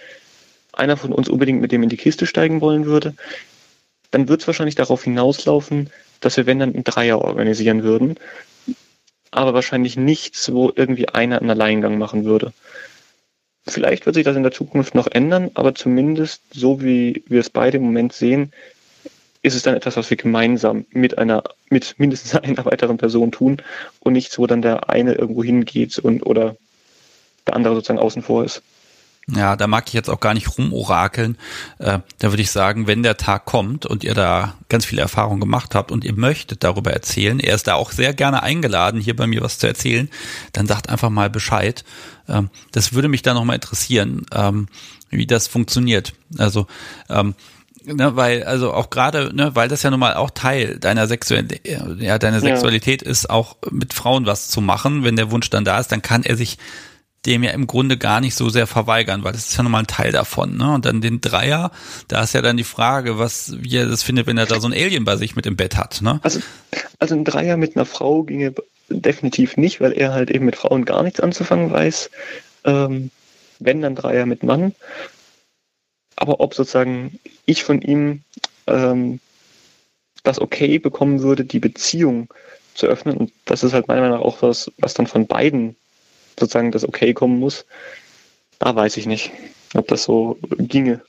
einer 0.73 0.97
von 0.97 1.13
uns 1.13 1.29
unbedingt 1.29 1.61
mit 1.61 1.73
dem 1.73 1.83
in 1.83 1.89
die 1.89 1.97
Kiste 1.97 2.27
steigen 2.27 2.61
wollen 2.61 2.87
würde, 2.87 3.15
dann 4.11 4.29
wird 4.29 4.41
es 4.41 4.47
wahrscheinlich 4.47 4.75
darauf 4.75 5.05
hinauslaufen, 5.05 5.91
dass 6.21 6.37
wir, 6.37 6.47
wenn 6.47 6.59
dann 6.59 6.75
einen 6.75 6.85
Dreier 6.85 7.21
organisieren 7.21 7.83
würden, 7.83 8.17
aber 9.31 9.55
wahrscheinlich 9.55 9.97
nichts, 9.97 10.53
wo 10.53 10.73
irgendwie 10.75 11.09
einer 11.09 11.41
einen 11.41 11.51
Alleingang 11.51 11.99
machen 11.99 12.25
würde. 12.25 12.53
Vielleicht 13.67 14.07
wird 14.07 14.15
sich 14.15 14.25
das 14.25 14.37
in 14.37 14.43
der 14.43 14.53
Zukunft 14.53 14.95
noch 14.95 15.07
ändern, 15.07 15.51
aber 15.55 15.75
zumindest 15.75 16.43
so 16.53 16.83
wie 16.83 17.23
wir 17.27 17.41
es 17.41 17.51
beide 17.51 17.77
im 17.77 17.85
Moment 17.85 18.15
sehen, 18.15 18.53
ist 19.43 19.55
es 19.55 19.63
dann 19.63 19.75
etwas, 19.75 19.97
was 19.97 20.11
wir 20.11 20.17
gemeinsam 20.17 20.87
mit 20.91 21.19
einer, 21.19 21.45
mit 21.69 21.95
mindestens 21.99 22.35
einer 22.43 22.65
weiteren 22.65 22.97
Person 22.97 23.31
tun 23.31 23.59
und 24.01 24.15
nichts, 24.15 24.39
wo 24.39 24.47
dann 24.47 24.63
der 24.63 24.89
eine 24.89 25.15
irgendwo 25.15 25.45
hingeht 25.45 25.99
und 25.99 26.25
oder 26.25 26.57
der 27.47 27.55
andere 27.55 27.75
sozusagen 27.75 28.01
außen 28.01 28.23
vor 28.23 28.45
ist. 28.45 28.63
Ja, 29.31 29.57
da 29.57 29.67
mag 29.67 29.85
ich 29.89 29.93
jetzt 29.93 30.09
auch 30.09 30.21
gar 30.21 30.33
nicht 30.33 30.57
rumorakeln. 30.57 31.37
Äh, 31.79 31.99
da 32.19 32.33
würde 32.33 32.43
ich 32.43 32.51
sagen, 32.51 32.87
wenn 32.87 33.03
der 33.03 33.19
Tag 33.19 33.45
kommt 33.45 33.85
und 33.85 34.03
ihr 34.03 34.15
da 34.15 34.55
ganz 34.71 34.87
viele 34.87 35.03
Erfahrungen 35.03 35.41
gemacht 35.41 35.75
habt 35.75 35.93
und 35.93 36.05
ihr 36.05 36.15
möchtet 36.15 36.65
darüber 36.65 36.93
erzählen, 36.93 37.39
er 37.39 37.55
ist 37.55 37.67
da 37.67 37.75
auch 37.75 37.93
sehr 37.93 38.15
gerne 38.15 38.43
eingeladen, 38.43 39.01
hier 39.01 39.15
bei 39.15 39.27
mir 39.27 39.43
was 39.43 39.59
zu 39.59 39.67
erzählen, 39.67 40.09
dann 40.53 40.67
sagt 40.67 40.89
einfach 40.89 41.11
mal 41.11 41.29
Bescheid. 41.29 41.85
Ähm, 42.27 42.49
das 42.73 42.95
würde 42.95 43.09
mich 43.09 43.21
da 43.21 43.35
nochmal 43.35 43.57
interessieren, 43.57 44.25
ähm, 44.33 44.69
wie 45.11 45.27
das 45.27 45.47
funktioniert. 45.47 46.15
Also, 46.39 46.67
ähm, 47.11 47.35
ne, 47.85 48.17
weil, 48.17 48.45
also 48.45 48.73
auch 48.73 48.89
gerade, 48.89 49.35
ne, 49.37 49.55
weil 49.55 49.69
das 49.69 49.83
ja 49.83 49.91
nun 49.91 50.01
mal 50.01 50.15
auch 50.15 50.31
Teil 50.31 50.79
deiner 50.79 51.07
Sexualität, 51.07 51.67
ja, 51.99 52.19
deine 52.19 52.41
Sexualität 52.41 53.03
ja. 53.03 53.11
ist, 53.11 53.29
auch 53.29 53.57
mit 53.71 53.93
Frauen 53.93 54.25
was 54.25 54.49
zu 54.49 54.63
machen. 54.63 55.05
Wenn 55.05 55.17
der 55.17 55.31
Wunsch 55.31 55.51
dann 55.51 55.67
da 55.67 55.79
ist, 55.79 55.93
dann 55.93 56.01
kann 56.01 56.23
er 56.23 56.37
sich 56.37 56.57
dem 57.29 57.43
ja 57.43 57.51
im 57.51 57.67
Grunde 57.67 57.99
gar 57.99 58.21
nicht 58.21 58.35
so 58.35 58.49
sehr 58.49 58.67
verweigern, 58.67 59.23
weil 59.23 59.33
das 59.33 59.49
ist 59.49 59.57
ja 59.57 59.63
nochmal 59.63 59.83
ein 59.83 59.87
Teil 59.87 60.13
davon. 60.13 60.57
Ne? 60.57 60.73
Und 60.73 60.87
dann 60.87 61.01
den 61.01 61.21
Dreier, 61.21 61.71
da 62.09 62.23
ist 62.23 62.33
ja 62.33 62.41
dann 62.41 62.57
die 62.57 62.65
Frage, 62.65 63.19
was 63.19 63.55
wie 63.61 63.77
er 63.77 63.87
das 63.87 64.03
findet, 64.03 64.27
wenn 64.27 64.39
er 64.39 64.47
da 64.47 64.61
so 64.61 64.67
ein 64.67 64.73
Alien 64.73 65.05
bei 65.05 65.17
sich 65.17 65.37
mit 65.37 65.47
im 65.47 65.57
Bett 65.57 65.77
hat. 65.77 66.01
Ne? 66.01 66.21
Also, 66.23 66.41
also 66.99 67.15
ein 67.15 67.25
Dreier 67.25 67.57
mit 67.57 67.77
einer 67.77 67.85
Frau 67.85 68.23
ginge 68.23 68.55
definitiv 68.89 69.59
nicht, 69.59 69.81
weil 69.81 69.93
er 69.93 70.15
halt 70.15 70.31
eben 70.31 70.47
mit 70.47 70.57
Frauen 70.57 70.87
gar 70.87 71.03
nichts 71.03 71.21
anzufangen 71.21 71.71
weiß. 71.71 72.11
Ähm, 72.65 73.11
wenn 73.59 73.83
dann 73.83 73.95
Dreier 73.95 74.25
mit 74.25 74.43
Mann. 74.43 74.75
Aber 76.17 76.41
ob 76.41 76.55
sozusagen 76.55 77.19
ich 77.45 77.63
von 77.63 77.83
ihm 77.83 78.23
ähm, 78.67 79.21
das 80.23 80.41
okay 80.41 80.79
bekommen 80.79 81.23
würde, 81.23 81.45
die 81.45 81.61
Beziehung 81.61 82.29
zu 82.75 82.87
öffnen, 82.87 83.17
und 83.17 83.33
das 83.45 83.63
ist 83.63 83.75
halt 83.75 83.89
meiner 83.89 84.01
Meinung 84.01 84.19
nach 84.19 84.25
auch 84.25 84.41
was, 84.41 84.71
was 84.79 84.95
dann 84.95 85.07
von 85.07 85.27
beiden 85.27 85.77
sozusagen 86.39 86.73
das 86.73 86.87
okay 86.87 87.15
kommen 87.15 87.39
muss, 87.39 87.67
da 88.59 88.75
weiß 88.75 88.97
ich 88.97 89.07
nicht, 89.07 89.31
ob 89.75 89.89
das 89.89 90.05
so 90.05 90.39
ginge. 90.59 91.01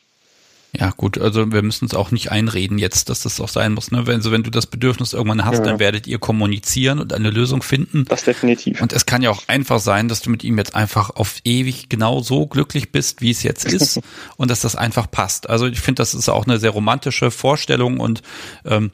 Ja, 0.77 0.91
gut, 0.91 1.17
also 1.17 1.51
wir 1.51 1.63
müssen 1.63 1.85
es 1.85 1.95
auch 1.95 2.11
nicht 2.11 2.31
einreden 2.31 2.77
jetzt, 2.77 3.09
dass 3.09 3.23
das 3.23 3.41
auch 3.41 3.49
sein 3.49 3.73
muss. 3.73 3.89
Ne? 3.89 4.05
Wenn, 4.05 4.17
also 4.17 4.31
wenn 4.31 4.43
du 4.43 4.51
das 4.51 4.67
Bedürfnis 4.67 5.13
irgendwann 5.13 5.43
hast, 5.43 5.59
ja. 5.59 5.63
dann 5.63 5.79
werdet 5.79 6.05
ihr 6.05 6.19
kommunizieren 6.19 6.99
und 6.99 7.11
eine 7.11 7.31
Lösung 7.31 7.63
finden. 7.63 8.05
Das 8.07 8.23
definitiv. 8.23 8.79
Und 8.79 8.93
es 8.93 9.07
kann 9.07 9.23
ja 9.23 9.31
auch 9.31 9.41
einfach 9.47 9.79
sein, 9.79 10.07
dass 10.09 10.21
du 10.21 10.29
mit 10.29 10.43
ihm 10.43 10.59
jetzt 10.59 10.75
einfach 10.75 11.09
auf 11.09 11.37
ewig 11.43 11.89
genau 11.89 12.21
so 12.21 12.45
glücklich 12.45 12.91
bist, 12.91 13.21
wie 13.21 13.31
es 13.31 13.41
jetzt 13.41 13.65
ist 13.65 13.99
und 14.37 14.51
dass 14.51 14.59
das 14.59 14.75
einfach 14.75 15.09
passt. 15.09 15.49
Also 15.49 15.65
ich 15.65 15.79
finde, 15.79 16.01
das 16.01 16.13
ist 16.13 16.29
auch 16.29 16.45
eine 16.45 16.59
sehr 16.59 16.71
romantische 16.71 17.31
Vorstellung 17.31 17.99
und 17.99 18.21
ähm, 18.63 18.91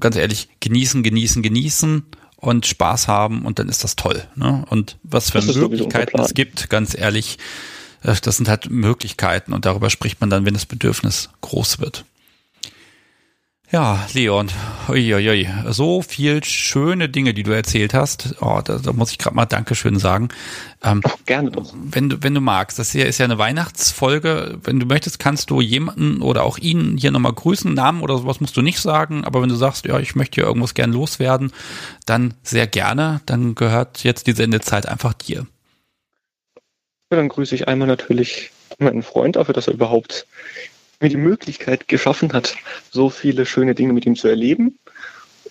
ganz 0.00 0.16
ehrlich, 0.16 0.48
genießen, 0.58 1.04
genießen, 1.04 1.42
genießen 1.42 2.06
und 2.44 2.66
Spaß 2.66 3.08
haben 3.08 3.44
und 3.44 3.58
dann 3.58 3.68
ist 3.68 3.84
das 3.84 3.96
toll. 3.96 4.24
Ne? 4.36 4.64
Und 4.68 4.96
was 5.02 5.30
für 5.30 5.42
Möglichkeiten 5.42 6.20
es 6.20 6.34
gibt, 6.34 6.68
ganz 6.70 6.96
ehrlich, 6.96 7.38
äh, 8.02 8.14
das 8.22 8.36
sind 8.36 8.48
halt 8.48 8.70
Möglichkeiten 8.70 9.52
und 9.52 9.64
darüber 9.64 9.90
spricht 9.90 10.20
man 10.20 10.30
dann, 10.30 10.44
wenn 10.44 10.54
das 10.54 10.66
Bedürfnis 10.66 11.30
groß 11.40 11.80
wird. 11.80 12.04
Ja, 13.74 14.06
Leon, 14.12 14.52
uiuiui, 14.88 15.48
so 15.66 16.00
viel 16.00 16.44
schöne 16.44 17.08
Dinge, 17.08 17.34
die 17.34 17.42
du 17.42 17.50
erzählt 17.50 17.92
hast. 17.92 18.36
Oh, 18.40 18.60
da, 18.64 18.78
da 18.78 18.92
muss 18.92 19.10
ich 19.10 19.18
gerade 19.18 19.34
mal 19.34 19.46
Dankeschön 19.46 19.98
sagen. 19.98 20.28
Ähm, 20.84 21.00
Ach, 21.02 21.16
gerne 21.26 21.50
doch. 21.50 21.74
Wenn 21.74 22.08
du, 22.08 22.22
wenn 22.22 22.34
du 22.34 22.40
magst, 22.40 22.78
das 22.78 22.92
hier 22.92 23.06
ist 23.06 23.18
ja 23.18 23.24
eine 23.24 23.36
Weihnachtsfolge. 23.36 24.60
Wenn 24.62 24.78
du 24.78 24.86
möchtest, 24.86 25.18
kannst 25.18 25.50
du 25.50 25.60
jemanden 25.60 26.22
oder 26.22 26.44
auch 26.44 26.56
ihn 26.58 26.96
hier 26.96 27.10
nochmal 27.10 27.32
grüßen. 27.32 27.74
Namen 27.74 28.02
oder 28.02 28.16
sowas 28.16 28.40
musst 28.40 28.56
du 28.56 28.62
nicht 28.62 28.78
sagen. 28.78 29.24
Aber 29.24 29.42
wenn 29.42 29.48
du 29.48 29.56
sagst, 29.56 29.86
ja, 29.86 29.98
ich 29.98 30.14
möchte 30.14 30.36
hier 30.36 30.44
irgendwas 30.44 30.74
gern 30.74 30.92
loswerden, 30.92 31.50
dann 32.06 32.34
sehr 32.44 32.68
gerne. 32.68 33.22
Dann 33.26 33.56
gehört 33.56 34.04
jetzt 34.04 34.28
die 34.28 34.34
Sendezeit 34.34 34.86
einfach 34.86 35.14
dir. 35.14 35.48
Ja, 37.10 37.16
dann 37.16 37.28
grüße 37.28 37.56
ich 37.56 37.66
einmal 37.66 37.88
natürlich 37.88 38.52
meinen 38.78 39.02
Freund 39.02 39.34
dafür, 39.34 39.52
dass 39.52 39.66
er 39.66 39.74
überhaupt 39.74 40.26
mir 41.04 41.10
die 41.10 41.16
Möglichkeit 41.16 41.86
geschaffen 41.86 42.32
hat, 42.32 42.56
so 42.90 43.10
viele 43.10 43.44
schöne 43.44 43.74
Dinge 43.74 43.92
mit 43.92 44.06
ihm 44.06 44.16
zu 44.16 44.26
erleben. 44.26 44.78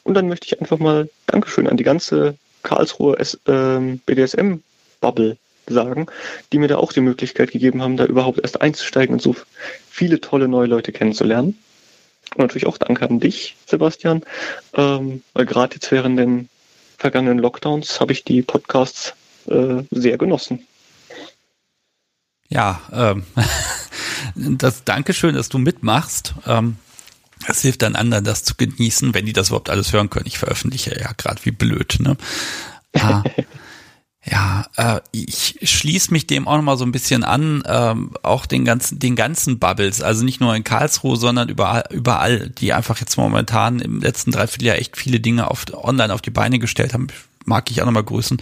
Und 0.03 0.15
dann 0.15 0.27
möchte 0.27 0.47
ich 0.47 0.59
einfach 0.59 0.79
mal 0.79 1.09
Dankeschön 1.27 1.67
an 1.67 1.77
die 1.77 1.83
ganze 1.83 2.35
Karlsruhe 2.63 3.15
ähm, 3.47 3.99
BDSM-Bubble 4.05 5.37
sagen, 5.67 6.07
die 6.51 6.57
mir 6.57 6.67
da 6.67 6.77
auch 6.77 6.91
die 6.91 7.01
Möglichkeit 7.01 7.51
gegeben 7.51 7.83
haben, 7.83 7.97
da 7.97 8.05
überhaupt 8.05 8.39
erst 8.41 8.61
einzusteigen 8.61 9.13
und 9.13 9.21
so 9.21 9.35
viele 9.89 10.19
tolle 10.19 10.47
neue 10.47 10.67
Leute 10.67 10.91
kennenzulernen. 10.91 11.59
Und 12.31 12.39
natürlich 12.39 12.65
auch 12.65 12.79
Danke 12.79 13.07
an 13.07 13.19
dich, 13.19 13.55
Sebastian, 13.67 14.23
ähm, 14.73 15.21
weil 15.33 15.45
gerade 15.45 15.75
jetzt 15.75 15.91
während 15.91 16.17
den 16.17 16.49
vergangenen 16.97 17.37
Lockdowns 17.37 17.99
habe 18.01 18.11
ich 18.11 18.23
die 18.23 18.41
Podcasts 18.41 19.13
äh, 19.47 19.83
sehr 19.91 20.17
genossen. 20.17 20.65
Ja, 22.53 22.81
ähm, 22.91 23.23
das 24.35 24.83
Dankeschön, 24.83 25.33
dass 25.33 25.49
du 25.49 25.57
mitmachst. 25.57 26.35
Ähm, 26.45 26.77
das 27.47 27.61
hilft 27.61 27.81
dann 27.81 27.95
anderen, 27.95 28.23
das 28.23 28.43
zu 28.43 28.53
genießen, 28.55 29.13
wenn 29.13 29.25
die 29.25 29.33
das 29.33 29.47
überhaupt 29.47 29.71
alles 29.71 29.91
hören 29.91 30.09
können. 30.09 30.27
Ich 30.27 30.37
veröffentliche 30.37 30.97
ja 30.97 31.11
gerade 31.17 31.43
wie 31.45 31.51
blöd. 31.51 31.97
Ne? 31.99 32.15
Ah, 32.93 33.23
ja, 34.23 34.67
äh, 34.77 35.01
ich 35.11 35.57
schließe 35.63 36.11
mich 36.11 36.27
dem 36.27 36.47
auch 36.47 36.55
nochmal 36.55 36.77
so 36.77 36.85
ein 36.85 36.91
bisschen 36.91 37.23
an, 37.23 37.63
ähm, 37.65 38.11
auch 38.21 38.45
den 38.45 38.65
ganzen, 38.65 38.99
den 38.99 39.15
ganzen 39.15 39.57
Bubbles, 39.57 40.03
also 40.03 40.23
nicht 40.23 40.39
nur 40.39 40.55
in 40.55 40.63
Karlsruhe, 40.63 41.17
sondern 41.17 41.49
überall, 41.49 41.85
überall, 41.89 42.49
die 42.51 42.71
einfach 42.71 42.99
jetzt 42.99 43.17
momentan 43.17 43.79
im 43.79 43.99
letzten 43.99 44.31
Dreivierteljahr 44.31 44.77
echt 44.77 44.95
viele 44.95 45.19
Dinge 45.19 45.49
auf, 45.49 45.65
online 45.73 46.13
auf 46.13 46.21
die 46.21 46.29
Beine 46.29 46.59
gestellt 46.59 46.93
haben, 46.93 47.07
mag 47.45 47.71
ich 47.71 47.81
auch 47.81 47.85
nochmal 47.87 48.03
grüßen. 48.03 48.41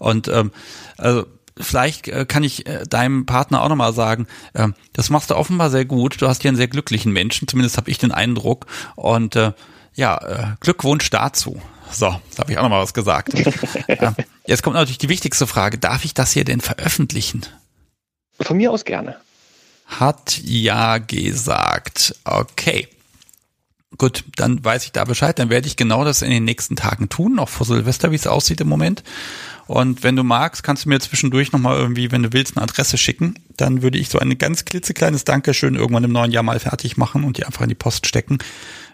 Und 0.00 0.26
ähm, 0.26 0.50
also 0.98 1.26
vielleicht 1.58 2.08
äh, 2.08 2.24
kann 2.26 2.44
ich 2.44 2.66
äh, 2.66 2.84
deinem 2.88 3.26
Partner 3.26 3.62
auch 3.62 3.68
nochmal 3.68 3.92
sagen, 3.92 4.26
äh, 4.54 4.68
das 4.92 5.10
machst 5.10 5.30
du 5.30 5.36
offenbar 5.36 5.70
sehr 5.70 5.84
gut. 5.84 6.20
Du 6.20 6.28
hast 6.28 6.42
hier 6.42 6.48
einen 6.48 6.56
sehr 6.56 6.68
glücklichen 6.68 7.12
Menschen, 7.12 7.48
zumindest 7.48 7.76
habe 7.76 7.90
ich 7.90 7.98
den 7.98 8.12
Eindruck. 8.12 8.66
Und 8.96 9.36
äh, 9.36 9.52
ja, 9.94 10.16
äh, 10.18 10.46
Glückwunsch 10.60 11.10
dazu. 11.10 11.60
So, 11.90 12.18
jetzt 12.28 12.38
habe 12.38 12.50
ich 12.50 12.58
auch 12.58 12.62
nochmal 12.62 12.82
was 12.82 12.94
gesagt. 12.94 13.34
äh, 13.86 14.12
jetzt 14.46 14.62
kommt 14.62 14.74
natürlich 14.74 14.98
die 14.98 15.08
wichtigste 15.08 15.46
Frage. 15.46 15.78
Darf 15.78 16.04
ich 16.04 16.14
das 16.14 16.32
hier 16.32 16.44
denn 16.44 16.60
veröffentlichen? 16.60 17.42
Von 18.40 18.56
mir 18.56 18.72
aus 18.72 18.84
gerne. 18.84 19.16
Hat 19.86 20.40
ja 20.42 20.98
gesagt. 20.98 22.14
Okay. 22.24 22.88
Gut, 23.98 24.24
dann 24.36 24.64
weiß 24.64 24.84
ich 24.84 24.92
da 24.92 25.04
Bescheid. 25.04 25.38
Dann 25.38 25.50
werde 25.50 25.66
ich 25.66 25.76
genau 25.76 26.04
das 26.04 26.22
in 26.22 26.30
den 26.30 26.44
nächsten 26.44 26.76
Tagen 26.76 27.08
tun, 27.08 27.38
auch 27.38 27.48
vor 27.48 27.66
Silvester, 27.66 28.10
wie 28.10 28.16
es 28.16 28.26
aussieht 28.26 28.60
im 28.60 28.68
Moment. 28.68 29.02
Und 29.66 30.02
wenn 30.02 30.16
du 30.16 30.24
magst, 30.24 30.62
kannst 30.62 30.84
du 30.84 30.88
mir 30.88 30.98
zwischendurch 31.00 31.52
nochmal 31.52 31.78
irgendwie, 31.78 32.10
wenn 32.10 32.22
du 32.22 32.32
willst, 32.32 32.56
eine 32.56 32.64
Adresse 32.64 32.98
schicken. 32.98 33.34
Dann 33.56 33.82
würde 33.82 33.98
ich 33.98 34.08
so 34.08 34.18
ein 34.18 34.36
ganz 34.38 34.64
klitzekleines 34.64 35.24
Dankeschön 35.24 35.74
irgendwann 35.74 36.04
im 36.04 36.12
neuen 36.12 36.32
Jahr 36.32 36.42
mal 36.42 36.58
fertig 36.58 36.96
machen 36.96 37.24
und 37.24 37.38
die 37.38 37.44
einfach 37.44 37.62
in 37.62 37.68
die 37.68 37.74
Post 37.74 38.06
stecken. 38.06 38.38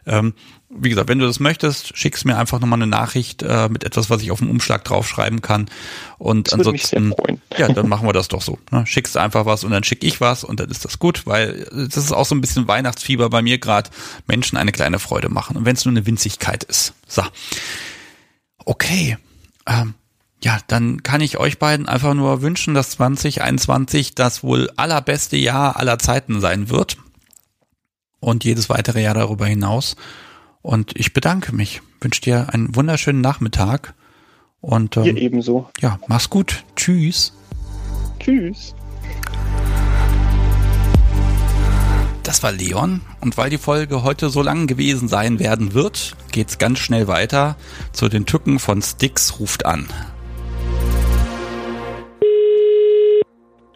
Ähm, 0.06 0.34
wie 0.70 0.90
gesagt, 0.90 1.08
wenn 1.08 1.18
du 1.18 1.26
das 1.26 1.40
möchtest, 1.40 1.96
schickst 1.96 2.26
mir 2.26 2.36
einfach 2.36 2.60
nochmal 2.60 2.78
eine 2.78 2.86
Nachricht 2.86 3.42
äh, 3.42 3.68
mit 3.70 3.84
etwas, 3.84 4.10
was 4.10 4.22
ich 4.22 4.30
auf 4.30 4.40
dem 4.40 4.50
Umschlag 4.50 4.84
draufschreiben 4.84 5.40
kann. 5.40 5.70
Und 6.18 6.48
das 6.48 6.54
ansonsten, 6.54 7.14
ja, 7.56 7.68
dann 7.68 7.88
machen 7.88 8.06
wir 8.06 8.12
das 8.12 8.28
doch 8.28 8.42
so. 8.42 8.58
Ne? 8.70 8.86
Schickst 8.86 9.16
einfach 9.16 9.46
was 9.46 9.64
und 9.64 9.70
dann 9.70 9.82
schicke 9.82 10.06
ich 10.06 10.20
was 10.20 10.44
und 10.44 10.60
dann 10.60 10.70
ist 10.70 10.84
das 10.84 10.98
gut, 10.98 11.26
weil 11.26 11.66
das 11.72 11.96
ist 11.96 12.12
auch 12.12 12.26
so 12.26 12.34
ein 12.34 12.42
bisschen 12.42 12.68
Weihnachtsfieber 12.68 13.30
bei 13.30 13.40
mir 13.40 13.58
gerade, 13.58 13.88
Menschen 14.26 14.58
eine 14.58 14.72
kleine 14.72 14.98
Freude 14.98 15.30
machen. 15.30 15.56
Und 15.56 15.64
wenn 15.64 15.74
es 15.74 15.86
nur 15.86 15.92
eine 15.92 16.06
Winzigkeit 16.06 16.64
ist. 16.64 16.92
So. 17.06 17.22
Okay. 18.66 19.16
Ähm, 19.66 19.94
ja, 20.44 20.58
dann 20.66 21.02
kann 21.02 21.22
ich 21.22 21.38
euch 21.38 21.58
beiden 21.58 21.88
einfach 21.88 22.12
nur 22.12 22.42
wünschen, 22.42 22.74
dass 22.74 22.90
2021 22.90 24.14
das 24.14 24.42
wohl 24.42 24.70
allerbeste 24.76 25.38
Jahr 25.38 25.76
aller 25.76 25.98
Zeiten 25.98 26.40
sein 26.40 26.68
wird. 26.68 26.98
Und 28.20 28.44
jedes 28.44 28.68
weitere 28.68 29.02
Jahr 29.02 29.14
darüber 29.14 29.46
hinaus. 29.46 29.96
Und 30.68 31.00
ich 31.00 31.14
bedanke 31.14 31.56
mich. 31.56 31.80
Wünsche 31.98 32.20
dir 32.20 32.52
einen 32.52 32.76
wunderschönen 32.76 33.22
Nachmittag. 33.22 33.94
Und 34.60 34.98
ähm, 34.98 35.16
ebenso. 35.16 35.70
Ja, 35.80 35.98
mach's 36.08 36.28
gut. 36.28 36.62
Tschüss. 36.76 37.34
Tschüss. 38.20 38.74
Das 42.22 42.42
war 42.42 42.52
Leon. 42.52 43.00
Und 43.22 43.38
weil 43.38 43.48
die 43.48 43.56
Folge 43.56 44.02
heute 44.02 44.28
so 44.28 44.42
lang 44.42 44.66
gewesen 44.66 45.08
sein 45.08 45.38
werden 45.38 45.72
wird, 45.72 46.14
geht's 46.32 46.58
ganz 46.58 46.80
schnell 46.80 47.08
weiter 47.08 47.56
zu 47.92 48.10
den 48.10 48.26
Tücken 48.26 48.58
von 48.58 48.82
Sticks 48.82 49.40
ruft 49.40 49.64
an. 49.64 49.86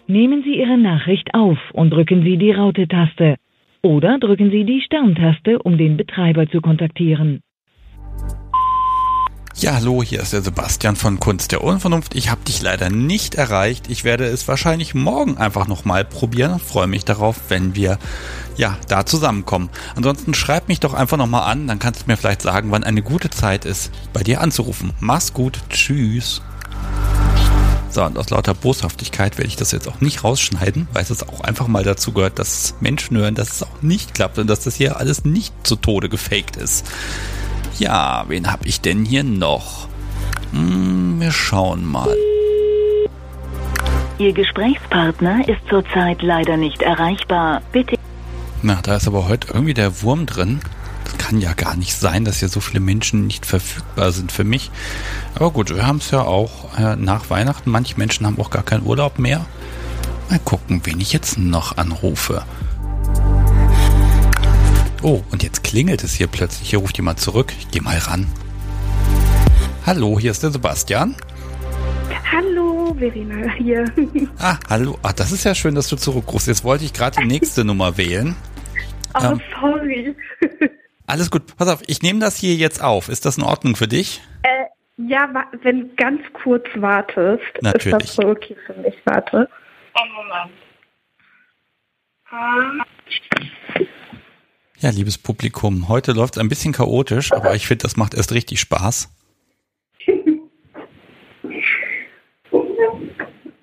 Nehmen 0.06 0.42
Sie 0.44 0.58
Ihre 0.58 0.76
Nachricht 0.76 1.32
auf 1.32 1.56
und 1.72 1.88
drücken 1.88 2.22
Sie 2.22 2.36
die 2.36 2.52
Raute-Taste. 2.52 3.36
Oder 3.84 4.18
drücken 4.18 4.50
Sie 4.50 4.64
die 4.64 4.80
Sterntaste, 4.80 5.58
um 5.58 5.76
den 5.76 5.96
Betreiber 5.96 6.48
zu 6.48 6.60
kontaktieren. 6.60 7.40
Ja, 9.56 9.74
hallo, 9.74 10.02
hier 10.02 10.20
ist 10.20 10.32
der 10.32 10.40
Sebastian 10.40 10.96
von 10.96 11.20
Kunst 11.20 11.52
der 11.52 11.62
Unvernunft. 11.62 12.14
Ich 12.14 12.30
habe 12.30 12.40
dich 12.42 12.62
leider 12.62 12.90
nicht 12.90 13.34
erreicht. 13.34 13.90
Ich 13.90 14.02
werde 14.02 14.24
es 14.24 14.48
wahrscheinlich 14.48 14.94
morgen 14.94 15.36
einfach 15.36 15.68
nochmal 15.68 16.04
probieren. 16.04 16.58
Freue 16.58 16.86
mich 16.86 17.04
darauf, 17.04 17.50
wenn 17.50 17.74
wir 17.74 17.98
ja 18.56 18.78
da 18.88 19.04
zusammenkommen. 19.04 19.68
Ansonsten 19.94 20.32
schreib 20.32 20.68
mich 20.68 20.80
doch 20.80 20.94
einfach 20.94 21.16
nochmal 21.16 21.50
an, 21.50 21.66
dann 21.66 21.78
kannst 21.78 22.02
du 22.02 22.06
mir 22.06 22.16
vielleicht 22.16 22.42
sagen, 22.42 22.70
wann 22.70 22.84
eine 22.84 23.02
gute 23.02 23.30
Zeit 23.30 23.64
ist, 23.64 23.92
bei 24.12 24.22
dir 24.22 24.40
anzurufen. 24.40 24.92
Mach's 25.00 25.34
gut, 25.34 25.58
tschüss. 25.68 26.40
So, 27.92 28.02
und 28.04 28.16
aus 28.16 28.30
lauter 28.30 28.54
Boshaftigkeit 28.54 29.36
werde 29.36 29.48
ich 29.48 29.56
das 29.56 29.70
jetzt 29.70 29.86
auch 29.86 30.00
nicht 30.00 30.24
rausschneiden, 30.24 30.88
weil 30.94 31.02
es 31.02 31.28
auch 31.28 31.42
einfach 31.42 31.68
mal 31.68 31.84
dazu 31.84 32.12
gehört, 32.12 32.38
dass 32.38 32.74
Menschen 32.80 33.18
hören, 33.18 33.34
dass 33.34 33.50
es 33.52 33.62
auch 33.62 33.82
nicht 33.82 34.14
klappt 34.14 34.38
und 34.38 34.46
dass 34.46 34.60
das 34.60 34.76
hier 34.76 34.96
alles 34.96 35.26
nicht 35.26 35.52
zu 35.62 35.76
Tode 35.76 36.08
gefaked 36.08 36.56
ist. 36.56 36.90
Ja, 37.78 38.24
wen 38.28 38.50
habe 38.50 38.66
ich 38.66 38.80
denn 38.80 39.04
hier 39.04 39.24
noch? 39.24 39.88
Hm, 40.52 41.20
wir 41.20 41.32
schauen 41.32 41.84
mal. 41.84 42.16
Ihr 44.16 44.32
Gesprächspartner 44.32 45.46
ist 45.46 45.60
zurzeit 45.68 46.22
leider 46.22 46.56
nicht 46.56 46.80
erreichbar. 46.80 47.60
Bitte. 47.72 47.98
Na, 48.62 48.80
da 48.82 48.96
ist 48.96 49.06
aber 49.06 49.28
heute 49.28 49.48
irgendwie 49.48 49.74
der 49.74 50.00
Wurm 50.00 50.24
drin 50.24 50.60
kann 51.18 51.40
ja 51.40 51.52
gar 51.54 51.76
nicht 51.76 51.94
sein, 51.94 52.24
dass 52.24 52.38
hier 52.40 52.48
so 52.48 52.60
viele 52.60 52.80
Menschen 52.80 53.26
nicht 53.26 53.46
verfügbar 53.46 54.12
sind 54.12 54.32
für 54.32 54.44
mich. 54.44 54.70
Aber 55.34 55.50
gut, 55.50 55.74
wir 55.74 55.86
haben 55.86 55.98
es 55.98 56.10
ja 56.10 56.22
auch 56.22 56.76
äh, 56.78 56.96
nach 56.96 57.30
Weihnachten. 57.30 57.70
Manche 57.70 57.96
Menschen 57.98 58.26
haben 58.26 58.38
auch 58.40 58.50
gar 58.50 58.62
keinen 58.62 58.84
Urlaub 58.84 59.18
mehr. 59.18 59.44
Mal 60.30 60.38
gucken, 60.40 60.80
wen 60.84 61.00
ich 61.00 61.12
jetzt 61.12 61.38
noch 61.38 61.76
anrufe. 61.76 62.42
Oh, 65.02 65.22
und 65.30 65.42
jetzt 65.42 65.64
klingelt 65.64 66.04
es 66.04 66.14
hier 66.14 66.28
plötzlich. 66.28 66.70
Hier 66.70 66.78
ruft 66.78 66.96
jemand 66.96 67.18
zurück. 67.20 67.52
Ich 67.58 67.70
gehe 67.70 67.82
mal 67.82 67.98
ran. 67.98 68.26
Hallo, 69.84 70.18
hier 70.18 70.30
ist 70.30 70.42
der 70.44 70.52
Sebastian. 70.52 71.16
Hallo, 72.30 72.94
Verena 72.98 73.52
hier. 73.58 73.84
Ah, 74.38 74.56
hallo. 74.68 74.98
Ah, 75.02 75.12
das 75.12 75.32
ist 75.32 75.44
ja 75.44 75.54
schön, 75.54 75.74
dass 75.74 75.88
du 75.88 75.96
zurückrufst. 75.96 76.46
Jetzt 76.48 76.64
wollte 76.64 76.84
ich 76.84 76.92
gerade 76.92 77.20
die 77.20 77.26
nächste 77.26 77.64
Nummer 77.64 77.96
wählen. 77.96 78.36
Oh, 79.14 79.24
Ähm. 79.24 79.40
sorry. 79.60 80.14
Alles 81.12 81.30
gut. 81.30 81.58
Pass 81.58 81.68
auf, 81.68 81.82
ich 81.88 82.00
nehme 82.00 82.20
das 82.20 82.38
hier 82.38 82.54
jetzt 82.54 82.82
auf. 82.82 83.10
Ist 83.10 83.26
das 83.26 83.36
in 83.36 83.44
Ordnung 83.44 83.76
für 83.76 83.86
dich? 83.86 84.22
Äh, 84.44 84.64
ja, 84.96 85.28
wenn 85.60 85.80
du 85.80 85.94
ganz 85.94 86.22
kurz 86.42 86.64
wartest, 86.76 87.42
Natürlich. 87.60 88.00
ist 88.00 88.08
das 88.08 88.14
so 88.14 88.30
okay 88.30 88.56
für 88.64 88.72
mich. 88.80 88.94
Warte. 89.04 89.46
Einen 89.92 90.12
Moment. 90.14 90.52
Ja, 94.78 94.88
liebes 94.88 95.18
Publikum, 95.18 95.88
heute 95.88 96.12
läuft 96.12 96.36
es 96.36 96.40
ein 96.40 96.48
bisschen 96.48 96.72
chaotisch, 96.72 97.30
aber 97.32 97.54
ich 97.54 97.66
finde, 97.66 97.82
das 97.82 97.98
macht 97.98 98.14
erst 98.14 98.32
richtig 98.32 98.58
Spaß. 98.60 99.10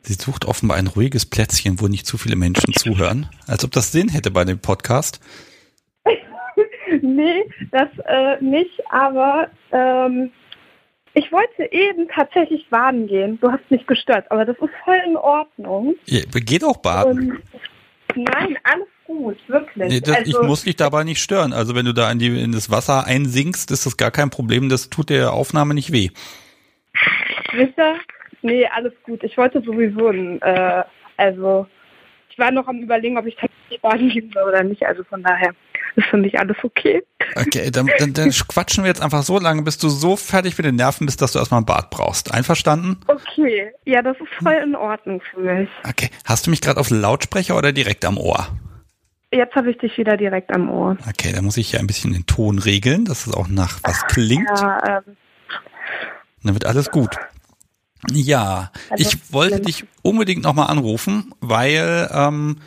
Sie 0.04 0.14
sucht 0.14 0.46
offenbar 0.46 0.78
ein 0.78 0.86
ruhiges 0.86 1.26
Plätzchen, 1.26 1.80
wo 1.82 1.88
nicht 1.88 2.06
zu 2.06 2.20
viele 2.20 2.36
Menschen 2.36 2.76
zuhören. 2.76 3.28
Als 3.48 3.64
ob 3.64 3.72
das 3.72 3.92
Sinn 3.92 4.10
hätte 4.10 4.30
bei 4.30 4.46
dem 4.46 4.60
Podcast. 4.60 5.20
Nee, 7.16 7.44
das 7.72 7.90
äh, 8.06 8.44
nicht, 8.44 8.80
aber 8.90 9.50
ähm, 9.72 10.32
ich 11.14 11.32
wollte 11.32 11.72
eben 11.72 12.08
tatsächlich 12.08 12.68
baden 12.70 13.08
gehen. 13.08 13.40
Du 13.42 13.52
hast 13.52 13.70
mich 13.70 13.86
gestört, 13.88 14.30
aber 14.32 14.46
das 14.46 14.58
ist 14.58 14.74
voll 14.84 15.00
in 15.06 15.18
Ordnung. 15.18 15.96
Ihr 16.06 16.26
geht 16.26 16.64
auch 16.64 16.78
baden. 16.78 17.32
Und 17.32 17.44
nein, 18.16 18.58
alles 18.64 18.88
gut, 19.06 19.38
wirklich. 19.48 19.90
Nee, 19.90 20.02
das, 20.02 20.22
ich 20.22 20.36
also, 20.36 20.44
muss 20.48 20.64
dich 20.64 20.76
dabei 20.76 21.04
nicht 21.04 21.22
stören. 21.22 21.52
Also 21.52 21.76
wenn 21.76 21.86
du 21.86 21.94
da 21.94 22.12
in, 22.12 22.20
die, 22.20 22.42
in 22.42 22.52
das 22.52 22.70
Wasser 22.70 23.06
einsinkst, 23.06 23.72
ist 23.72 23.86
das 23.86 23.98
gar 23.98 24.12
kein 24.12 24.30
Problem. 24.30 24.70
Das 24.70 24.90
tut 24.90 25.10
der 25.10 25.34
Aufnahme 25.34 25.74
nicht 25.74 25.92
weh. 25.92 26.10
Sicher? 27.56 27.96
Nee, 28.42 28.68
alles 28.68 28.94
gut. 29.04 29.24
Ich 29.24 29.38
wollte 29.38 29.62
sowieso, 29.62 30.12
äh, 30.12 30.84
also 31.18 31.68
ich 32.30 32.38
war 32.38 32.52
noch 32.52 32.68
am 32.68 32.80
überlegen, 32.80 33.18
ob 33.18 33.26
ich 33.26 33.36
tatsächlich 33.36 33.82
baden 33.82 34.10
gehen 34.10 34.32
soll 34.34 34.48
oder 34.48 34.64
nicht. 34.64 34.86
Also 34.86 35.04
von 35.04 35.24
daher 35.24 35.54
ist 35.96 36.08
für 36.08 36.18
mich 36.18 36.40
alles 36.40 36.58
okay. 36.64 37.04
Okay, 37.36 37.72
dann, 37.72 37.90
dann, 38.00 38.14
dann 38.14 38.30
quatschen 38.48 38.84
wir 38.84 38.90
jetzt 38.90 39.02
einfach 39.02 39.24
so 39.24 39.40
lange, 39.40 39.62
bis 39.64 39.78
du 39.78 39.90
so 39.90 40.16
fertig 40.16 40.58
mit 40.58 40.66
den 40.66 40.76
Nerven 40.76 41.06
bist, 41.06 41.22
dass 41.22 41.34
du 41.34 41.40
erstmal 41.40 41.62
ein 41.62 41.66
Bad 41.66 41.90
brauchst. 41.90 42.34
Einverstanden? 42.34 42.98
Okay, 43.08 43.72
ja, 43.86 44.02
das 44.02 44.18
ist 44.20 44.44
voll 44.44 44.54
in 44.54 44.76
Ordnung 44.76 45.22
für 45.32 45.40
mich. 45.40 45.70
Okay. 45.88 46.10
Hast 46.26 46.48
du 46.48 46.50
mich 46.52 46.62
gerade 46.62 46.80
auf 46.80 46.90
Lautsprecher 46.90 47.58
oder 47.58 47.72
direkt 47.72 48.06
am 48.06 48.18
Ohr? 48.18 48.48
Jetzt 49.32 49.56
habe 49.56 49.70
ich 49.70 49.78
dich 49.78 49.98
wieder 49.98 50.18
direkt 50.18 50.54
am 50.56 50.70
Ohr. 50.72 50.98
Okay, 51.08 51.32
da 51.34 51.42
muss 51.42 51.58
ich 51.58 51.74
ja 51.74 51.80
ein 51.80 51.88
bisschen 51.88 52.14
den 52.14 52.26
Ton 52.26 52.58
regeln, 52.58 53.06
dass 53.06 53.28
es 53.28 53.34
auch 53.34 53.48
nach 53.48 53.80
was 53.84 54.06
klingt. 54.08 54.50
Ja, 54.60 55.02
ähm, 55.06 55.16
Dann 56.44 56.54
wird 56.56 56.66
alles 56.66 56.90
gut. 56.90 57.16
Ja, 58.12 58.72
Also, 58.90 59.04
ich 59.04 59.34
wollte 59.34 59.60
dich 59.60 59.86
unbedingt 60.02 60.44
nochmal 60.44 60.68
anrufen, 60.70 61.34
weil 61.42 62.10
ähm, 62.14 62.58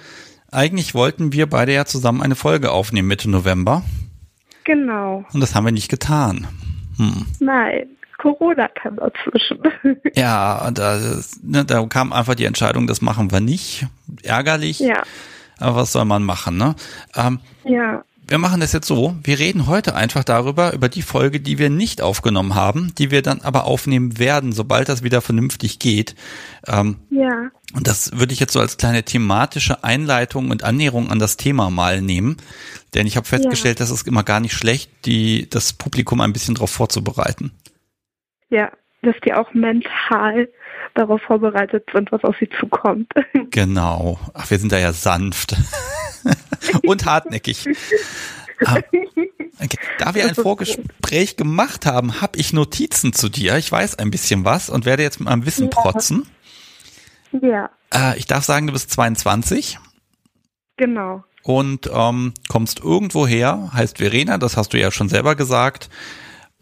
eigentlich 0.53 0.95
wollten 0.95 1.33
wir 1.33 1.49
beide 1.49 1.73
ja 1.73 1.85
zusammen 1.85 2.23
eine 2.23 2.37
Folge 2.37 2.71
aufnehmen 2.71 3.09
Mitte 3.09 3.29
November 3.29 3.83
genau. 4.65 5.25
und 5.33 5.41
das 5.41 5.55
haben 5.55 5.65
wir 5.65 5.73
nicht 5.73 5.89
getan. 5.89 6.47
Hm. 6.99 7.27
Nein, 7.41 7.89
Corona 8.19 8.69
kam 8.69 8.97
dazwischen. 8.97 9.59
Ja, 10.15 10.71
da, 10.71 11.01
ne, 11.43 11.65
da 11.65 11.85
kam 11.87 12.13
einfach 12.13 12.35
die 12.35 12.45
Entscheidung, 12.45 12.87
das 12.87 13.01
machen 13.01 13.33
wir 13.33 13.41
nicht. 13.41 13.87
Ärgerlich, 14.23 14.79
ja, 14.79 15.03
aber 15.59 15.77
was 15.77 15.93
soll 15.93 16.05
man 16.05 16.23
machen, 16.23 16.57
ne? 16.57 16.75
Ähm, 17.17 17.41
ja, 17.65 18.05
wir 18.27 18.39
machen 18.39 18.61
das 18.61 18.73
jetzt 18.73 18.87
so, 18.87 19.15
wir 19.23 19.39
reden 19.39 19.67
heute 19.67 19.95
einfach 19.95 20.25
darüber, 20.25 20.73
über 20.73 20.89
die 20.89 21.03
Folge, 21.03 21.41
die 21.41 21.59
wir 21.59 21.71
nicht 21.71 22.01
aufgenommen 22.01 22.55
haben, 22.55 22.95
die 22.97 23.11
wir 23.11 23.23
dann 23.23 23.41
aber 23.43 23.65
aufnehmen 23.65 24.19
werden, 24.19 24.53
sobald 24.53 24.89
das 24.89 25.03
wieder 25.03 25.21
vernünftig 25.21 25.79
geht. 25.79 26.15
Ähm, 26.67 26.97
ja. 27.11 27.51
und 27.75 27.87
das 27.87 28.19
würde 28.19 28.33
ich 28.33 28.41
jetzt 28.41 28.53
so 28.53 28.61
als 28.61 28.79
kleine 28.79 29.03
thematische 29.03 29.83
Einleitung 29.85 30.51
und 30.51 30.65
Annäherung 30.65 31.11
an 31.11 31.19
das 31.19 31.37
Thema 31.37 31.71
mal 31.71 32.01
nehmen. 32.01 32.37
Denn 32.95 33.07
ich 33.07 33.17
habe 33.17 33.27
festgestellt, 33.27 33.81
das 33.81 33.91
ist 33.91 34.07
immer 34.07 34.23
gar 34.23 34.41
nicht 34.41 34.55
schlecht, 34.55 34.91
die, 35.05 35.49
das 35.51 35.73
Publikum 35.73 36.21
ein 36.21 36.33
bisschen 36.33 36.55
darauf 36.55 36.71
vorzubereiten. 36.71 37.53
Ja, 38.51 38.71
dass 39.03 39.17
die 39.25 39.35
auch 39.35 39.53
mental 39.53 40.49
darauf 40.95 41.21
vorbereitet 41.23 41.89
sind, 41.93 42.13
was 42.13 42.23
auf 42.25 42.37
sie 42.39 42.49
zukommt. 42.61 43.11
Genau. 43.51 44.19
Ach, 44.33 44.51
wir 44.51 44.59
sind 44.59 44.73
da 44.73 44.79
ja 44.79 44.93
sanft. 44.93 45.57
und 46.85 47.05
hartnäckig. 47.07 47.67
Ah, 48.65 48.79
Okay. 49.61 49.79
Da 49.99 50.15
wir 50.15 50.27
ein 50.27 50.35
Vorgespräch 50.35 51.37
gemacht 51.37 51.87
haben, 51.87 52.21
habe 52.21 52.39
ich 52.39 52.53
Notizen 52.53 53.13
zu 53.13 53.29
dir. 53.29 53.57
Ich 53.59 53.71
weiß 53.71 53.97
ein 53.99 54.11
bisschen 54.11 54.45
was 54.45 54.69
und 54.71 54.87
werde 54.87 55.03
jetzt 55.05 55.21
mit 55.21 55.29
meinem 55.29 55.47
Wissen 55.47 55.65
Ja. 55.65 55.71
protzen. 55.71 56.27
ja, 57.41 57.71
Äh, 57.95 58.19
ich 58.19 58.27
darf 58.27 58.45
sagen, 58.45 58.67
du 58.67 58.73
bist 58.73 58.91
22 58.91 59.79
genau. 60.77 61.23
und 61.45 61.89
ähm, 61.93 62.33
kommst 62.49 62.81
irgendwo 62.81 63.27
her, 63.27 63.71
heißt 63.73 63.99
Verena, 63.99 64.39
das 64.39 64.57
hast 64.57 64.73
du 64.73 64.81
ja 64.81 64.91
schon 64.91 65.09
selber 65.09 65.37
gesagt. 65.37 65.89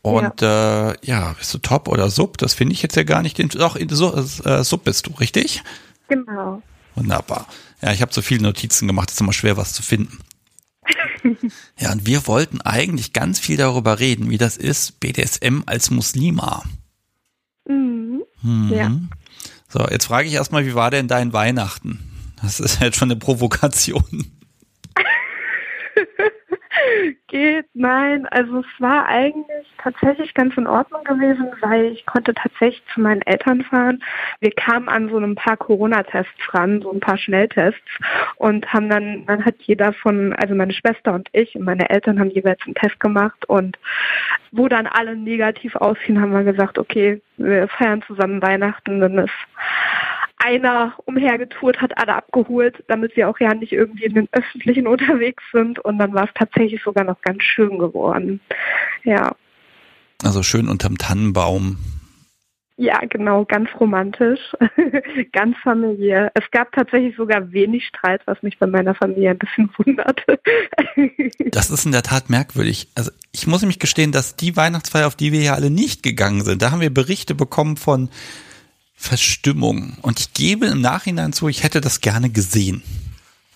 Und 0.02 0.40
ja, 0.42 0.90
äh, 0.90 0.96
ja 1.02 1.34
bist 1.38 1.54
du 1.54 1.58
Top 1.58 1.88
oder 1.88 2.10
Sub? 2.10 2.38
Das 2.38 2.54
finde 2.54 2.72
ich 2.74 2.82
jetzt 2.82 2.96
ja 2.96 3.02
gar 3.04 3.22
nicht. 3.22 3.38
Den, 3.38 3.48
doch, 3.50 3.76
in, 3.76 3.88
so, 3.88 4.14
äh, 4.14 4.64
Sub 4.64 4.84
bist 4.84 5.06
du, 5.06 5.12
richtig? 5.12 5.62
Genau. 6.08 6.60
Wunderbar. 6.96 7.46
Ja, 7.82 7.92
ich 7.92 8.02
habe 8.02 8.12
so 8.12 8.22
viele 8.22 8.42
Notizen 8.42 8.86
gemacht, 8.86 9.08
es 9.10 9.14
ist 9.16 9.20
immer 9.20 9.32
schwer, 9.32 9.56
was 9.56 9.72
zu 9.72 9.82
finden. 9.82 10.18
ja, 11.78 11.92
und 11.92 12.06
wir 12.06 12.26
wollten 12.26 12.60
eigentlich 12.60 13.12
ganz 13.12 13.38
viel 13.38 13.56
darüber 13.56 13.98
reden, 13.98 14.30
wie 14.30 14.38
das 14.38 14.56
ist, 14.56 15.00
BDSM 15.00 15.62
als 15.66 15.90
Muslima. 15.90 16.64
Mhm. 17.68 18.22
Mhm. 18.42 18.72
Ja. 18.72 18.92
So, 19.68 19.86
jetzt 19.88 20.06
frage 20.06 20.28
ich 20.28 20.34
erstmal, 20.34 20.66
wie 20.66 20.74
war 20.74 20.90
denn 20.90 21.08
dein 21.08 21.32
Weihnachten? 21.32 22.00
Das 22.42 22.58
ist 22.58 22.80
jetzt 22.80 22.96
schon 22.96 23.10
eine 23.10 23.18
Provokation. 23.18 24.39
Geht, 27.28 27.66
nein. 27.74 28.26
Also 28.26 28.60
es 28.60 28.80
war 28.80 29.06
eigentlich 29.06 29.66
tatsächlich 29.78 30.34
ganz 30.34 30.56
in 30.56 30.66
Ordnung 30.66 31.04
gewesen, 31.04 31.48
weil 31.60 31.86
ich 31.86 32.04
konnte 32.06 32.34
tatsächlich 32.34 32.82
zu 32.92 33.00
meinen 33.00 33.22
Eltern 33.22 33.62
fahren. 33.62 34.02
Wir 34.40 34.50
kamen 34.52 34.88
an 34.88 35.08
so 35.08 35.18
ein 35.18 35.34
paar 35.34 35.56
Corona-Tests 35.56 36.54
ran, 36.54 36.82
so 36.82 36.90
ein 36.92 37.00
paar 37.00 37.18
Schnelltests 37.18 37.80
und 38.36 38.72
haben 38.72 38.88
dann, 38.88 39.24
dann 39.26 39.44
hat 39.44 39.56
jeder 39.60 39.92
von, 39.92 40.32
also 40.34 40.54
meine 40.54 40.72
Schwester 40.72 41.14
und 41.14 41.28
ich 41.32 41.54
und 41.54 41.64
meine 41.64 41.88
Eltern 41.90 42.18
haben 42.18 42.30
jeweils 42.30 42.60
einen 42.64 42.74
Test 42.74 42.98
gemacht 43.00 43.48
und 43.48 43.78
wo 44.52 44.68
dann 44.68 44.86
alle 44.86 45.16
negativ 45.16 45.76
ausfielen, 45.76 46.20
haben 46.20 46.32
wir 46.32 46.44
gesagt, 46.44 46.78
okay, 46.78 47.20
wir 47.36 47.68
feiern 47.68 48.02
zusammen 48.02 48.42
Weihnachten, 48.42 49.00
dann 49.00 49.18
ist 49.18 49.30
einer 50.40 50.94
umhergetourt, 51.04 51.80
hat 51.80 51.96
alle 51.98 52.14
abgeholt, 52.14 52.82
damit 52.88 53.12
sie 53.14 53.24
auch 53.24 53.38
ja 53.40 53.54
nicht 53.54 53.72
irgendwie 53.72 54.04
in 54.04 54.14
den 54.14 54.28
Öffentlichen 54.32 54.86
unterwegs 54.94 55.42
sind. 55.52 55.78
Und 55.78 55.98
dann 55.98 56.14
war 56.14 56.24
es 56.24 56.30
tatsächlich 56.34 56.82
sogar 56.82 57.04
noch 57.04 57.20
ganz 57.22 57.42
schön 57.42 57.78
geworden. 57.78 58.40
Ja, 59.04 59.34
Also 60.24 60.42
schön 60.42 60.68
unterm 60.68 60.98
Tannenbaum. 60.98 61.76
ja, 62.76 62.98
genau, 63.00 63.44
ganz 63.44 63.68
romantisch, 63.78 64.40
ganz 65.32 65.54
familiär. 65.62 66.32
Es 66.34 66.50
gab 66.50 66.72
tatsächlich 66.72 67.14
sogar 67.16 67.52
wenig 67.52 67.86
Streit, 67.86 68.22
was 68.24 68.42
mich 68.42 68.58
bei 68.58 68.66
meiner 68.66 68.94
Familie 68.94 69.32
ein 69.32 69.38
bisschen 69.38 69.68
wunderte. 69.76 70.40
Das 71.50 71.70
ist 71.70 71.84
in 71.84 71.92
der 71.92 72.02
Tat 72.02 72.30
merkwürdig. 72.30 72.88
Also 72.94 73.10
ich 73.32 73.46
muss 73.46 73.60
nämlich 73.60 73.78
gestehen, 73.78 74.12
dass 74.12 74.36
die 74.36 74.56
Weihnachtsfeier, 74.56 75.06
auf 75.06 75.14
die 75.16 75.32
wir 75.32 75.42
ja 75.42 75.54
alle 75.54 75.70
nicht 75.70 76.02
gegangen 76.02 76.42
sind, 76.42 76.62
da 76.62 76.70
haben 76.70 76.80
wir 76.80 76.92
Berichte 76.92 77.34
bekommen 77.34 77.76
von 77.76 78.08
Verstimmung. 79.00 79.96
Und 80.02 80.20
ich 80.20 80.34
gebe 80.34 80.66
im 80.66 80.82
Nachhinein 80.82 81.32
zu, 81.32 81.48
ich 81.48 81.62
hätte 81.62 81.80
das 81.80 82.02
gerne 82.02 82.28
gesehen. 82.28 82.82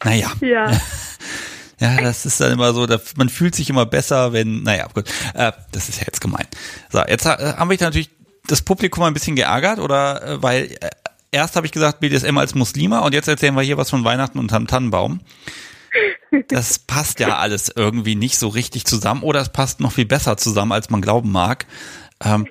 Naja. 0.02 0.32
ja, 0.40 0.80
Ja, 1.80 2.00
das 2.00 2.24
ist 2.24 2.40
dann 2.40 2.52
immer 2.52 2.72
so, 2.72 2.86
man 3.16 3.28
fühlt 3.28 3.54
sich 3.54 3.68
immer 3.68 3.84
besser, 3.84 4.32
wenn, 4.32 4.62
naja, 4.62 4.88
gut, 4.94 5.06
äh, 5.34 5.52
das 5.72 5.88
ist 5.88 5.98
ja 5.98 6.04
jetzt 6.06 6.20
gemein. 6.20 6.46
So, 6.90 7.02
jetzt 7.06 7.26
äh, 7.26 7.54
haben 7.56 7.68
wir 7.68 7.76
natürlich 7.78 8.10
das 8.46 8.62
Publikum 8.62 9.04
ein 9.04 9.12
bisschen 9.12 9.36
geärgert, 9.36 9.80
oder 9.80 10.22
äh, 10.22 10.42
weil 10.42 10.64
äh, 10.80 10.90
erst 11.30 11.56
habe 11.56 11.66
ich 11.66 11.72
gesagt 11.72 12.00
BDSM 12.00 12.38
als 12.38 12.54
Muslima 12.54 13.00
und 13.00 13.12
jetzt 13.12 13.28
erzählen 13.28 13.54
wir 13.54 13.62
hier 13.62 13.76
was 13.76 13.90
von 13.90 14.04
Weihnachten 14.04 14.38
unterm 14.38 14.66
Tannenbaum. 14.66 15.20
Das 16.48 16.78
passt 16.86 17.20
ja 17.20 17.36
alles 17.38 17.70
irgendwie 17.74 18.14
nicht 18.14 18.38
so 18.38 18.48
richtig 18.48 18.86
zusammen 18.86 19.22
oder 19.22 19.40
es 19.40 19.50
passt 19.50 19.80
noch 19.80 19.92
viel 19.92 20.06
besser 20.06 20.36
zusammen, 20.36 20.72
als 20.72 20.90
man 20.90 21.02
glauben 21.02 21.32
mag. 21.32 21.66
Ähm, 22.24 22.46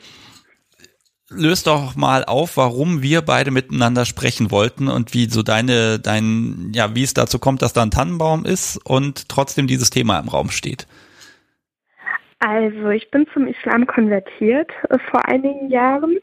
löst 1.35 1.67
doch 1.67 1.95
mal 1.95 2.23
auf, 2.25 2.57
warum 2.57 3.01
wir 3.01 3.21
beide 3.21 3.51
miteinander 3.51 4.05
sprechen 4.05 4.51
wollten 4.51 4.87
und 4.87 5.13
wie 5.13 5.25
so 5.25 5.43
deine, 5.43 5.99
dein, 5.99 6.71
ja, 6.73 6.95
wie 6.95 7.03
es 7.03 7.13
dazu 7.13 7.39
kommt, 7.39 7.61
dass 7.61 7.73
da 7.73 7.81
ein 7.81 7.91
Tannenbaum 7.91 8.45
ist 8.45 8.77
und 8.85 9.29
trotzdem 9.29 9.67
dieses 9.67 9.89
Thema 9.89 10.19
im 10.19 10.29
Raum 10.29 10.49
steht. 10.49 10.87
Also 12.39 12.89
ich 12.89 13.09
bin 13.09 13.25
zum 13.33 13.47
Islam 13.47 13.87
konvertiert 13.87 14.69
äh, 14.89 14.97
vor 15.09 15.25
einigen 15.27 15.69
Jahren 15.69 16.17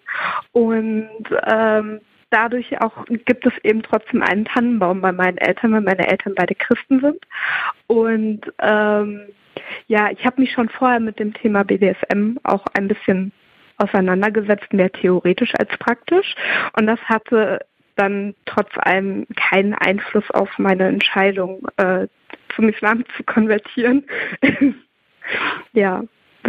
und 0.53 1.09
ähm, 1.47 2.01
dadurch 2.29 2.81
auch 2.81 3.07
gibt 3.25 3.47
es 3.47 3.53
eben 3.65 3.83
trotzdem 3.83 4.23
einen 4.23 4.45
Tannenbaum 4.45 5.01
bei 5.01 5.13
meinen 5.13 5.39
Eltern, 5.39 5.73
weil 5.73 5.81
meine 5.81 6.09
Eltern 6.09 6.35
beide 6.37 6.55
Christen 6.55 7.01
sind. 7.01 7.19
Und 7.87 8.41
ähm, 8.59 9.23
ja, 9.89 10.11
ich 10.11 10.25
habe 10.25 10.41
mich 10.41 10.53
schon 10.53 10.69
vorher 10.69 11.01
mit 11.01 11.19
dem 11.19 11.33
Thema 11.33 11.65
BDSM 11.65 12.37
auch 12.43 12.65
ein 12.75 12.89
bisschen 12.89 13.33
auseinandergesetzt, 13.81 14.73
mehr 14.73 14.91
theoretisch 14.91 15.53
als 15.59 15.71
praktisch. 15.79 16.35
Und 16.77 16.87
das 16.87 17.01
hatte 17.01 17.61
dann 17.97 18.35
trotz 18.47 18.71
allem 18.77 19.27
keinen 19.37 19.75
Einfluss 19.75 20.31
auf 20.31 20.49
meine 20.59 20.89
Entscheidung, 20.89 21.67
äh, 21.77 22.07
zum 22.55 22.69
Islam 22.69 23.05
zu 23.17 23.25
konvertieren. 23.25 24.05
ja, 25.73 26.03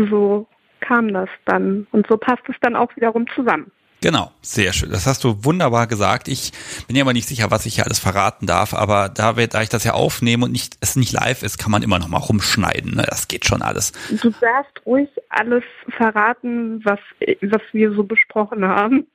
so 0.09 0.47
kam 0.79 1.13
das 1.13 1.29
dann. 1.45 1.87
Und 1.91 2.07
so 2.07 2.17
passt 2.17 2.47
es 2.47 2.55
dann 2.61 2.75
auch 2.75 2.95
wiederum 2.95 3.27
zusammen. 3.35 3.71
Genau, 4.03 4.31
sehr 4.41 4.73
schön. 4.73 4.89
Das 4.89 5.05
hast 5.05 5.23
du 5.23 5.45
wunderbar 5.45 5.85
gesagt. 5.85 6.27
Ich 6.27 6.51
bin 6.87 6.95
ja 6.95 7.03
aber 7.03 7.13
nicht 7.13 7.27
sicher, 7.27 7.51
was 7.51 7.67
ich 7.67 7.75
hier 7.75 7.85
alles 7.85 7.99
verraten 7.99 8.47
darf, 8.47 8.73
aber 8.73 9.09
da, 9.09 9.37
wir, 9.37 9.45
da 9.47 9.61
ich 9.61 9.69
das 9.69 9.83
ja 9.83 9.93
aufnehme 9.93 10.45
und 10.45 10.51
nicht, 10.51 10.75
es 10.81 10.95
nicht 10.95 11.13
live 11.13 11.43
ist, 11.43 11.59
kann 11.59 11.69
man 11.69 11.83
immer 11.83 11.99
noch 11.99 12.07
mal 12.07 12.17
rumschneiden. 12.17 12.95
Ne? 12.95 13.05
Das 13.07 13.27
geht 13.27 13.45
schon 13.45 13.61
alles. 13.61 13.91
Du 14.09 14.31
darfst 14.31 14.83
ruhig 14.87 15.07
alles 15.29 15.63
verraten, 15.95 16.83
was, 16.83 16.97
was 17.41 17.61
wir 17.73 17.93
so 17.93 18.03
besprochen 18.03 18.65
haben. 18.65 19.05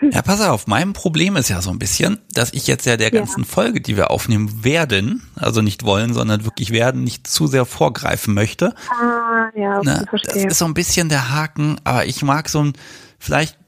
Ja, 0.00 0.22
pass 0.22 0.40
auf, 0.40 0.66
mein 0.66 0.94
Problem 0.94 1.36
ist 1.36 1.50
ja 1.50 1.60
so 1.60 1.70
ein 1.70 1.78
bisschen, 1.78 2.18
dass 2.32 2.54
ich 2.54 2.66
jetzt 2.66 2.86
ja 2.86 2.96
der 2.96 3.10
ganzen 3.10 3.42
ja. 3.42 3.46
Folge, 3.46 3.82
die 3.82 3.98
wir 3.98 4.10
aufnehmen 4.10 4.64
werden, 4.64 5.22
also 5.36 5.60
nicht 5.60 5.84
wollen, 5.84 6.14
sondern 6.14 6.46
wirklich 6.46 6.70
werden, 6.70 7.04
nicht 7.04 7.26
zu 7.26 7.46
sehr 7.46 7.66
vorgreifen 7.66 8.32
möchte. 8.32 8.74
Ah, 8.88 9.50
ja, 9.54 9.82
ne? 9.82 10.06
verstehe. 10.08 10.44
Das 10.44 10.52
ist 10.52 10.58
so 10.58 10.64
ein 10.64 10.74
bisschen 10.74 11.10
der 11.10 11.30
Haken, 11.30 11.76
aber 11.84 12.06
ich 12.06 12.22
mag 12.22 12.48
so 12.48 12.64
ein, 12.64 12.72
vielleicht 13.18 13.61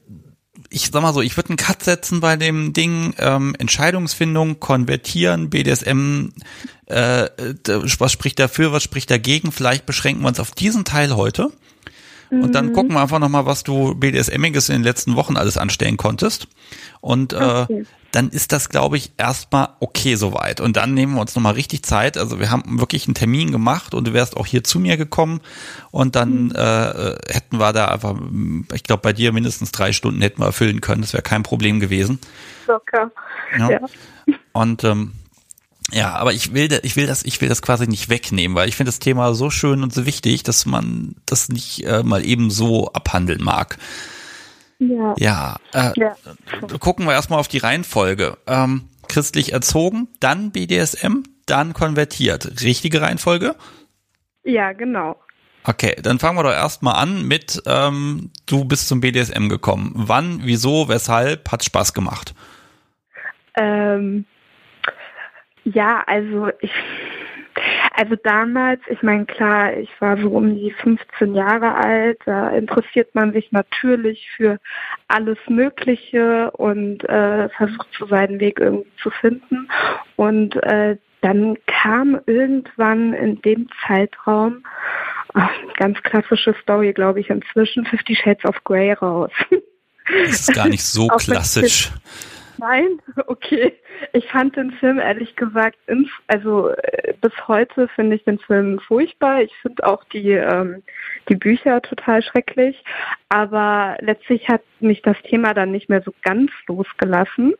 ich 0.69 0.89
sag 0.91 1.01
mal 1.01 1.13
so, 1.13 1.21
ich 1.21 1.37
würde 1.37 1.49
einen 1.49 1.57
Cut 1.57 1.83
setzen 1.83 2.19
bei 2.19 2.35
dem 2.37 2.73
Ding, 2.73 3.13
ähm, 3.17 3.55
Entscheidungsfindung, 3.57 4.59
konvertieren, 4.59 5.49
BDSM, 5.49 6.29
äh, 6.87 7.29
was 7.99 8.11
spricht 8.11 8.39
dafür, 8.39 8.71
was 8.71 8.83
spricht 8.83 9.09
dagegen, 9.09 9.51
vielleicht 9.51 9.85
beschränken 9.85 10.23
wir 10.23 10.27
uns 10.27 10.39
auf 10.39 10.51
diesen 10.51 10.85
Teil 10.85 11.15
heute. 11.15 11.51
Und 12.41 12.55
dann 12.55 12.67
mhm. 12.67 12.73
gucken 12.73 12.93
wir 12.93 13.01
einfach 13.01 13.19
nochmal, 13.19 13.45
was 13.45 13.63
du 13.63 13.95
BDSMiges 13.95 14.69
in 14.69 14.75
den 14.75 14.83
letzten 14.83 15.15
Wochen 15.15 15.37
alles 15.37 15.57
anstellen 15.57 15.97
konntest. 15.97 16.47
Und 17.01 17.33
äh, 17.33 17.37
okay. 17.37 17.85
dann 18.11 18.29
ist 18.29 18.51
das, 18.51 18.69
glaube 18.69 18.97
ich, 18.97 19.11
erstmal 19.17 19.69
okay 19.79 20.15
soweit. 20.15 20.59
Und 20.61 20.77
dann 20.77 20.93
nehmen 20.93 21.15
wir 21.15 21.21
uns 21.21 21.35
nochmal 21.35 21.53
richtig 21.53 21.83
Zeit. 21.83 22.17
Also 22.17 22.39
wir 22.39 22.51
haben 22.51 22.79
wirklich 22.79 23.07
einen 23.07 23.15
Termin 23.15 23.51
gemacht 23.51 23.93
und 23.93 24.07
du 24.07 24.13
wärst 24.13 24.37
auch 24.37 24.45
hier 24.45 24.63
zu 24.63 24.79
mir 24.79 24.97
gekommen. 24.97 25.41
Und 25.91 26.15
dann 26.15 26.45
mhm. 26.45 26.55
äh, 26.55 27.15
hätten 27.31 27.59
wir 27.59 27.73
da 27.73 27.85
einfach, 27.87 28.15
ich 28.73 28.83
glaube, 28.83 29.01
bei 29.01 29.13
dir 29.13 29.31
mindestens 29.31 29.71
drei 29.71 29.91
Stunden 29.91 30.21
hätten 30.21 30.41
wir 30.41 30.47
erfüllen 30.47 30.81
können. 30.81 31.01
Das 31.01 31.13
wäre 31.13 31.23
kein 31.23 31.43
Problem 31.43 31.79
gewesen. 31.79 32.19
Locker. 32.67 33.11
Ja. 33.57 33.69
ja. 33.71 33.79
Und 34.53 34.83
ähm, 34.83 35.13
ja, 35.91 36.15
aber 36.15 36.33
ich 36.33 36.53
will, 36.53 36.79
ich 36.83 36.95
will 36.95 37.07
das, 37.07 37.23
ich 37.23 37.39
will 37.41 37.49
das 37.49 37.61
quasi 37.61 37.87
nicht 37.87 38.09
wegnehmen, 38.09 38.55
weil 38.55 38.67
ich 38.67 38.75
finde 38.75 38.89
das 38.89 38.99
Thema 38.99 39.33
so 39.35 39.49
schön 39.49 39.83
und 39.83 39.93
so 39.93 40.05
wichtig, 40.05 40.43
dass 40.43 40.65
man 40.65 41.15
das 41.25 41.49
nicht 41.49 41.83
äh, 41.85 42.03
mal 42.03 42.25
eben 42.25 42.49
so 42.49 42.91
abhandeln 42.91 43.43
mag. 43.43 43.77
Ja. 44.79 45.13
Ja, 45.17 45.55
äh, 45.73 45.91
ja. 45.95 46.15
gucken 46.79 47.05
wir 47.05 47.13
erstmal 47.13 47.39
auf 47.39 47.47
die 47.47 47.59
Reihenfolge. 47.59 48.37
Ähm, 48.47 48.89
christlich 49.07 49.53
erzogen, 49.53 50.07
dann 50.19 50.51
BDSM, 50.51 51.23
dann 51.45 51.73
konvertiert. 51.73 52.61
Richtige 52.63 53.01
Reihenfolge? 53.01 53.55
Ja, 54.43 54.73
genau. 54.73 55.17
Okay, 55.63 55.95
dann 56.01 56.19
fangen 56.19 56.37
wir 56.37 56.43
doch 56.43 56.51
erstmal 56.51 56.95
an 56.95 57.27
mit, 57.27 57.61
ähm, 57.65 58.31
du 58.45 58.65
bist 58.65 58.87
zum 58.87 59.01
BDSM 59.01 59.49
gekommen. 59.49 59.93
Wann, 59.95 60.41
wieso, 60.43 60.89
weshalb, 60.89 61.51
hat 61.51 61.63
Spaß 61.63 61.93
gemacht? 61.93 62.35
Ähm, 63.57 64.25
ja, 65.65 66.03
also 66.05 66.49
ich, 66.61 66.71
also 67.95 68.15
damals, 68.23 68.81
ich 68.87 69.01
meine, 69.01 69.25
klar, 69.25 69.75
ich 69.77 69.89
war 69.99 70.17
so 70.17 70.29
um 70.29 70.55
die 70.55 70.71
15 70.71 71.33
Jahre 71.33 71.75
alt, 71.75 72.19
da 72.25 72.49
interessiert 72.49 73.13
man 73.15 73.33
sich 73.33 73.51
natürlich 73.51 74.29
für 74.35 74.59
alles 75.07 75.37
Mögliche 75.47 76.51
und 76.51 77.03
äh, 77.09 77.49
versucht 77.49 77.87
so 77.97 78.05
seinen 78.07 78.39
Weg 78.39 78.59
irgendwie 78.59 78.91
zu 79.01 79.09
finden. 79.09 79.69
Und 80.15 80.55
äh, 80.63 80.97
dann 81.21 81.57
kam 81.65 82.19
irgendwann 82.27 83.13
in 83.13 83.41
dem 83.41 83.67
Zeitraum, 83.87 84.63
ach, 85.33 85.49
ganz 85.77 86.01
klassische 86.03 86.53
Story, 86.61 86.93
glaube 86.93 87.21
ich, 87.21 87.29
inzwischen 87.29 87.85
Fifty 87.85 88.15
Shades 88.15 88.45
of 88.45 88.63
Grey 88.63 88.93
raus. 88.93 89.31
Das 90.07 90.41
ist 90.41 90.53
gar 90.53 90.67
nicht 90.67 90.83
so 90.83 91.07
klassisch. 91.17 91.91
Nein, 92.57 93.01
okay. 93.27 93.73
Ich 94.13 94.29
fand 94.31 94.55
den 94.55 94.71
Film 94.71 94.99
ehrlich 94.99 95.35
gesagt, 95.35 95.77
also 96.27 96.69
äh, 96.69 97.13
bis 97.19 97.33
heute 97.47 97.87
finde 97.89 98.15
ich 98.15 98.23
den 98.23 98.39
Film 98.39 98.79
furchtbar. 98.79 99.41
Ich 99.41 99.53
finde 99.61 99.85
auch 99.85 100.03
die, 100.05 100.31
ähm, 100.31 100.83
die 101.29 101.35
Bücher 101.35 101.81
total 101.81 102.21
schrecklich. 102.21 102.83
Aber 103.29 103.97
letztlich 103.99 104.47
hat 104.47 104.61
mich 104.79 105.01
das 105.01 105.17
Thema 105.23 105.53
dann 105.53 105.71
nicht 105.71 105.89
mehr 105.89 106.01
so 106.01 106.13
ganz 106.21 106.51
losgelassen. 106.67 107.53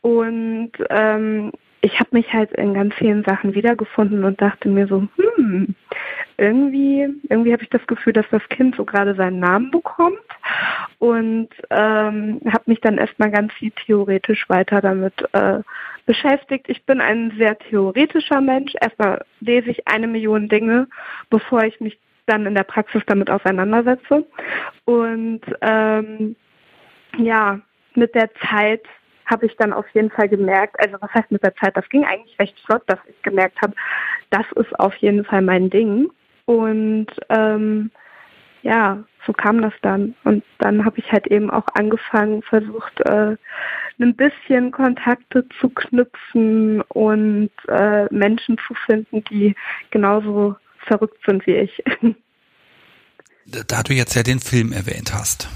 Und 0.00 0.72
ähm, 0.90 1.52
ich 1.84 2.00
habe 2.00 2.08
mich 2.12 2.32
halt 2.32 2.50
in 2.52 2.72
ganz 2.72 2.94
vielen 2.94 3.24
Sachen 3.24 3.54
wiedergefunden 3.54 4.24
und 4.24 4.40
dachte 4.40 4.70
mir 4.70 4.86
so, 4.86 5.06
hm, 5.16 5.74
irgendwie, 6.38 7.06
irgendwie 7.28 7.52
habe 7.52 7.62
ich 7.62 7.68
das 7.68 7.86
Gefühl, 7.86 8.14
dass 8.14 8.24
das 8.30 8.42
Kind 8.48 8.74
so 8.76 8.86
gerade 8.86 9.14
seinen 9.14 9.38
Namen 9.38 9.70
bekommt 9.70 10.18
und 10.98 11.50
ähm, 11.68 12.40
habe 12.46 12.62
mich 12.64 12.80
dann 12.80 12.96
erstmal 12.96 13.30
ganz 13.30 13.52
viel 13.52 13.70
theoretisch 13.84 14.48
weiter 14.48 14.80
damit 14.80 15.12
äh, 15.32 15.60
beschäftigt. 16.06 16.70
Ich 16.70 16.84
bin 16.84 17.02
ein 17.02 17.34
sehr 17.36 17.58
theoretischer 17.58 18.40
Mensch. 18.40 18.72
Erstmal 18.80 19.22
lese 19.40 19.68
ich 19.70 19.86
eine 19.86 20.06
Million 20.06 20.48
Dinge, 20.48 20.88
bevor 21.28 21.64
ich 21.64 21.80
mich 21.80 21.98
dann 22.24 22.46
in 22.46 22.54
der 22.54 22.64
Praxis 22.64 23.02
damit 23.06 23.28
auseinandersetze. 23.28 24.26
Und 24.86 25.42
ähm, 25.60 26.34
ja, 27.18 27.60
mit 27.94 28.14
der 28.14 28.30
Zeit 28.48 28.84
habe 29.26 29.46
ich 29.46 29.56
dann 29.56 29.72
auf 29.72 29.86
jeden 29.94 30.10
Fall 30.10 30.28
gemerkt, 30.28 30.78
also 30.80 30.96
was 31.00 31.12
heißt 31.14 31.30
mit 31.30 31.42
der 31.42 31.54
Zeit, 31.56 31.76
das 31.76 31.88
ging 31.88 32.04
eigentlich 32.04 32.38
recht 32.38 32.58
flott, 32.60 32.82
dass 32.86 32.98
ich 33.08 33.20
gemerkt 33.22 33.60
habe, 33.62 33.74
das 34.30 34.46
ist 34.56 34.78
auf 34.78 34.94
jeden 34.96 35.24
Fall 35.24 35.42
mein 35.42 35.70
Ding. 35.70 36.10
Und 36.46 37.06
ähm, 37.30 37.90
ja, 38.62 39.02
so 39.26 39.32
kam 39.32 39.62
das 39.62 39.74
dann. 39.82 40.14
Und 40.24 40.44
dann 40.58 40.84
habe 40.84 40.98
ich 40.98 41.10
halt 41.12 41.26
eben 41.28 41.50
auch 41.50 41.66
angefangen, 41.74 42.42
versucht, 42.42 43.00
äh, 43.00 43.36
ein 44.00 44.16
bisschen 44.16 44.72
Kontakte 44.72 45.46
zu 45.60 45.68
knüpfen 45.68 46.80
und 46.82 47.50
äh, 47.68 48.12
Menschen 48.12 48.58
zu 48.66 48.74
finden, 48.86 49.22
die 49.24 49.54
genauso 49.90 50.56
verrückt 50.86 51.18
sind 51.26 51.46
wie 51.46 51.56
ich. 51.56 51.82
Da 53.46 53.82
du 53.82 53.92
jetzt 53.92 54.14
ja 54.14 54.22
den 54.22 54.40
Film 54.40 54.72
erwähnt 54.72 55.12
hast, 55.12 55.50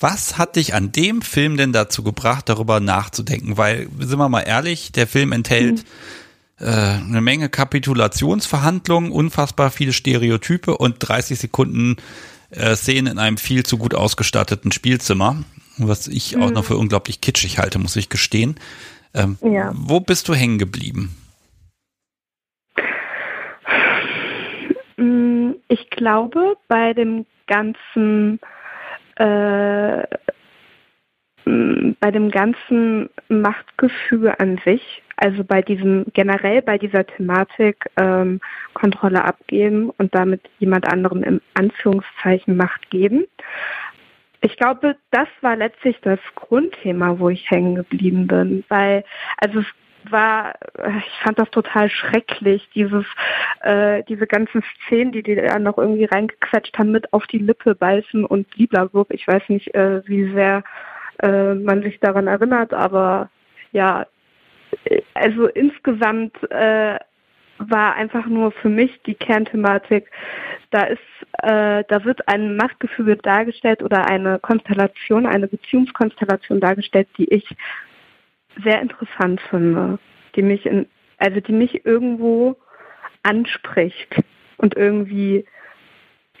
was 0.00 0.38
hat 0.38 0.56
dich 0.56 0.74
an 0.74 0.92
dem 0.92 1.22
Film 1.22 1.56
denn 1.56 1.72
dazu 1.72 2.02
gebracht, 2.02 2.48
darüber 2.48 2.80
nachzudenken? 2.80 3.58
Weil, 3.58 3.88
sind 3.98 4.18
wir 4.18 4.28
mal 4.28 4.40
ehrlich, 4.40 4.92
der 4.92 5.06
Film 5.06 5.32
enthält 5.32 5.84
mhm. 6.58 6.66
äh, 6.66 6.70
eine 6.70 7.20
Menge 7.20 7.50
Kapitulationsverhandlungen, 7.50 9.12
unfassbar 9.12 9.70
viele 9.70 9.92
Stereotype 9.92 10.76
und 10.76 10.96
30 10.98 11.38
Sekunden 11.38 11.96
äh, 12.50 12.74
Szenen 12.74 13.12
in 13.12 13.18
einem 13.18 13.36
viel 13.36 13.64
zu 13.64 13.76
gut 13.76 13.94
ausgestatteten 13.94 14.72
Spielzimmer, 14.72 15.44
was 15.76 16.08
ich 16.08 16.34
mhm. 16.34 16.42
auch 16.42 16.50
noch 16.50 16.64
für 16.64 16.78
unglaublich 16.78 17.20
kitschig 17.20 17.58
halte, 17.58 17.78
muss 17.78 17.96
ich 17.96 18.08
gestehen. 18.08 18.56
Ähm, 19.14 19.38
ja. 19.42 19.72
Wo 19.74 20.00
bist 20.00 20.28
du 20.28 20.34
hängen 20.34 20.58
geblieben? 20.58 21.14
Mm, 24.96 25.52
ich 25.68 25.90
glaube, 25.90 26.56
bei 26.68 26.94
dem 26.94 27.26
ganzen 27.46 28.40
äh, 29.20 30.02
bei 32.00 32.10
dem 32.10 32.30
ganzen 32.30 33.10
Machtgefühl 33.28 34.32
an 34.38 34.58
sich, 34.64 35.02
also 35.16 35.44
bei 35.44 35.62
diesem 35.62 36.06
generell 36.12 36.62
bei 36.62 36.78
dieser 36.78 37.06
Thematik 37.06 37.90
ähm, 37.96 38.40
Kontrolle 38.74 39.24
abgeben 39.24 39.90
und 39.98 40.14
damit 40.14 40.42
jemand 40.58 40.90
anderem 40.90 41.22
im 41.22 41.40
Anführungszeichen 41.54 42.56
Macht 42.56 42.90
geben. 42.90 43.26
Ich 44.42 44.56
glaube, 44.56 44.96
das 45.10 45.28
war 45.42 45.56
letztlich 45.56 45.98
das 46.00 46.20
Grundthema, 46.34 47.18
wo 47.18 47.28
ich 47.28 47.50
hängen 47.50 47.74
geblieben 47.74 48.26
bin, 48.26 48.64
weil 48.68 49.04
also 49.36 49.60
es 49.60 49.66
war, 50.08 50.54
ich 50.98 51.20
fand 51.22 51.38
das 51.38 51.50
total 51.50 51.90
schrecklich, 51.90 52.68
dieses, 52.74 53.04
äh, 53.62 54.02
diese 54.08 54.26
ganzen 54.26 54.62
Szenen, 54.86 55.12
die 55.12 55.22
die 55.22 55.34
da 55.34 55.58
noch 55.58 55.78
irgendwie 55.78 56.04
reingequetscht 56.04 56.78
haben, 56.78 56.92
mit 56.92 57.12
auf 57.12 57.26
die 57.26 57.38
Lippe 57.38 57.74
beißen 57.74 58.24
und 58.24 58.46
Lieblerwurf. 58.56 59.08
Ich 59.10 59.26
weiß 59.26 59.42
nicht, 59.48 59.74
äh, 59.74 60.06
wie 60.06 60.32
sehr 60.32 60.62
äh, 61.22 61.54
man 61.54 61.82
sich 61.82 62.00
daran 62.00 62.26
erinnert, 62.26 62.72
aber 62.72 63.30
ja, 63.72 64.06
also 65.14 65.46
insgesamt 65.46 66.36
äh, 66.50 66.98
war 67.58 67.94
einfach 67.94 68.26
nur 68.26 68.52
für 68.52 68.68
mich 68.68 69.02
die 69.02 69.14
Kernthematik. 69.14 70.10
Da 70.70 70.84
ist, 70.84 71.00
äh, 71.42 71.84
da 71.88 72.04
wird 72.04 72.26
ein 72.28 72.56
Machtgefüge 72.56 73.16
dargestellt 73.16 73.82
oder 73.82 74.06
eine 74.06 74.38
Konstellation, 74.38 75.26
eine 75.26 75.48
Beziehungskonstellation 75.48 76.60
dargestellt, 76.60 77.08
die 77.18 77.32
ich 77.32 77.44
sehr 78.62 78.80
interessant 78.80 79.40
finde, 79.50 79.98
die 80.36 80.42
mich 80.42 80.66
in, 80.66 80.86
also 81.18 81.40
die 81.40 81.52
mich 81.52 81.84
irgendwo 81.84 82.56
anspricht 83.22 84.22
und 84.56 84.76
irgendwie 84.76 85.44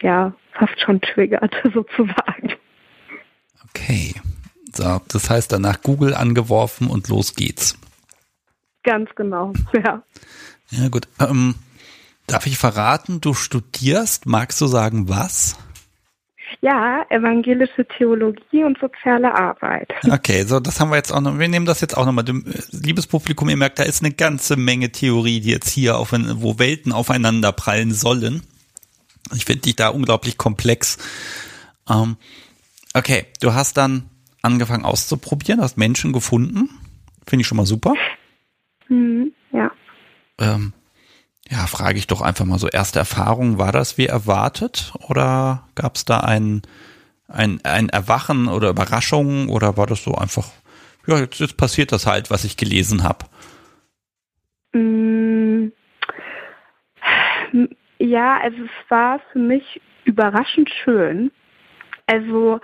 ja 0.00 0.34
fast 0.52 0.80
schon 0.80 1.00
triggert 1.00 1.54
sozusagen. 1.74 2.54
Okay. 3.68 4.14
So, 4.72 5.00
das 5.08 5.28
heißt 5.28 5.52
danach 5.52 5.82
Google 5.82 6.14
angeworfen 6.14 6.88
und 6.88 7.08
los 7.08 7.34
geht's. 7.34 7.76
Ganz 8.82 9.10
genau, 9.14 9.52
ja. 9.72 10.02
Ja, 10.70 10.88
gut. 10.88 11.08
Ähm, 11.18 11.56
darf 12.26 12.46
ich 12.46 12.56
verraten, 12.56 13.20
du 13.20 13.34
studierst, 13.34 14.26
magst 14.26 14.60
du 14.60 14.66
sagen, 14.66 15.08
was? 15.08 15.58
Ja, 16.60 17.04
evangelische 17.08 17.86
Theologie 17.86 18.64
und 18.64 18.78
soziale 18.78 19.34
Arbeit. 19.34 19.92
Okay, 20.10 20.44
so 20.44 20.60
das 20.60 20.80
haben 20.80 20.90
wir 20.90 20.96
jetzt 20.96 21.12
auch 21.12 21.20
noch. 21.20 21.38
Wir 21.38 21.48
nehmen 21.48 21.66
das 21.66 21.80
jetzt 21.80 21.96
auch 21.96 22.04
nochmal. 22.04 22.24
Liebes 22.72 23.06
Publikum, 23.06 23.48
ihr 23.48 23.56
merkt, 23.56 23.78
da 23.78 23.84
ist 23.84 24.02
eine 24.02 24.12
ganze 24.12 24.56
Menge 24.56 24.90
Theorie, 24.90 25.40
die 25.40 25.50
jetzt 25.50 25.70
hier 25.70 25.98
auf, 25.98 26.12
wo 26.12 26.58
Welten 26.58 26.92
aufeinander 26.92 27.52
prallen 27.52 27.92
sollen. 27.92 28.42
Ich 29.34 29.44
finde 29.44 29.62
dich 29.62 29.76
da 29.76 29.88
unglaublich 29.88 30.36
komplex. 30.36 30.98
Ähm, 31.88 32.16
okay, 32.94 33.26
du 33.40 33.54
hast 33.54 33.76
dann 33.76 34.10
angefangen 34.42 34.84
auszuprobieren, 34.84 35.60
hast 35.60 35.78
Menschen 35.78 36.12
gefunden. 36.12 36.70
Finde 37.26 37.42
ich 37.42 37.46
schon 37.46 37.56
mal 37.56 37.66
super. 37.66 37.94
Mhm, 38.88 39.32
ja. 39.52 39.70
Ähm, 40.38 40.72
ja, 41.50 41.66
frage 41.66 41.98
ich 41.98 42.06
doch 42.06 42.22
einfach 42.22 42.44
mal 42.44 42.58
so, 42.58 42.68
erste 42.68 43.00
Erfahrung, 43.00 43.58
war 43.58 43.72
das 43.72 43.98
wie 43.98 44.06
erwartet 44.06 44.92
oder 45.08 45.64
gab 45.74 45.96
es 45.96 46.04
da 46.04 46.20
ein, 46.20 46.62
ein, 47.26 47.60
ein 47.64 47.88
Erwachen 47.88 48.46
oder 48.48 48.70
Überraschung 48.70 49.48
oder 49.48 49.76
war 49.76 49.86
das 49.86 50.04
so 50.04 50.14
einfach, 50.14 50.48
ja, 51.06 51.18
jetzt, 51.18 51.40
jetzt 51.40 51.56
passiert 51.56 51.90
das 51.90 52.06
halt, 52.06 52.30
was 52.30 52.44
ich 52.44 52.56
gelesen 52.56 53.02
habe? 53.02 53.26
Mm, 54.72 55.72
ja, 57.98 58.38
also 58.40 58.58
es 58.62 58.90
war 58.90 59.20
für 59.32 59.40
mich 59.40 59.80
überraschend 60.04 60.70
schön. 60.84 61.32
Also 62.06 62.60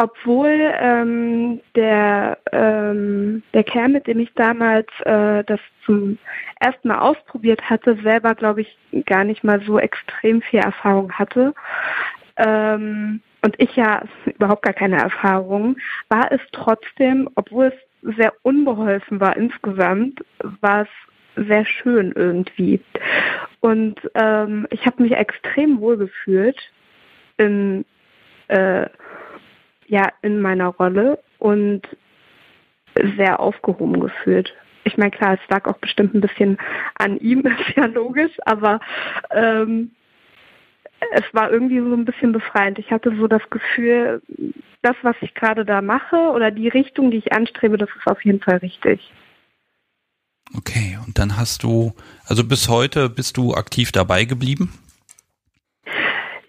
obwohl 0.00 0.72
ähm, 0.78 1.60
der, 1.74 2.38
ähm, 2.52 3.42
der 3.52 3.64
Kerl, 3.64 3.88
mit 3.88 4.06
dem 4.06 4.20
ich 4.20 4.32
damals 4.34 4.86
äh, 5.00 5.42
das 5.42 5.58
zum 5.84 6.18
ersten 6.60 6.88
Mal 6.88 7.00
ausprobiert 7.00 7.68
hatte, 7.68 7.98
selber, 8.04 8.36
glaube 8.36 8.60
ich, 8.60 8.78
gar 9.06 9.24
nicht 9.24 9.42
mal 9.42 9.60
so 9.60 9.78
extrem 9.80 10.40
viel 10.40 10.60
Erfahrung 10.60 11.12
hatte. 11.12 11.52
Ähm, 12.36 13.20
und 13.42 13.56
ich 13.58 13.74
ja 13.74 14.02
überhaupt 14.24 14.62
gar 14.62 14.72
keine 14.72 14.98
Erfahrung, 14.98 15.76
war 16.08 16.30
es 16.30 16.40
trotzdem, 16.52 17.28
obwohl 17.34 17.66
es 17.66 18.14
sehr 18.16 18.32
unbeholfen 18.42 19.18
war 19.18 19.36
insgesamt, 19.36 20.24
war 20.60 20.82
es 20.82 21.44
sehr 21.48 21.64
schön 21.64 22.12
irgendwie. 22.14 22.80
Und 23.58 23.96
ähm, 24.14 24.68
ich 24.70 24.86
habe 24.86 25.02
mich 25.02 25.12
extrem 25.12 25.80
wohl 25.80 25.96
gefühlt 25.96 26.56
in 27.36 27.84
äh, 28.46 28.86
ja 29.88 30.12
in 30.22 30.40
meiner 30.40 30.68
Rolle 30.68 31.18
und 31.38 31.82
sehr 33.16 33.40
aufgehoben 33.40 34.00
gefühlt. 34.00 34.54
Ich 34.84 34.96
meine, 34.96 35.10
klar, 35.10 35.34
es 35.34 35.50
lag 35.50 35.66
auch 35.66 35.78
bestimmt 35.78 36.14
ein 36.14 36.20
bisschen 36.20 36.58
an 36.94 37.18
ihm, 37.18 37.40
ist 37.46 37.76
ja 37.76 37.86
logisch, 37.86 38.32
aber 38.44 38.80
ähm, 39.30 39.90
es 41.12 41.24
war 41.32 41.50
irgendwie 41.50 41.78
so 41.78 41.94
ein 41.94 42.04
bisschen 42.04 42.32
befreiend. 42.32 42.78
Ich 42.78 42.90
hatte 42.90 43.14
so 43.16 43.28
das 43.28 43.42
Gefühl, 43.50 44.22
das, 44.82 44.96
was 45.02 45.16
ich 45.20 45.34
gerade 45.34 45.64
da 45.64 45.80
mache 45.80 46.16
oder 46.16 46.50
die 46.50 46.68
Richtung, 46.68 47.10
die 47.10 47.18
ich 47.18 47.32
anstrebe, 47.32 47.78
das 47.78 47.88
ist 47.96 48.06
auf 48.06 48.24
jeden 48.24 48.40
Fall 48.40 48.58
richtig. 48.58 49.12
Okay, 50.56 50.98
und 51.06 51.18
dann 51.18 51.36
hast 51.36 51.62
du, 51.62 51.94
also 52.24 52.42
bis 52.42 52.68
heute 52.68 53.10
bist 53.10 53.36
du 53.36 53.54
aktiv 53.54 53.92
dabei 53.92 54.24
geblieben? 54.24 54.72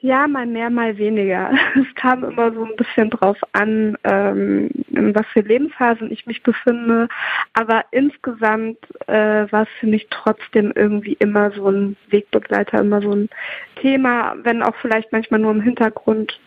Ja, 0.02 0.28
mal 0.30 0.46
mehr, 0.46 0.70
mal 0.70 0.98
weniger. 0.98 1.52
Es 1.76 1.96
kam 1.96 2.24
immer 2.24 2.54
so 2.54 2.64
ein 2.64 2.76
bisschen 2.78 3.10
drauf 3.10 3.38
an, 3.52 3.98
ähm, 4.06 4.70
in 4.90 5.14
was 5.14 5.26
für 5.34 5.42
Lebensphasen 5.42 6.12
ich 6.12 6.26
mich 6.26 6.42
befinde. 6.42 7.10
Aber 7.54 7.84
insgesamt 7.92 8.78
äh, 9.08 9.52
war 9.52 9.64
es 9.64 9.70
für 9.80 9.88
mich 9.88 10.08
trotzdem 10.10 10.72
irgendwie 10.76 11.14
immer 11.20 11.52
so 11.52 11.70
ein 11.70 11.98
Wegbegleiter, 12.10 12.80
immer 12.80 13.02
so 13.02 13.12
ein 13.12 13.30
Thema, 13.82 14.36
wenn 14.44 14.64
auch 14.64 14.76
vielleicht 14.82 15.12
manchmal 15.12 15.42
nur 15.42 15.52
im 15.52 15.62
Hintergrund. 15.62 16.40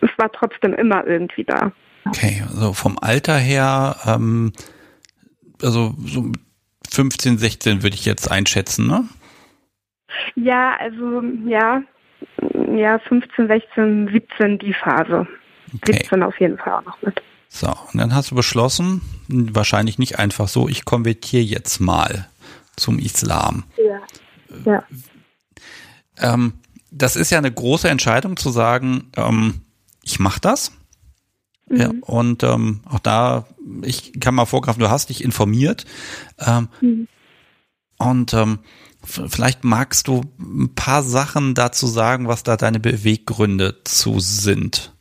Es 0.00 0.10
war 0.16 0.30
trotzdem 0.30 0.74
immer 0.74 1.04
irgendwie 1.04 1.44
da. 1.44 1.72
Okay, 2.06 2.42
also 2.48 2.72
vom 2.72 2.96
Alter 3.00 3.36
her, 3.36 3.96
ähm, 4.06 4.52
also 5.62 5.94
so 5.98 6.30
15, 6.90 7.38
16 7.38 7.82
würde 7.82 7.96
ich 7.96 8.04
jetzt 8.04 8.30
einschätzen, 8.30 8.86
ne? 8.86 9.08
Ja, 10.36 10.76
also 10.78 11.22
ja, 11.44 11.82
ja, 12.76 12.98
15, 12.98 13.46
16, 13.46 14.08
17 14.12 14.58
die 14.58 14.74
Phase. 14.74 15.26
Okay. 15.74 15.92
17 15.92 16.22
auf 16.22 16.38
jeden 16.40 16.58
Fall 16.58 16.74
auch 16.74 16.84
noch 16.84 17.02
mit. 17.02 17.20
So, 17.48 17.68
und 17.68 17.98
dann 17.98 18.14
hast 18.14 18.30
du 18.30 18.34
beschlossen, 18.34 19.00
wahrscheinlich 19.28 19.98
nicht 19.98 20.18
einfach 20.18 20.48
so, 20.48 20.68
ich 20.68 20.84
konvertiere 20.84 21.42
jetzt 21.42 21.80
mal 21.80 22.28
zum 22.76 22.98
Islam. 22.98 23.64
Ja. 23.76 24.72
ja. 24.72 24.84
Ähm, 26.18 26.54
das 26.90 27.16
ist 27.16 27.30
ja 27.30 27.38
eine 27.38 27.52
große 27.52 27.88
Entscheidung 27.88 28.36
zu 28.36 28.50
sagen, 28.50 29.10
ähm, 29.16 29.62
ich 30.02 30.20
mache 30.20 30.40
das. 30.40 30.72
Mhm. 31.68 31.76
Ja, 31.76 31.90
und 32.02 32.42
ähm, 32.42 32.80
auch 32.88 32.98
da, 32.98 33.46
ich 33.82 34.18
kann 34.20 34.34
mal 34.34 34.46
vorgreifen, 34.46 34.80
du 34.80 34.90
hast 34.90 35.08
dich 35.08 35.24
informiert. 35.24 35.84
Ähm, 36.38 36.68
mhm. 36.80 37.08
Und 37.98 38.32
ähm, 38.32 38.60
Vielleicht 39.04 39.64
magst 39.64 40.08
du 40.08 40.22
ein 40.38 40.74
paar 40.74 41.02
Sachen 41.02 41.54
dazu 41.54 41.86
sagen, 41.86 42.28
was 42.28 42.42
da 42.42 42.56
deine 42.56 42.80
Beweggründe 42.80 43.76
zu 43.84 44.18
sind. 44.18 44.92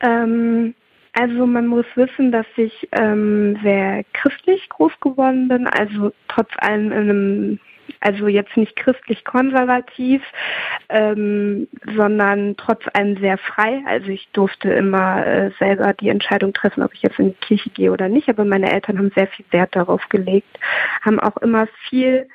Ähm, 0.00 0.74
also 1.12 1.46
man 1.46 1.66
muss 1.66 1.86
wissen, 1.94 2.30
dass 2.30 2.46
ich 2.56 2.88
ähm, 2.92 3.58
sehr 3.62 4.04
christlich 4.12 4.68
groß 4.68 4.92
geworden 5.00 5.48
bin, 5.48 5.66
also 5.66 6.12
trotz 6.28 6.50
allem 6.58 6.92
in 6.92 6.98
einem 6.98 7.58
also 8.00 8.28
jetzt 8.28 8.56
nicht 8.56 8.76
christlich 8.76 9.24
konservativ, 9.24 10.22
ähm, 10.88 11.68
sondern 11.94 12.56
trotz 12.56 12.82
allem 12.94 13.18
sehr 13.18 13.38
frei. 13.38 13.82
Also 13.86 14.08
ich 14.08 14.28
durfte 14.32 14.70
immer 14.70 15.26
äh, 15.26 15.50
selber 15.58 15.92
die 15.92 16.08
Entscheidung 16.08 16.52
treffen, 16.52 16.82
ob 16.82 16.94
ich 16.94 17.02
jetzt 17.02 17.18
in 17.18 17.30
die 17.30 17.46
Kirche 17.46 17.70
gehe 17.70 17.92
oder 17.92 18.08
nicht. 18.08 18.28
Aber 18.28 18.44
meine 18.44 18.72
Eltern 18.72 18.98
haben 18.98 19.12
sehr 19.14 19.28
viel 19.28 19.44
Wert 19.50 19.76
darauf 19.76 20.08
gelegt, 20.08 20.58
haben 21.02 21.20
auch 21.20 21.36
immer 21.38 21.66
viel 21.88 22.28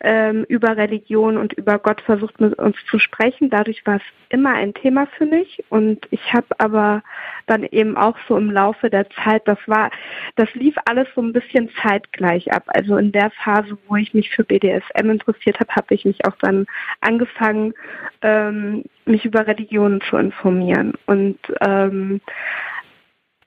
ähm, 0.00 0.44
über 0.48 0.76
Religion 0.76 1.36
und 1.36 1.52
über 1.52 1.78
Gott 1.78 2.00
versucht 2.00 2.40
mit 2.40 2.58
uns 2.58 2.76
zu 2.90 2.98
sprechen. 2.98 3.50
Dadurch 3.50 3.84
war 3.86 3.96
es 3.96 4.02
immer 4.30 4.54
ein 4.54 4.72
Thema 4.74 5.06
für 5.18 5.26
mich 5.26 5.62
und 5.68 6.06
ich 6.10 6.32
habe 6.32 6.46
aber 6.58 7.02
dann 7.46 7.64
eben 7.64 7.96
auch 7.96 8.16
so 8.28 8.36
im 8.36 8.50
Laufe 8.50 8.88
der 8.88 9.08
Zeit, 9.10 9.42
das 9.46 9.58
war, 9.66 9.90
das 10.36 10.48
lief 10.54 10.74
alles 10.86 11.08
so 11.14 11.20
ein 11.20 11.32
bisschen 11.32 11.68
zeitgleich 11.82 12.52
ab. 12.52 12.64
Also 12.68 12.96
in 12.96 13.12
der 13.12 13.30
Phase, 13.30 13.76
wo 13.88 13.96
ich 13.96 14.14
mich 14.14 14.30
für 14.30 14.44
BDSM 14.44 15.10
interessiert 15.10 15.60
habe, 15.60 15.74
habe 15.74 15.94
ich 15.94 16.04
mich 16.04 16.24
auch 16.26 16.36
dann 16.40 16.66
angefangen, 17.00 17.74
ähm, 18.22 18.84
mich 19.04 19.24
über 19.24 19.46
Religionen 19.46 20.00
zu 20.02 20.16
informieren 20.16 20.94
und 21.06 21.38
ähm, 21.60 22.20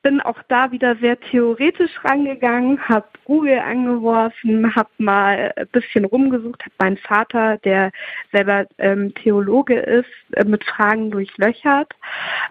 bin 0.03 0.21
auch 0.21 0.41
da 0.49 0.71
wieder 0.71 0.95
sehr 0.97 1.19
theoretisch 1.19 1.91
rangegangen, 2.03 2.77
habe 2.87 3.07
Google 3.25 3.59
angeworfen, 3.59 4.75
habe 4.75 4.89
mal 4.97 5.53
ein 5.55 5.67
bisschen 5.67 6.05
rumgesucht, 6.05 6.61
habe 6.61 6.75
meinen 6.77 6.97
Vater, 6.97 7.57
der 7.59 7.91
selber 8.31 8.67
ähm, 8.77 9.13
Theologe 9.15 9.79
ist, 9.79 10.09
äh, 10.33 10.43
mit 10.43 10.63
Fragen 10.65 11.09
durchlöchert. 11.09 11.93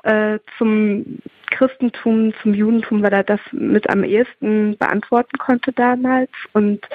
Äh, 0.03 0.39
zum 0.59 1.19
Christentum, 1.51 2.33
zum 2.43 2.55
Judentum, 2.55 3.03
weil 3.03 3.13
er 3.13 3.25
das 3.25 3.41
mit 3.53 3.89
am 3.91 4.03
ehesten 4.03 4.77
beantworten 4.79 5.37
konnte 5.37 5.73
damals. 5.73 6.31
Und 6.55 6.89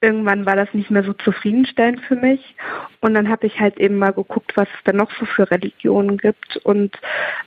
irgendwann 0.00 0.46
war 0.46 0.56
das 0.56 0.72
nicht 0.74 0.90
mehr 0.90 1.02
so 1.02 1.12
zufriedenstellend 1.12 2.00
für 2.02 2.16
mich. 2.16 2.54
Und 3.00 3.14
dann 3.14 3.28
habe 3.28 3.46
ich 3.46 3.58
halt 3.58 3.78
eben 3.78 3.98
mal 3.98 4.12
geguckt, 4.12 4.52
was 4.56 4.68
es 4.76 4.84
denn 4.84 4.96
noch 4.96 5.10
so 5.18 5.26
für 5.26 5.50
Religionen 5.50 6.18
gibt. 6.18 6.56
Und 6.58 6.96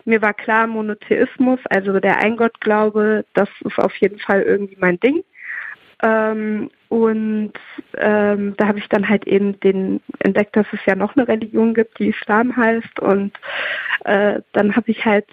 mir 0.06 0.22
war 0.22 0.34
klar, 0.34 0.68
Monotheismus, 0.68 1.60
also 1.70 2.00
der 2.00 2.18
Eingottglaube, 2.18 3.26
das 3.34 3.50
ist 3.62 3.80
auf 3.80 3.96
jeden 3.98 4.20
Fall 4.20 4.42
irgendwie 4.42 4.78
mein 4.80 5.00
Ding. 5.00 5.24
Ähm, 6.04 6.70
und 6.90 7.54
ähm, 7.98 8.56
da 8.58 8.68
habe 8.68 8.80
ich 8.80 8.90
dann 8.90 9.08
halt 9.08 9.28
eben 9.28 9.58
den 9.62 10.02
entdeckt, 10.20 10.56
dass 10.56 10.68
es 10.74 10.80
ja 10.86 10.96
noch 10.96 11.16
eine 11.16 11.28
Religion 11.28 11.74
gibt, 11.74 12.00
die 12.00 12.10
Islam 12.10 12.56
heißt. 12.58 13.00
Und 13.00 13.32
äh, 14.04 14.42
dann 14.52 14.76
habe 14.76 14.92
ich 14.92 15.06
halt 15.06 15.28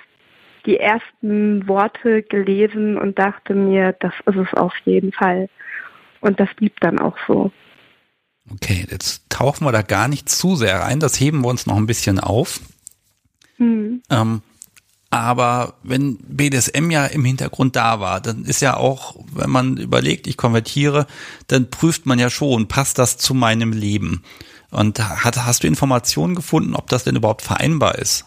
die 0.66 0.78
ersten 0.78 1.66
Worte 1.66 2.22
gelesen 2.22 2.98
und 2.98 3.18
dachte 3.18 3.54
mir, 3.54 3.94
das 4.00 4.12
ist 4.26 4.36
es 4.36 4.54
auf 4.54 4.76
jeden 4.84 5.12
Fall. 5.12 5.48
Und 6.20 6.40
das 6.40 6.48
blieb 6.56 6.78
dann 6.80 6.98
auch 6.98 7.16
so. 7.26 7.50
Okay, 8.50 8.86
jetzt 8.90 9.28
tauchen 9.28 9.64
wir 9.64 9.72
da 9.72 9.82
gar 9.82 10.08
nicht 10.08 10.28
zu 10.28 10.56
sehr 10.56 10.80
rein. 10.80 11.00
Das 11.00 11.20
heben 11.20 11.42
wir 11.42 11.48
uns 11.48 11.66
noch 11.66 11.76
ein 11.76 11.86
bisschen 11.86 12.18
auf. 12.18 12.60
Mhm. 13.58 14.02
Ähm, 14.10 14.42
aber 15.10 15.74
wenn 15.82 16.18
BDSM 16.18 16.90
ja 16.90 17.06
im 17.06 17.24
Hintergrund 17.24 17.76
da 17.76 18.00
war, 18.00 18.20
dann 18.20 18.44
ist 18.44 18.60
ja 18.60 18.76
auch, 18.76 19.16
wenn 19.32 19.50
man 19.50 19.76
überlegt, 19.78 20.26
ich 20.26 20.36
konvertiere, 20.36 21.06
dann 21.46 21.70
prüft 21.70 22.04
man 22.04 22.18
ja 22.18 22.28
schon, 22.28 22.68
passt 22.68 22.98
das 22.98 23.16
zu 23.16 23.32
meinem 23.32 23.72
Leben? 23.72 24.22
Und 24.70 24.98
hat, 24.98 25.46
hast 25.46 25.62
du 25.62 25.66
Informationen 25.66 26.34
gefunden, 26.34 26.74
ob 26.74 26.88
das 26.88 27.04
denn 27.04 27.16
überhaupt 27.16 27.40
vereinbar 27.40 27.94
ist? 27.96 28.26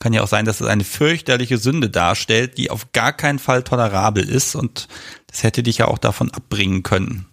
Kann 0.00 0.12
ja 0.12 0.22
auch 0.22 0.28
sein, 0.28 0.44
dass 0.44 0.60
es 0.60 0.66
eine 0.68 0.84
fürchterliche 0.84 1.58
Sünde 1.58 1.90
darstellt, 1.90 2.56
die 2.56 2.70
auf 2.70 2.92
gar 2.92 3.12
keinen 3.12 3.38
Fall 3.38 3.64
tolerabel 3.64 4.28
ist 4.28 4.54
und 4.54 4.86
das 5.26 5.42
hätte 5.42 5.62
dich 5.62 5.78
ja 5.78 5.88
auch 5.88 5.98
davon 5.98 6.30
abbringen 6.32 6.82
können. 6.82 7.26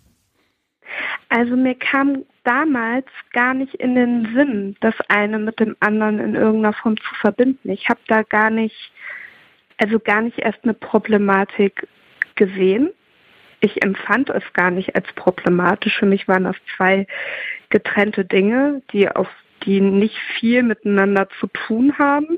Also 1.29 1.55
mir 1.55 1.75
kam 1.75 2.23
damals 2.43 3.07
gar 3.33 3.53
nicht 3.53 3.73
in 3.75 3.95
den 3.95 4.33
Sinn, 4.35 4.77
das 4.79 4.93
eine 5.09 5.39
mit 5.39 5.59
dem 5.59 5.75
anderen 5.79 6.19
in 6.19 6.35
irgendeiner 6.35 6.73
Form 6.73 6.97
zu 6.97 7.15
verbinden. 7.19 7.69
Ich 7.69 7.89
habe 7.89 7.99
da 8.07 8.23
gar 8.23 8.49
nicht, 8.49 8.91
also 9.77 9.99
gar 9.99 10.21
nicht 10.21 10.39
erst 10.39 10.59
eine 10.63 10.73
Problematik 10.73 11.87
gesehen. 12.35 12.89
Ich 13.59 13.83
empfand 13.83 14.29
es 14.29 14.43
gar 14.53 14.71
nicht 14.71 14.95
als 14.95 15.07
problematisch. 15.13 15.97
Für 15.97 16.05
mich 16.05 16.27
waren 16.27 16.43
das 16.43 16.57
zwei 16.75 17.07
getrennte 17.69 18.25
Dinge, 18.25 18.81
die 18.93 19.09
auf 19.09 19.27
die 19.63 19.81
nicht 19.81 20.17
viel 20.39 20.61
miteinander 20.61 21.27
zu 21.39 21.47
tun 21.47 21.97
haben. 21.97 22.37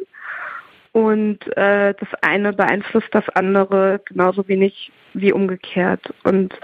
Und 0.97 1.45
äh, 1.55 1.93
das 1.93 2.09
eine 2.23 2.53
beeinflusst 2.53 3.09
das 3.11 3.29
andere 3.35 4.01
genauso 4.05 4.47
wenig 4.47 4.91
wie 5.13 5.31
umgekehrt. 5.31 6.11
Und 6.23 6.55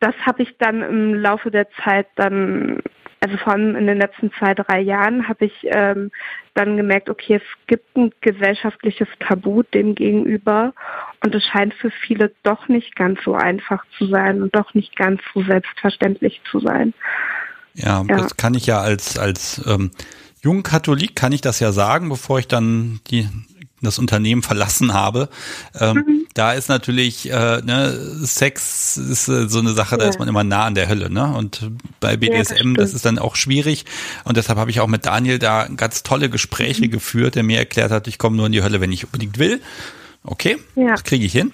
das 0.00 0.14
habe 0.24 0.42
ich 0.42 0.56
dann 0.56 0.80
im 0.80 1.12
Laufe 1.12 1.50
der 1.50 1.68
Zeit 1.84 2.06
dann, 2.16 2.80
also 3.20 3.36
vor 3.36 3.52
allem 3.52 3.76
in 3.76 3.86
den 3.86 3.98
letzten 3.98 4.32
zwei, 4.38 4.54
drei 4.54 4.80
Jahren, 4.80 5.28
habe 5.28 5.44
ich 5.44 5.52
ähm, 5.64 6.10
dann 6.54 6.78
gemerkt, 6.78 7.10
okay, 7.10 7.34
es 7.34 7.66
gibt 7.66 7.94
ein 7.94 8.10
gesellschaftliches 8.22 9.08
Tabu 9.20 9.62
dem 9.64 9.94
gegenüber 9.94 10.72
und 11.22 11.34
es 11.34 11.44
scheint 11.44 11.74
für 11.74 11.90
viele 11.90 12.32
doch 12.42 12.68
nicht 12.68 12.96
ganz 12.96 13.20
so 13.22 13.34
einfach 13.34 13.84
zu 13.98 14.06
sein 14.06 14.40
und 14.40 14.56
doch 14.56 14.72
nicht 14.72 14.96
ganz 14.96 15.20
so 15.34 15.42
selbstverständlich 15.42 16.40
zu 16.50 16.58
sein. 16.60 16.94
Ja, 17.74 18.02
ja. 18.08 18.16
das 18.16 18.38
kann 18.38 18.54
ich 18.54 18.64
ja 18.64 18.80
als, 18.80 19.18
als 19.18 19.62
ähm, 19.66 19.90
Jungkatholik 20.42 21.14
kann 21.14 21.32
ich 21.32 21.40
das 21.40 21.60
ja 21.60 21.72
sagen, 21.72 22.08
bevor 22.08 22.38
ich 22.38 22.48
dann 22.48 23.00
die 23.08 23.28
das 23.82 23.98
Unternehmen 23.98 24.42
verlassen 24.42 24.94
habe. 24.94 25.28
Ähm, 25.78 25.96
mhm. 25.96 26.26
Da 26.34 26.52
ist 26.52 26.68
natürlich 26.68 27.30
äh, 27.30 27.60
ne, 27.62 27.92
Sex 28.22 28.96
ist 28.96 29.28
äh, 29.28 29.48
so 29.48 29.58
eine 29.58 29.72
Sache, 29.72 29.96
ja. 29.96 30.02
da 30.02 30.08
ist 30.08 30.18
man 30.18 30.28
immer 30.28 30.44
nah 30.44 30.64
an 30.64 30.74
der 30.74 30.88
Hölle. 30.88 31.10
Ne? 31.10 31.34
Und 31.36 31.68
bei 32.00 32.16
BDSM, 32.16 32.68
ja, 32.70 32.74
das, 32.74 32.90
das, 32.90 32.94
ist 32.94 33.04
dann 33.04 33.18
auch 33.18 33.36
schwierig. 33.36 33.84
Und 34.24 34.36
deshalb 34.36 34.58
habe 34.58 34.70
ich 34.70 34.80
auch 34.80 34.86
mit 34.86 35.04
Daniel 35.04 35.38
da 35.38 35.66
ganz 35.66 36.02
tolle 36.02 36.30
Gespräche 36.30 36.86
mhm. 36.86 36.90
geführt, 36.90 37.34
der 37.34 37.42
mir 37.42 37.58
erklärt 37.58 37.90
hat, 37.90 38.08
ich 38.08 38.18
komme 38.18 38.36
nur 38.36 38.46
in 38.46 38.52
die 38.52 38.62
Hölle, 38.62 38.80
wenn 38.80 38.92
ich 38.92 39.04
unbedingt 39.04 39.38
will. 39.38 39.60
Okay, 40.24 40.58
ja. 40.76 40.92
das 40.92 41.04
kriege 41.04 41.26
ich 41.26 41.32
hin. 41.32 41.52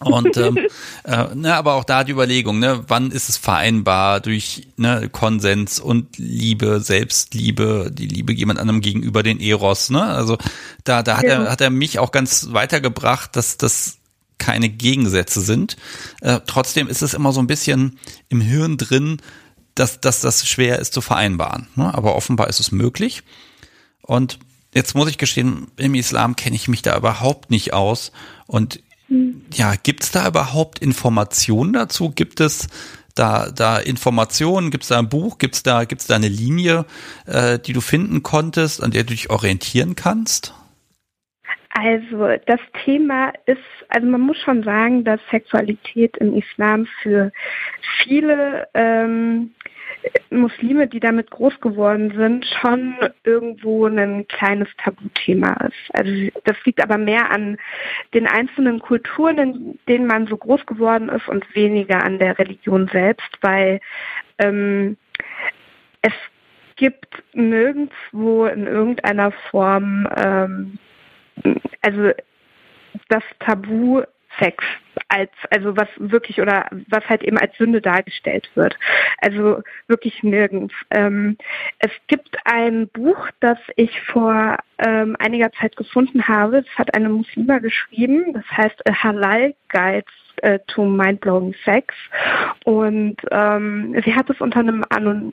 Und 0.00 0.36
ähm, 0.36 0.58
äh, 1.04 1.34
ne, 1.34 1.54
aber 1.54 1.74
auch 1.74 1.84
da 1.84 2.04
die 2.04 2.12
Überlegung, 2.12 2.58
ne, 2.58 2.84
wann 2.88 3.10
ist 3.10 3.28
es 3.28 3.36
vereinbar 3.36 4.20
durch 4.20 4.68
ne, 4.76 5.08
Konsens 5.10 5.80
und 5.80 6.18
Liebe, 6.18 6.80
Selbstliebe, 6.80 7.90
die 7.92 8.06
Liebe 8.06 8.32
jemand 8.32 8.58
anderem 8.58 8.80
gegenüber 8.80 9.22
den 9.22 9.40
Eros, 9.40 9.90
ne? 9.90 10.02
Also 10.02 10.36
da, 10.84 11.02
da 11.02 11.18
hat 11.18 11.24
ja. 11.24 11.44
er 11.44 11.50
hat 11.50 11.60
er 11.60 11.70
mich 11.70 11.98
auch 11.98 12.12
ganz 12.12 12.48
weitergebracht, 12.52 13.36
dass 13.36 13.56
das 13.56 13.98
keine 14.38 14.68
Gegensätze 14.68 15.40
sind. 15.40 15.76
Äh, 16.20 16.40
trotzdem 16.46 16.88
ist 16.88 17.02
es 17.02 17.14
immer 17.14 17.32
so 17.32 17.40
ein 17.40 17.46
bisschen 17.46 17.98
im 18.28 18.40
Hirn 18.40 18.76
drin, 18.76 19.18
dass, 19.74 20.00
dass 20.00 20.20
das 20.20 20.46
schwer 20.46 20.78
ist 20.78 20.92
zu 20.92 21.00
vereinbaren. 21.00 21.68
Ne? 21.76 21.92
Aber 21.94 22.14
offenbar 22.14 22.48
ist 22.48 22.60
es 22.60 22.70
möglich. 22.70 23.22
Und 24.02 24.38
jetzt 24.74 24.94
muss 24.94 25.08
ich 25.08 25.18
gestehen, 25.18 25.68
im 25.76 25.94
Islam 25.94 26.36
kenne 26.36 26.56
ich 26.56 26.68
mich 26.68 26.82
da 26.82 26.96
überhaupt 26.96 27.50
nicht 27.50 27.72
aus. 27.72 28.12
Und 28.46 28.80
ja, 29.08 29.74
gibt 29.82 30.02
es 30.02 30.10
da 30.10 30.26
überhaupt 30.26 30.78
Informationen 30.78 31.72
dazu? 31.72 32.10
Gibt 32.10 32.40
es 32.40 32.68
da, 33.14 33.50
da 33.50 33.78
Informationen? 33.78 34.70
Gibt 34.70 34.84
es 34.84 34.88
da 34.88 34.98
ein 34.98 35.08
Buch? 35.08 35.38
Gibt 35.38 35.54
es 35.54 35.62
da, 35.62 35.84
gibt's 35.84 36.06
da 36.06 36.16
eine 36.16 36.28
Linie, 36.28 36.86
äh, 37.26 37.58
die 37.58 37.72
du 37.72 37.80
finden 37.80 38.22
konntest, 38.22 38.82
an 38.82 38.90
der 38.90 39.04
du 39.04 39.10
dich 39.10 39.30
orientieren 39.30 39.94
kannst? 39.94 40.54
Also 41.76 42.28
das 42.46 42.60
Thema 42.84 43.32
ist, 43.46 43.58
also 43.88 44.06
man 44.06 44.20
muss 44.20 44.38
schon 44.38 44.62
sagen, 44.62 45.04
dass 45.04 45.20
Sexualität 45.30 46.16
im 46.18 46.36
Islam 46.36 46.86
für 47.02 47.32
viele 48.02 48.68
ähm, 48.74 49.52
Muslime, 50.30 50.86
die 50.86 51.00
damit 51.00 51.30
groß 51.30 51.60
geworden 51.60 52.12
sind, 52.16 52.44
schon 52.60 52.96
irgendwo 53.24 53.86
ein 53.86 54.26
kleines 54.28 54.68
Tabuthema 54.78 55.52
ist. 55.66 55.94
Also 55.94 56.30
das 56.44 56.56
liegt 56.64 56.82
aber 56.82 56.98
mehr 56.98 57.30
an 57.30 57.56
den 58.12 58.26
einzelnen 58.26 58.80
Kulturen, 58.80 59.38
in 59.38 59.78
denen 59.88 60.06
man 60.06 60.26
so 60.26 60.36
groß 60.36 60.66
geworden 60.66 61.08
ist 61.08 61.28
und 61.28 61.44
weniger 61.54 62.02
an 62.02 62.18
der 62.18 62.38
Religion 62.38 62.88
selbst, 62.92 63.38
weil 63.40 63.80
ähm, 64.38 64.96
es 66.02 66.12
gibt 66.76 67.22
nirgendwo 67.32 68.46
in 68.46 68.66
irgendeiner 68.66 69.32
Form, 69.50 70.08
ähm, 70.16 70.78
also 71.82 72.10
das 73.08 73.22
Tabu 73.40 74.02
Sex 74.38 74.64
als, 75.08 75.30
also 75.50 75.76
was 75.76 75.88
wirklich 75.98 76.40
oder 76.40 76.66
was 76.88 77.08
halt 77.08 77.22
eben 77.22 77.38
als 77.38 77.56
Sünde 77.56 77.80
dargestellt 77.80 78.48
wird. 78.54 78.76
Also 79.18 79.62
wirklich 79.88 80.22
nirgends. 80.22 80.74
Ähm, 80.90 81.36
es 81.78 81.90
gibt 82.06 82.36
ein 82.44 82.88
Buch, 82.88 83.28
das 83.40 83.58
ich 83.76 84.00
vor 84.02 84.56
ähm, 84.78 85.16
einiger 85.18 85.52
Zeit 85.52 85.76
gefunden 85.76 86.26
habe. 86.26 86.62
Das 86.62 86.78
hat 86.78 86.94
eine 86.94 87.08
Muslima 87.08 87.58
geschrieben. 87.58 88.32
Das 88.32 88.44
heißt 88.56 88.82
Halal 89.02 89.54
Guides 89.68 90.12
äh, 90.42 90.58
to 90.66 90.84
Mindblowing 90.84 91.54
Sex. 91.64 91.94
Und 92.64 93.16
ähm, 93.30 94.00
sie 94.04 94.14
hat 94.14 94.30
es 94.30 94.40
unter 94.40 94.60
einem, 94.60 94.84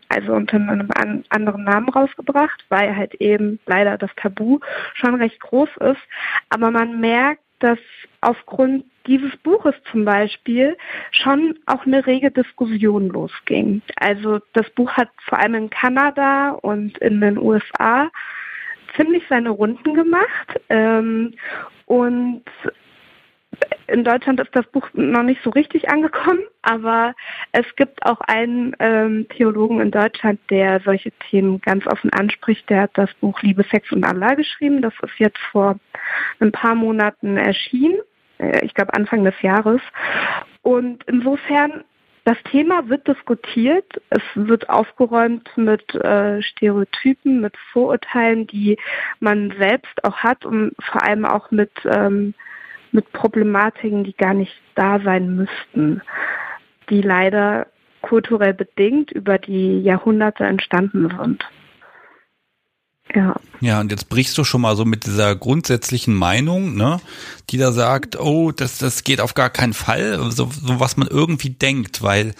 also 0.10 0.34
unter 0.34 0.58
einem 0.58 0.90
an 0.96 1.24
anderen 1.30 1.64
Namen 1.64 1.90
rausgebracht, 1.90 2.66
weil 2.70 2.96
halt 2.96 3.16
eben 3.16 3.60
leider 3.66 3.98
das 3.98 4.12
Tabu 4.16 4.60
schon 4.94 5.16
recht 5.16 5.40
groß 5.40 5.70
ist. 5.80 6.02
Aber 6.50 6.72
man 6.72 7.00
merkt, 7.00 7.42
dass 7.60 7.80
aufgrund 8.22 8.86
dieses 9.08 9.36
Buches 9.38 9.76
zum 9.92 10.06
Beispiel 10.06 10.78
schon 11.12 11.58
auch 11.66 11.86
eine 11.86 12.06
rege 12.06 12.32
Diskussion 12.32 13.10
losging. 13.10 13.82
Also 13.96 14.40
das 14.54 14.70
Buch 14.72 14.92
hat 14.92 15.10
vor 15.26 15.40
allem 15.40 15.56
in 15.56 15.70
Kanada 15.70 16.52
und 16.52 16.98
in 17.00 17.22
den 17.22 17.38
USA 17.38 18.10
ziemlich 18.96 19.24
seine 19.30 19.50
Runden 19.50 19.94
gemacht. 19.94 20.60
Ähm, 20.70 21.34
und 21.86 22.44
in 23.88 24.04
Deutschland 24.04 24.40
ist 24.40 24.56
das 24.56 24.66
Buch 24.68 24.88
noch 24.94 25.24
nicht 25.24 25.42
so 25.44 25.50
richtig 25.50 25.90
angekommen, 25.90 26.42
aber 26.62 27.14
es 27.52 27.66
gibt 27.76 28.06
auch 28.06 28.22
einen 28.22 28.76
ähm, 28.80 29.28
Theologen 29.30 29.82
in 29.82 29.92
Deutschland, 29.92 30.40
der 30.50 30.80
solche 30.82 31.12
Themen 31.30 31.60
ganz 31.62 31.86
offen 31.88 32.12
anspricht. 32.14 32.70
Der 32.70 32.84
hat 32.84 32.92
das 32.94 33.14
Buch 33.16 33.42
Liebe, 33.42 33.64
Sex 33.70 33.92
und 33.92 34.06
Allah 34.06 34.36
geschrieben. 34.36 34.82
Das 34.82 34.94
ist 35.02 35.20
jetzt 35.20 35.40
vor 35.52 35.78
ein 36.40 36.52
paar 36.52 36.76
Monaten 36.76 37.38
erschienen. 37.38 38.00
Äh, 38.42 38.66
ich 38.66 38.74
glaube 38.74 38.94
Anfang 38.94 39.24
des 39.24 39.40
Jahres. 39.42 39.82
Und 40.62 41.04
insofern 41.08 41.84
das 42.24 42.38
Thema 42.52 42.88
wird 42.88 43.08
diskutiert, 43.08 43.86
es 44.12 44.22
wird 44.36 44.70
aufgeräumt 44.70 45.50
mit 45.56 45.96
äh, 45.96 46.42
Stereotypen, 46.44 47.42
mit 47.42 47.56
Vorurteilen, 47.72 48.46
die 48.46 48.78
man 49.20 49.54
selbst 49.58 50.04
auch 50.04 50.18
hat 50.18 50.46
und 50.46 50.74
vor 50.80 51.04
allem 51.04 51.26
auch 51.26 51.50
mit, 51.50 51.72
ähm, 51.86 52.36
mit 52.92 53.12
Problematiken, 53.12 54.04
die 54.04 54.16
gar 54.16 54.36
nicht 54.36 54.54
da 54.76 55.00
sein 55.00 55.36
müssten, 55.36 56.02
die 56.92 57.02
leider 57.02 57.66
kulturell 58.02 58.54
bedingt 58.54 59.12
über 59.12 59.40
die 59.40 59.82
Jahrhunderte 59.82 60.44
entstanden 60.44 61.10
sind. 61.20 61.44
Ja. 63.14 63.36
Ja, 63.60 63.80
und 63.80 63.92
jetzt 63.92 64.10
brichst 64.10 64.38
du 64.38 64.44
schon 64.44 64.62
mal 64.62 64.76
so 64.76 64.86
mit 64.86 65.06
dieser 65.06 65.36
grundsätzlichen 65.36 66.16
Meinung, 66.16 66.76
ne, 66.76 67.00
die 67.50 67.58
da 67.58 67.72
sagt, 67.72 68.20
oh, 68.20 68.52
das, 68.52 68.80
das 68.80 69.04
geht 69.04 69.22
auf 69.22 69.34
gar 69.36 69.50
keinen 69.50 69.74
Fall, 69.74 70.32
so, 70.32 70.50
so 70.52 70.80
was 70.80 70.98
man 70.98 71.08
irgendwie 71.08 71.52
denkt, 71.52 72.02
weil 72.02 72.34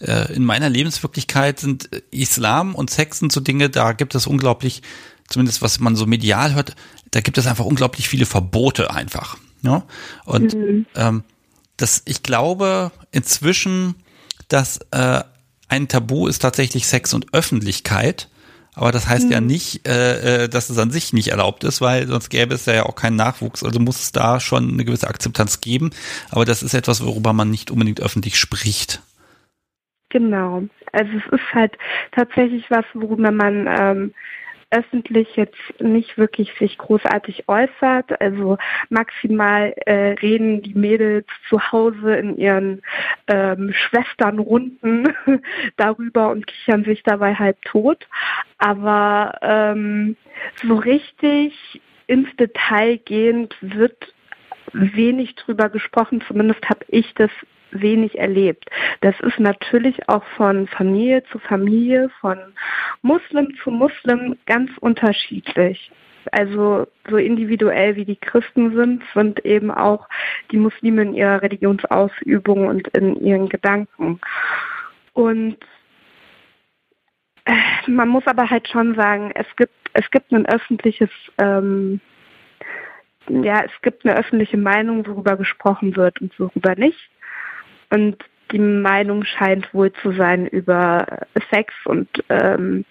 äh, 0.00 0.32
in 0.34 0.44
meiner 0.44 0.68
Lebenswirklichkeit 0.68 1.60
sind 1.60 1.90
Islam 2.10 2.74
und 2.74 2.90
Sex 2.90 3.20
sind 3.20 3.32
so 3.32 3.40
Dinge, 3.40 3.70
da 3.70 3.92
gibt 3.92 4.14
es 4.14 4.26
unglaublich, 4.26 4.82
zumindest 5.28 5.62
was 5.62 5.78
man 5.78 5.94
so 5.94 6.06
medial 6.06 6.54
hört, 6.54 6.74
da 7.12 7.20
gibt 7.20 7.38
es 7.38 7.46
einfach 7.46 7.64
unglaublich 7.64 8.08
viele 8.08 8.26
Verbote 8.26 8.90
einfach. 8.90 9.36
Ne? 9.62 9.84
Und 10.24 10.54
mhm. 10.54 10.86
ähm, 10.96 11.22
das, 11.76 12.02
ich 12.04 12.22
glaube 12.22 12.90
inzwischen, 13.12 13.94
dass 14.48 14.78
äh, 14.90 15.22
ein 15.68 15.88
Tabu 15.88 16.26
ist 16.26 16.40
tatsächlich 16.40 16.86
Sex 16.86 17.14
und 17.14 17.32
Öffentlichkeit 17.32 18.28
aber 18.74 18.92
das 18.92 19.08
heißt 19.08 19.26
mhm. 19.26 19.32
ja 19.32 19.40
nicht, 19.40 19.86
äh, 19.86 20.44
äh, 20.44 20.48
dass 20.48 20.70
es 20.70 20.78
an 20.78 20.90
sich 20.90 21.12
nicht 21.12 21.28
erlaubt 21.28 21.64
ist, 21.64 21.80
weil 21.80 22.06
sonst 22.06 22.28
gäbe 22.28 22.54
es 22.54 22.66
ja 22.66 22.84
auch 22.84 22.96
keinen 22.96 23.16
Nachwuchs. 23.16 23.62
Also 23.62 23.78
muss 23.78 24.00
es 24.00 24.12
da 24.12 24.40
schon 24.40 24.72
eine 24.72 24.84
gewisse 24.84 25.08
Akzeptanz 25.08 25.60
geben. 25.60 25.90
Aber 26.30 26.44
das 26.44 26.62
ist 26.62 26.74
etwas, 26.74 27.04
worüber 27.04 27.32
man 27.32 27.50
nicht 27.50 27.70
unbedingt 27.70 28.00
öffentlich 28.00 28.36
spricht. 28.36 29.00
Genau. 30.10 30.64
Also 30.92 31.10
es 31.12 31.40
ist 31.40 31.54
halt 31.54 31.76
tatsächlich 32.12 32.70
was, 32.70 32.84
worüber 32.94 33.30
man 33.30 33.66
ähm, 33.66 34.14
öffentlich 34.74 35.36
jetzt 35.36 35.56
nicht 35.78 36.18
wirklich 36.18 36.52
sich 36.58 36.76
großartig 36.78 37.48
äußert. 37.48 38.20
Also 38.20 38.58
maximal 38.88 39.72
äh, 39.86 40.14
reden 40.20 40.62
die 40.62 40.74
Mädels 40.74 41.26
zu 41.48 41.60
Hause 41.70 42.16
in 42.16 42.36
ihren 42.36 42.82
ähm, 43.28 43.72
Schwesternrunden 43.72 45.14
darüber 45.76 46.30
und 46.30 46.46
kichern 46.46 46.84
sich 46.84 47.04
dabei 47.04 47.34
halb 47.34 47.62
tot. 47.62 48.08
Aber 48.58 49.38
ähm, 49.42 50.16
so 50.62 50.74
richtig 50.74 51.80
ins 52.08 52.34
Detail 52.36 52.98
gehend 52.98 53.54
wird 53.60 54.12
wenig 54.72 55.36
drüber 55.36 55.68
gesprochen, 55.68 56.20
zumindest 56.26 56.68
habe 56.68 56.84
ich 56.88 57.14
das 57.14 57.30
wenig 57.74 58.18
erlebt. 58.18 58.66
Das 59.00 59.18
ist 59.20 59.38
natürlich 59.38 60.08
auch 60.08 60.24
von 60.36 60.66
Familie 60.68 61.22
zu 61.30 61.38
Familie, 61.38 62.10
von 62.20 62.38
Muslim 63.02 63.54
zu 63.62 63.70
Muslim 63.70 64.36
ganz 64.46 64.70
unterschiedlich. 64.80 65.90
Also 66.32 66.86
so 67.08 67.16
individuell 67.18 67.96
wie 67.96 68.06
die 68.06 68.16
Christen 68.16 68.74
sind, 68.74 69.02
sind 69.12 69.44
eben 69.44 69.70
auch 69.70 70.08
die 70.50 70.56
Muslime 70.56 71.02
in 71.02 71.14
ihrer 71.14 71.42
Religionsausübung 71.42 72.66
und 72.66 72.88
in 72.96 73.16
ihren 73.22 73.48
Gedanken. 73.48 74.20
Und 75.12 75.58
äh, 77.44 77.90
man 77.90 78.08
muss 78.08 78.26
aber 78.26 78.48
halt 78.48 78.68
schon 78.68 78.94
sagen, 78.94 79.32
es 79.34 79.46
gibt, 79.56 79.74
es 79.92 80.10
gibt 80.10 80.32
ein 80.32 80.46
öffentliches 80.46 81.10
ähm, 81.38 82.00
ja, 83.28 83.62
es 83.64 83.72
gibt 83.82 84.04
eine 84.04 84.16
öffentliche 84.16 84.56
Meinung, 84.56 85.06
worüber 85.06 85.36
gesprochen 85.36 85.96
wird 85.96 86.20
und 86.20 86.38
worüber 86.38 86.74
nicht. 86.76 87.10
Und 87.90 88.16
die 88.52 88.58
Meinung 88.58 89.24
scheint 89.24 89.72
wohl 89.74 89.92
zu 89.92 90.12
sein 90.12 90.46
über 90.46 91.06
Sex 91.50 91.74
und 91.86 92.08
ähm, 92.28 92.84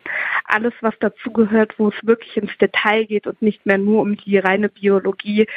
alles, 0.46 0.74
was 0.82 0.94
dazugehört, 1.00 1.78
wo 1.78 1.90
es 1.90 1.96
wirklich 2.04 2.36
ins 2.38 2.58
Detail 2.60 3.06
geht 3.06 3.28
und 3.28 3.42
nicht 3.42 3.66
mehr 3.66 3.78
nur 3.78 4.02
um 4.02 4.18
die 4.18 4.38
reine 4.38 4.70
Biologie, 4.70 5.48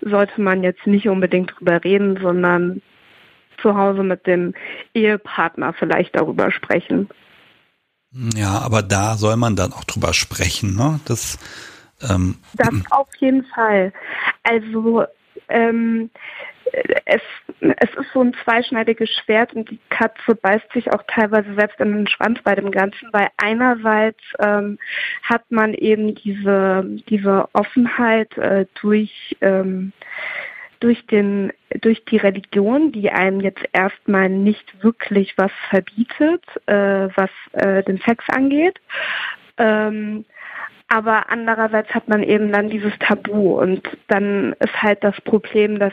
sollte 0.00 0.40
man 0.40 0.62
jetzt 0.62 0.86
nicht 0.86 1.08
unbedingt 1.08 1.52
drüber 1.58 1.82
reden, 1.84 2.18
sondern 2.22 2.80
zu 3.60 3.76
Hause 3.76 4.02
mit 4.02 4.26
dem 4.26 4.54
Ehepartner 4.94 5.74
vielleicht 5.74 6.16
darüber 6.16 6.50
sprechen. 6.50 7.08
Ja, 8.34 8.60
aber 8.60 8.82
da 8.82 9.16
soll 9.16 9.36
man 9.36 9.56
dann 9.56 9.72
auch 9.72 9.84
drüber 9.84 10.14
sprechen, 10.14 10.74
ne? 10.74 11.00
Das, 11.04 11.38
ähm, 12.02 12.38
das 12.54 12.70
auf 12.90 13.08
jeden 13.18 13.44
Fall. 13.44 13.92
Also 14.42 15.04
ähm, 15.48 16.10
es, 17.04 17.22
es 17.60 17.90
ist 17.94 18.12
so 18.12 18.22
ein 18.22 18.34
zweischneidiges 18.44 19.10
Schwert 19.10 19.52
und 19.54 19.70
die 19.70 19.78
Katze 19.90 20.34
beißt 20.34 20.72
sich 20.72 20.92
auch 20.92 21.02
teilweise 21.06 21.54
selbst 21.54 21.80
in 21.80 21.92
den 21.92 22.06
Schwanz 22.06 22.40
bei 22.42 22.54
dem 22.54 22.70
Ganzen, 22.70 23.08
weil 23.12 23.28
einerseits 23.36 24.20
ähm, 24.38 24.78
hat 25.22 25.50
man 25.50 25.74
eben 25.74 26.14
diese, 26.14 26.84
diese 27.08 27.48
Offenheit 27.52 28.36
äh, 28.38 28.66
durch, 28.80 29.36
ähm, 29.40 29.92
durch, 30.80 31.04
den, 31.06 31.52
durch 31.80 32.04
die 32.04 32.18
Religion, 32.18 32.92
die 32.92 33.10
einem 33.10 33.40
jetzt 33.40 33.62
erstmal 33.72 34.28
nicht 34.28 34.82
wirklich 34.82 35.34
was 35.36 35.52
verbietet, 35.68 36.44
äh, 36.66 37.08
was 37.16 37.30
äh, 37.52 37.82
den 37.82 37.98
Sex 37.98 38.24
angeht. 38.28 38.80
Ähm, 39.58 40.24
aber 40.92 41.30
andererseits 41.30 41.94
hat 41.94 42.08
man 42.08 42.24
eben 42.24 42.50
dann 42.50 42.68
dieses 42.68 42.92
Tabu 42.98 43.60
und 43.60 43.88
dann 44.08 44.54
ist 44.58 44.82
halt 44.82 45.04
das 45.04 45.18
Problem, 45.20 45.78
dass 45.78 45.92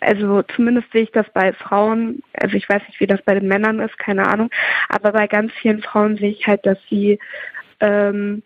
also 0.00 0.42
zumindest 0.42 0.90
sehe 0.92 1.02
ich 1.02 1.12
das 1.12 1.26
bei 1.32 1.52
Frauen, 1.52 2.22
also 2.34 2.56
ich 2.56 2.68
weiß 2.68 2.82
nicht, 2.86 3.00
wie 3.00 3.06
das 3.06 3.22
bei 3.22 3.34
den 3.34 3.48
Männern 3.48 3.80
ist, 3.80 3.98
keine 3.98 4.26
Ahnung, 4.26 4.50
aber 4.88 5.12
bei 5.12 5.26
ganz 5.26 5.52
vielen 5.54 5.82
Frauen 5.82 6.16
sehe 6.16 6.30
ich 6.30 6.46
halt, 6.46 6.64
dass 6.66 6.78
sie 6.88 7.18
ähm, 7.80 8.42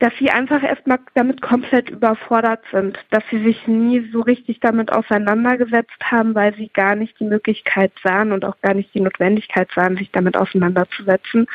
dass 0.00 0.12
sie 0.18 0.30
einfach 0.30 0.62
erstmal 0.62 0.98
damit 1.14 1.40
komplett 1.40 1.88
überfordert 1.88 2.64
sind, 2.72 2.98
dass 3.10 3.22
sie 3.30 3.42
sich 3.42 3.66
nie 3.66 4.08
so 4.12 4.20
richtig 4.20 4.60
damit 4.60 4.92
auseinandergesetzt 4.92 5.98
haben, 6.02 6.34
weil 6.34 6.54
sie 6.56 6.68
gar 6.74 6.96
nicht 6.96 7.18
die 7.20 7.24
Möglichkeit 7.24 7.92
sahen 8.02 8.32
und 8.32 8.44
auch 8.44 8.60
gar 8.60 8.74
nicht 8.74 8.92
die 8.94 9.00
Notwendigkeit 9.00 9.68
sahen, 9.74 9.96
sich 9.96 10.10
damit 10.10 10.36
auseinanderzusetzen. 10.36 11.46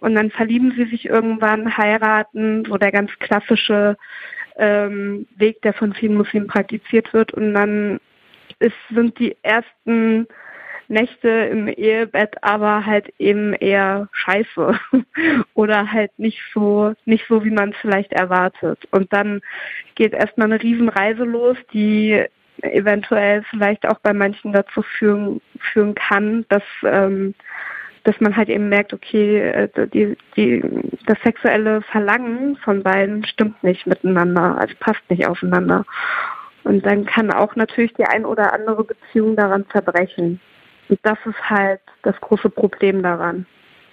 Und 0.00 0.14
dann 0.14 0.30
verlieben 0.30 0.72
sie 0.76 0.84
sich 0.84 1.06
irgendwann, 1.06 1.76
heiraten, 1.76 2.64
so 2.66 2.76
der 2.76 2.92
ganz 2.92 3.10
klassische 3.18 3.96
ähm, 4.56 5.26
Weg, 5.36 5.62
der 5.62 5.72
von 5.72 5.94
vielen 5.94 6.16
Muslimen 6.16 6.48
praktiziert 6.48 7.12
wird. 7.14 7.32
Und 7.32 7.54
dann 7.54 7.98
ist, 8.58 8.76
sind 8.90 9.18
die 9.18 9.36
ersten 9.42 10.26
Nächte 10.88 11.28
im 11.28 11.68
Ehebett 11.68 12.42
aber 12.42 12.86
halt 12.86 13.12
eben 13.18 13.54
eher 13.54 14.08
scheiße 14.12 14.78
oder 15.54 15.90
halt 15.90 16.10
nicht 16.18 16.40
so, 16.54 16.94
nicht 17.04 17.24
so, 17.28 17.44
wie 17.44 17.50
man 17.50 17.70
es 17.70 17.76
vielleicht 17.80 18.12
erwartet. 18.12 18.86
Und 18.90 19.12
dann 19.12 19.40
geht 19.94 20.12
erstmal 20.12 20.50
eine 20.50 20.62
Riesenreise 20.62 21.24
los, 21.24 21.56
die 21.72 22.24
eventuell 22.62 23.42
vielleicht 23.50 23.86
auch 23.86 23.98
bei 24.00 24.12
manchen 24.12 24.52
dazu 24.52 24.82
führen, 24.82 25.40
führen 25.72 25.94
kann, 25.94 26.46
dass, 26.48 26.62
ähm, 26.84 27.34
dass 28.04 28.18
man 28.20 28.36
halt 28.36 28.48
eben 28.48 28.68
merkt, 28.68 28.92
okay, 28.92 29.40
äh, 29.40 29.88
die, 29.88 30.16
die, 30.36 30.62
das 31.06 31.18
sexuelle 31.22 31.82
Verlangen 31.82 32.56
von 32.56 32.82
beiden 32.82 33.24
stimmt 33.26 33.62
nicht 33.62 33.86
miteinander, 33.86 34.58
also 34.58 34.74
passt 34.78 35.02
nicht 35.10 35.26
aufeinander. 35.26 35.84
Und 36.64 36.84
dann 36.84 37.04
kann 37.06 37.30
auch 37.30 37.54
natürlich 37.54 37.94
die 37.94 38.06
ein 38.06 38.24
oder 38.24 38.52
andere 38.52 38.84
Beziehung 38.84 39.36
daran 39.36 39.66
zerbrechen. 39.70 40.40
Und 40.88 40.98
das 41.02 41.18
ist 41.24 41.40
halt 41.48 41.80
das 42.02 42.14
große 42.20 42.50
Problem 42.50 43.02
daran. 43.02 43.46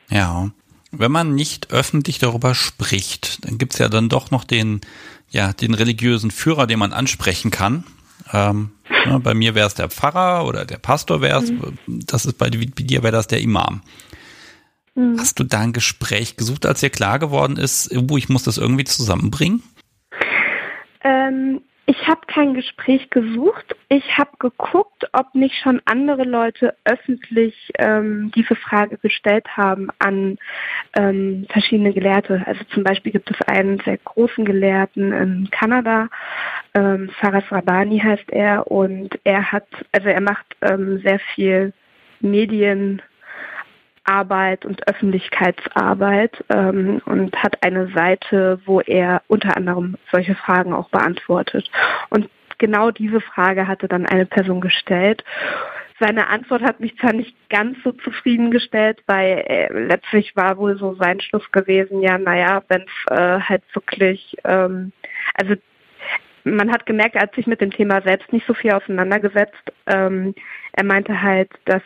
Ja. 0.10 0.50
Wenn 0.92 1.12
man 1.12 1.34
nicht 1.34 1.72
öffentlich 1.72 2.20
darüber 2.20 2.54
spricht, 2.54 3.46
dann 3.46 3.58
gibt's 3.58 3.80
ja 3.80 3.90
dann 3.90 4.10
doch 4.10 4.30
noch 4.30 4.44
den, 4.44 4.82
ja, 5.30 5.52
den 5.52 5.74
religiösen 5.74 6.30
Führer, 6.30 6.68
den 6.68 6.78
man 6.78 6.94
ansprechen 6.94 7.50
kann. 7.50 7.84
Ähm, 8.32 8.72
ne, 9.06 9.20
bei 9.20 9.34
mir 9.34 9.56
wäre 9.56 9.68
es 9.68 9.74
der 9.74 9.90
Pfarrer 9.90 10.46
oder 10.46 10.66
der 10.66 10.78
Pastor 10.78 11.22
wäre 11.22 11.42
es, 11.42 11.52
mhm. 11.52 11.78
das 11.88 12.28
ist 12.28 12.38
bei, 12.38 12.50
bei 12.50 12.84
dir 12.84 13.02
wäre 13.02 13.12
das 13.12 13.28
der 13.28 13.42
Imam. 13.42 13.82
Mhm. 14.96 15.20
Hast 15.20 15.40
du 15.40 15.44
da 15.44 15.62
ein 15.62 15.74
Gespräch 15.74 16.38
gesucht, 16.38 16.66
als 16.66 16.82
dir 16.82 16.92
klar 16.92 17.18
geworden 17.18 17.58
ist, 17.58 17.90
wo 17.94 18.18
ich 18.18 18.30
muss 18.30 18.44
das 18.44 18.58
irgendwie 18.58 18.84
zusammenbringen? 18.84 19.64
Ähm, 21.04 21.62
ich 21.86 22.08
habe 22.08 22.22
kein 22.28 22.54
Gespräch 22.54 23.10
gesucht. 23.10 23.76
Ich 23.90 24.18
habe 24.18 24.32
geguckt, 24.40 25.06
ob 25.12 25.36
nicht 25.36 25.56
schon 25.62 25.82
andere 25.84 26.24
Leute 26.24 26.76
öffentlich 26.86 27.56
ähm, 27.78 28.32
diese 28.36 28.56
Frage 28.56 28.98
gestellt 28.98 29.46
haben 29.58 29.90
an 30.00 30.38
ähm, 30.96 31.46
verschiedene 31.50 31.92
Gelehrte. 31.92 32.42
Also 32.46 32.64
zum 32.74 32.84
Beispiel 32.84 33.12
gibt 33.12 33.30
es 33.30 33.48
einen 33.48 33.80
sehr 33.80 33.98
großen 33.98 34.46
Gelehrten 34.46 35.12
in 35.12 35.50
Kanada, 35.52 36.08
ähm, 36.74 37.10
Faras 37.20 37.44
Rabani 37.52 38.00
heißt 38.00 38.32
er, 38.32 38.72
und 38.72 39.20
er 39.24 39.52
hat, 39.52 39.68
also 39.92 40.08
er 40.08 40.22
macht 40.22 40.46
ähm, 40.62 41.00
sehr 41.00 41.20
viel 41.36 41.74
Medien 42.22 43.02
Arbeit 44.04 44.66
und 44.66 44.88
Öffentlichkeitsarbeit 44.88 46.44
ähm, 46.50 47.02
und 47.06 47.36
hat 47.42 47.64
eine 47.64 47.88
Seite, 47.94 48.60
wo 48.66 48.82
er 48.82 49.22
unter 49.28 49.56
anderem 49.56 49.96
solche 50.12 50.36
Fragen 50.36 50.74
auch 50.74 50.90
beantwortet. 50.90 51.70
Und 52.10 52.30
genau 52.58 52.92
diese 52.92 53.22
Frage 53.22 53.68
hatte 53.68 53.88
dann 53.88 54.06
eine 54.06 54.26
Person 54.26 54.62
gestellt. 54.62 55.24
Seine 56.00 56.28
Antwort 56.28 56.64
hat 56.64 56.80
mich 56.80 56.98
zwar 56.98 57.14
nicht 57.14 57.36
ganz 57.50 57.78
so 57.84 57.92
zufriedengestellt, 57.92 59.02
weil 59.06 59.44
äh, 59.48 59.72
letztlich 59.72 60.36
war 60.36 60.58
wohl 60.58 60.78
so 60.78 60.96
sein 60.96 61.22
Schluss 61.22 61.50
gewesen, 61.52 62.02
ja, 62.02 62.18
naja, 62.18 62.64
wenn 62.68 62.82
es 62.82 63.18
äh, 63.18 63.40
halt 63.40 63.64
wirklich, 63.74 64.36
ähm, 64.44 64.92
also 65.36 65.56
man 66.44 66.72
hat 66.72 66.86
gemerkt, 66.86 67.16
er 67.16 67.22
hat 67.24 67.36
sich 67.36 67.48
mit 67.48 67.62
dem 67.62 67.72
Thema 67.72 68.02
selbst 68.02 68.34
nicht 68.34 68.46
so 68.46 68.54
viel 68.54 68.72
auseinandergesetzt. 68.72 69.72
Ähm, 69.88 70.36
er 70.74 70.84
meinte 70.84 71.22
halt, 71.22 71.50
dass 71.66 71.84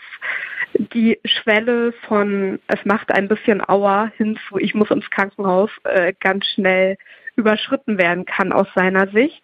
die 0.94 1.20
Schwelle 1.26 1.94
von 2.08 2.60
es 2.68 2.84
macht 2.86 3.12
ein 3.12 3.28
bisschen 3.28 3.68
Aua 3.68 4.12
hin 4.18 4.38
zu 4.48 4.58
ich 4.58 4.74
muss 4.74 4.92
ins 4.92 5.10
Krankenhaus 5.10 5.72
äh, 5.84 6.14
ganz 6.20 6.46
schnell 6.46 6.98
überschritten 7.36 7.98
werden 7.98 8.26
kann 8.26 8.52
aus 8.52 8.68
seiner 8.76 9.08
Sicht 9.08 9.42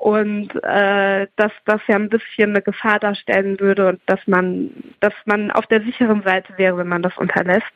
und 0.00 0.54
äh, 0.62 1.26
dass 1.36 1.52
das 1.64 1.80
ja 1.86 1.96
ein 1.96 2.08
bisschen 2.08 2.50
eine 2.50 2.62
Gefahr 2.62 2.98
darstellen 2.98 3.58
würde 3.60 3.88
und 3.88 4.00
dass 4.06 4.20
man 4.26 4.70
dass 5.00 5.14
man 5.26 5.50
auf 5.50 5.66
der 5.66 5.82
sicheren 5.82 6.22
Seite 6.22 6.52
wäre, 6.56 6.78
wenn 6.78 6.88
man 6.88 7.02
das 7.02 7.16
unterlässt. 7.16 7.72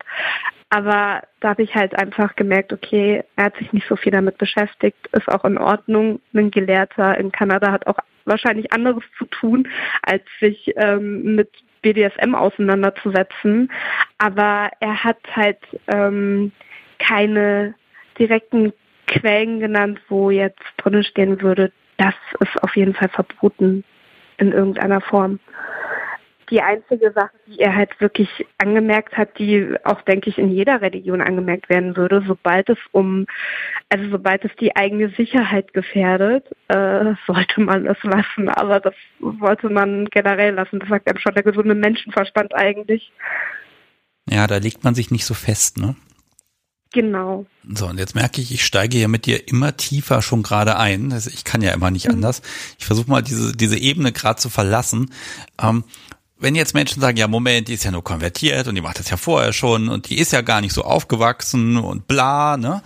Aber 0.71 1.23
da 1.41 1.51
habe 1.51 1.63
ich 1.63 1.75
halt 1.75 1.99
einfach 1.99 2.37
gemerkt, 2.37 2.75
okay, 2.75 3.25
er 3.37 3.47
hat 3.47 3.57
sich 3.57 3.73
nicht 3.73 3.89
so 3.89 3.97
viel 3.97 4.13
damit 4.13 4.37
beschäftigt, 4.37 4.99
ist 5.13 5.29
auch 5.29 5.45
in 5.47 5.57
Ordnung. 5.57 6.21
Ein 6.35 6.51
Gelehrter 6.51 7.17
in 7.17 7.33
Kanada 7.33 7.73
hat 7.73 7.87
auch 7.87 7.99
wahrscheinlich 8.27 8.71
anderes 8.73 9.03
zu 9.17 9.25
tun, 9.25 9.67
als 10.03 10.23
sich 10.41 10.75
ähm, 10.77 11.37
mit 11.37 11.51
BDSM 11.93 12.35
auseinanderzusetzen. 12.35 13.71
Aber 14.19 14.71
er 14.81 15.05
hat 15.05 15.19
halt 15.35 15.59
ähm, 15.89 16.53
keine 16.99 17.75
direkten 18.19 18.73
Quellen 19.07 19.61
genannt, 19.61 20.01
wo 20.09 20.31
jetzt 20.31 20.63
drin 20.77 21.03
stehen 21.03 21.41
würde, 21.41 21.73
das 21.97 22.15
ist 22.41 22.63
auf 22.63 22.77
jeden 22.77 22.95
Fall 22.95 23.09
verboten 23.09 23.85
in 24.37 24.53
irgendeiner 24.53 25.01
Form. 25.01 25.41
Die 26.51 26.61
einzige 26.61 27.13
Sache, 27.13 27.31
die 27.47 27.59
er 27.59 27.75
halt 27.75 28.01
wirklich 28.01 28.29
angemerkt 28.59 29.17
hat, 29.17 29.39
die 29.39 29.75
auch, 29.85 30.03
denke 30.03 30.31
ich, 30.31 30.39
in 30.39 30.51
jeder 30.51 30.81
Religion 30.81 31.21
angemerkt 31.21 31.69
werden 31.69 31.97
würde, 31.97 32.23
sobald 32.27 32.69
es 32.69 32.79
um, 32.93 33.27
also 33.89 34.09
sobald 34.11 34.45
es 34.45 34.51
die 34.61 34.75
eigene 34.77 35.11
Sicherheit 35.11 35.73
gefährdet, 35.73 36.45
äh, 36.69 37.15
sollte 37.27 37.61
man 37.61 37.87
es 37.87 38.03
lassen. 38.03 38.49
Aber 38.49 38.81
das 38.81 38.95
sollte 39.41 39.69
man 39.69 40.07
generell 40.07 40.55
lassen. 40.55 40.81
Das 40.81 40.89
sagt 40.89 41.09
einem 41.09 41.19
schon 41.19 41.35
der 41.35 41.43
gesunde 41.43 41.75
Menschenverstand 41.75 42.55
eigentlich. 42.55 43.13
Ja, 44.29 44.47
da 44.47 44.59
legt 44.59 44.85
man 44.85 44.95
sich 44.95 45.11
nicht 45.11 45.25
so 45.25 45.35
fest, 45.35 45.79
ne? 45.79 45.97
Genau. 46.93 47.45
So, 47.69 47.87
und 47.87 47.99
jetzt 47.99 48.15
merke 48.15 48.41
ich, 48.41 48.53
ich 48.53 48.65
steige 48.65 48.97
ja 48.97 49.09
mit 49.09 49.27
dir 49.27 49.49
immer 49.49 49.77
tiefer 49.77 50.23
schon 50.23 50.43
gerade 50.43 50.79
ein. 50.79 51.13
Also 51.13 51.29
ich 51.31 51.45
kann 51.45 51.61
ja 51.61 51.73
immer 51.73 51.91
nicht 51.91 52.09
mhm. 52.09 52.15
anders. 52.15 52.41
Ich 52.79 52.87
versuche 52.87 53.11
mal 53.11 53.23
diese, 53.23 53.55
diese 53.55 53.79
Ebene 53.79 54.13
gerade 54.13 54.41
zu 54.41 54.49
verlassen. 54.49 55.13
Ähm, 55.61 55.85
wenn 56.39 56.55
jetzt 56.55 56.75
Menschen 56.75 57.01
sagen, 57.01 57.17
ja, 57.17 57.27
Moment, 57.27 57.69
die 57.69 57.75
ist 57.75 57.85
ja 57.85 57.91
nur 57.91 58.05
konvertiert 58.05 58.69
und 58.69 58.75
die 58.75 58.81
macht 58.81 58.99
das 58.99 59.11
ja 59.11 59.17
vorher 59.17 59.53
schon 59.53 59.89
und 59.89 60.09
die 60.09 60.19
ist 60.19 60.33
ja 60.33 60.41
gar 60.41 60.61
nicht 60.61 60.73
so 60.73 60.83
aufgewachsen 60.83 61.77
und 61.77 62.07
bla, 62.07 62.57
ne? 62.57 62.83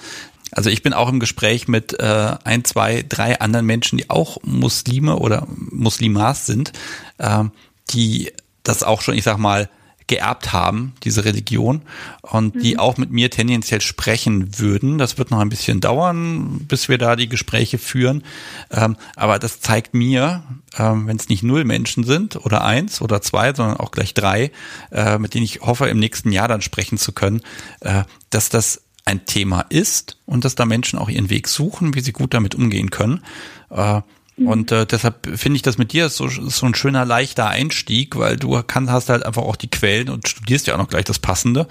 Also 0.54 0.68
ich 0.68 0.82
bin 0.82 0.92
auch 0.92 1.08
im 1.08 1.18
Gespräch 1.18 1.66
mit 1.66 1.98
äh, 1.98 2.36
ein, 2.44 2.64
zwei, 2.64 3.04
drei 3.08 3.40
anderen 3.40 3.64
Menschen, 3.64 3.96
die 3.96 4.10
auch 4.10 4.36
Muslime 4.42 5.16
oder 5.16 5.46
Muslimas 5.48 6.44
sind, 6.44 6.72
äh, 7.16 7.44
die 7.90 8.32
das 8.62 8.82
auch 8.82 9.00
schon, 9.00 9.14
ich 9.14 9.24
sag 9.24 9.38
mal, 9.38 9.70
geerbt 10.06 10.52
haben, 10.52 10.94
diese 11.04 11.24
Religion, 11.24 11.82
und 12.22 12.54
mhm. 12.54 12.60
die 12.60 12.78
auch 12.78 12.96
mit 12.96 13.10
mir 13.10 13.30
tendenziell 13.30 13.80
sprechen 13.80 14.58
würden. 14.58 14.98
Das 14.98 15.18
wird 15.18 15.30
noch 15.30 15.40
ein 15.40 15.48
bisschen 15.48 15.80
dauern, 15.80 16.60
bis 16.68 16.88
wir 16.88 16.98
da 16.98 17.16
die 17.16 17.28
Gespräche 17.28 17.78
führen. 17.78 18.24
Ähm, 18.70 18.96
aber 19.16 19.38
das 19.38 19.60
zeigt 19.60 19.94
mir, 19.94 20.42
ähm, 20.78 21.06
wenn 21.06 21.16
es 21.16 21.28
nicht 21.28 21.42
null 21.42 21.64
Menschen 21.64 22.04
sind 22.04 22.36
oder 22.36 22.64
eins 22.64 23.00
oder 23.00 23.22
zwei, 23.22 23.54
sondern 23.54 23.76
auch 23.76 23.90
gleich 23.90 24.14
drei, 24.14 24.50
äh, 24.90 25.18
mit 25.18 25.34
denen 25.34 25.44
ich 25.44 25.60
hoffe, 25.60 25.88
im 25.88 25.98
nächsten 25.98 26.32
Jahr 26.32 26.48
dann 26.48 26.62
sprechen 26.62 26.98
zu 26.98 27.12
können, 27.12 27.42
äh, 27.80 28.04
dass 28.30 28.48
das 28.48 28.82
ein 29.04 29.24
Thema 29.26 29.62
ist 29.68 30.18
und 30.26 30.44
dass 30.44 30.54
da 30.54 30.64
Menschen 30.64 30.98
auch 30.98 31.08
ihren 31.08 31.28
Weg 31.28 31.48
suchen, 31.48 31.94
wie 31.94 32.00
sie 32.00 32.12
gut 32.12 32.34
damit 32.34 32.54
umgehen 32.54 32.90
können. 32.90 33.24
Äh. 33.70 34.02
Und 34.38 34.72
äh, 34.72 34.86
deshalb 34.86 35.26
finde 35.26 35.56
ich 35.56 35.62
das 35.62 35.78
mit 35.78 35.92
dir 35.92 36.09
so, 36.09 36.26
so 36.28 36.66
ein 36.66 36.74
schöner, 36.74 37.04
leichter 37.04 37.48
Einstieg, 37.48 38.18
weil 38.18 38.36
du 38.36 38.62
kann, 38.62 38.90
hast 38.90 39.10
halt 39.10 39.24
einfach 39.24 39.42
auch 39.42 39.56
die 39.56 39.70
Quellen 39.70 40.09
und 40.09 40.26
studierst 40.26 40.66
ja 40.66 40.74
auch 40.74 40.78
noch 40.78 40.88
gleich 40.88 41.04
das 41.04 41.18
Passende, 41.18 41.66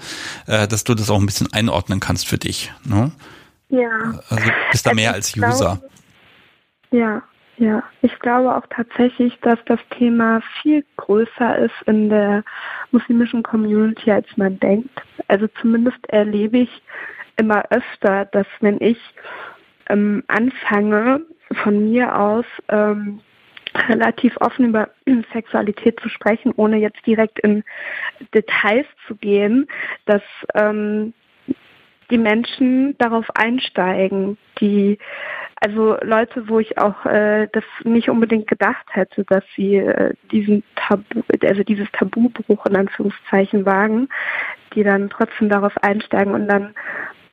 äh, 0.46 0.68
dass 0.68 0.84
du 0.84 0.94
das 0.94 1.10
auch 1.10 1.18
ein 1.18 1.26
bisschen 1.26 1.52
einordnen 1.52 2.00
kannst 2.00 2.28
für 2.28 2.38
dich. 2.38 2.72
Ne? 2.84 3.10
Ja. 3.68 4.20
Also 4.28 4.50
bist 4.70 4.86
da 4.86 4.90
also 4.90 4.94
mehr 4.94 5.12
als 5.12 5.36
User. 5.36 5.80
Glaube, 5.80 5.90
ja, 6.92 7.22
ja. 7.56 7.82
Ich 8.02 8.16
glaube 8.20 8.54
auch 8.54 8.66
tatsächlich, 8.70 9.38
dass 9.40 9.58
das 9.66 9.80
Thema 9.98 10.40
viel 10.60 10.84
größer 10.96 11.58
ist 11.58 11.74
in 11.86 12.10
der 12.10 12.44
muslimischen 12.92 13.42
Community, 13.42 14.10
als 14.12 14.26
man 14.36 14.60
denkt. 14.60 15.02
Also 15.26 15.48
zumindest 15.60 15.98
erlebe 16.08 16.58
ich 16.58 16.82
immer 17.36 17.64
öfter, 17.70 18.26
dass 18.26 18.46
wenn 18.60 18.80
ich 18.80 18.98
ähm, 19.88 20.22
anfange, 20.28 21.22
von 21.54 21.90
mir 21.90 22.18
aus 22.18 22.44
ähm, 22.68 23.20
relativ 23.88 24.36
offen 24.38 24.66
über 24.66 24.88
Sexualität 25.32 25.98
zu 26.00 26.08
sprechen, 26.08 26.52
ohne 26.56 26.78
jetzt 26.78 27.04
direkt 27.06 27.38
in 27.40 27.64
Details 28.34 28.86
zu 29.06 29.14
gehen, 29.16 29.66
dass 30.06 30.22
ähm, 30.54 31.14
die 32.10 32.18
Menschen 32.18 32.96
darauf 32.98 33.24
einsteigen, 33.34 34.36
die 34.60 34.98
also 35.64 35.96
Leute, 36.02 36.48
wo 36.48 36.58
ich 36.58 36.76
auch 36.78 37.06
äh, 37.06 37.46
das 37.52 37.62
nicht 37.84 38.10
unbedingt 38.10 38.48
gedacht 38.48 38.84
hätte, 38.90 39.24
dass 39.24 39.44
sie 39.54 39.76
äh, 39.76 40.12
diesen 40.32 40.64
Tabu, 40.74 41.22
also 41.40 41.62
dieses 41.62 41.86
Tabubruch 41.92 42.66
in 42.66 42.76
Anführungszeichen 42.76 43.64
wagen, 43.64 44.08
die 44.74 44.82
dann 44.82 45.08
trotzdem 45.08 45.48
darauf 45.48 45.72
einsteigen 45.82 46.34
und 46.34 46.48
dann 46.48 46.74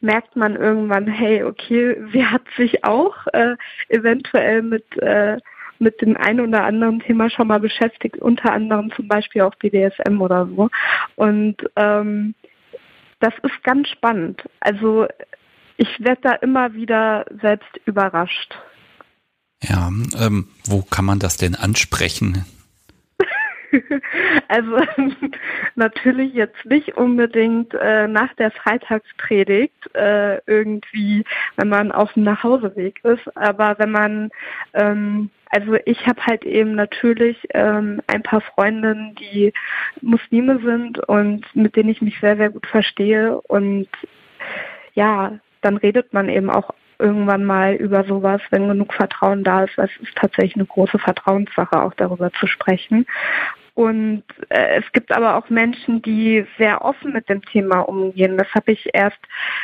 merkt 0.01 0.35
man 0.35 0.55
irgendwann, 0.55 1.07
hey, 1.07 1.43
okay, 1.43 1.97
sie 2.13 2.25
hat 2.25 2.43
sich 2.57 2.83
auch 2.83 3.27
äh, 3.33 3.55
eventuell 3.89 4.61
mit 4.61 4.97
äh, 4.97 5.37
mit 5.79 6.01
dem 6.01 6.17
einen 6.17 6.41
oder 6.41 6.65
anderen 6.65 6.99
Thema 6.99 7.29
schon 7.29 7.47
mal 7.47 7.59
beschäftigt, 7.59 8.17
unter 8.17 8.51
anderem 8.51 8.91
zum 8.95 9.07
Beispiel 9.07 9.41
auch 9.43 9.55
BDSM 9.55 10.21
oder 10.21 10.45
so. 10.45 10.69
Und 11.15 11.55
ähm, 11.77 12.35
das 13.19 13.33
ist 13.43 13.63
ganz 13.63 13.87
spannend. 13.87 14.43
Also 14.59 15.07
ich 15.77 15.87
werde 15.99 16.21
da 16.21 16.33
immer 16.33 16.73
wieder 16.73 17.25
selbst 17.41 17.69
überrascht. 17.85 18.57
Ja, 19.63 19.89
ähm, 20.19 20.49
wo 20.65 20.81
kann 20.81 21.05
man 21.05 21.19
das 21.19 21.37
denn 21.37 21.55
ansprechen? 21.55 22.45
Also 24.47 24.77
natürlich 25.75 26.33
jetzt 26.33 26.65
nicht 26.65 26.97
unbedingt 26.97 27.73
äh, 27.73 28.07
nach 28.07 28.33
der 28.35 28.51
Freitagspredigt 28.51 29.95
äh, 29.95 30.37
irgendwie, 30.45 31.23
wenn 31.55 31.69
man 31.69 31.91
auf 31.91 32.13
dem 32.13 32.23
Nachhauseweg 32.23 33.03
ist, 33.03 33.37
aber 33.37 33.75
wenn 33.77 33.91
man, 33.91 34.29
ähm, 34.73 35.29
also 35.51 35.75
ich 35.85 36.05
habe 36.07 36.21
halt 36.25 36.45
eben 36.45 36.75
natürlich 36.75 37.37
ähm, 37.53 38.01
ein 38.07 38.23
paar 38.23 38.41
Freundinnen, 38.41 39.15
die 39.15 39.53
Muslime 40.01 40.59
sind 40.63 40.99
und 41.07 41.45
mit 41.55 41.75
denen 41.75 41.89
ich 41.89 42.01
mich 42.01 42.19
sehr, 42.19 42.37
sehr 42.37 42.49
gut 42.49 42.65
verstehe 42.67 43.39
und 43.41 43.87
ja, 44.93 45.39
dann 45.61 45.77
redet 45.77 46.13
man 46.13 46.29
eben 46.29 46.49
auch 46.49 46.73
irgendwann 46.99 47.45
mal 47.45 47.75
über 47.75 48.03
sowas, 48.03 48.41
wenn 48.51 48.67
genug 48.67 48.93
Vertrauen 48.93 49.43
da 49.43 49.63
ist. 49.63 49.77
Es 49.77 49.89
ist 50.01 50.15
tatsächlich 50.15 50.55
eine 50.55 50.65
große 50.65 50.99
Vertrauenssache, 50.99 51.81
auch 51.81 51.93
darüber 51.95 52.31
zu 52.33 52.45
sprechen. 52.45 53.05
Und 53.73 54.23
äh, 54.49 54.79
es 54.79 54.91
gibt 54.91 55.11
aber 55.11 55.37
auch 55.37 55.49
Menschen, 55.49 56.01
die 56.01 56.45
sehr 56.57 56.83
offen 56.83 57.13
mit 57.13 57.29
dem 57.29 57.41
Thema 57.43 57.81
umgehen. 57.81 58.37
Das 58.37 58.47
habe 58.53 58.71
ich 58.71 58.89
erst 58.93 59.19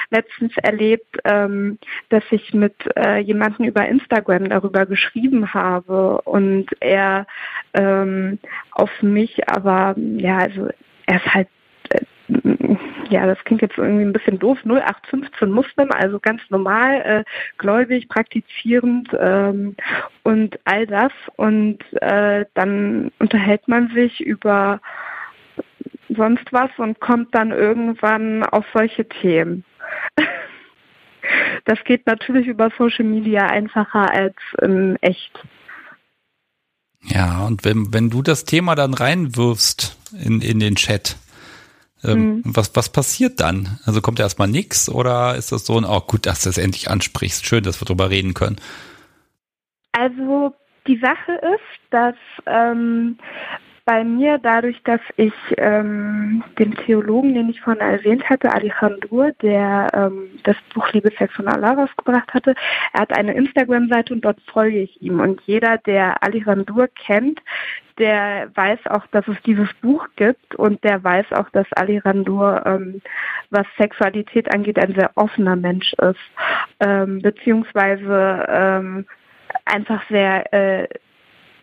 letztens 0.09 0.55
erlebt, 0.57 1.17
ähm, 1.25 1.77
dass 2.09 2.23
ich 2.31 2.53
mit 2.53 2.75
äh, 2.95 3.19
jemandem 3.19 3.65
über 3.65 3.87
Instagram 3.87 4.49
darüber 4.49 4.85
geschrieben 4.85 5.53
habe 5.53 6.21
und 6.21 6.67
er 6.79 7.27
ähm, 7.73 8.39
auf 8.71 8.91
mich 9.01 9.47
aber, 9.49 9.95
ja, 9.97 10.37
also 10.37 10.69
er 11.07 11.15
ist 11.17 11.33
halt 11.33 11.47
ja, 13.09 13.25
das 13.25 13.37
klingt 13.43 13.61
jetzt 13.61 13.77
irgendwie 13.77 14.05
ein 14.05 14.13
bisschen 14.13 14.39
doof, 14.39 14.59
0815 14.65 15.51
Muslim, 15.51 15.91
also 15.91 16.19
ganz 16.19 16.41
normal, 16.49 17.01
äh, 17.01 17.23
gläubig, 17.57 18.07
praktizierend 18.09 19.09
ähm, 19.19 19.75
und 20.23 20.59
all 20.65 20.87
das. 20.87 21.11
Und 21.35 21.79
äh, 22.01 22.45
dann 22.53 23.11
unterhält 23.19 23.67
man 23.67 23.89
sich 23.89 24.21
über 24.21 24.81
sonst 26.09 26.51
was 26.51 26.69
und 26.77 26.99
kommt 26.99 27.33
dann 27.33 27.51
irgendwann 27.51 28.43
auf 28.43 28.65
solche 28.73 29.07
Themen. 29.07 29.63
Das 31.65 31.83
geht 31.85 32.05
natürlich 32.05 32.45
über 32.45 32.69
Social 32.77 33.03
Media 33.05 33.47
einfacher 33.47 34.11
als 34.11 34.35
in 34.61 34.95
echt. 35.01 35.31
Ja, 37.01 37.45
und 37.45 37.65
wenn, 37.65 37.91
wenn 37.93 38.11
du 38.11 38.21
das 38.21 38.45
Thema 38.45 38.75
dann 38.75 38.93
reinwirfst 38.93 39.97
in, 40.23 40.41
in 40.41 40.59
den 40.59 40.75
Chat, 40.75 41.17
ähm, 42.07 42.35
mhm. 42.35 42.41
was, 42.45 42.75
was 42.75 42.89
passiert 42.89 43.39
dann? 43.39 43.79
Also 43.85 44.01
kommt 44.01 44.19
erstmal 44.19 44.47
nichts 44.47 44.89
oder 44.89 45.35
ist 45.35 45.51
das 45.51 45.65
so 45.65 45.77
ein, 45.77 45.85
oh 45.85 46.01
gut, 46.01 46.25
dass 46.25 46.43
du 46.43 46.49
es 46.49 46.57
endlich 46.57 46.89
ansprichst, 46.89 47.45
schön, 47.45 47.63
dass 47.63 47.81
wir 47.81 47.85
drüber 47.85 48.09
reden 48.09 48.33
können? 48.33 48.57
Also 49.91 50.53
die 50.87 50.97
Sache 50.99 51.33
ist, 51.33 51.81
dass 51.91 52.15
ähm, 52.45 53.17
bei 53.85 54.03
mir 54.03 54.39
dadurch, 54.39 54.81
dass 54.83 54.99
ich 55.15 55.33
ähm, 55.57 56.43
den 56.57 56.75
Theologen, 56.75 57.35
den 57.35 57.49
ich 57.49 57.61
vorhin 57.61 57.81
erwähnt 57.81 58.27
hatte, 58.27 58.51
Ali 58.51 58.69
Khandur, 58.69 59.31
der 59.43 59.89
ähm, 59.93 60.39
das 60.43 60.57
Buch 60.73 60.91
Liebe, 60.91 61.11
Sex 61.17 61.37
und 61.37 61.47
Allah 61.47 61.73
rausgebracht 61.73 62.33
hatte, 62.33 62.55
er 62.93 63.01
hat 63.01 63.15
eine 63.15 63.35
Instagram-Seite 63.35 64.13
und 64.15 64.25
dort 64.25 64.41
folge 64.51 64.81
ich 64.81 65.01
ihm. 65.03 65.19
Und 65.19 65.39
jeder, 65.45 65.77
der 65.77 66.23
Ali 66.23 66.41
Khandur 66.41 66.87
kennt, 66.87 67.39
der 67.99 68.49
weiß 68.55 68.79
auch, 68.89 69.05
dass 69.07 69.27
es 69.27 69.41
dieses 69.43 69.71
Buch 69.75 70.07
gibt 70.15 70.55
und 70.55 70.83
der 70.83 71.03
weiß 71.03 71.31
auch, 71.33 71.49
dass 71.51 71.71
Ali 71.73 71.99
Randur, 71.99 72.63
ähm, 72.65 73.01
was 73.51 73.67
Sexualität 73.77 74.51
angeht, 74.53 74.79
ein 74.79 74.95
sehr 74.95 75.11
offener 75.15 75.55
Mensch 75.55 75.93
ist, 75.93 76.19
ähm, 76.79 77.21
beziehungsweise 77.21 78.45
ähm, 78.49 79.05
einfach 79.65 80.01
sehr 80.09 80.53
äh, 80.53 80.87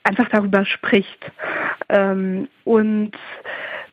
einfach 0.04 0.28
darüber 0.28 0.64
spricht. 0.64 1.30
Ähm, 1.88 2.48
und 2.64 3.12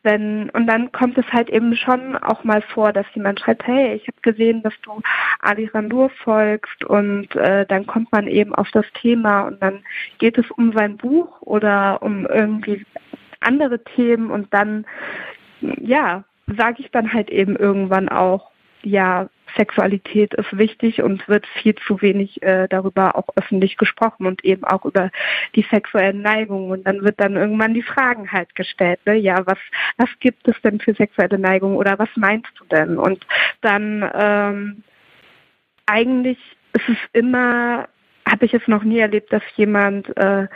wenn, 0.03 0.49
und 0.51 0.67
dann 0.67 0.91
kommt 0.91 1.17
es 1.17 1.25
halt 1.31 1.49
eben 1.49 1.75
schon 1.75 2.15
auch 2.15 2.43
mal 2.43 2.61
vor, 2.61 2.93
dass 2.93 3.05
jemand 3.13 3.39
schreibt, 3.39 3.67
hey, 3.67 3.95
ich 3.95 4.07
habe 4.07 4.17
gesehen, 4.21 4.63
dass 4.63 4.73
du 4.81 5.01
Ali 5.41 5.65
Randur 5.65 6.09
folgst 6.23 6.85
und 6.85 7.35
äh, 7.35 7.65
dann 7.65 7.85
kommt 7.85 8.11
man 8.11 8.27
eben 8.27 8.55
auf 8.55 8.69
das 8.71 8.85
Thema 8.93 9.41
und 9.41 9.61
dann 9.61 9.83
geht 10.17 10.37
es 10.37 10.49
um 10.51 10.71
sein 10.71 10.95
Buch 10.95 11.41
oder 11.41 12.01
um 12.01 12.25
irgendwie 12.25 12.85
andere 13.41 13.83
Themen 13.83 14.31
und 14.31 14.53
dann, 14.53 14.85
ja, 15.61 16.23
sage 16.57 16.81
ich 16.81 16.91
dann 16.91 17.13
halt 17.13 17.29
eben 17.29 17.55
irgendwann 17.57 18.07
auch, 18.09 18.51
ja, 18.83 19.27
Sexualität 19.55 20.33
ist 20.33 20.57
wichtig 20.57 21.01
und 21.01 21.27
wird 21.27 21.45
viel 21.61 21.75
zu 21.75 22.01
wenig 22.01 22.41
äh, 22.41 22.67
darüber 22.67 23.15
auch 23.15 23.27
öffentlich 23.35 23.77
gesprochen 23.77 24.25
und 24.25 24.43
eben 24.43 24.63
auch 24.63 24.85
über 24.85 25.11
die 25.55 25.65
sexuellen 25.69 26.21
Neigungen. 26.21 26.71
Und 26.71 26.87
dann 26.87 27.03
wird 27.03 27.19
dann 27.19 27.35
irgendwann 27.35 27.73
die 27.73 27.83
Fragen 27.83 28.31
halt 28.31 28.55
gestellt, 28.55 28.99
ne? 29.05 29.15
ja, 29.15 29.45
was, 29.45 29.59
was 29.97 30.09
gibt 30.19 30.47
es 30.47 30.59
denn 30.61 30.79
für 30.79 30.93
sexuelle 30.93 31.39
Neigungen 31.39 31.77
oder 31.77 31.99
was 31.99 32.09
meinst 32.15 32.51
du 32.57 32.65
denn? 32.65 32.97
Und 32.97 33.25
dann 33.61 34.09
ähm, 34.13 34.83
eigentlich 35.85 36.37
ist 36.73 36.89
es 36.89 36.97
immer 37.13 37.87
habe 38.29 38.45
ich 38.45 38.53
es 38.53 38.67
noch 38.67 38.83
nie 38.83 38.99
erlebt, 38.99 39.33
dass 39.33 39.43
jemand 39.55 40.15
äh, 40.17 40.47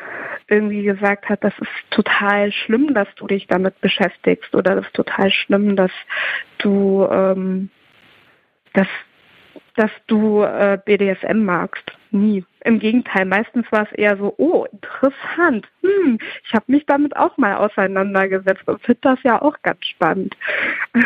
irgendwie 0.48 0.84
gesagt 0.84 1.30
hat, 1.30 1.44
das 1.44 1.54
ist 1.60 1.72
total 1.90 2.52
schlimm, 2.52 2.94
dass 2.94 3.08
du 3.16 3.28
dich 3.28 3.48
damit 3.48 3.80
beschäftigst 3.82 4.54
oder 4.54 4.76
das 4.76 4.86
ist 4.86 4.94
total 4.94 5.32
schlimm, 5.32 5.76
dass 5.76 5.92
du 6.60 7.08
ähm, 7.10 7.70
dass, 8.74 8.88
dass 9.76 9.92
du 10.08 10.44
äh, 10.44 10.78
BDSM 10.84 11.44
magst. 11.44 11.84
Nie. 12.12 12.46
Im 12.64 12.80
Gegenteil, 12.80 13.26
meistens 13.26 13.66
war 13.72 13.84
es 13.84 13.92
eher 13.94 14.18
so, 14.18 14.34
oh, 14.38 14.66
interessant. 14.72 15.68
Hm, 15.82 16.20
ich 16.46 16.54
habe 16.54 16.66
mich 16.68 16.86
damit 16.86 17.16
auch 17.16 17.38
mal 17.38 17.56
auseinandergesetzt 17.56 18.68
und 18.68 18.82
finde 18.82 19.02
das 19.02 19.20
ja 19.24 19.42
auch 19.42 19.56
ganz 19.64 19.86
spannend. 19.86 20.36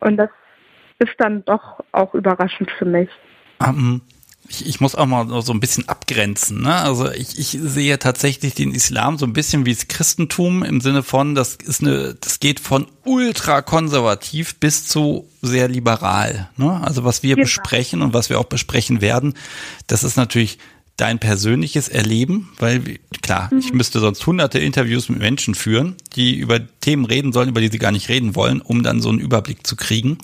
Und 0.00 0.16
das 0.16 0.30
ist 0.98 1.14
dann 1.18 1.44
doch 1.44 1.82
auch 1.92 2.14
überraschend 2.14 2.70
für 2.72 2.84
mich. 2.84 3.08
Um, 3.58 4.00
ich, 4.48 4.66
ich 4.66 4.80
muss 4.80 4.94
auch 4.94 5.06
mal 5.06 5.42
so 5.42 5.52
ein 5.52 5.60
bisschen 5.60 5.88
abgrenzen. 5.88 6.62
Ne? 6.62 6.74
Also 6.74 7.10
ich, 7.10 7.38
ich 7.38 7.58
sehe 7.60 7.98
tatsächlich 7.98 8.54
den 8.54 8.72
Islam 8.72 9.18
so 9.18 9.26
ein 9.26 9.32
bisschen 9.32 9.64
wie 9.66 9.74
das 9.74 9.88
Christentum 9.88 10.62
im 10.62 10.80
Sinne 10.80 11.02
von, 11.02 11.34
das 11.34 11.56
ist 11.56 11.80
eine, 11.80 12.14
das 12.20 12.40
geht 12.40 12.60
von 12.60 12.86
ultra 13.04 13.62
konservativ 13.62 14.56
bis 14.56 14.86
zu 14.86 15.28
sehr 15.40 15.68
liberal. 15.68 16.50
Ne? 16.56 16.80
Also 16.82 17.04
was 17.04 17.22
wir 17.22 17.36
genau. 17.36 17.44
besprechen 17.44 18.02
und 18.02 18.12
was 18.12 18.28
wir 18.28 18.38
auch 18.38 18.44
besprechen 18.44 19.00
werden, 19.00 19.34
das 19.86 20.04
ist 20.04 20.16
natürlich 20.16 20.58
dein 20.96 21.18
persönliches 21.18 21.88
Erleben, 21.88 22.50
weil 22.58 22.98
klar, 23.20 23.48
mhm. 23.50 23.58
ich 23.58 23.72
müsste 23.72 23.98
sonst 23.98 24.24
hunderte 24.26 24.60
Interviews 24.60 25.08
mit 25.08 25.18
Menschen 25.18 25.54
führen, 25.54 25.96
die 26.14 26.36
über 26.36 26.60
Themen 26.80 27.04
reden 27.04 27.32
sollen, 27.32 27.48
über 27.48 27.60
die 27.60 27.68
sie 27.68 27.78
gar 27.78 27.90
nicht 27.92 28.08
reden 28.08 28.36
wollen, 28.36 28.60
um 28.60 28.82
dann 28.82 29.00
so 29.00 29.08
einen 29.08 29.18
Überblick 29.18 29.66
zu 29.66 29.74
kriegen. 29.74 30.18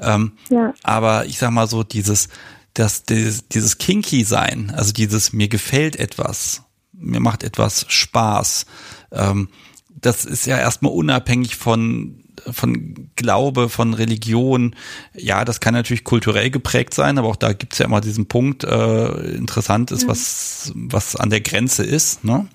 Ähm, 0.00 0.32
ja. 0.50 0.72
Aber 0.82 1.26
ich 1.26 1.38
sag 1.38 1.50
mal 1.50 1.66
so, 1.66 1.82
dieses 1.82 2.28
dass 2.74 3.04
dieses, 3.04 3.78
kinky 3.78 4.24
sein, 4.24 4.72
also 4.74 4.92
dieses 4.92 5.32
mir 5.32 5.48
gefällt 5.48 5.96
etwas, 5.96 6.62
mir 6.92 7.20
macht 7.20 7.42
etwas 7.42 7.86
Spaß, 7.88 8.66
ähm, 9.12 9.48
das 9.88 10.24
ist 10.24 10.46
ja 10.46 10.58
erstmal 10.58 10.92
unabhängig 10.92 11.56
von 11.56 12.20
von 12.50 13.10
Glaube, 13.16 13.68
von 13.68 13.94
Religion. 13.94 14.74
Ja, 15.14 15.44
das 15.44 15.60
kann 15.60 15.72
natürlich 15.72 16.04
kulturell 16.04 16.50
geprägt 16.50 16.92
sein, 16.92 17.16
aber 17.16 17.28
auch 17.28 17.36
da 17.36 17.52
gibt's 17.52 17.78
ja 17.78 17.86
immer 17.86 18.00
diesen 18.00 18.26
Punkt, 18.26 18.64
äh, 18.64 19.34
interessant 19.34 19.92
ist, 19.92 20.02
ja. 20.02 20.08
was, 20.08 20.72
was 20.74 21.16
an 21.16 21.30
der 21.30 21.40
Grenze 21.40 21.84
ist. 21.84 22.24
Ne? 22.24 22.46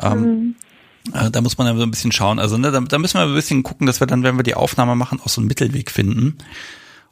Ähm, 0.00 0.20
mhm. 0.20 0.54
Äh, 1.14 1.30
da 1.30 1.40
muss 1.40 1.58
man 1.58 1.66
dann 1.66 1.76
so 1.76 1.82
ein 1.82 1.90
bisschen 1.90 2.12
schauen. 2.12 2.38
Also 2.38 2.58
ne, 2.58 2.70
da, 2.70 2.80
da 2.80 2.98
müssen 2.98 3.18
wir 3.18 3.22
ein 3.22 3.34
bisschen 3.34 3.62
gucken, 3.62 3.86
dass 3.86 4.00
wir 4.00 4.06
dann, 4.06 4.22
wenn 4.22 4.36
wir 4.36 4.44
die 4.44 4.54
Aufnahme 4.54 4.94
machen, 4.94 5.20
auch 5.20 5.28
so 5.28 5.40
einen 5.40 5.48
Mittelweg 5.48 5.90
finden. 5.90 6.38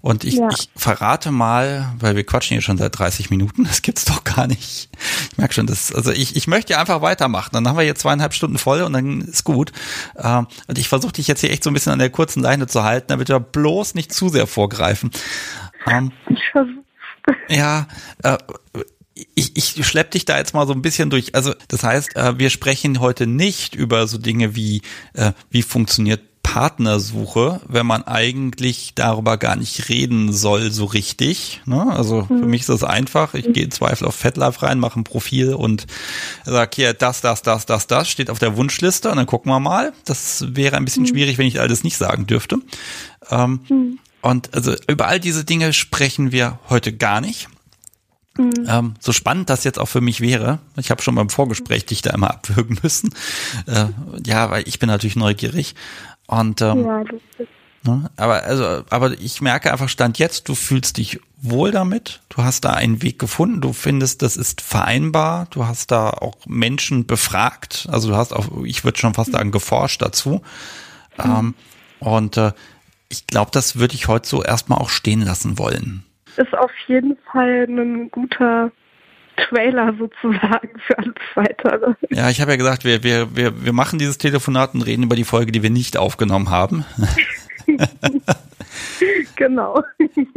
Und 0.03 0.25
ich, 0.25 0.35
ja. 0.35 0.49
ich 0.51 0.71
verrate 0.77 1.31
mal, 1.31 1.93
weil 1.99 2.17
wir 2.17 2.25
quatschen 2.25 2.55
hier 2.55 2.63
schon 2.63 2.79
seit 2.79 2.99
30 2.99 3.31
Minuten, 3.31 3.65
das 3.69 3.83
gibt's 3.83 4.05
doch 4.05 4.25
gar 4.25 4.47
nicht. 4.47 4.89
Ich 5.33 5.39
merke 5.39 5.55
schon, 5.55 5.67
das, 5.67 5.95
also 5.95 6.11
ich, 6.11 6.37
ich 6.37 6.47
möchte 6.47 6.73
ja 6.73 6.81
einfach 6.81 7.03
weitermachen. 7.03 7.51
Dann 7.53 7.69
haben 7.69 7.77
wir 7.77 7.85
hier 7.85 7.95
zweieinhalb 7.95 8.35
Stunden 8.35 8.59
voll 8.59 8.83
und 8.83 8.93
dann 8.93 9.21
ist 9.21 9.45
gut. 9.45 9.73
Ähm, 10.17 10.47
und 10.67 10.79
ich 10.79 10.89
versuche 10.89 11.13
dich 11.13 11.29
jetzt 11.29 11.41
hier 11.41 11.51
echt 11.51 11.65
so 11.65 11.71
ein 11.71 11.75
bisschen 11.75 11.93
an 11.93 11.99
der 11.99 12.11
kurzen 12.11 12.43
Leine 12.43 12.67
zu 12.67 12.83
halten, 12.83 13.09
damit 13.09 13.29
wir 13.29 13.41
bloß 13.41 13.95
nicht 13.95 14.13
zu 14.13 14.29
sehr 14.29 14.47
vorgreifen. 14.47 15.11
Ähm, 15.87 16.13
ja, 17.49 17.87
äh, 18.23 18.39
ich, 19.35 19.57
ich 19.57 19.87
schlepp 19.87 20.11
dich 20.13 20.25
da 20.25 20.39
jetzt 20.39 20.55
mal 20.55 20.67
so 20.67 20.73
ein 20.73 20.83
bisschen 20.83 21.11
durch. 21.11 21.35
Also 21.35 21.55
das 21.69 21.83
heißt, 21.83 22.17
äh, 22.17 22.39
wir 22.39 22.51
sprechen 22.51 23.01
heute 23.01 23.27
nicht 23.27 23.75
über 23.75 24.07
so 24.07 24.19
Dinge 24.19 24.55
wie, 24.55 24.83
äh, 25.15 25.33
wie 25.51 25.63
funktioniert 25.63 26.21
Partnersuche, 26.53 27.61
wenn 27.69 27.87
man 27.87 28.03
eigentlich 28.03 28.93
darüber 28.97 29.37
gar 29.37 29.55
nicht 29.55 29.89
reden 29.89 30.33
soll 30.33 30.73
so 30.73 30.85
richtig. 30.85 31.61
Ne? 31.65 31.87
Also 31.93 32.27
mhm. 32.29 32.41
für 32.41 32.47
mich 32.47 32.63
ist 32.63 32.71
das 32.71 32.83
einfach. 32.83 33.35
Ich 33.35 33.53
gehe 33.53 33.69
Zweifel 33.69 34.09
auf 34.09 34.17
FetLife 34.17 34.65
rein, 34.65 34.81
mache 34.81 34.99
ein 34.99 35.05
Profil 35.05 35.55
und 35.55 35.87
sag 36.45 36.75
hier 36.75 36.93
das, 36.93 37.21
das, 37.21 37.43
das, 37.43 37.67
das, 37.67 37.87
das 37.87 38.09
steht 38.09 38.31
auf 38.31 38.41
der 38.41 38.57
Wunschliste 38.57 39.11
und 39.11 39.17
dann 39.19 39.27
gucken 39.27 39.53
wir 39.53 39.61
mal. 39.61 39.93
Das 40.05 40.45
wäre 40.49 40.77
ein 40.77 40.85
bisschen 40.85 41.05
mhm. 41.05 41.09
schwierig, 41.09 41.39
wenn 41.39 41.47
ich 41.47 41.61
alles 41.61 41.85
nicht 41.85 41.97
sagen 41.97 42.27
dürfte. 42.27 42.57
Ähm, 43.31 43.61
mhm. 43.69 43.99
Und 44.21 44.53
also 44.53 44.75
über 44.89 45.07
all 45.07 45.21
diese 45.21 45.45
Dinge 45.45 45.73
sprechen 45.73 46.33
wir 46.33 46.59
heute 46.69 46.93
gar 46.93 47.21
nicht. 47.21 47.49
Mhm. 48.37 48.53
Ähm, 48.67 48.95
so 49.01 49.13
spannend 49.13 49.51
das 49.51 49.65
jetzt 49.65 49.79
auch 49.79 49.89
für 49.89 50.01
mich 50.01 50.21
wäre, 50.21 50.61
ich 50.77 50.91
habe 50.91 51.03
schon 51.03 51.15
beim 51.15 51.31
Vorgespräch 51.31 51.87
dich 51.87 52.03
da 52.03 52.11
immer 52.11 52.31
abwürgen 52.31 52.79
müssen. 52.83 53.15
Äh, 53.67 53.87
ja, 54.25 54.51
weil 54.51 54.67
ich 54.67 54.79
bin 54.79 54.89
natürlich 54.89 55.17
neugierig. 55.17 55.75
Und 56.31 56.63
ähm, 56.63 56.85
ja, 56.85 57.05
ne, 57.83 58.11
aber 58.17 58.45
also, 58.45 58.85
aber 58.89 59.11
ich 59.19 59.41
merke 59.41 59.73
einfach 59.73 59.89
Stand 59.89 60.21
jetzt, 60.21 60.49
du 60.49 60.55
fühlst 60.55 60.99
dich 60.99 61.19
wohl 61.39 61.73
damit. 61.73 62.21
Du 62.29 62.45
hast 62.45 62.65
da 62.65 62.71
einen 62.75 63.03
Weg 63.03 63.19
gefunden. 63.19 63.61
Du 63.61 63.73
findest, 63.73 64.23
das 64.23 64.37
ist 64.37 64.61
vereinbar. 64.61 65.49
Du 65.51 65.67
hast 65.67 65.91
da 65.91 66.11
auch 66.11 66.37
Menschen 66.47 67.05
befragt. 67.05 67.89
Also 67.91 68.11
du 68.11 68.17
hast 68.17 68.33
auch, 68.33 68.63
ich 68.65 68.85
würde 68.85 68.97
schon 68.97 69.15
fast 69.15 69.33
sagen, 69.33 69.51
geforscht 69.51 70.03
dazu. 70.03 70.43
Mhm. 71.19 71.25
Ähm, 71.25 71.55
und 71.99 72.37
äh, 72.37 72.53
ich 73.09 73.27
glaube, 73.27 73.51
das 73.53 73.75
würde 73.77 73.95
ich 73.95 74.07
heute 74.07 74.29
so 74.29 74.45
erstmal 74.45 74.79
auch 74.79 74.91
stehen 74.91 75.23
lassen 75.23 75.59
wollen. 75.59 76.05
Ist 76.37 76.57
auf 76.57 76.71
jeden 76.87 77.17
Fall 77.33 77.67
ein 77.69 78.09
guter 78.13 78.71
Trailer 79.49 79.95
sozusagen 79.99 80.71
für 80.87 80.99
alles 80.99 81.15
weitere. 81.35 81.95
Ja, 82.11 82.31
ich 82.31 82.41
habe 82.41 82.53
ja 82.53 82.57
gesagt, 82.57 82.85
wir, 82.85 83.03
wir, 83.03 83.35
wir, 83.37 83.65
wir 83.65 83.73
machen 83.73 83.99
dieses 83.99 84.19
Telefonat 84.19 84.75
und 84.75 84.83
reden 84.83 85.03
über 85.05 85.17
die 85.17 85.25
Folge, 85.25 85.53
die 85.53 85.63
wir 85.63 85.71
nicht 85.71 85.97
aufgenommen 85.97 86.51
haben. 86.51 86.85
genau. 89.37 89.83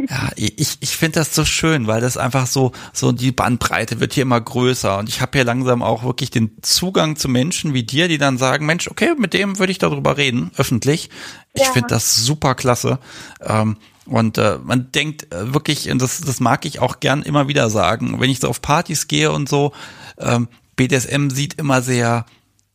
Ja, 0.09 0.29
ich, 0.35 0.77
ich 0.79 0.97
finde 0.97 1.19
das 1.19 1.35
so 1.35 1.45
schön, 1.45 1.87
weil 1.87 2.01
das 2.01 2.17
einfach 2.17 2.45
so, 2.47 2.71
so 2.91 3.11
die 3.11 3.31
Bandbreite 3.31 3.99
wird 3.99 4.13
hier 4.13 4.23
immer 4.23 4.39
größer 4.39 4.97
und 4.97 5.09
ich 5.09 5.21
habe 5.21 5.31
hier 5.37 5.45
langsam 5.45 5.83
auch 5.83 6.03
wirklich 6.03 6.31
den 6.31 6.57
Zugang 6.61 7.15
zu 7.15 7.29
Menschen 7.29 7.73
wie 7.73 7.83
dir, 7.83 8.07
die 8.07 8.17
dann 8.17 8.37
sagen, 8.37 8.65
Mensch, 8.65 8.87
okay, 8.87 9.13
mit 9.17 9.33
dem 9.33 9.59
würde 9.59 9.71
ich 9.71 9.79
darüber 9.79 10.17
reden, 10.17 10.51
öffentlich. 10.57 11.09
Ich 11.53 11.63
ja. 11.63 11.71
finde 11.71 11.89
das 11.89 12.15
super 12.15 12.55
klasse. 12.55 12.99
Ähm, 13.41 13.77
und 14.05 14.37
äh, 14.37 14.57
man 14.63 14.91
denkt 14.91 15.33
äh, 15.33 15.53
wirklich, 15.53 15.89
und 15.89 16.01
das, 16.01 16.21
das 16.21 16.39
mag 16.39 16.65
ich 16.65 16.79
auch 16.79 16.99
gern 16.99 17.21
immer 17.21 17.47
wieder 17.47 17.69
sagen, 17.69 18.19
wenn 18.19 18.29
ich 18.29 18.39
so 18.39 18.49
auf 18.49 18.61
Partys 18.61 19.07
gehe 19.07 19.31
und 19.31 19.47
so, 19.47 19.71
ähm, 20.17 20.47
BDSM 20.75 21.29
sieht 21.29 21.55
immer 21.55 21.81
sehr, 21.81 22.25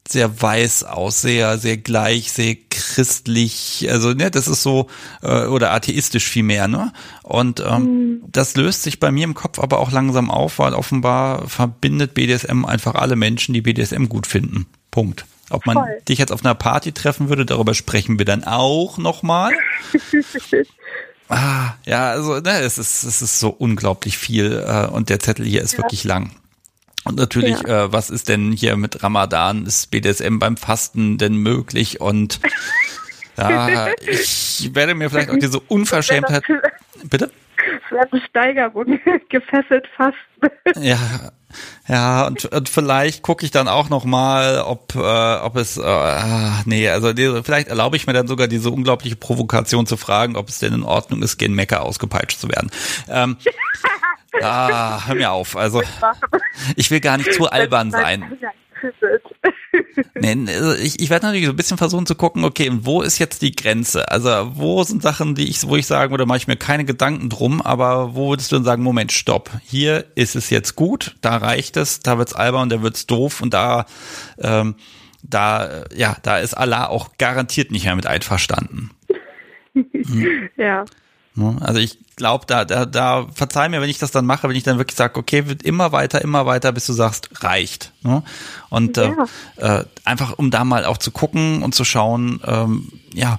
sehr 0.07 0.41
weiß 0.41 0.85
aus, 0.85 1.21
sehr, 1.21 1.59
sehr 1.59 1.77
gleich, 1.77 2.33
sehr 2.33 2.57
christlich, 2.71 3.87
also 3.91 4.15
ne, 4.15 4.31
das 4.31 4.49
ist 4.49 4.63
so, 4.63 4.87
äh, 5.23 5.47
oder 5.47 5.73
atheistisch 5.73 6.27
vielmehr, 6.27 6.67
ne? 6.67 6.93
Und 7.23 7.61
ähm, 7.61 7.83
mhm. 7.83 8.23
das 8.27 8.57
löst 8.57 8.83
sich 8.83 9.01
bei 9.01 9.11
mir 9.11 9.25
im 9.25 9.35
Kopf 9.35 9.59
aber 9.59 9.79
auch 9.81 9.93
langsam 9.93 10.31
auf, 10.31 10.59
weil 10.59 10.73
offenbar 10.73 11.47
verbindet 11.47 12.15
BDSM 12.15 12.65
einfach 12.65 12.95
alle 12.95 13.17
Menschen, 13.17 13.53
die 13.53 13.61
BDSM 13.61 14.07
gut 14.07 14.27
finden. 14.27 14.67
Punkt. 14.91 15.27
Ob 15.51 15.67
man 15.67 15.77
Voll. 15.77 15.99
dich 16.09 16.19
jetzt 16.19 16.33
auf 16.33 16.45
einer 16.45 16.55
Party 16.55 16.93
treffen 16.93 17.29
würde, 17.29 17.47
darüber 17.47 17.75
sprechen 17.75 18.19
wir 18.19 18.27
dann 18.27 18.45
auch 18.45 18.99
nochmal. 18.99 19.53
Ah, 21.29 21.75
ja, 21.85 22.11
also 22.11 22.41
ne, 22.41 22.61
es 22.61 22.79
ist 22.79 23.05
es 23.05 23.21
ist 23.21 23.39
so 23.39 23.51
unglaublich 23.51 24.17
viel 24.17 24.65
äh, 24.67 24.87
und 24.87 25.11
der 25.11 25.21
Zettel 25.21 25.45
hier 25.45 25.63
ist 25.63 25.73
ja. 25.73 25.79
wirklich 25.79 26.05
lang. 26.05 26.31
Und 27.05 27.17
natürlich, 27.17 27.61
ja. 27.63 27.85
äh, 27.85 27.93
was 27.93 28.11
ist 28.11 28.29
denn 28.29 28.53
hier 28.53 28.77
mit 28.77 29.03
Ramadan? 29.03 29.67
Ist 29.67 29.91
BDSM 29.91 30.39
beim 30.39 30.57
Fasten 30.57 31.17
denn 31.17 31.37
möglich? 31.37 32.01
Und 32.01 32.41
ja, 33.39 33.89
ich 34.01 34.71
werde 34.75 34.95
mir 34.95 35.09
vielleicht 35.09 35.31
auch 35.31 35.39
diese 35.39 35.61
Unverschämtheit. 35.61 36.45
Bitte? 37.05 37.31
Das 37.57 37.93
wäre 37.93 38.09
eine 38.11 38.21
Steigerung, 38.29 39.01
gefesselt 39.29 39.87
fasten. 39.97 40.83
Ja, 40.83 40.99
ja, 41.89 42.27
und, 42.27 42.45
und 42.45 42.69
vielleicht 42.69 43.23
gucke 43.23 43.45
ich 43.45 43.51
dann 43.51 43.69
auch 43.69 43.89
noch 43.89 44.05
mal, 44.05 44.61
ob, 44.61 44.95
äh, 44.95 44.99
ob 44.99 45.57
es, 45.57 45.77
äh, 45.77 45.83
ah, 45.83 46.63
nee, 46.67 46.89
also 46.89 47.13
vielleicht 47.43 47.69
erlaube 47.69 47.97
ich 47.97 48.07
mir 48.07 48.13
dann 48.13 48.27
sogar 48.27 48.49
diese 48.49 48.71
unglaubliche 48.71 49.17
Provokation 49.17 49.87
zu 49.87 49.97
fragen, 49.97 50.37
ob 50.37 50.49
es 50.49 50.59
denn 50.59 50.75
in 50.75 50.83
Ordnung 50.83 51.23
ist, 51.23 51.39
gen 51.39 51.55
Mecker 51.55 51.83
ausgepeitscht 51.83 52.39
zu 52.39 52.49
werden. 52.49 52.71
Ähm, 53.09 53.37
ah, 54.43 55.07
hör 55.07 55.15
mir 55.15 55.33
auf, 55.33 55.57
also 55.57 55.83
ich 56.77 56.91
will 56.91 57.01
gar 57.01 57.17
nicht 57.17 57.33
zu 57.33 57.51
albern 57.51 57.91
sein 57.91 58.39
nee, 60.15 60.47
also 60.49 60.75
ich, 60.75 61.01
ich 61.01 61.11
werde 61.11 61.27
natürlich 61.27 61.47
so 61.47 61.53
ein 61.53 61.57
bisschen 61.57 61.79
versuchen 61.79 62.07
zu 62.07 62.15
gucken, 62.15 62.45
okay, 62.45 62.71
wo 62.73 63.03
ist 63.03 63.19
jetzt 63.19 63.43
die 63.43 63.55
Grenze? 63.55 64.11
Also 64.11 64.31
wo 64.55 64.83
sind 64.83 65.03
Sachen, 65.03 65.35
die 65.35 65.49
ich, 65.49 65.67
wo 65.67 65.77
ich 65.77 65.87
sagen 65.87 66.11
würde, 66.11 66.27
mache 66.27 66.39
ich 66.39 66.49
mir 66.49 66.57
keine 66.57 66.85
Gedanken 66.85 67.29
drum, 67.29 67.61
aber 67.61 68.15
wo 68.15 68.31
würdest 68.31 68.53
du 68.53 68.57
dann 68.57 68.65
sagen, 68.65 68.83
Moment, 68.83 69.13
stopp, 69.13 69.51
hier 69.63 70.07
ist 70.15 70.37
es 70.37 70.51
jetzt 70.51 70.77
gut, 70.77 71.17
da 71.21 71.37
reicht 71.37 71.77
es, 71.77 72.01
da 72.01 72.19
wird's 72.19 72.35
albern 72.35 72.63
und 72.63 72.73
da 72.73 72.83
wird's 72.83 73.07
doof 73.07 73.41
und 73.41 73.55
da, 73.55 73.87
ähm, 74.39 74.77
da, 75.23 75.85
ja, 75.95 76.17
da 76.23 76.39
ist 76.39 76.55
Allah 76.55 76.87
auch 76.87 77.19
garantiert 77.19 77.71
nicht 77.71 77.85
mehr 77.85 77.97
mit 77.97 78.07
einverstanden. 78.07 78.91
Hm. 79.75 80.49
Ja. 80.57 80.87
Ne? 81.39 81.57
Also 81.61 81.79
ich 81.79 81.99
glaube, 82.17 82.47
da, 82.47 82.65
da, 82.65 82.85
da 82.85 83.27
verzeih 83.33 83.69
mir, 83.69 83.81
wenn 83.81 83.89
ich 83.89 83.99
das 83.99 84.11
dann 84.11 84.27
mache, 84.27 84.49
wenn 84.49 84.57
ich 84.57 84.65
dann 84.65 84.79
wirklich 84.79 84.97
sage, 84.97 85.19
okay, 85.19 85.47
wird 85.47 85.63
immer 85.63 85.93
weiter, 85.93 86.21
immer 86.21 86.47
weiter, 86.47 86.73
bis 86.73 86.87
du 86.87 86.93
sagst, 86.93 87.45
reicht. 87.45 87.93
Ne? 88.03 88.25
Und 88.71 88.97
ja. 88.97 89.27
äh, 89.57 89.81
äh, 89.81 89.85
einfach, 90.05 90.37
um 90.37 90.51
da 90.51 90.65
mal 90.65 90.85
auch 90.85 90.99
zu 90.99 91.13
gucken 91.13 91.63
und 91.63 91.75
zu 91.75 91.85
schauen, 91.85 92.41
ähm, 92.45 92.93
ja, 93.15 93.39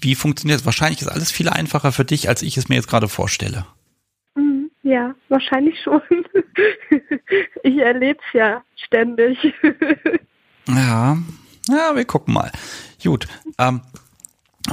wie 0.00 0.14
funktioniert 0.14 0.60
es? 0.60 0.66
Wahrscheinlich 0.66 1.02
ist 1.02 1.08
alles 1.08 1.30
viel 1.30 1.48
einfacher 1.50 1.92
für 1.92 2.04
dich, 2.04 2.28
als 2.28 2.42
ich 2.42 2.56
es 2.56 2.68
mir 2.68 2.76
jetzt 2.76 2.88
gerade 2.88 3.08
vorstelle. 3.08 3.66
Mhm, 4.34 4.70
ja, 4.82 5.14
wahrscheinlich 5.28 5.78
schon. 5.82 6.00
ich 7.62 7.76
erlebe 7.76 8.18
es 8.26 8.32
ja 8.32 8.62
ständig. 8.86 9.38
ja, 10.66 11.18
ja, 11.68 11.94
wir 11.94 12.04
gucken 12.06 12.32
mal. 12.32 12.50
Gut. 13.04 13.28
Ähm, 13.58 13.82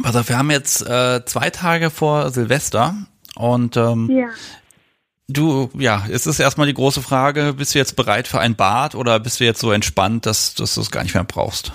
also 0.03 0.27
wir 0.27 0.37
haben 0.37 0.51
jetzt 0.51 0.81
äh, 0.87 1.23
zwei 1.25 1.49
Tage 1.49 1.89
vor 1.89 2.29
Silvester 2.29 2.95
und 3.35 3.77
ähm, 3.77 4.09
ja. 4.11 4.27
du, 5.27 5.69
ja, 5.77 6.03
es 6.09 6.27
ist 6.27 6.39
erstmal 6.39 6.67
die 6.67 6.73
große 6.73 7.01
Frage, 7.01 7.53
bist 7.53 7.75
du 7.75 7.79
jetzt 7.79 7.95
bereit 7.95 8.27
für 8.27 8.39
ein 8.39 8.55
Bad 8.55 8.95
oder 8.95 9.19
bist 9.19 9.39
du 9.39 9.43
jetzt 9.43 9.59
so 9.59 9.71
entspannt, 9.71 10.25
dass, 10.25 10.55
dass 10.55 10.75
du 10.75 10.81
es 10.81 10.91
gar 10.91 11.03
nicht 11.03 11.13
mehr 11.13 11.23
brauchst? 11.23 11.71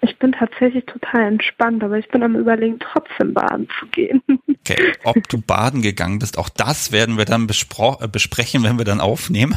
Ich 0.00 0.18
bin 0.18 0.32
tatsächlich 0.32 0.84
total 0.84 1.22
entspannt, 1.22 1.82
aber 1.82 1.96
ich 1.96 2.08
bin 2.08 2.22
am 2.22 2.36
überlegen, 2.36 2.78
trotzdem 2.78 3.32
baden 3.32 3.68
zu 3.80 3.86
gehen. 3.86 4.22
Okay, 4.66 4.92
ob 5.04 5.28
du 5.28 5.40
baden 5.40 5.82
gegangen 5.82 6.18
bist, 6.18 6.38
auch 6.38 6.48
das 6.48 6.90
werden 6.90 7.18
wir 7.18 7.26
dann 7.26 7.44
äh, 7.44 8.08
besprechen, 8.08 8.62
wenn 8.62 8.78
wir 8.78 8.84
dann 8.84 9.00
aufnehmen. 9.00 9.54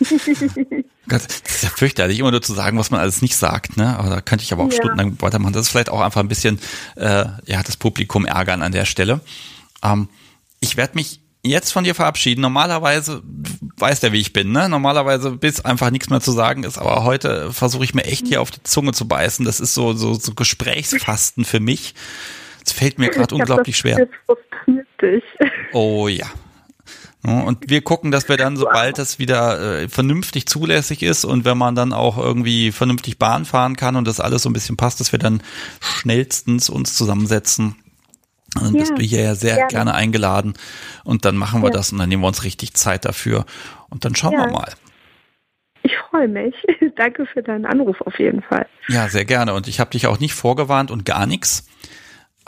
das 1.06 1.26
ist 1.26 1.62
ja 1.62 1.68
fürchterlich, 1.68 2.18
immer 2.18 2.30
nur 2.30 2.42
zu 2.42 2.54
sagen, 2.54 2.78
was 2.78 2.90
man 2.90 3.00
alles 3.00 3.22
nicht 3.22 3.36
sagt, 3.36 3.76
ne? 3.76 3.98
Aber 3.98 4.08
da 4.08 4.20
könnte 4.20 4.44
ich 4.44 4.52
aber 4.52 4.64
auch 4.64 4.70
ja. 4.70 4.76
stundenlang 4.76 5.20
weitermachen. 5.20 5.52
Das 5.52 5.66
ist 5.66 5.68
vielleicht 5.70 5.90
auch 5.90 6.00
einfach 6.00 6.20
ein 6.20 6.28
bisschen, 6.28 6.58
äh, 6.96 7.26
ja, 7.46 7.62
das 7.62 7.76
Publikum 7.76 8.24
ärgern 8.24 8.62
an 8.62 8.72
der 8.72 8.86
Stelle. 8.86 9.20
Ähm, 9.82 10.08
ich 10.60 10.76
werde 10.76 10.94
mich 10.94 11.20
jetzt 11.42 11.72
von 11.72 11.84
dir 11.84 11.94
verabschieden. 11.94 12.40
Normalerweise, 12.40 13.22
weißt 13.76 14.02
ja, 14.02 14.12
wie 14.12 14.20
ich 14.20 14.32
bin, 14.32 14.52
ne? 14.52 14.68
Normalerweise 14.68 15.32
bis 15.32 15.64
einfach 15.64 15.90
nichts 15.90 16.10
mehr 16.10 16.20
zu 16.20 16.32
sagen 16.32 16.64
ist, 16.64 16.78
aber 16.78 17.04
heute 17.04 17.52
versuche 17.52 17.84
ich 17.84 17.94
mir 17.94 18.04
echt 18.04 18.26
hier 18.26 18.40
auf 18.40 18.50
die 18.50 18.62
Zunge 18.62 18.92
zu 18.92 19.06
beißen. 19.06 19.44
Das 19.44 19.60
ist 19.60 19.74
so, 19.74 19.92
so, 19.92 20.14
so 20.14 20.34
Gesprächsfasten 20.34 21.44
für 21.44 21.60
mich. 21.60 21.94
Es 22.64 22.72
fällt 22.72 22.98
mir 22.98 23.08
gerade 23.08 23.34
unglaublich 23.34 23.76
schwer. 23.76 24.06
Oh 25.72 26.08
ja, 26.08 26.26
und 27.22 27.68
wir 27.68 27.82
gucken, 27.82 28.10
dass 28.10 28.28
wir 28.28 28.38
dann, 28.38 28.56
sobald 28.56 28.96
das 28.98 29.18
wieder 29.18 29.82
äh, 29.82 29.88
vernünftig 29.88 30.46
zulässig 30.46 31.02
ist 31.02 31.24
und 31.24 31.44
wenn 31.44 31.58
man 31.58 31.74
dann 31.74 31.92
auch 31.92 32.16
irgendwie 32.16 32.72
vernünftig 32.72 33.18
Bahn 33.18 33.44
fahren 33.44 33.76
kann 33.76 33.96
und 33.96 34.06
das 34.08 34.20
alles 34.20 34.42
so 34.42 34.48
ein 34.48 34.54
bisschen 34.54 34.78
passt, 34.78 35.00
dass 35.00 35.12
wir 35.12 35.18
dann 35.18 35.42
schnellstens 35.80 36.70
uns 36.70 36.96
zusammensetzen. 36.96 37.76
Dann 38.54 38.74
ja, 38.74 38.80
bist 38.80 38.92
du 38.96 39.02
hier 39.02 39.22
ja 39.22 39.34
sehr 39.34 39.54
gerne. 39.54 39.68
gerne 39.68 39.94
eingeladen 39.94 40.54
und 41.04 41.24
dann 41.24 41.36
machen 41.36 41.62
wir 41.62 41.68
ja. 41.68 41.74
das 41.76 41.92
und 41.92 41.98
dann 41.98 42.08
nehmen 42.08 42.22
wir 42.22 42.28
uns 42.28 42.42
richtig 42.42 42.74
Zeit 42.74 43.04
dafür 43.04 43.44
und 43.90 44.04
dann 44.04 44.16
schauen 44.16 44.32
ja. 44.32 44.46
wir 44.46 44.52
mal. 44.52 44.72
Ich 45.82 45.92
freue 46.10 46.28
mich. 46.28 46.54
Danke 46.96 47.26
für 47.26 47.42
deinen 47.42 47.66
Anruf 47.66 48.00
auf 48.00 48.18
jeden 48.18 48.42
Fall. 48.42 48.66
Ja, 48.88 49.08
sehr 49.08 49.24
gerne. 49.24 49.54
Und 49.54 49.68
ich 49.68 49.78
habe 49.78 49.90
dich 49.90 50.06
auch 50.06 50.18
nicht 50.18 50.34
vorgewarnt 50.34 50.90
und 50.90 51.04
gar 51.04 51.26
nichts. 51.26 51.68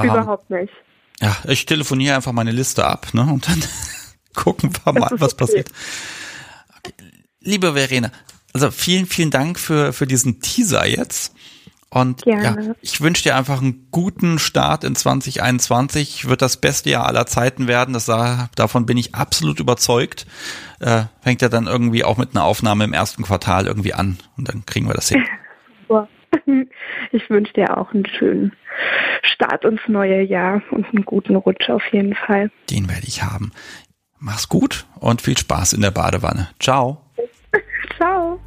Überhaupt 0.03 0.51
ähm, 0.51 0.61
nicht. 0.61 0.73
Ja, 1.21 1.37
ich 1.47 1.67
telefoniere 1.67 2.17
einfach 2.17 2.33
meine 2.33 2.51
Liste 2.51 2.85
ab, 2.85 3.15
ne? 3.15 3.23
Und 3.23 3.49
dann 3.49 3.63
gucken 4.35 4.71
wir 4.85 4.93
mal, 4.93 5.11
was 5.13 5.35
okay. 5.35 5.45
passiert. 5.45 5.69
Okay. 6.79 6.95
Liebe 7.41 7.75
Verena, 7.75 8.11
also 8.53 8.71
vielen, 8.71 9.07
vielen 9.07 9.31
Dank 9.31 9.59
für, 9.59 9.93
für 9.93 10.07
diesen 10.07 10.41
Teaser 10.41 10.87
jetzt. 10.87 11.35
Und 11.91 12.23
Gerne. 12.23 12.69
ja, 12.69 12.75
ich 12.81 13.03
wünsche 13.03 13.23
dir 13.23 13.37
einfach 13.37 13.61
einen 13.61 13.89
guten 13.91 14.39
Start 14.39 14.83
in 14.83 14.97
2021. 14.97 16.27
Wird 16.27 16.41
das 16.41 16.57
beste 16.57 16.89
Jahr 16.89 17.07
aller 17.07 17.27
Zeiten 17.27 17.69
werden. 17.69 17.93
Das, 17.93 18.07
davon 18.07 18.87
bin 18.87 18.97
ich 18.97 19.15
absolut 19.15 19.61
überzeugt. 19.61 20.27
Äh, 20.81 21.03
fängt 21.21 21.43
ja 21.43 21.51
dann 21.51 21.67
irgendwie 21.67 22.03
auch 22.03 22.17
mit 22.17 22.31
einer 22.35 22.45
Aufnahme 22.45 22.85
im 22.85 22.95
ersten 22.95 23.25
Quartal 23.25 23.67
irgendwie 23.67 23.93
an. 23.93 24.17
Und 24.39 24.49
dann 24.49 24.65
kriegen 24.65 24.87
wir 24.87 24.95
das 24.95 25.11
hin. 25.11 25.23
Ich 27.13 27.29
wünsche 27.31 27.53
dir 27.53 27.77
auch 27.77 27.93
einen 27.93 28.07
schönen 28.07 28.53
Start 29.23 29.65
ins 29.65 29.81
neue 29.87 30.23
Jahr 30.23 30.63
und 30.71 30.87
einen 30.87 31.05
guten 31.05 31.37
Rutsch 31.37 31.69
auf 31.69 31.85
jeden 31.93 32.15
Fall. 32.15 32.51
Den 32.71 32.89
werde 32.89 33.07
ich 33.07 33.23
haben. 33.23 33.53
Mach's 34.25 34.49
gut 34.49 34.87
und 35.01 35.21
viel 35.21 35.37
Spaß 35.37 35.73
in 35.73 35.81
der 35.81 35.91
Badewanne. 35.91 36.49
Ciao. 36.61 36.99
Ciao. 37.97 38.39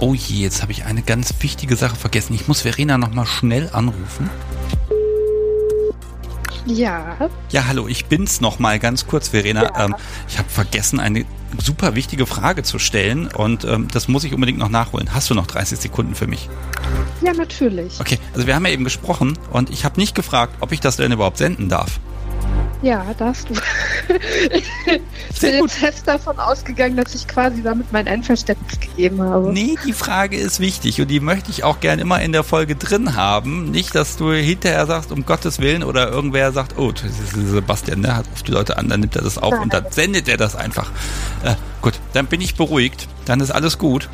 Oh 0.00 0.12
je, 0.12 0.42
jetzt 0.42 0.60
habe 0.60 0.72
ich 0.72 0.86
eine 0.86 1.02
ganz 1.02 1.32
wichtige 1.38 1.76
Sache 1.76 1.94
vergessen. 1.94 2.34
Ich 2.34 2.48
muss 2.48 2.62
Verena 2.62 2.98
nochmal 2.98 3.26
schnell 3.26 3.70
anrufen. 3.72 4.28
Ja. 6.66 7.30
Ja, 7.50 7.66
hallo, 7.68 7.86
ich 7.86 8.06
bin's 8.06 8.40
nochmal 8.40 8.80
ganz 8.80 9.06
kurz, 9.06 9.28
Verena. 9.28 9.62
Ja. 9.62 9.84
Ähm, 9.84 9.94
ich 10.26 10.36
habe 10.36 10.48
vergessen, 10.48 10.98
eine 10.98 11.24
super 11.58 11.94
wichtige 11.94 12.26
Frage 12.26 12.62
zu 12.62 12.78
stellen 12.78 13.28
und 13.28 13.64
ähm, 13.64 13.88
das 13.92 14.08
muss 14.08 14.24
ich 14.24 14.32
unbedingt 14.34 14.58
noch 14.58 14.68
nachholen. 14.68 15.12
Hast 15.12 15.30
du 15.30 15.34
noch 15.34 15.46
30 15.46 15.78
Sekunden 15.78 16.14
für 16.14 16.26
mich? 16.26 16.48
Ja, 17.22 17.32
natürlich. 17.32 18.00
Okay, 18.00 18.18
also 18.34 18.46
wir 18.46 18.54
haben 18.54 18.64
ja 18.66 18.72
eben 18.72 18.84
gesprochen 18.84 19.38
und 19.50 19.70
ich 19.70 19.84
habe 19.84 19.98
nicht 19.98 20.14
gefragt, 20.14 20.54
ob 20.60 20.72
ich 20.72 20.80
das 20.80 20.96
denn 20.96 21.12
überhaupt 21.12 21.38
senden 21.38 21.68
darf. 21.68 22.00
Ja, 22.82 23.04
darfst 23.18 23.50
du. 23.50 23.54
ich 25.30 25.40
bin 25.40 25.60
gut. 25.60 25.70
jetzt 25.70 25.78
fest 25.78 26.08
davon 26.08 26.38
ausgegangen, 26.38 26.96
dass 26.96 27.14
ich 27.14 27.28
quasi 27.28 27.62
damit 27.62 27.92
mein 27.92 28.08
Einverständnis 28.08 28.80
gegeben 28.80 29.22
habe. 29.22 29.52
Nee, 29.52 29.76
die 29.84 29.92
Frage 29.92 30.36
ist 30.38 30.60
wichtig 30.60 31.00
und 31.00 31.08
die 31.08 31.20
möchte 31.20 31.50
ich 31.50 31.62
auch 31.62 31.80
gerne 31.80 32.00
immer 32.00 32.22
in 32.22 32.32
der 32.32 32.42
Folge 32.42 32.76
drin 32.76 33.16
haben. 33.16 33.70
Nicht, 33.70 33.94
dass 33.94 34.16
du 34.16 34.32
hinterher 34.32 34.86
sagst, 34.86 35.12
um 35.12 35.26
Gottes 35.26 35.58
Willen, 35.58 35.82
oder 35.82 36.08
irgendwer 36.08 36.52
sagt, 36.52 36.78
oh, 36.78 36.92
Sebastian, 37.34 38.00
ne, 38.00 38.16
hat 38.16 38.26
auf 38.32 38.42
die 38.42 38.52
Leute 38.52 38.78
an, 38.78 38.88
dann 38.88 39.00
nimmt 39.00 39.14
er 39.14 39.22
das 39.22 39.36
auf 39.36 39.52
Nein. 39.52 39.62
und 39.62 39.74
dann 39.74 39.84
sendet 39.90 40.28
er 40.28 40.38
das 40.38 40.56
einfach. 40.56 40.90
Äh, 41.44 41.56
gut, 41.82 41.94
dann 42.14 42.26
bin 42.26 42.40
ich 42.40 42.54
beruhigt, 42.54 43.08
dann 43.26 43.40
ist 43.40 43.50
alles 43.50 43.76
gut. 43.76 44.08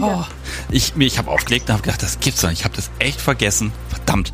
Oh. 0.00 0.24
Ich, 0.70 0.92
ich 0.96 1.18
habe 1.18 1.30
aufgelegt 1.30 1.68
und 1.68 1.74
habe 1.74 1.82
gedacht, 1.82 2.02
das 2.02 2.20
gibt's 2.20 2.40
doch 2.40 2.48
nicht. 2.48 2.60
Ich 2.60 2.64
habe 2.64 2.76
das 2.76 2.90
echt 2.98 3.20
vergessen. 3.20 3.72
Verdammt. 3.88 4.32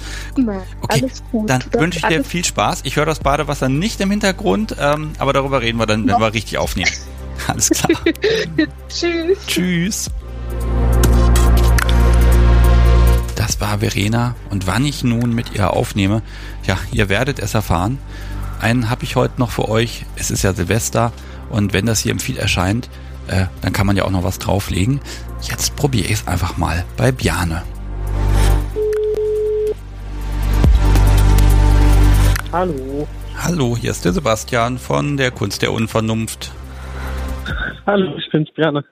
Okay, 0.80 1.08
dann 1.46 1.64
wünsche 1.72 1.98
ich 2.00 2.06
dir 2.06 2.24
viel 2.24 2.44
Spaß. 2.44 2.80
Ich 2.84 2.96
höre 2.96 3.06
das 3.06 3.20
Badewasser 3.20 3.68
nicht 3.68 4.00
im 4.00 4.10
Hintergrund, 4.10 4.76
ähm, 4.78 5.12
aber 5.18 5.32
darüber 5.32 5.62
reden 5.62 5.78
wir 5.78 5.86
dann, 5.86 6.06
wenn 6.06 6.20
wir 6.20 6.32
richtig 6.32 6.58
aufnehmen. 6.58 6.90
Alles 7.46 7.70
klar. 7.70 8.00
Tschüss. 8.88 9.38
Tschüss. 9.46 10.10
Das 13.36 13.60
war 13.60 13.78
Verena 13.78 14.34
und 14.50 14.66
wann 14.66 14.84
ich 14.84 15.04
nun 15.04 15.34
mit 15.34 15.54
ihr 15.54 15.72
aufnehme, 15.72 16.22
ja, 16.66 16.76
ihr 16.92 17.08
werdet 17.08 17.38
es 17.38 17.54
erfahren. 17.54 17.98
Einen 18.60 18.90
habe 18.90 19.04
ich 19.04 19.14
heute 19.14 19.38
noch 19.38 19.50
für 19.50 19.68
euch. 19.68 20.04
Es 20.16 20.30
ist 20.30 20.42
ja 20.42 20.52
Silvester 20.52 21.12
und 21.48 21.72
wenn 21.72 21.86
das 21.86 22.00
hier 22.00 22.12
im 22.12 22.18
Feed 22.18 22.36
erscheint, 22.36 22.90
äh, 23.28 23.46
dann 23.62 23.72
kann 23.72 23.86
man 23.86 23.96
ja 23.96 24.04
auch 24.04 24.10
noch 24.10 24.24
was 24.24 24.38
drauflegen. 24.38 25.00
Jetzt 25.42 25.76
probiere 25.76 26.06
ich 26.06 26.12
es 26.12 26.26
einfach 26.26 26.56
mal 26.56 26.84
bei 26.96 27.12
Bjane. 27.12 27.62
Hallo. 32.52 33.06
Hallo, 33.36 33.76
hier 33.76 33.90
ist 33.90 34.04
der 34.04 34.12
Sebastian 34.12 34.78
von 34.78 35.16
der 35.16 35.30
Kunst 35.30 35.62
der 35.62 35.72
Unvernunft. 35.72 36.50
Hallo, 37.86 38.16
ich 38.18 38.30
bin's 38.30 38.50
Bjane. 38.52 38.84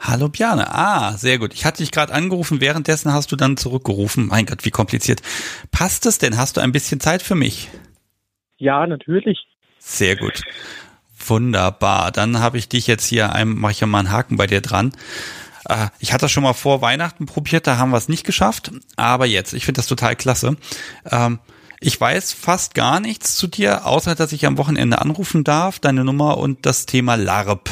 Hallo 0.00 0.28
Bjane. 0.28 0.66
Ah, 0.70 1.12
sehr 1.16 1.38
gut. 1.38 1.54
Ich 1.54 1.64
hatte 1.64 1.78
dich 1.78 1.90
gerade 1.90 2.12
angerufen, 2.12 2.60
währenddessen 2.60 3.12
hast 3.12 3.32
du 3.32 3.36
dann 3.36 3.56
zurückgerufen. 3.56 4.26
Mein 4.26 4.44
Gott, 4.46 4.64
wie 4.64 4.70
kompliziert. 4.70 5.22
Passt 5.70 6.04
es 6.06 6.18
denn? 6.18 6.36
Hast 6.36 6.56
du 6.56 6.60
ein 6.60 6.72
bisschen 6.72 7.00
Zeit 7.00 7.22
für 7.22 7.34
mich? 7.34 7.70
Ja, 8.58 8.86
natürlich. 8.86 9.38
Sehr 9.78 10.16
gut. 10.16 10.42
Wunderbar. 11.26 12.12
Dann 12.12 12.40
habe 12.40 12.58
ich 12.58 12.68
dich 12.68 12.86
jetzt 12.86 13.06
hier, 13.06 13.32
mache 13.44 13.72
ich 13.72 13.84
mal 13.84 13.98
einen 13.98 14.12
Haken 14.12 14.36
bei 14.36 14.46
dir 14.46 14.60
dran. 14.60 14.92
Äh, 15.68 15.88
ich 15.98 16.12
hatte 16.12 16.22
das 16.22 16.32
schon 16.32 16.42
mal 16.42 16.52
vor 16.52 16.82
Weihnachten 16.82 17.26
probiert, 17.26 17.66
da 17.66 17.78
haben 17.78 17.90
wir 17.90 17.96
es 17.96 18.08
nicht 18.08 18.24
geschafft. 18.24 18.70
Aber 18.96 19.26
jetzt, 19.26 19.54
ich 19.54 19.64
finde 19.64 19.78
das 19.78 19.86
total 19.86 20.16
klasse. 20.16 20.56
Ähm, 21.10 21.38
ich 21.80 22.00
weiß 22.00 22.32
fast 22.32 22.74
gar 22.74 23.00
nichts 23.00 23.36
zu 23.36 23.46
dir, 23.46 23.86
außer 23.86 24.14
dass 24.14 24.32
ich 24.32 24.46
am 24.46 24.58
Wochenende 24.58 25.00
anrufen 25.00 25.44
darf, 25.44 25.78
deine 25.78 26.04
Nummer 26.04 26.38
und 26.38 26.64
das 26.66 26.86
Thema 26.86 27.16
LARP. 27.16 27.68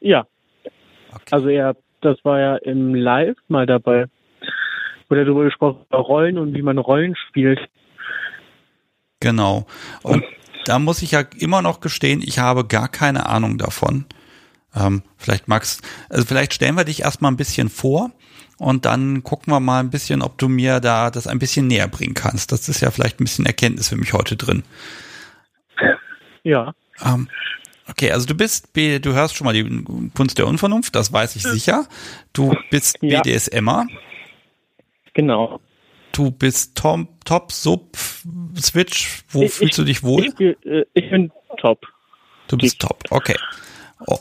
Ja. 0.00 0.26
Okay. 1.10 1.24
Also 1.30 1.48
ja, 1.48 1.74
das 2.02 2.18
war 2.24 2.38
ja 2.38 2.56
im 2.56 2.94
Live 2.94 3.36
mal 3.48 3.66
dabei. 3.66 4.06
Wurde 5.08 5.24
darüber 5.24 5.44
gesprochen, 5.44 5.84
über 5.88 5.98
Rollen 5.98 6.38
und 6.38 6.54
wie 6.54 6.62
man 6.62 6.78
Rollen 6.78 7.16
spielt. 7.28 7.60
Genau. 9.20 9.66
Und 10.02 10.24
da 10.68 10.78
muss 10.78 11.02
ich 11.02 11.12
ja 11.12 11.20
immer 11.38 11.62
noch 11.62 11.80
gestehen, 11.80 12.22
ich 12.22 12.38
habe 12.38 12.66
gar 12.66 12.88
keine 12.88 13.26
Ahnung 13.26 13.56
davon. 13.56 14.04
Ähm, 14.74 15.02
vielleicht 15.16 15.48
magst, 15.48 15.82
also 16.10 16.24
vielleicht 16.26 16.52
stellen 16.52 16.74
wir 16.74 16.84
dich 16.84 17.02
erstmal 17.02 17.30
ein 17.30 17.36
bisschen 17.36 17.68
vor 17.68 18.10
und 18.58 18.84
dann 18.84 19.22
gucken 19.22 19.52
wir 19.52 19.60
mal 19.60 19.80
ein 19.80 19.90
bisschen, 19.90 20.22
ob 20.22 20.38
du 20.38 20.48
mir 20.48 20.80
da 20.80 21.10
das 21.10 21.26
ein 21.26 21.38
bisschen 21.38 21.68
näher 21.68 21.88
bringen 21.88 22.14
kannst. 22.14 22.52
Das 22.52 22.68
ist 22.68 22.80
ja 22.80 22.90
vielleicht 22.90 23.20
ein 23.20 23.24
bisschen 23.24 23.46
Erkenntnis 23.46 23.88
für 23.88 23.96
mich 23.96 24.12
heute 24.12 24.36
drin. 24.36 24.64
Ja. 26.42 26.74
Ähm, 27.04 27.28
okay, 27.88 28.10
also 28.10 28.26
du 28.26 28.34
bist, 28.34 28.70
du 28.74 29.12
hörst 29.12 29.36
schon 29.36 29.44
mal 29.44 29.54
die 29.54 29.84
Kunst 30.14 30.38
der 30.38 30.46
Unvernunft, 30.46 30.94
das 30.94 31.12
weiß 31.12 31.36
ich 31.36 31.42
sicher. 31.42 31.86
Du 32.32 32.54
bist 32.70 33.00
BDSMer. 33.00 33.86
Genau. 35.14 35.60
Du 36.16 36.30
bist 36.30 36.76
Tom, 36.78 37.08
Top, 37.26 37.52
Sub, 37.52 37.94
Switch. 38.58 39.22
Wo 39.28 39.42
Ich- 39.42 39.52
fühlst 39.52 39.76
du 39.76 39.84
dich 39.84 40.02
wohl? 40.02 40.24
Ich, 40.24 40.40
äh, 40.40 40.86
ich 40.94 41.10
bin 41.10 41.30
top. 41.58 41.86
du 42.48 42.56
bist 42.56 42.80
Top, 42.80 43.04
okay. 43.10 43.36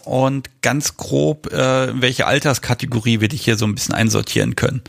Und 0.03 0.61
ganz 0.61 0.97
grob, 0.97 1.51
äh, 1.53 1.91
in 1.91 2.01
welche 2.01 2.27
Alterskategorie 2.27 3.21
wir 3.21 3.29
dich 3.29 3.45
hier 3.45 3.55
so 3.55 3.65
ein 3.65 3.73
bisschen 3.75 3.95
einsortieren 3.95 4.57
können? 4.57 4.81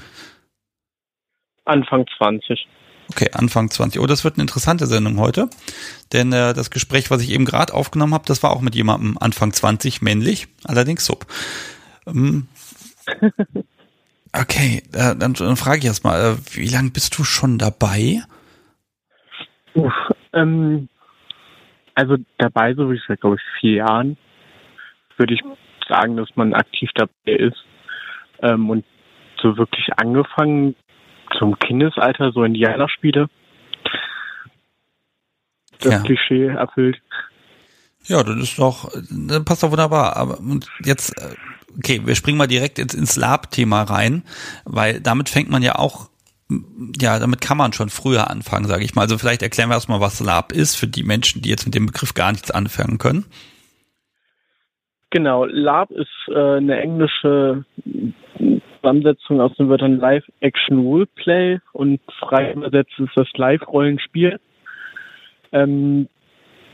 Anfang 1.64 2.06
20. 2.18 2.66
Okay, 3.10 3.30
Anfang 3.34 3.70
20. 3.70 4.00
Oh, 4.00 4.06
das 4.06 4.24
wird 4.24 4.34
eine 4.34 4.42
interessante 4.42 4.86
Sendung 4.88 5.20
heute. 5.20 5.48
Denn 6.12 6.32
äh, 6.32 6.54
das 6.54 6.70
Gespräch, 6.70 7.08
was 7.12 7.22
ich 7.22 7.30
eben 7.30 7.44
gerade 7.44 7.72
aufgenommen 7.72 8.14
habe, 8.14 8.24
das 8.26 8.42
war 8.42 8.50
auch 8.50 8.60
mit 8.62 8.74
jemandem 8.74 9.16
Anfang 9.18 9.52
20, 9.52 10.02
männlich, 10.02 10.48
allerdings 10.64 11.04
sub. 11.04 11.26
Ähm, 12.06 12.48
okay, 14.40 14.82
äh, 14.92 15.16
dann, 15.16 15.34
dann 15.34 15.56
frage 15.56 15.78
ich 15.78 15.84
erst 15.84 16.04
mal, 16.04 16.18
äh, 16.18 16.36
wie 16.56 16.68
lange 16.68 16.90
bist 16.90 17.18
du 17.18 17.24
schon 17.24 17.58
dabei? 17.58 18.22
Uff, 19.74 19.92
ähm, 20.32 20.88
also 21.94 22.16
dabei, 22.38 22.74
so 22.74 22.90
wie 22.90 22.96
ich 22.96 23.02
seit, 23.06 23.20
glaube 23.20 23.36
ich, 23.36 23.60
vier 23.60 23.76
Jahren, 23.76 24.16
würde 25.16 25.34
ich 25.34 25.40
sagen, 25.88 26.16
dass 26.16 26.28
man 26.34 26.54
aktiv 26.54 26.90
dabei 26.94 27.32
ist. 27.32 27.64
Ähm, 28.42 28.68
und 28.70 28.84
so 29.40 29.56
wirklich 29.56 29.86
angefangen 29.96 30.74
zum 31.38 31.58
Kindesalter, 31.58 32.32
so 32.32 32.44
Indianerspiele. 32.44 33.28
Das 35.80 35.92
Ja. 35.92 36.00
Klischee 36.00 36.46
erfüllt. 36.46 37.00
Ja, 38.04 38.22
das 38.22 38.36
ist 38.36 38.58
doch, 38.58 38.90
das 39.10 39.44
passt 39.44 39.62
doch 39.62 39.70
wunderbar. 39.70 40.16
Aber 40.16 40.38
und 40.38 40.68
jetzt, 40.84 41.10
äh, 41.20 41.34
okay, 41.78 42.00
wir 42.04 42.14
springen 42.14 42.38
mal 42.38 42.46
direkt 42.46 42.78
ins, 42.78 42.94
ins 42.94 43.16
Lab-Thema 43.16 43.82
rein, 43.82 44.22
weil 44.64 45.00
damit 45.00 45.28
fängt 45.28 45.50
man 45.50 45.62
ja 45.62 45.76
auch, 45.76 46.08
ja, 47.00 47.18
damit 47.18 47.40
kann 47.40 47.56
man 47.56 47.72
schon 47.72 47.88
früher 47.88 48.30
anfangen, 48.30 48.66
sage 48.66 48.84
ich 48.84 48.94
mal. 48.94 49.02
Also 49.02 49.18
vielleicht 49.18 49.42
erklären 49.42 49.68
wir 49.68 49.74
erstmal, 49.74 50.00
was 50.00 50.20
Lab 50.20 50.52
ist 50.52 50.76
für 50.76 50.86
die 50.86 51.02
Menschen, 51.02 51.42
die 51.42 51.50
jetzt 51.50 51.66
mit 51.66 51.74
dem 51.74 51.86
Begriff 51.86 52.14
gar 52.14 52.32
nichts 52.32 52.50
anfangen 52.50 52.98
können. 52.98 53.26
Genau, 55.10 55.44
LARP 55.44 55.92
ist 55.92 56.08
äh, 56.28 56.56
eine 56.56 56.80
englische 56.80 57.64
Zusammensetzung 58.80 59.40
aus 59.40 59.54
den 59.56 59.68
Wörtern 59.68 59.98
Live 59.98 60.24
Action 60.40 60.78
Roleplay 60.80 61.58
und 61.72 62.00
frei 62.18 62.52
übersetzt 62.52 62.92
ist 62.98 63.16
das 63.16 63.28
Live-Rollenspiel. 63.34 64.38
Ähm, 65.52 66.08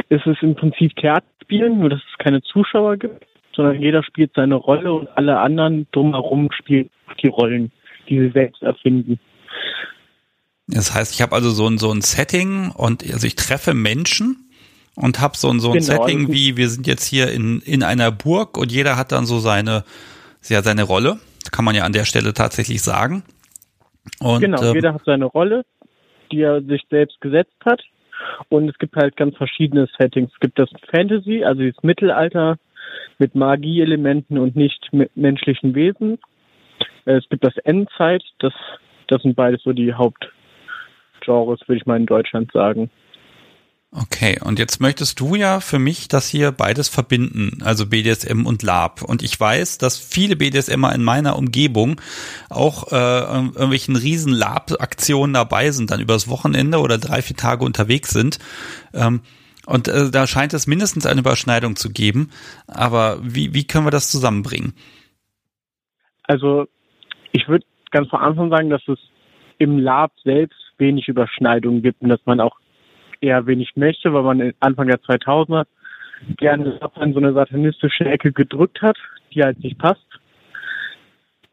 es 0.09 0.25
ist 0.27 0.43
im 0.43 0.55
Prinzip 0.55 0.95
Theaterspielen, 0.97 1.79
nur 1.79 1.91
dass 1.91 2.01
es 2.01 2.19
keine 2.19 2.43
Zuschauer 2.43 2.97
gibt, 2.97 3.25
sondern 3.55 3.81
jeder 3.81 4.03
spielt 4.03 4.33
seine 4.35 4.57
Rolle 4.57 4.93
und 4.93 5.09
alle 5.17 5.39
anderen 5.39 5.87
drumherum 5.93 6.51
spielen 6.53 6.91
die 7.23 7.29
Rollen, 7.29 7.73
die 8.09 8.21
sie 8.21 8.31
selbst 8.31 8.63
erfinden. 8.63 9.19
Das 10.69 10.95
heißt, 10.95 11.15
ich 11.15 11.23
habe 11.23 11.35
also 11.35 11.51
so 11.51 11.67
ein, 11.67 11.79
so 11.79 11.91
ein 11.93 12.01
Setting 12.01 12.71
und 12.71 13.03
also 13.13 13.27
ich 13.27 13.37
treffe 13.37 13.75
Menschen 13.75 14.49
und 14.95 15.21
habe 15.21 15.37
so 15.37 15.49
ein, 15.49 15.61
so 15.61 15.73
ein 15.73 15.81
Genau, 15.81 15.85
Setting 15.85 16.33
wie, 16.33 16.57
wir 16.57 16.69
sind 16.69 16.87
jetzt 16.87 17.05
hier 17.05 17.31
in, 17.31 17.61
in 17.61 17.83
einer 17.83 18.11
Burg 18.11 18.57
und 18.57 18.73
jeder 18.73 18.97
hat 18.97 19.13
dann 19.13 19.27
so 19.27 19.39
seine, 19.39 19.85
ja, 20.49 20.63
seine 20.63 20.85
Rolle. 20.85 21.19
Kann 21.51 21.65
man 21.65 21.75
ja 21.75 21.85
an 21.85 21.93
der 21.93 22.05
Stelle 22.05 22.35
tatsächlich 22.35 22.83
sagen. 22.83 23.25
Und, 24.21 24.41
genau, 24.41 24.63
ähm, 24.63 24.75
jeder 24.75 24.95
hat 24.95 25.03
seine 25.05 25.25
Rolle, 25.27 25.65
die 26.31 26.41
er 26.41 26.63
sich 26.63 26.83
selbst 26.91 27.21
gesetzt 27.21 27.57
hat. 27.65 27.81
Und 28.49 28.69
es 28.69 28.79
gibt 28.79 28.95
halt 28.97 29.17
ganz 29.17 29.37
verschiedene 29.37 29.89
Settings. 29.99 30.31
Es 30.33 30.41
gibt 30.41 30.59
das 30.59 30.71
Fantasy, 30.91 31.43
also 31.45 31.63
das 31.63 31.83
Mittelalter 31.83 32.59
mit 33.19 33.35
Magieelementen 33.35 34.39
und 34.39 34.57
nicht 34.57 34.89
mit 34.93 35.17
menschlichen 35.17 35.75
Wesen. 35.75 36.19
Äh, 37.05 37.17
Es 37.17 37.29
gibt 37.29 37.45
das 37.45 37.57
Endzeit, 37.59 38.23
das, 38.39 38.53
das 39.09 39.23
sind 39.23 39.37
beides 39.37 39.63
so 39.63 39.73
die 39.73 39.95
Hauptgenres, 39.95 41.61
würde 41.67 41.77
ich 41.77 41.87
mal 41.87 41.97
in 41.97 42.07
Deutschland 42.07 42.51
sagen. 42.53 42.91
Okay, 43.95 44.41
und 44.43 44.59
jetzt 44.59 44.81
möchtest 44.81 45.21
du 45.21 45.35
ja 45.35 45.61
für 45.61 45.79
mich 45.79 46.09
das 46.09 46.27
hier 46.27 46.51
beides 46.51 46.89
verbinden, 46.89 47.59
also 47.63 47.87
BDSM 47.87 48.47
und 48.47 48.63
Lab. 48.63 49.03
Und 49.03 49.23
ich 49.23 49.39
weiß, 49.39 49.77
dass 49.77 49.99
viele 49.99 50.35
BDSMer 50.35 50.95
in 50.95 51.03
meiner 51.03 51.37
Umgebung 51.37 52.01
auch 52.49 52.91
äh, 52.91 52.95
ir- 52.97 53.53
irgendwelchen 53.55 53.97
riesen 53.97 54.33
Lab-Aktionen 54.33 55.35
dabei 55.35 55.73
sind, 55.73 55.91
dann 55.91 56.01
übers 56.01 56.27
Wochenende 56.27 56.79
oder 56.79 56.97
drei, 56.97 57.21
vier 57.21 57.37
Tage 57.37 57.67
unterwegs 57.67 58.09
sind. 58.13 58.39
Ähm, 58.95 59.21
und 59.67 59.89
äh, 59.89 60.11
da 60.11 60.27
scheint 60.27 60.55
es 60.55 60.67
mindestens 60.67 61.07
eine 61.07 61.21
Überschneidung 61.21 61.77
zu 61.77 61.91
geben. 61.91 62.31
Aber 62.67 63.19
wie, 63.23 63.55
wie 63.55 63.67
können 63.67 63.87
wir 63.87 63.91
das 63.91 64.11
zusammenbringen? 64.11 64.75
Also 66.25 66.67
ich 67.33 67.49
würde 67.49 67.65
ganz 67.91 68.09
von 68.09 68.21
Anfang 68.21 68.51
sagen, 68.51 68.71
dass 68.71 68.87
es 68.89 68.99
im 69.59 69.79
Lab 69.79 70.13
selbst 70.25 70.59
wenig 70.79 71.09
Überschneidungen 71.09 71.83
gibt 71.83 72.03
und 72.03 72.09
dass 72.09 72.21
man 72.25 72.41
auch 72.41 72.57
eher 73.21 73.47
wenig 73.47 73.77
möchte, 73.77 74.13
weil 74.13 74.23
man 74.23 74.53
Anfang 74.61 74.89
der 74.89 75.01
2000er 75.01 75.67
gerne 76.39 76.81
in 77.01 77.13
so 77.13 77.19
eine 77.19 77.33
satanistische 77.33 78.05
Ecke 78.05 78.33
gedrückt 78.33 78.83
hat, 78.83 78.97
die 79.33 79.43
halt 79.43 79.63
nicht 79.63 79.79
passt. 79.79 80.07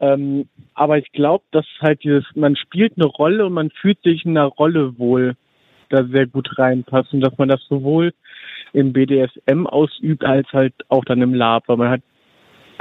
Ähm, 0.00 0.48
aber 0.74 0.98
ich 0.98 1.12
glaube, 1.12 1.44
dass 1.50 1.66
halt 1.80 2.02
dieses, 2.02 2.24
man 2.34 2.56
spielt 2.56 2.94
eine 2.96 3.06
Rolle 3.06 3.46
und 3.46 3.52
man 3.52 3.70
fühlt 3.70 4.02
sich 4.02 4.24
in 4.24 4.36
einer 4.36 4.46
Rolle 4.46 4.98
wohl, 4.98 5.36
da 5.90 6.04
sehr 6.04 6.26
gut 6.26 6.48
reinpasst 6.58 7.12
und 7.12 7.20
dass 7.20 7.36
man 7.38 7.48
das 7.48 7.60
sowohl 7.68 8.12
im 8.72 8.92
BDSM 8.92 9.66
ausübt 9.66 10.24
als 10.24 10.46
halt 10.52 10.74
auch 10.88 11.04
dann 11.04 11.22
im 11.22 11.34
Lab, 11.34 11.64
weil 11.66 11.76
man 11.76 11.88
halt 11.90 12.02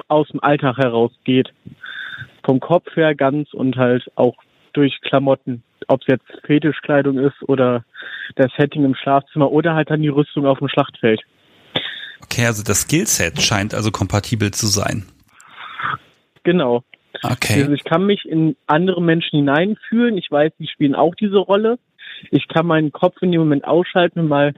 aus 0.08 0.28
dem 0.30 0.42
Alltag 0.42 0.78
herausgeht 0.78 1.50
vom 2.46 2.60
Kopf 2.60 2.96
her 2.96 3.16
ganz 3.16 3.54
und 3.54 3.76
halt 3.76 4.10
auch 4.16 4.36
durch 4.74 5.00
Klamotten, 5.02 5.64
ob 5.88 6.02
es 6.02 6.08
jetzt 6.08 6.46
Fetischkleidung 6.46 7.18
ist 7.18 7.42
oder 7.48 7.84
das 8.36 8.52
Setting 8.58 8.86
im 8.86 8.96
Schlafzimmer 8.96 9.52
oder 9.52 9.76
halt 9.76 9.90
dann 9.90 10.02
die 10.02 10.10
Rüstung 10.10 10.46
auf 10.46 10.60
dem 10.60 10.70
Schlachtfeld. 10.70 11.22
Okay, 12.24 12.46
also 12.46 12.64
das 12.64 12.82
Skillset 12.82 13.42
scheint 13.42 13.74
also 13.74 13.92
kompatibel 13.92 14.52
zu 14.52 14.68
sein. 14.68 15.06
Genau. 16.44 16.84
Okay. 17.24 17.62
Also 17.62 17.74
ich 17.74 17.84
kann 17.84 18.06
mich 18.06 18.26
in 18.26 18.56
andere 18.68 19.02
Menschen 19.02 19.38
hineinfühlen. 19.40 20.18
Ich 20.18 20.30
weiß, 20.30 20.52
die 20.60 20.68
spielen 20.68 20.96
auch 20.96 21.16
diese 21.16 21.38
Rolle. 21.38 21.80
Ich 22.32 22.48
kann 22.48 22.66
meinen 22.66 22.92
Kopf 22.92 23.16
in 23.22 23.32
dem 23.32 23.42
Moment 23.42 23.66
ausschalten 23.66 24.20
und 24.20 24.28
mal 24.28 24.54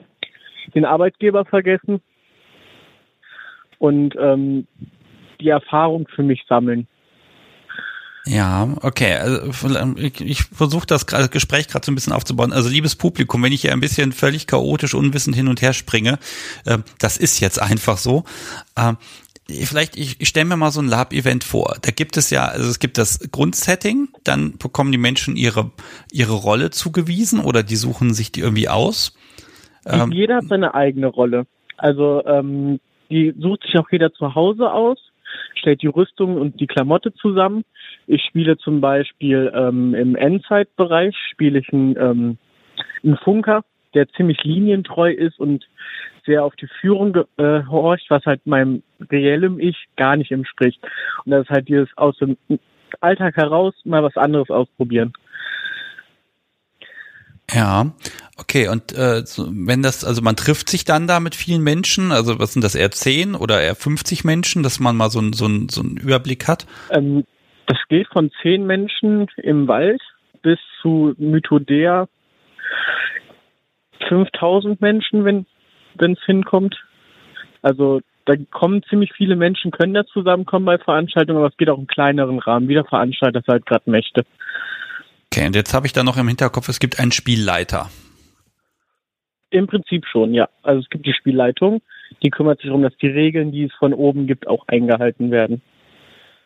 den 0.74 0.86
Arbeitgeber 0.86 1.46
vergessen 1.46 2.02
und 3.80 4.16
ähm, 4.20 4.68
die 5.40 5.50
Erfahrung 5.50 6.08
für 6.16 6.24
mich 6.24 6.44
sammeln. 6.48 6.88
Ja, 8.26 8.70
okay. 8.82 9.16
Also 9.16 9.96
ich, 9.98 10.22
ich 10.22 10.44
versuche 10.44 10.86
das 10.86 11.08
Gespräch 11.08 11.68
gerade 11.68 11.86
so 11.86 11.92
ein 11.92 11.96
bisschen 11.96 12.14
aufzubauen. 12.14 12.54
Also 12.54 12.70
liebes 12.70 12.96
Publikum, 12.96 13.42
wenn 13.42 13.52
ich 13.52 13.62
hier 13.62 13.74
ein 13.74 13.80
bisschen 13.80 14.12
völlig 14.12 14.46
chaotisch, 14.46 14.94
unwissend 14.94 15.36
hin 15.36 15.48
und 15.48 15.62
her 15.62 15.74
springe, 15.74 16.20
äh, 16.66 16.78
das 17.00 17.18
ist 17.18 17.40
jetzt 17.40 17.60
einfach 17.60 17.98
so. 17.98 18.24
Ähm, 18.78 18.98
vielleicht, 19.50 19.98
ich, 19.98 20.20
ich 20.20 20.28
stelle 20.28 20.46
mir 20.46 20.58
mal 20.58 20.72
so 20.72 20.82
ein 20.82 20.88
Lab-Event 20.88 21.44
vor. 21.44 21.78
Da 21.82 21.92
gibt 21.92 22.18
es 22.18 22.30
ja, 22.30 22.46
also 22.46 22.70
es 22.70 22.80
gibt 22.80 22.98
das 22.98 23.32
Grundsetting, 23.32 24.10
dann 24.24 24.58
bekommen 24.58 24.92
die 24.92 24.98
Menschen 24.98 25.36
ihre, 25.36 25.72
ihre 26.12 26.34
Rolle 26.34 26.70
zugewiesen 26.70 27.40
oder 27.40 27.64
die 27.64 27.76
suchen 27.76 28.14
sich 28.14 28.32
die 28.32 28.42
irgendwie 28.42 28.70
aus. 28.70 29.18
Ähm, 29.86 30.12
jeder 30.12 30.38
hat 30.38 30.46
seine 30.46 30.74
eigene 30.74 31.08
Rolle. 31.08 31.48
Also 31.78 32.24
ähm, 32.26 32.80
die 33.10 33.34
sucht 33.38 33.64
sich 33.64 33.78
auch 33.78 33.92
jeder 33.92 34.14
zu 34.14 34.36
Hause 34.36 34.72
aus, 34.72 35.00
stellt 35.56 35.82
die 35.82 35.88
Rüstung 35.88 36.38
und 36.38 36.60
die 36.60 36.68
Klamotte 36.68 37.14
zusammen. 37.14 37.64
Ich 38.08 38.24
spiele 38.24 38.58
zum 38.58 38.82
Beispiel 38.82 39.52
ähm, 39.56 39.94
im 39.96 40.16
Endzeit-Bereich 40.16 41.16
spiele 41.32 41.60
ich 41.60 41.74
einen, 41.74 41.96
ähm, 41.98 42.38
einen 43.04 43.18
Funker, 43.18 43.64
der 43.94 44.08
ziemlich 44.10 44.44
linientreu 44.44 45.12
ist 45.12 45.40
und 45.40 45.68
sehr 46.26 46.44
auf 46.44 46.56
die 46.56 46.68
Führung 46.80 47.16
äh, 47.38 47.64
horcht, 47.68 48.06
was 48.10 48.26
halt 48.26 48.46
meinem 48.46 48.84
reellem 49.10 49.60
Ich 49.60 49.78
gar 49.98 50.16
nicht 50.16 50.32
entspricht. 50.32 50.80
Und 51.26 51.32
das 51.32 51.44
ist 51.44 51.50
halt 51.50 51.68
dieses 51.68 51.90
aus 51.98 52.18
dem 52.18 52.38
Alltag 53.00 53.36
heraus 53.36 53.74
mal 53.84 54.04
was 54.04 54.18
anderes 54.18 54.50
ausprobieren. 54.50 55.14
Ja, 57.54 57.92
okay. 58.38 58.70
Und 58.70 58.98
äh, 58.98 59.26
so, 59.26 59.48
wenn 59.50 59.84
das, 59.84 60.06
also 60.06 60.22
man 60.22 60.36
trifft 60.36 60.70
sich 60.70 60.86
dann 60.86 61.08
da 61.08 61.20
mit 61.20 61.36
vielen 61.36 61.62
Menschen, 61.62 62.12
also 62.12 62.40
was 62.40 62.54
sind 62.54 62.64
das, 62.64 62.76
eher 62.76 62.92
10 62.92 63.36
oder 63.36 63.62
eher 63.62 63.76
50 63.76 64.24
Menschen, 64.24 64.64
dass 64.64 64.80
man 64.80 64.96
mal 64.96 65.10
so, 65.10 65.20
ein, 65.20 65.34
so, 65.34 65.48
ein, 65.48 65.68
so 65.70 65.82
einen 65.82 65.98
Überblick 65.98 66.48
hat? 66.48 66.66
Ähm, 66.92 67.26
das 67.68 67.78
geht 67.90 68.08
von 68.08 68.32
zehn 68.42 68.66
Menschen 68.66 69.28
im 69.38 69.68
Wald 69.68 70.02
bis 70.42 70.60
zu 70.82 71.14
Mythodea 71.18 72.08
5000 74.08 74.82
Menschen, 74.82 75.26
wenn 75.26 75.46
wenn 75.96 76.14
es 76.14 76.24
hinkommt. 76.26 76.76
Also 77.62 78.02
da 78.26 78.34
kommen 78.52 78.84
ziemlich 78.90 79.12
viele 79.14 79.36
Menschen, 79.36 79.72
können 79.72 79.94
da 79.94 80.06
zusammenkommen 80.06 80.66
bei 80.66 80.78
Veranstaltungen, 80.78 81.40
aber 81.40 81.48
es 81.48 81.58
geht 81.58 81.70
auch 81.70 81.78
im 81.78 81.88
kleineren 81.88 82.40
Rahmen, 82.40 82.68
wie 82.68 82.74
der 82.74 82.86
Veranstalter 82.86 83.40
es 83.40 83.48
halt 83.48 83.66
gerade 83.66 83.90
möchte. 83.90 84.24
Okay, 85.34 85.48
und 85.48 85.56
jetzt 85.56 85.74
habe 85.74 85.88
ich 85.88 85.94
da 85.94 86.04
noch 86.04 86.18
im 86.18 86.28
Hinterkopf, 86.28 86.70
es 86.70 86.80
gibt 86.80 87.00
einen 87.00 87.12
Spielleiter. 87.12 87.90
Im 89.50 89.68
Prinzip 89.68 90.06
schon, 90.06 90.34
ja. 90.34 90.50
Also 90.64 90.82
es 90.82 90.90
gibt 90.90 91.06
die 91.06 91.14
Spielleitung, 91.14 91.82
die 92.24 92.30
kümmert 92.30 92.60
sich 92.60 92.68
darum, 92.68 92.84
dass 92.84 92.96
die 92.98 93.08
Regeln, 93.08 93.52
die 93.52 93.66
es 93.66 93.74
von 93.74 93.94
oben 93.94 94.28
gibt, 94.28 94.48
auch 94.48 94.68
eingehalten 94.68 95.32
werden. 95.32 95.62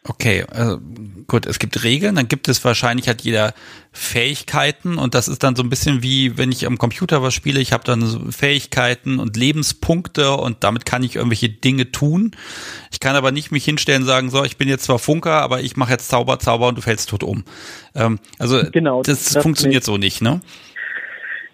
Okay, 0.08 0.46
also 0.52 0.80
gut, 1.26 1.48
es 1.48 1.58
gibt 1.58 1.84
Regeln, 1.84 2.14
dann 2.16 2.28
gibt 2.28 2.48
es 2.48 2.64
wahrscheinlich 2.64 3.10
hat 3.10 3.22
jeder 3.22 3.54
Fähigkeiten 3.92 5.00
und 5.00 5.16
das 5.16 5.28
ist 5.28 5.42
dann 5.42 5.56
so 5.56 5.64
ein 5.64 5.70
bisschen 5.70 6.04
wie, 6.04 6.38
wenn 6.38 6.52
ich 6.52 6.68
am 6.68 6.78
Computer 6.78 7.24
was 7.24 7.34
spiele, 7.34 7.60
ich 7.60 7.74
habe 7.74 7.84
dann 7.84 8.02
so 8.02 8.20
Fähigkeiten 8.32 9.18
und 9.18 9.36
Lebenspunkte 9.36 10.34
und 10.34 10.64
damit 10.64 10.86
kann 10.86 11.02
ich 11.02 11.16
irgendwelche 11.16 11.50
Dinge 11.50 11.92
tun. 11.92 12.32
Ich 12.92 13.00
kann 13.00 13.16
aber 13.16 13.32
nicht 13.32 13.52
mich 13.52 13.66
hinstellen 13.66 14.04
und 14.04 14.08
sagen, 14.08 14.30
so, 14.30 14.44
ich 14.44 14.58
bin 14.58 14.68
jetzt 14.68 14.84
zwar 14.84 15.00
Funker, 15.00 15.42
aber 15.42 15.62
ich 15.62 15.76
mache 15.76 15.94
jetzt 15.94 16.08
Zauber, 16.08 16.38
Zauber 16.38 16.68
und 16.68 16.78
du 16.78 16.84
fällst 16.84 17.10
tot 17.10 17.24
um. 17.24 17.44
Ähm, 17.96 18.20
also 18.38 18.62
genau, 18.72 19.02
das, 19.02 19.34
das 19.34 19.42
funktioniert 19.42 19.82
nicht. 19.82 19.86
so 19.86 19.98
nicht, 19.98 20.22
ne? 20.22 20.42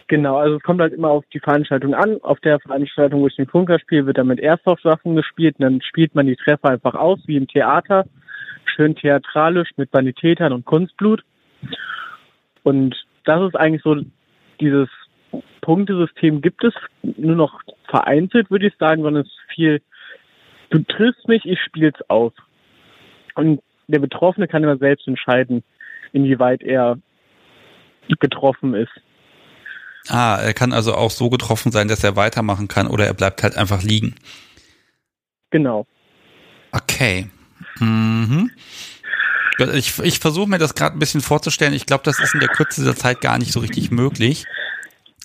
Genau, 0.09 0.35
also 0.39 0.57
es 0.57 0.63
kommt 0.63 0.81
halt 0.81 0.91
immer 0.91 1.09
auf 1.09 1.23
die 1.33 1.39
Veranstaltung 1.39 1.93
an. 1.93 2.17
Auf 2.21 2.41
der 2.41 2.59
Veranstaltung, 2.59 3.21
wo 3.21 3.27
ich 3.27 3.35
den 3.37 3.47
Funker 3.47 3.79
spiele, 3.79 4.07
wird 4.07 4.17
dann 4.17 4.27
mit 4.27 4.41
Airsoft-Waffen 4.41 5.15
gespielt 5.15 5.55
und 5.57 5.63
dann 5.63 5.81
spielt 5.81 6.15
man 6.15 6.25
die 6.25 6.35
Treffer 6.35 6.67
einfach 6.67 6.95
aus, 6.95 7.19
wie 7.27 7.37
im 7.37 7.47
Theater 7.47 8.05
schön 8.65 8.95
theatralisch 8.95 9.69
mit 9.77 9.91
Sanitätern 9.91 10.53
und 10.53 10.65
Kunstblut. 10.65 11.23
Und 12.63 12.95
das 13.25 13.41
ist 13.47 13.55
eigentlich 13.55 13.83
so, 13.83 13.95
dieses 14.59 14.89
Punktesystem 15.61 16.41
gibt 16.41 16.63
es 16.63 16.73
nur 17.01 17.35
noch 17.35 17.61
vereinzelt, 17.89 18.51
würde 18.51 18.67
ich 18.67 18.73
sagen, 18.79 19.03
sondern 19.03 19.23
es 19.23 19.29
ist 19.29 19.53
viel, 19.55 19.81
du 20.69 20.79
triffst 20.83 21.27
mich, 21.27 21.45
ich 21.45 21.59
spiel's 21.61 21.99
aus. 22.07 22.33
Und 23.35 23.61
der 23.87 23.99
Betroffene 23.99 24.47
kann 24.47 24.63
immer 24.63 24.77
selbst 24.77 25.07
entscheiden, 25.07 25.63
inwieweit 26.13 26.61
er 26.61 26.97
getroffen 28.19 28.73
ist. 28.73 28.91
Ah, 30.09 30.39
er 30.41 30.53
kann 30.53 30.73
also 30.73 30.95
auch 30.95 31.11
so 31.11 31.29
getroffen 31.29 31.71
sein, 31.71 31.87
dass 31.87 32.03
er 32.03 32.15
weitermachen 32.15 32.67
kann 32.67 32.87
oder 32.87 33.05
er 33.05 33.13
bleibt 33.13 33.43
halt 33.43 33.55
einfach 33.55 33.83
liegen. 33.83 34.15
Genau. 35.51 35.85
Okay. 36.71 37.29
Mhm. 37.81 38.51
Ich, 39.73 39.99
ich 39.99 40.19
versuche 40.19 40.49
mir 40.49 40.57
das 40.57 40.73
gerade 40.73 40.95
ein 40.95 40.99
bisschen 40.99 41.21
vorzustellen. 41.21 41.73
Ich 41.73 41.85
glaube, 41.85 42.03
das 42.03 42.19
ist 42.19 42.33
in 42.33 42.39
der 42.39 42.49
Kürze 42.49 42.81
dieser 42.81 42.95
Zeit 42.95 43.21
gar 43.21 43.37
nicht 43.37 43.51
so 43.51 43.59
richtig 43.59 43.91
möglich. 43.91 44.45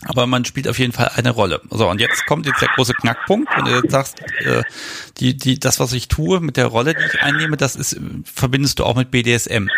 Aber 0.05 0.27
man 0.27 0.45
spielt 0.45 0.69
auf 0.69 0.78
jeden 0.78 0.93
Fall 0.93 1.12
eine 1.15 1.31
Rolle. 1.31 1.62
So, 1.70 1.89
und 1.89 2.01
jetzt 2.01 2.27
kommt 2.27 2.45
jetzt 2.47 2.61
der 2.61 2.69
große 2.69 2.93
Knackpunkt. 2.93 3.49
Wenn 3.57 3.65
du 3.65 3.77
jetzt 3.77 3.91
sagst, 3.91 4.20
äh, 4.41 4.62
die, 5.19 5.37
die, 5.37 5.59
das, 5.59 5.81
was 5.81 5.93
ich 5.95 6.09
tue 6.09 6.41
mit 6.41 6.57
der 6.57 6.66
Rolle, 6.66 6.95
die 6.95 7.05
ich 7.05 7.23
einnehme, 7.23 7.57
das 7.57 7.77
ist, 7.77 7.99
verbindest 8.24 8.78
du 8.78 8.85
auch 8.85 8.95
mit 8.95 9.11
BDSM. 9.11 9.69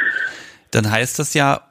Dann 0.73 0.91
heißt 0.91 1.19
das 1.19 1.35
ja, 1.35 1.69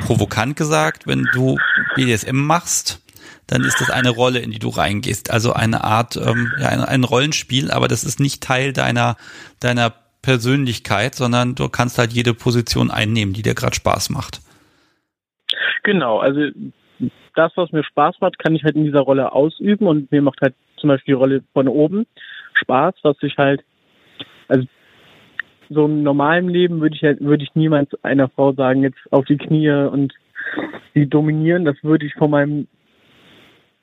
provokant 0.00 0.56
gesagt, 0.56 1.06
wenn 1.06 1.26
du 1.32 1.58
BDSM 1.96 2.36
machst, 2.36 3.00
dann 3.46 3.64
ist 3.64 3.80
das 3.80 3.90
eine 3.90 4.10
Rolle, 4.10 4.40
in 4.40 4.50
die 4.50 4.58
du 4.58 4.68
reingehst. 4.68 5.30
Also 5.30 5.54
eine 5.54 5.82
Art, 5.82 6.16
ähm, 6.16 6.52
ja, 6.60 6.68
ein, 6.68 6.84
ein 6.84 7.04
Rollenspiel, 7.04 7.70
aber 7.70 7.88
das 7.88 8.04
ist 8.04 8.20
nicht 8.20 8.42
Teil 8.42 8.72
deiner, 8.72 9.16
deiner 9.58 9.94
Persönlichkeit, 10.22 11.14
sondern 11.14 11.54
du 11.54 11.68
kannst 11.68 11.98
halt 11.98 12.12
jede 12.12 12.34
Position 12.34 12.90
einnehmen, 12.90 13.32
die 13.32 13.42
dir 13.42 13.54
gerade 13.54 13.74
Spaß 13.74 14.10
macht. 14.10 14.40
Genau, 15.82 16.18
also 16.18 16.40
das, 17.34 17.52
was 17.56 17.72
mir 17.72 17.84
Spaß 17.84 18.16
macht, 18.20 18.38
kann 18.38 18.54
ich 18.54 18.64
halt 18.64 18.76
in 18.76 18.84
dieser 18.84 19.00
Rolle 19.00 19.32
ausüben 19.32 19.86
und 19.86 20.10
mir 20.12 20.22
macht 20.22 20.40
halt 20.40 20.54
zum 20.76 20.88
Beispiel 20.88 21.14
die 21.14 21.18
Rolle 21.18 21.42
von 21.52 21.68
oben 21.68 22.06
Spaß, 22.54 22.94
was 23.02 23.16
ich 23.22 23.36
halt, 23.38 23.62
also 24.48 24.66
so 25.68 25.86
im 25.86 26.02
normalen 26.02 26.48
Leben 26.48 26.80
würde 26.80 26.96
ich 26.96 27.02
halt, 27.02 27.20
würde 27.20 27.44
ich 27.44 27.54
niemals 27.54 27.88
einer 28.02 28.28
Frau 28.28 28.52
sagen, 28.52 28.82
jetzt 28.82 28.98
auf 29.10 29.24
die 29.24 29.36
Knie 29.36 29.70
und 29.70 30.12
sie 30.94 31.06
dominieren, 31.06 31.64
das 31.64 31.76
würde 31.82 32.06
ich 32.06 32.14
von 32.14 32.30
meinem 32.30 32.66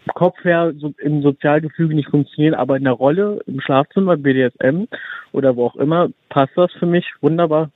Kopf 0.08 0.44
her 0.44 0.74
so 0.78 0.94
im 0.98 1.22
Sozialgefüge 1.22 1.96
nicht 1.96 2.10
funktionieren, 2.10 2.54
aber 2.54 2.78
in 2.78 2.84
der 2.84 2.94
Rolle, 2.94 3.42
im 3.48 3.60
Schlafzimmer, 3.62 4.18
BDSM 4.18 4.86
oder 5.32 5.56
wo 5.56 5.68
auch 5.68 5.76
immer, 5.76 6.10
passt 6.30 6.54
das 6.56 6.72
für 6.74 6.86
mich 6.86 7.06
wunderbar. 7.22 7.70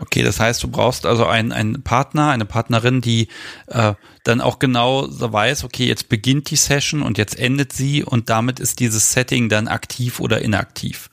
Okay, 0.00 0.22
das 0.22 0.40
heißt, 0.40 0.62
du 0.62 0.70
brauchst 0.70 1.06
also 1.06 1.26
einen, 1.26 1.52
einen 1.52 1.84
Partner, 1.84 2.30
eine 2.30 2.44
Partnerin, 2.44 3.00
die 3.00 3.28
äh, 3.68 3.92
dann 4.24 4.40
auch 4.40 4.58
genau 4.58 5.02
so 5.02 5.32
weiß, 5.32 5.64
okay, 5.64 5.86
jetzt 5.86 6.08
beginnt 6.08 6.50
die 6.50 6.56
Session 6.56 7.02
und 7.02 7.18
jetzt 7.18 7.38
endet 7.38 7.72
sie 7.72 8.02
und 8.02 8.28
damit 8.28 8.58
ist 8.58 8.80
dieses 8.80 9.12
Setting 9.12 9.48
dann 9.48 9.68
aktiv 9.68 10.18
oder 10.20 10.40
inaktiv. 10.40 11.08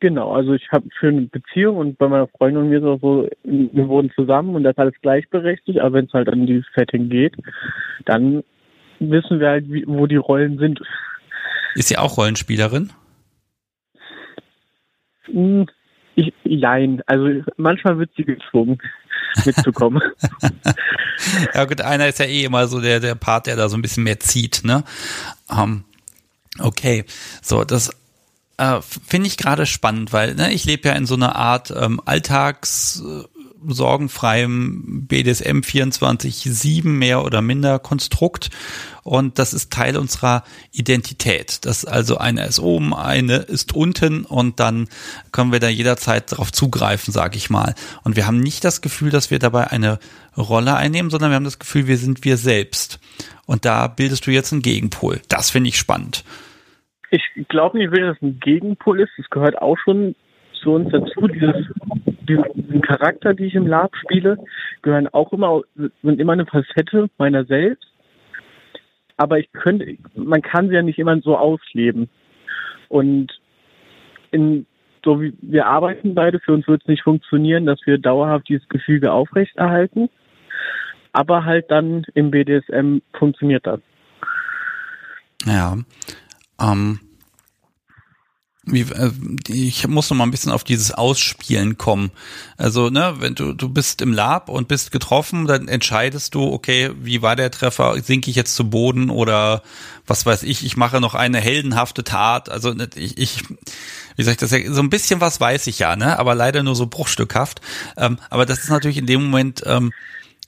Genau, 0.00 0.32
also 0.32 0.54
ich 0.54 0.66
habe 0.72 0.88
für 0.98 1.08
eine 1.08 1.22
Beziehung 1.22 1.76
und 1.76 1.98
bei 1.98 2.08
meiner 2.08 2.26
Freundin 2.26 2.62
und 2.62 2.70
mir 2.70 2.78
ist 2.78 2.84
auch 2.84 3.00
so, 3.00 3.28
wir 3.44 3.88
wohnen 3.88 4.10
zusammen 4.14 4.56
und 4.56 4.64
das 4.64 4.72
ist 4.72 4.78
alles 4.78 4.94
gleichberechtigt, 5.02 5.78
aber 5.78 5.92
wenn 5.92 6.06
es 6.06 6.12
halt 6.14 6.30
an 6.30 6.46
dieses 6.46 6.64
Setting 6.74 7.10
geht, 7.10 7.36
dann 8.06 8.42
wissen 9.00 9.40
wir 9.40 9.48
halt, 9.48 9.70
wie, 9.70 9.84
wo 9.86 10.06
die 10.06 10.16
Rollen 10.16 10.58
sind. 10.58 10.80
Ist 11.74 11.88
sie 11.88 11.98
auch 11.98 12.16
Rollenspielerin? 12.16 12.92
Hm, 15.24 15.66
ich, 16.14 16.32
jein. 16.44 17.02
Also 17.06 17.42
manchmal 17.56 17.98
wird 17.98 18.10
sie 18.16 18.24
gezwungen, 18.24 18.78
mitzukommen. 19.44 20.02
ja 21.54 21.64
gut, 21.64 21.80
einer 21.80 22.08
ist 22.08 22.18
ja 22.18 22.26
eh 22.26 22.44
immer 22.44 22.66
so 22.66 22.80
der, 22.80 23.00
der 23.00 23.14
Part, 23.14 23.46
der 23.46 23.56
da 23.56 23.68
so 23.68 23.76
ein 23.76 23.82
bisschen 23.82 24.04
mehr 24.04 24.20
zieht, 24.20 24.62
ne? 24.64 24.84
Ähm, 25.50 25.84
okay, 26.58 27.04
so, 27.42 27.64
das 27.64 27.90
äh, 28.58 28.80
finde 28.82 29.28
ich 29.28 29.36
gerade 29.36 29.66
spannend, 29.66 30.12
weil 30.12 30.34
ne, 30.34 30.52
ich 30.52 30.64
lebe 30.64 30.88
ja 30.88 30.94
in 30.94 31.06
so 31.06 31.14
einer 31.14 31.36
Art 31.36 31.72
ähm, 31.76 32.00
Alltags... 32.04 33.02
Äh, 33.04 33.39
sorgenfreiem 33.66 35.06
BDSM 35.06 35.60
24-7 35.60 36.86
mehr 36.86 37.24
oder 37.24 37.42
minder 37.42 37.78
Konstrukt. 37.78 38.50
Und 39.02 39.38
das 39.38 39.54
ist 39.54 39.72
Teil 39.72 39.96
unserer 39.96 40.44
Identität. 40.72 41.64
Das 41.64 41.84
also 41.84 42.18
eine 42.18 42.46
ist 42.46 42.60
oben, 42.60 42.94
eine 42.94 43.36
ist 43.36 43.74
unten 43.74 44.24
und 44.24 44.60
dann 44.60 44.88
können 45.32 45.52
wir 45.52 45.60
da 45.60 45.68
jederzeit 45.68 46.30
darauf 46.32 46.52
zugreifen, 46.52 47.12
sage 47.12 47.36
ich 47.36 47.50
mal. 47.50 47.74
Und 48.04 48.16
wir 48.16 48.26
haben 48.26 48.40
nicht 48.40 48.64
das 48.64 48.82
Gefühl, 48.82 49.10
dass 49.10 49.30
wir 49.30 49.38
dabei 49.38 49.68
eine 49.70 49.98
Rolle 50.36 50.76
einnehmen, 50.76 51.10
sondern 51.10 51.30
wir 51.30 51.36
haben 51.36 51.44
das 51.44 51.58
Gefühl, 51.58 51.86
wir 51.86 51.96
sind 51.96 52.24
wir 52.24 52.36
selbst. 52.36 53.00
Und 53.46 53.64
da 53.64 53.88
bildest 53.88 54.26
du 54.26 54.30
jetzt 54.30 54.52
einen 54.52 54.62
Gegenpol. 54.62 55.20
Das 55.28 55.50
finde 55.50 55.68
ich 55.68 55.76
spannend. 55.76 56.24
Ich 57.10 57.22
glaube 57.48 57.78
nicht, 57.78 57.92
dass 57.92 58.16
es 58.16 58.22
ein 58.22 58.38
Gegenpol 58.38 59.00
ist. 59.00 59.10
Es 59.18 59.28
gehört 59.30 59.60
auch 59.60 59.76
schon 59.76 60.14
zu 60.60 60.72
uns 60.72 60.90
dazu. 60.90 61.26
Dieses, 61.26 61.66
diesen 62.28 62.82
Charakter, 62.82 63.34
die 63.34 63.44
ich 63.44 63.54
im 63.54 63.66
Lab 63.66 63.94
spiele, 63.96 64.38
gehören 64.82 65.08
auch 65.08 65.32
immer, 65.32 65.62
sind 65.74 66.20
immer 66.20 66.32
eine 66.32 66.46
Facette 66.46 67.08
meiner 67.18 67.44
selbst. 67.44 67.86
Aber 69.16 69.38
ich 69.38 69.52
könnte, 69.52 69.96
man 70.14 70.42
kann 70.42 70.68
sie 70.68 70.74
ja 70.74 70.82
nicht 70.82 70.98
immer 70.98 71.18
so 71.20 71.36
ausleben. 71.36 72.08
Und 72.88 73.28
in, 74.30 74.66
so 75.04 75.20
wie 75.20 75.34
wir 75.42 75.66
arbeiten 75.66 76.14
beide, 76.14 76.40
für 76.40 76.52
uns 76.52 76.66
wird 76.66 76.82
es 76.82 76.88
nicht 76.88 77.02
funktionieren, 77.02 77.66
dass 77.66 77.80
wir 77.84 77.98
dauerhaft 77.98 78.48
dieses 78.48 78.68
Gefüge 78.68 79.12
aufrechterhalten. 79.12 80.08
Aber 81.12 81.44
halt 81.44 81.70
dann 81.70 82.04
im 82.14 82.30
BDSM 82.30 82.98
funktioniert 83.12 83.66
das. 83.66 83.80
Ja. 85.44 85.76
Ähm, 86.60 87.00
wie, 88.64 88.82
äh, 88.82 89.10
ich 89.48 89.88
muss 89.88 90.10
noch 90.10 90.16
mal 90.16 90.24
ein 90.24 90.30
bisschen 90.30 90.52
auf 90.52 90.64
dieses 90.64 90.92
Ausspielen 90.92 91.78
kommen. 91.78 92.10
Also, 92.56 92.90
ne, 92.90 93.16
wenn 93.18 93.34
du, 93.34 93.52
du 93.54 93.68
bist 93.68 94.02
im 94.02 94.12
Lab 94.12 94.48
und 94.48 94.68
bist 94.68 94.92
getroffen, 94.92 95.46
dann 95.46 95.68
entscheidest 95.68 96.34
du, 96.34 96.52
okay, 96.52 96.90
wie 97.00 97.22
war 97.22 97.36
der 97.36 97.50
Treffer? 97.50 98.00
Sinke 98.02 98.30
ich 98.30 98.36
jetzt 98.36 98.54
zu 98.54 98.68
Boden 98.68 99.10
oder 99.10 99.62
was 100.06 100.26
weiß 100.26 100.42
ich, 100.42 100.64
ich 100.64 100.76
mache 100.76 101.00
noch 101.00 101.14
eine 101.14 101.38
heldenhafte 101.38 102.04
Tat. 102.04 102.50
Also, 102.50 102.74
ne, 102.74 102.88
ich, 102.96 103.16
ich 103.16 103.44
wie 104.16 104.22
soll 104.22 104.32
ich 104.32 104.38
das? 104.38 104.50
So 104.50 104.82
ein 104.82 104.90
bisschen 104.90 105.20
was 105.20 105.40
weiß 105.40 105.66
ich 105.66 105.78
ja, 105.78 105.96
ne, 105.96 106.18
aber 106.18 106.34
leider 106.34 106.62
nur 106.62 106.76
so 106.76 106.86
bruchstückhaft. 106.86 107.62
Ähm, 107.96 108.18
aber 108.28 108.44
das 108.44 108.58
ist 108.58 108.70
natürlich 108.70 108.98
in 108.98 109.06
dem 109.06 109.24
Moment, 109.24 109.62
ähm, 109.64 109.92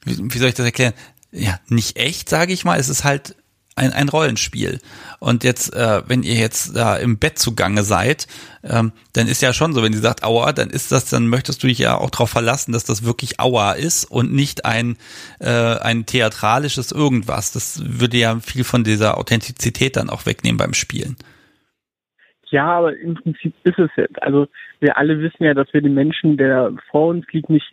wie, 0.05 0.18
wie 0.18 0.39
soll 0.39 0.48
ich 0.48 0.55
das 0.55 0.66
erklären? 0.66 0.93
Ja, 1.30 1.59
nicht 1.68 1.97
echt, 1.97 2.28
sage 2.28 2.52
ich 2.52 2.66
mal. 2.66 2.78
Es 2.78 2.90
ist 2.90 3.05
halt 3.05 3.34
ein, 3.74 3.92
ein 3.92 4.08
Rollenspiel. 4.08 4.80
Und 5.18 5.44
jetzt, 5.44 5.74
äh, 5.74 6.02
wenn 6.06 6.22
ihr 6.22 6.34
jetzt 6.34 6.76
da 6.76 6.96
im 6.96 7.18
Bett 7.18 7.38
zugange 7.38 7.82
seid, 7.82 8.26
ähm, 8.62 8.92
dann 9.14 9.28
ist 9.28 9.40
ja 9.40 9.52
schon 9.52 9.72
so, 9.72 9.82
wenn 9.82 9.92
sie 9.92 10.00
sagt 10.00 10.24
Aua, 10.24 10.52
dann 10.52 10.70
ist 10.70 10.92
das, 10.92 11.08
dann 11.08 11.26
möchtest 11.26 11.62
du 11.62 11.68
dich 11.68 11.78
ja 11.78 11.96
auch 11.96 12.10
darauf 12.10 12.30
verlassen, 12.30 12.72
dass 12.72 12.84
das 12.84 13.04
wirklich 13.04 13.40
Aua 13.40 13.72
ist 13.72 14.04
und 14.04 14.32
nicht 14.32 14.64
ein, 14.64 14.96
äh, 15.40 15.78
ein 15.78 16.04
theatralisches 16.04 16.92
irgendwas. 16.92 17.52
Das 17.52 17.82
würde 18.00 18.18
ja 18.18 18.38
viel 18.40 18.64
von 18.64 18.84
dieser 18.84 19.16
Authentizität 19.18 19.96
dann 19.96 20.10
auch 20.10 20.26
wegnehmen 20.26 20.58
beim 20.58 20.74
Spielen. 20.74 21.16
Ja, 22.50 22.66
aber 22.66 22.94
im 22.98 23.14
Prinzip 23.14 23.54
ist 23.64 23.78
es 23.78 23.90
jetzt. 23.96 24.22
Also 24.22 24.46
wir 24.80 24.98
alle 24.98 25.18
wissen 25.20 25.44
ja, 25.44 25.54
dass 25.54 25.72
wir 25.72 25.80
den 25.80 25.94
Menschen, 25.94 26.36
der 26.36 26.72
vor 26.90 27.08
uns 27.08 27.24
liegt, 27.32 27.48
nicht 27.48 27.72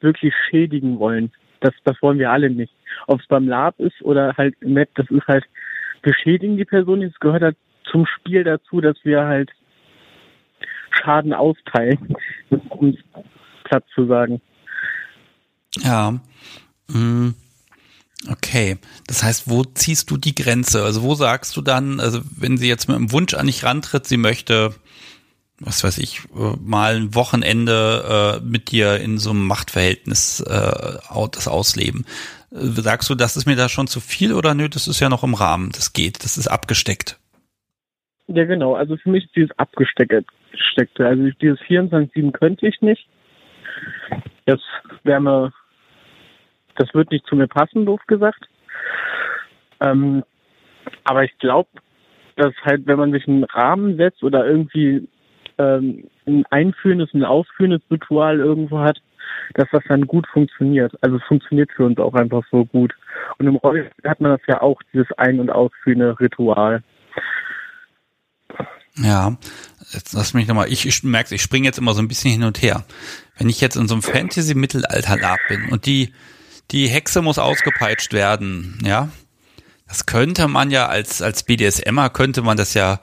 wirklich 0.00 0.32
schädigen 0.48 0.98
wollen. 0.98 1.30
Das, 1.60 1.74
das 1.84 2.00
wollen 2.00 2.18
wir 2.18 2.30
alle 2.30 2.48
nicht. 2.48 2.72
Ob 3.06 3.20
es 3.20 3.26
beim 3.26 3.48
Lab 3.48 3.78
ist 3.78 4.00
oder 4.02 4.34
halt 4.36 4.54
im 4.60 4.74
Met, 4.74 4.90
das 4.94 5.10
ist 5.10 5.26
halt, 5.26 5.44
wir 6.02 6.14
schädigen 6.14 6.56
die 6.56 6.64
Person, 6.64 7.02
es 7.02 7.18
gehört 7.20 7.42
halt 7.42 7.56
zum 7.90 8.06
Spiel 8.06 8.44
dazu, 8.44 8.80
dass 8.80 8.96
wir 9.02 9.24
halt 9.24 9.50
Schaden 10.90 11.32
austeilen, 11.32 12.14
um 12.68 12.90
es 12.90 13.22
platt 13.64 13.84
zu 13.94 14.06
sagen. 14.06 14.40
Ja. 15.78 16.18
Mm. 16.88 17.30
Okay, 18.28 18.76
das 19.06 19.22
heißt, 19.22 19.48
wo 19.48 19.64
ziehst 19.64 20.10
du 20.10 20.18
die 20.18 20.34
Grenze? 20.34 20.84
Also 20.84 21.02
wo 21.02 21.14
sagst 21.14 21.56
du 21.56 21.62
dann, 21.62 22.00
also 22.00 22.20
wenn 22.36 22.58
sie 22.58 22.68
jetzt 22.68 22.86
mit 22.86 22.96
einem 22.96 23.12
Wunsch 23.12 23.32
an 23.32 23.46
dich 23.46 23.64
rantritt, 23.64 24.06
sie 24.06 24.18
möchte 24.18 24.74
was 25.60 25.84
weiß 25.84 25.98
ich, 25.98 26.22
mal 26.32 26.96
ein 26.96 27.14
Wochenende 27.14 28.40
äh, 28.40 28.44
mit 28.44 28.70
dir 28.70 28.98
in 28.98 29.18
so 29.18 29.30
einem 29.30 29.46
Machtverhältnis 29.46 30.40
äh, 30.40 30.98
das 31.32 31.48
ausleben. 31.48 32.06
Äh, 32.52 32.58
sagst 32.58 33.08
du, 33.10 33.14
das 33.14 33.36
ist 33.36 33.46
mir 33.46 33.56
da 33.56 33.68
schon 33.68 33.86
zu 33.86 34.00
viel 34.00 34.32
oder 34.32 34.54
nö, 34.54 34.68
das 34.68 34.88
ist 34.88 35.00
ja 35.00 35.08
noch 35.08 35.24
im 35.24 35.34
Rahmen, 35.34 35.70
das 35.72 35.92
geht, 35.92 36.24
das 36.24 36.36
ist 36.36 36.48
abgesteckt. 36.48 37.18
Ja, 38.28 38.44
genau. 38.44 38.74
Also 38.74 38.96
für 38.96 39.10
mich 39.10 39.24
ist 39.24 39.34
dieses 39.34 39.58
abgesteckte. 39.58 40.24
Also 40.98 41.30
dieses 41.40 41.58
24-7 41.62 42.30
könnte 42.30 42.68
ich 42.68 42.80
nicht. 42.80 43.08
Das 44.46 44.60
wäre 45.02 45.20
mir, 45.20 45.52
das 46.76 46.94
wird 46.94 47.10
nicht 47.10 47.26
zu 47.26 47.34
mir 47.34 47.48
passen, 47.48 47.86
doof 47.86 48.00
gesagt. 48.06 48.48
Ähm, 49.80 50.22
aber 51.04 51.24
ich 51.24 51.36
glaube, 51.38 51.68
dass 52.36 52.54
halt, 52.62 52.86
wenn 52.86 52.98
man 52.98 53.12
sich 53.12 53.26
einen 53.26 53.44
Rahmen 53.44 53.96
setzt 53.96 54.22
oder 54.22 54.46
irgendwie 54.46 55.08
ähm, 55.58 56.04
ein 56.26 56.44
einführendes, 56.50 57.12
ein 57.12 57.24
ausführendes 57.24 57.82
Ritual 57.90 58.38
irgendwo 58.38 58.78
hat, 58.78 59.00
das 59.54 59.68
dann 59.88 60.06
gut 60.06 60.26
funktioniert. 60.32 60.92
Also 61.00 61.16
es 61.16 61.22
funktioniert 61.24 61.70
für 61.72 61.84
uns 61.84 61.98
auch 61.98 62.14
einfach 62.14 62.42
so 62.50 62.64
gut. 62.64 62.94
Und 63.38 63.46
im 63.46 63.56
Rollenspiel 63.56 64.10
hat 64.10 64.20
man 64.20 64.32
das 64.32 64.40
ja 64.46 64.60
auch, 64.60 64.80
dieses 64.92 65.10
ein- 65.16 65.40
und 65.40 65.50
ausführende 65.50 66.18
Ritual. 66.18 66.82
Ja, 68.96 69.36
jetzt 69.92 70.12
lass 70.12 70.34
mich 70.34 70.46
nochmal, 70.46 70.70
ich, 70.70 70.86
ich 70.86 71.02
merke, 71.02 71.34
ich 71.34 71.42
springe 71.42 71.66
jetzt 71.66 71.78
immer 71.78 71.94
so 71.94 72.02
ein 72.02 72.08
bisschen 72.08 72.32
hin 72.32 72.44
und 72.44 72.60
her. 72.62 72.84
Wenn 73.38 73.48
ich 73.48 73.60
jetzt 73.60 73.76
in 73.76 73.88
so 73.88 73.94
einem 73.94 74.02
Fantasy-Mittelalter-Lab 74.02 75.38
bin 75.48 75.70
und 75.70 75.86
die, 75.86 76.12
die 76.70 76.88
Hexe 76.88 77.22
muss 77.22 77.38
ausgepeitscht 77.38 78.12
werden, 78.12 78.78
ja, 78.84 79.08
das 79.88 80.06
könnte 80.06 80.46
man 80.46 80.70
ja 80.70 80.86
als, 80.86 81.22
als 81.22 81.42
BDSMer 81.42 82.10
könnte 82.10 82.42
man 82.42 82.56
das 82.56 82.74
ja 82.74 83.00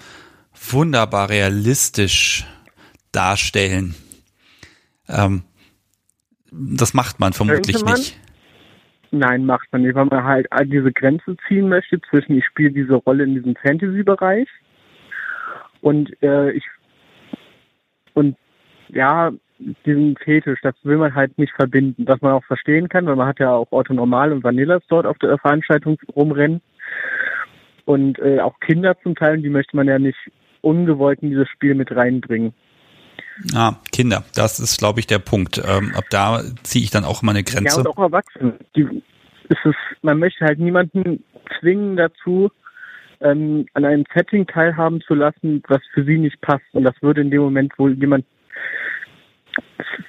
wunderbar 0.71 1.29
realistisch 1.29 2.45
darstellen. 3.11 3.95
Ähm, 5.09 5.43
das 6.51 6.93
macht 6.93 7.19
man 7.19 7.33
vermutlich 7.33 7.83
man? 7.83 7.93
nicht. 7.93 8.19
Nein, 9.11 9.45
macht 9.45 9.71
man 9.71 9.83
nicht, 9.83 9.95
weil 9.95 10.05
man 10.05 10.23
halt 10.23 10.47
diese 10.65 10.91
Grenze 10.91 11.37
ziehen 11.47 11.69
möchte 11.69 11.99
zwischen 12.09 12.37
ich 12.37 12.45
spiele 12.45 12.71
diese 12.71 12.95
Rolle 12.95 13.23
in 13.23 13.35
diesem 13.35 13.55
Fantasy-Bereich 13.55 14.47
und 15.81 16.11
äh, 16.21 16.51
ich 16.51 16.63
und 18.13 18.35
ja, 18.89 19.31
diesen 19.85 20.15
Fetisch, 20.17 20.59
das 20.61 20.75
will 20.83 20.97
man 20.97 21.13
halt 21.13 21.37
nicht 21.37 21.53
verbinden, 21.53 22.07
was 22.07 22.21
man 22.21 22.33
auch 22.33 22.43
verstehen 22.43 22.89
kann, 22.89 23.05
weil 23.05 23.15
man 23.15 23.27
hat 23.27 23.39
ja 23.39 23.51
auch 23.53 23.67
Otto 23.71 23.93
Normal 23.93 24.31
und 24.31 24.43
Vanillas 24.43 24.83
dort 24.87 25.05
auf 25.05 25.17
der 25.19 25.37
Veranstaltung 25.37 25.97
rumrennen. 26.15 26.61
Und 27.85 28.19
äh, 28.19 28.39
auch 28.39 28.59
Kinder 28.59 28.97
zum 29.01 29.15
Teil, 29.15 29.37
die 29.37 29.49
möchte 29.49 29.75
man 29.75 29.87
ja 29.87 29.97
nicht 29.97 30.17
ungewollt 30.61 31.21
in 31.21 31.29
dieses 31.29 31.47
Spiel 31.49 31.75
mit 31.75 31.95
reinbringen. 31.95 32.53
Ah, 33.53 33.75
Kinder, 33.91 34.23
das 34.35 34.59
ist, 34.59 34.79
glaube 34.79 34.99
ich, 34.99 35.07
der 35.07 35.19
Punkt. 35.19 35.61
Ähm, 35.63 35.93
ab 35.95 36.05
da 36.09 36.41
ziehe 36.63 36.83
ich 36.83 36.91
dann 36.91 37.05
auch 37.05 37.21
immer 37.21 37.31
eine 37.31 37.43
Grenze. 37.43 37.75
Ja, 37.75 37.77
und 37.77 37.87
auch 37.87 38.03
Erwachsene. 38.03 38.57
Die, 38.75 39.03
ist 39.49 39.65
es, 39.65 39.75
man 40.01 40.19
möchte 40.19 40.45
halt 40.45 40.59
niemanden 40.59 41.23
zwingen 41.59 41.95
dazu, 41.95 42.51
ähm, 43.21 43.65
an 43.73 43.85
einem 43.85 44.03
Setting 44.13 44.45
teilhaben 44.45 45.01
zu 45.01 45.13
lassen, 45.13 45.63
was 45.67 45.81
für 45.93 46.03
sie 46.03 46.17
nicht 46.17 46.39
passt. 46.41 46.65
Und 46.73 46.83
das 46.83 46.95
würde 47.01 47.21
in 47.21 47.31
dem 47.31 47.41
Moment 47.41 47.77
wohl 47.77 47.93
jemand 47.93 48.25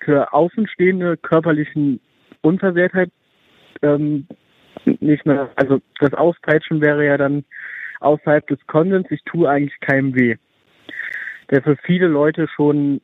für 0.05 0.33
außenstehende 0.33 1.17
körperlichen 1.19 2.01
Unversehrtheit 2.43 3.11
ähm, 3.83 4.27
nicht 5.01 5.27
mehr, 5.27 5.51
also 5.57 5.81
das 6.01 6.15
Auspeitschen 6.15 6.81
wäre 6.81 7.05
ja 7.05 7.17
dann 7.17 7.45
außerhalb 8.01 8.47
des 8.47 8.59
Konsens, 8.67 9.07
ich 9.11 9.23
tue 9.25 9.49
eigentlich 9.49 9.79
keinem 9.81 10.15
weh. 10.15 10.37
Der 11.51 11.63
für 11.63 11.77
viele 11.85 12.07
Leute 12.07 12.47
schon 12.55 13.01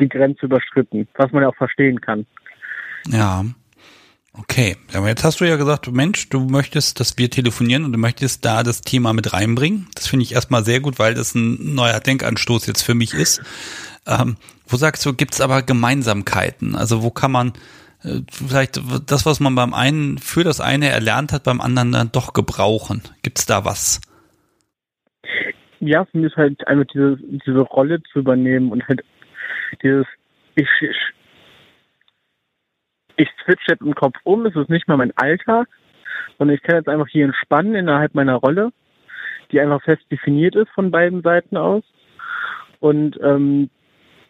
die 0.00 0.08
Grenze 0.08 0.46
überschritten, 0.46 1.06
was 1.14 1.30
man 1.32 1.42
ja 1.42 1.48
auch 1.48 1.56
verstehen 1.56 2.00
kann. 2.00 2.26
Ja. 3.08 3.44
Okay, 4.32 4.76
aber 4.94 5.08
jetzt 5.08 5.24
hast 5.24 5.40
du 5.40 5.44
ja 5.44 5.56
gesagt, 5.56 5.90
Mensch, 5.90 6.28
du 6.28 6.40
möchtest, 6.40 7.00
dass 7.00 7.18
wir 7.18 7.30
telefonieren 7.30 7.84
und 7.84 7.92
du 7.92 7.98
möchtest 7.98 8.44
da 8.44 8.62
das 8.62 8.80
Thema 8.80 9.12
mit 9.12 9.32
reinbringen. 9.32 9.88
Das 9.94 10.06
finde 10.06 10.22
ich 10.22 10.32
erstmal 10.32 10.64
sehr 10.64 10.80
gut, 10.80 10.98
weil 10.98 11.14
das 11.14 11.34
ein 11.34 11.74
neuer 11.74 11.98
Denkanstoß 11.98 12.66
jetzt 12.66 12.82
für 12.82 12.94
mich 12.94 13.12
ist. 13.12 13.42
Ähm, 14.06 14.36
wo 14.68 14.76
sagst 14.76 15.04
du, 15.04 15.14
gibt's 15.14 15.40
aber 15.40 15.62
Gemeinsamkeiten? 15.62 16.76
Also 16.76 17.02
wo 17.02 17.10
kann 17.10 17.32
man 17.32 17.52
äh, 18.04 18.20
vielleicht 18.30 18.80
das, 19.06 19.26
was 19.26 19.40
man 19.40 19.56
beim 19.56 19.74
einen 19.74 20.18
für 20.18 20.44
das 20.44 20.60
eine 20.60 20.88
erlernt 20.88 21.32
hat, 21.32 21.42
beim 21.42 21.60
anderen 21.60 21.90
dann 21.90 22.12
doch 22.12 22.32
gebrauchen? 22.32 23.02
Gibt's 23.22 23.46
da 23.46 23.64
was? 23.64 24.00
Ja, 25.80 26.04
für 26.04 26.18
mich 26.18 26.30
ist 26.30 26.36
halt 26.36 26.66
einfach 26.68 26.86
diese, 26.92 27.18
diese 27.18 27.60
Rolle 27.60 28.00
zu 28.12 28.20
übernehmen 28.20 28.70
und 28.70 28.86
halt 28.86 29.00
dieses, 29.78 30.06
ich, 30.54 30.68
ich, 30.80 30.96
ich 33.16 33.28
switch 33.44 33.64
jetzt 33.68 33.82
im 33.82 33.94
Kopf 33.94 34.16
um, 34.24 34.46
es 34.46 34.56
ist 34.56 34.70
nicht 34.70 34.88
mehr 34.88 34.96
mein 34.96 35.16
Alltag, 35.16 35.68
sondern 36.38 36.56
ich 36.56 36.62
kann 36.62 36.76
jetzt 36.76 36.88
einfach 36.88 37.08
hier 37.08 37.24
entspannen 37.24 37.74
innerhalb 37.74 38.14
meiner 38.14 38.36
Rolle, 38.36 38.72
die 39.52 39.60
einfach 39.60 39.82
fest 39.82 40.02
definiert 40.10 40.54
ist 40.54 40.70
von 40.70 40.90
beiden 40.90 41.22
Seiten 41.22 41.56
aus. 41.56 41.84
Und 42.80 43.18
ähm, 43.22 43.70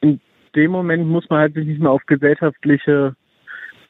in 0.01 0.21
dem 0.57 0.73
Moment 0.73 1.07
muss 1.07 1.29
man 1.31 1.41
halt 1.41 1.55
sich 1.55 1.67
nicht 1.67 1.81
mehr 1.81 1.91
auf 1.91 2.05
gesellschaftliche 2.07 3.15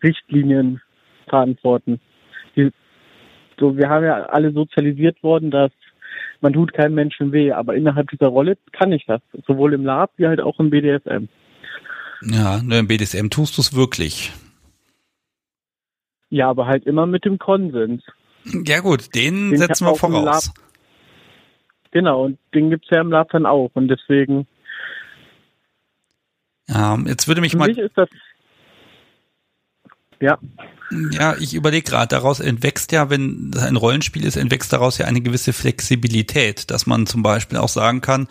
Richtlinien 0.03 0.81
verantworten. 1.29 2.01
Die, 2.57 2.71
so, 3.59 3.77
wir 3.77 3.89
haben 3.89 4.05
ja 4.05 4.25
alle 4.25 4.53
sozialisiert 4.53 5.23
worden, 5.23 5.51
dass 5.51 5.71
man 6.41 6.53
tut 6.53 6.73
keinem 6.73 6.95
Menschen 6.95 7.33
weh, 7.33 7.53
aber 7.53 7.75
innerhalb 7.75 8.11
dieser 8.11 8.29
Rolle 8.29 8.57
kann 8.73 8.93
ich 8.93 9.05
das, 9.07 9.21
sowohl 9.47 9.75
im 9.75 9.85
Lab 9.85 10.13
wie 10.17 10.27
halt 10.27 10.41
auch 10.41 10.59
im 10.59 10.71
BDSM. 10.71 11.29
Ja, 12.23 12.63
nur 12.63 12.79
im 12.79 12.87
BDSM 12.87 13.29
tust 13.29 13.57
du 13.57 13.63
es 13.63 13.75
wirklich. 13.75 14.33
Ja, 16.29 16.49
aber 16.51 16.67
halt 16.67 16.87
immer 16.87 17.07
mit 17.07 17.25
dem 17.25 17.39
Konsens. 17.39 18.03
Ja 18.45 18.81
gut, 18.81 19.15
den, 19.15 19.51
den 19.51 19.59
setzen 19.59 19.87
wir 19.87 19.97
voraus. 19.97 20.53
Genau, 21.91 22.25
und 22.25 22.39
den 22.55 22.71
gibt's 22.71 22.89
ja 22.91 23.01
im 23.01 23.11
Lab 23.11 23.31
dann 23.31 23.47
auch 23.47 23.71
und 23.75 23.89
deswegen 23.89 24.47
ja, 26.69 26.97
jetzt 27.05 27.27
würde 27.27 27.41
mich 27.41 27.53
Für 27.53 27.59
mal. 27.59 27.69
Mich 27.69 27.79
ist 27.79 27.97
das 27.97 28.09
ja. 30.21 30.39
Ja, 31.13 31.37
ich 31.39 31.55
überlege 31.55 31.89
gerade, 31.89 32.09
daraus 32.09 32.41
entwächst 32.41 32.91
ja, 32.91 33.11
wenn 33.11 33.53
das 33.53 33.63
ein 33.63 33.77
Rollenspiel 33.77 34.25
ist, 34.25 34.37
entwächst 34.37 34.73
daraus 34.73 34.99
ja 34.99 35.07
eine 35.07 35.21
gewisse 35.21 35.53
Flexibilität, 35.53 36.71
dass 36.71 36.87
man 36.87 37.07
zum 37.07 37.23
Beispiel 37.23 37.59
auch 37.59 37.69
sagen 37.69 38.01
kann, 38.01 38.27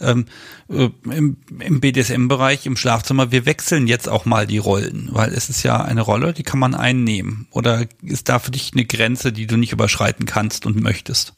ähm, 0.00 0.24
äh, 0.70 0.88
im, 1.04 1.36
im 1.58 1.80
BDSM-Bereich, 1.80 2.64
im 2.64 2.76
Schlafzimmer, 2.76 3.32
wir 3.32 3.44
wechseln 3.44 3.86
jetzt 3.86 4.08
auch 4.08 4.24
mal 4.24 4.46
die 4.46 4.58
Rollen, 4.58 5.10
weil 5.12 5.30
es 5.30 5.50
ist 5.50 5.62
ja 5.62 5.82
eine 5.82 6.00
Rolle, 6.00 6.32
die 6.32 6.42
kann 6.42 6.58
man 6.58 6.74
einnehmen. 6.74 7.48
Oder 7.50 7.86
ist 8.02 8.30
da 8.30 8.38
für 8.38 8.50
dich 8.50 8.72
eine 8.72 8.86
Grenze, 8.86 9.30
die 9.32 9.46
du 9.46 9.58
nicht 9.58 9.72
überschreiten 9.72 10.24
kannst 10.24 10.64
und 10.64 10.80
möchtest? 10.80 11.34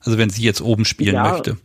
Also 0.00 0.18
wenn 0.18 0.30
sie 0.30 0.42
jetzt 0.42 0.60
oben 0.60 0.84
spielen 0.84 1.14
ja. 1.14 1.30
möchte 1.30 1.58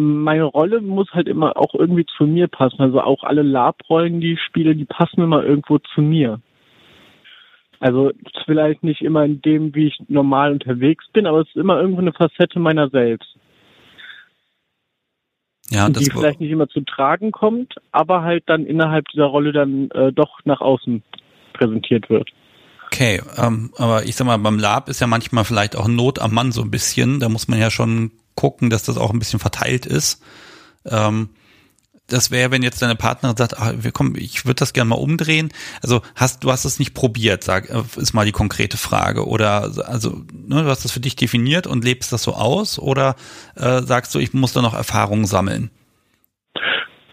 meine 0.00 0.44
Rolle 0.44 0.80
muss 0.80 1.10
halt 1.10 1.26
immer 1.26 1.56
auch 1.56 1.74
irgendwie 1.74 2.06
zu 2.16 2.24
mir 2.24 2.46
passen. 2.46 2.80
Also 2.80 3.00
auch 3.00 3.24
alle 3.24 3.42
Lab-Rollen, 3.42 4.20
die 4.20 4.34
ich 4.34 4.40
spiele, 4.42 4.76
die 4.76 4.84
passen 4.84 5.22
immer 5.22 5.44
irgendwo 5.44 5.78
zu 5.78 6.00
mir. 6.00 6.40
Also 7.80 8.12
vielleicht 8.44 8.82
nicht 8.82 9.02
immer 9.02 9.24
in 9.24 9.40
dem, 9.40 9.74
wie 9.74 9.86
ich 9.86 9.98
normal 10.08 10.52
unterwegs 10.52 11.04
bin, 11.12 11.26
aber 11.26 11.40
es 11.40 11.48
ist 11.48 11.56
immer 11.56 11.80
irgendwo 11.80 12.00
eine 12.00 12.12
Facette 12.12 12.58
meiner 12.58 12.88
selbst. 12.90 13.28
Ja, 15.70 15.88
das 15.88 16.02
die 16.02 16.10
vielleicht 16.10 16.40
nicht 16.40 16.50
immer 16.50 16.68
zu 16.68 16.80
tragen 16.80 17.30
kommt, 17.30 17.74
aber 17.92 18.22
halt 18.22 18.44
dann 18.46 18.64
innerhalb 18.64 19.06
dieser 19.08 19.26
Rolle 19.26 19.52
dann 19.52 19.90
äh, 19.90 20.12
doch 20.12 20.40
nach 20.44 20.60
außen 20.60 21.02
präsentiert 21.52 22.08
wird. 22.08 22.30
Okay, 22.86 23.20
ähm, 23.36 23.70
aber 23.76 24.04
ich 24.04 24.16
sag 24.16 24.26
mal, 24.26 24.38
beim 24.38 24.58
Lab 24.58 24.88
ist 24.88 25.00
ja 25.00 25.06
manchmal 25.06 25.44
vielleicht 25.44 25.76
auch 25.76 25.86
Not 25.86 26.20
am 26.20 26.32
Mann 26.32 26.52
so 26.52 26.62
ein 26.62 26.70
bisschen. 26.70 27.20
Da 27.20 27.28
muss 27.28 27.46
man 27.46 27.58
ja 27.58 27.70
schon 27.70 28.12
gucken, 28.34 28.70
dass 28.70 28.82
das 28.82 28.96
auch 28.96 29.12
ein 29.12 29.18
bisschen 29.18 29.40
verteilt 29.40 29.84
ist. 29.84 30.22
Ähm, 30.86 31.28
das 32.08 32.30
wäre, 32.30 32.50
wenn 32.50 32.62
jetzt 32.62 32.80
deine 32.80 32.96
Partnerin 32.96 33.36
sagt, 33.36 33.54
ach, 33.58 33.72
wir 33.76 33.92
kommen, 33.92 34.16
ich 34.16 34.46
würde 34.46 34.58
das 34.58 34.72
gerne 34.72 34.88
mal 34.88 34.96
umdrehen. 34.96 35.50
Also 35.82 36.00
hast 36.16 36.42
du 36.42 36.50
hast 36.50 36.64
es 36.64 36.78
nicht 36.78 36.94
probiert, 36.94 37.44
sag, 37.44 37.68
äh, 37.68 37.82
ist 37.96 38.14
mal 38.14 38.24
die 38.24 38.32
konkrete 38.32 38.78
Frage. 38.78 39.26
Oder 39.26 39.70
also, 39.86 40.22
ne, 40.32 40.62
du 40.62 40.68
hast 40.68 40.84
das 40.84 40.92
für 40.92 41.00
dich 41.00 41.16
definiert 41.16 41.66
und 41.66 41.84
lebst 41.84 42.12
das 42.12 42.22
so 42.22 42.32
aus, 42.32 42.78
oder 42.78 43.14
äh, 43.56 43.82
sagst 43.82 44.14
du, 44.14 44.18
ich 44.18 44.32
muss 44.32 44.54
da 44.54 44.62
noch 44.62 44.74
Erfahrungen 44.74 45.26
sammeln? 45.26 45.70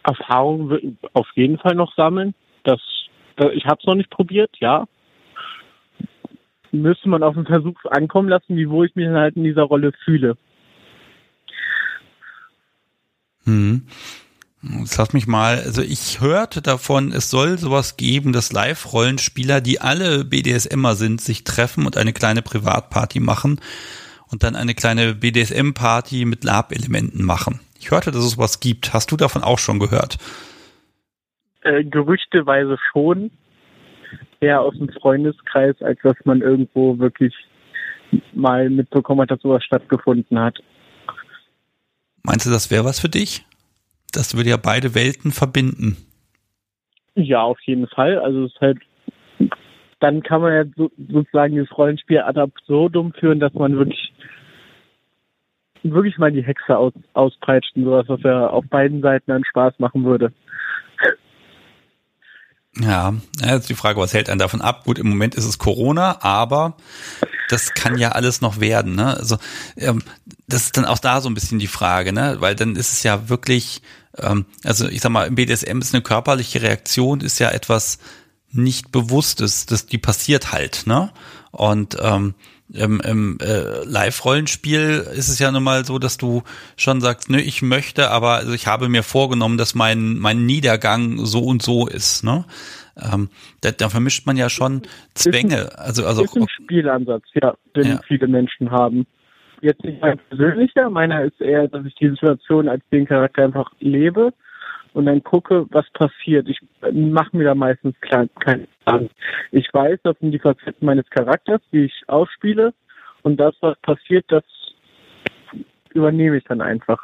Erfahrungen 0.03 0.97
auf 1.13 1.27
jeden 1.35 1.57
Fall 1.57 1.75
noch 1.75 1.93
sammeln. 1.95 2.33
Das, 2.63 2.79
ich 3.53 3.65
habe 3.65 3.79
es 3.81 3.85
noch 3.85 3.95
nicht 3.95 4.09
probiert, 4.09 4.51
ja. 4.59 4.85
Müsste 6.71 7.09
man 7.09 7.23
auf 7.23 7.35
den 7.35 7.45
Versuch 7.45 7.77
ankommen 7.85 8.29
lassen, 8.29 8.55
wie 8.55 8.69
wo 8.69 8.83
ich 8.83 8.95
mich 8.95 9.07
halt 9.07 9.35
in 9.35 9.43
dieser 9.43 9.63
Rolle 9.63 9.91
fühle. 10.03 10.37
Hm. 13.45 13.87
Jetzt 14.67 14.97
lass 14.97 15.13
mich 15.13 15.27
mal, 15.27 15.59
also 15.59 15.83
ich 15.83 16.21
hörte 16.21 16.61
davon, 16.61 17.11
es 17.11 17.29
soll 17.29 17.59
sowas 17.59 17.97
geben, 17.97 18.33
dass 18.33 18.51
Live-Rollenspieler, 18.51 19.61
die 19.61 19.79
alle 19.79 20.25
BDSMer 20.25 20.95
sind, 20.95 21.21
sich 21.21 21.43
treffen 21.43 21.85
und 21.85 21.97
eine 21.97 22.13
kleine 22.13 22.41
Privatparty 22.41 23.19
machen 23.19 23.59
und 24.31 24.43
dann 24.43 24.55
eine 24.55 24.73
kleine 24.73 25.13
BDSM-Party 25.13 26.25
mit 26.25 26.43
Lab-Elementen 26.43 27.23
machen. 27.23 27.59
Ich 27.79 27.91
hörte, 27.91 28.09
dass 28.09 28.23
es 28.23 28.31
sowas 28.31 28.59
gibt. 28.59 28.93
Hast 28.93 29.11
du 29.11 29.17
davon 29.17 29.43
auch 29.43 29.59
schon 29.59 29.77
gehört? 29.77 30.17
Äh, 31.61 31.83
gerüchteweise 31.83 32.77
schon. 32.91 33.29
Eher 34.39 34.61
aus 34.61 34.75
dem 34.75 34.89
Freundeskreis, 34.89 35.75
als 35.81 35.99
dass 36.01 36.15
man 36.23 36.41
irgendwo 36.41 36.97
wirklich 36.97 37.33
mal 38.33 38.69
mitbekommen 38.69 39.21
hat, 39.21 39.31
dass 39.31 39.41
sowas 39.41 39.63
stattgefunden 39.63 40.39
hat. 40.39 40.57
Meinst 42.23 42.47
du, 42.47 42.49
das 42.49 42.71
wäre 42.71 42.85
was 42.85 42.99
für 42.99 43.09
dich? 43.09 43.45
Das 44.15 44.35
würde 44.35 44.49
ja 44.49 44.57
beide 44.57 44.95
Welten 44.95 45.31
verbinden. 45.31 45.97
Ja, 47.15 47.41
auf 47.41 47.59
jeden 47.61 47.87
Fall. 47.87 48.17
Also 48.19 48.45
es 48.45 48.53
ist 48.53 48.61
halt, 48.61 48.79
dann 49.99 50.23
kann 50.23 50.41
man 50.41 50.53
ja 50.53 50.63
so, 50.75 50.89
sozusagen 50.97 51.55
das 51.57 51.77
Rollenspiel 51.77 52.19
ad 52.19 52.39
absurdum 52.39 53.13
führen, 53.13 53.39
dass 53.39 53.53
man 53.53 53.77
wirklich 53.77 54.13
wirklich 55.83 56.17
mal 56.17 56.31
die 56.31 56.43
Hexe 56.43 56.77
aus, 56.77 56.93
auspeitscht 57.13 57.75
und 57.75 57.83
sowas, 57.83 58.05
was 58.07 58.21
ja 58.23 58.47
auf 58.47 58.65
beiden 58.69 59.01
Seiten 59.01 59.31
dann 59.31 59.45
Spaß 59.45 59.75
machen 59.79 60.03
würde. 60.03 60.33
Ja, 62.77 63.13
jetzt 63.41 63.69
die 63.69 63.75
Frage, 63.75 63.99
was 63.99 64.13
hält 64.13 64.29
einen 64.29 64.39
davon 64.39 64.61
ab? 64.61 64.83
Gut, 64.83 64.99
im 64.99 65.07
Moment 65.07 65.35
ist 65.35 65.45
es 65.45 65.59
Corona, 65.59 66.17
aber 66.21 66.75
das 67.49 67.73
kann 67.73 67.97
ja 67.97 68.09
alles 68.09 68.41
noch 68.41 68.59
werden. 68.59 68.95
Ne? 68.95 69.15
Also 69.17 69.37
ähm, 69.77 70.01
das 70.47 70.63
ist 70.63 70.77
dann 70.77 70.85
auch 70.85 70.99
da 70.99 71.21
so 71.21 71.29
ein 71.29 71.33
bisschen 71.33 71.59
die 71.59 71.67
Frage, 71.67 72.13
ne? 72.13 72.37
weil 72.39 72.55
dann 72.55 72.75
ist 72.75 72.91
es 72.91 73.03
ja 73.03 73.29
wirklich, 73.29 73.81
ähm, 74.17 74.45
also 74.63 74.87
ich 74.87 75.01
sag 75.01 75.11
mal, 75.11 75.27
im 75.27 75.35
BDSM 75.35 75.79
ist 75.79 75.93
eine 75.93 76.03
körperliche 76.03 76.61
Reaktion, 76.61 77.21
ist 77.21 77.39
ja 77.39 77.51
etwas 77.51 77.99
nicht 78.51 78.91
Bewusstes, 78.91 79.65
das 79.65 79.85
die 79.85 79.97
passiert 79.97 80.51
halt. 80.51 80.83
Ne? 80.85 81.11
Und 81.51 81.97
ähm, 82.01 82.35
im, 82.73 82.99
im 83.01 83.37
äh, 83.41 83.83
Live-Rollenspiel 83.83 85.07
ist 85.15 85.29
es 85.29 85.39
ja 85.39 85.51
nun 85.51 85.63
mal 85.63 85.85
so, 85.85 85.99
dass 85.99 86.17
du 86.17 86.43
schon 86.75 86.99
sagst, 86.99 87.29
ne, 87.29 87.41
ich 87.41 87.61
möchte, 87.61 88.09
aber 88.09 88.35
also 88.35 88.53
ich 88.53 88.65
habe 88.65 88.89
mir 88.89 89.03
vorgenommen, 89.03 89.57
dass 89.57 89.75
mein, 89.75 90.17
mein 90.17 90.45
Niedergang 90.45 91.25
so 91.25 91.43
und 91.43 91.61
so 91.61 91.87
ist. 91.87 92.23
Ne? 92.23 92.45
Ähm, 92.97 93.29
da, 93.61 93.71
da 93.71 93.89
vermischt 93.89 94.25
man 94.25 94.37
ja 94.37 94.49
schon 94.49 94.83
Zwänge. 95.13 95.77
Also, 95.77 96.05
also 96.05 96.23
ist 96.23 96.35
ein 96.35 96.47
Spielansatz, 96.47 97.23
ja, 97.33 97.55
den 97.75 97.87
ja. 97.87 98.01
viele 98.07 98.27
Menschen 98.27 98.71
haben. 98.71 99.05
Jetzt 99.61 99.83
nicht 99.83 100.01
mein 100.01 100.19
persönlicher, 100.29 100.89
meiner 100.89 101.23
ist 101.23 101.39
eher, 101.41 101.67
dass 101.67 101.85
ich 101.85 101.95
die 101.95 102.09
Situation 102.09 102.69
als 102.69 102.83
den 102.91 103.05
Charakter 103.05 103.43
einfach 103.43 103.71
lebe 103.79 104.33
und 104.93 105.07
dann 105.07 105.23
gucke, 105.23 105.65
was 105.71 105.89
passiert. 105.91 106.47
Ich 106.47 106.59
mache 106.93 107.35
mir 107.35 107.45
da 107.45 107.55
meistens 107.55 107.95
keinen 108.01 108.29
Plan. 108.29 109.09
Ich 109.51 109.67
weiß, 109.73 109.99
das 110.03 110.17
sind 110.19 110.31
die 110.31 110.39
Facetten 110.39 110.85
meines 110.85 111.09
Charakters, 111.09 111.61
die 111.71 111.85
ich 111.85 112.03
ausspiele 112.07 112.73
und 113.23 113.37
das, 113.37 113.55
was 113.61 113.77
passiert, 113.79 114.25
das 114.29 114.43
übernehme 115.93 116.37
ich 116.37 116.43
dann 116.45 116.61
einfach. 116.61 116.99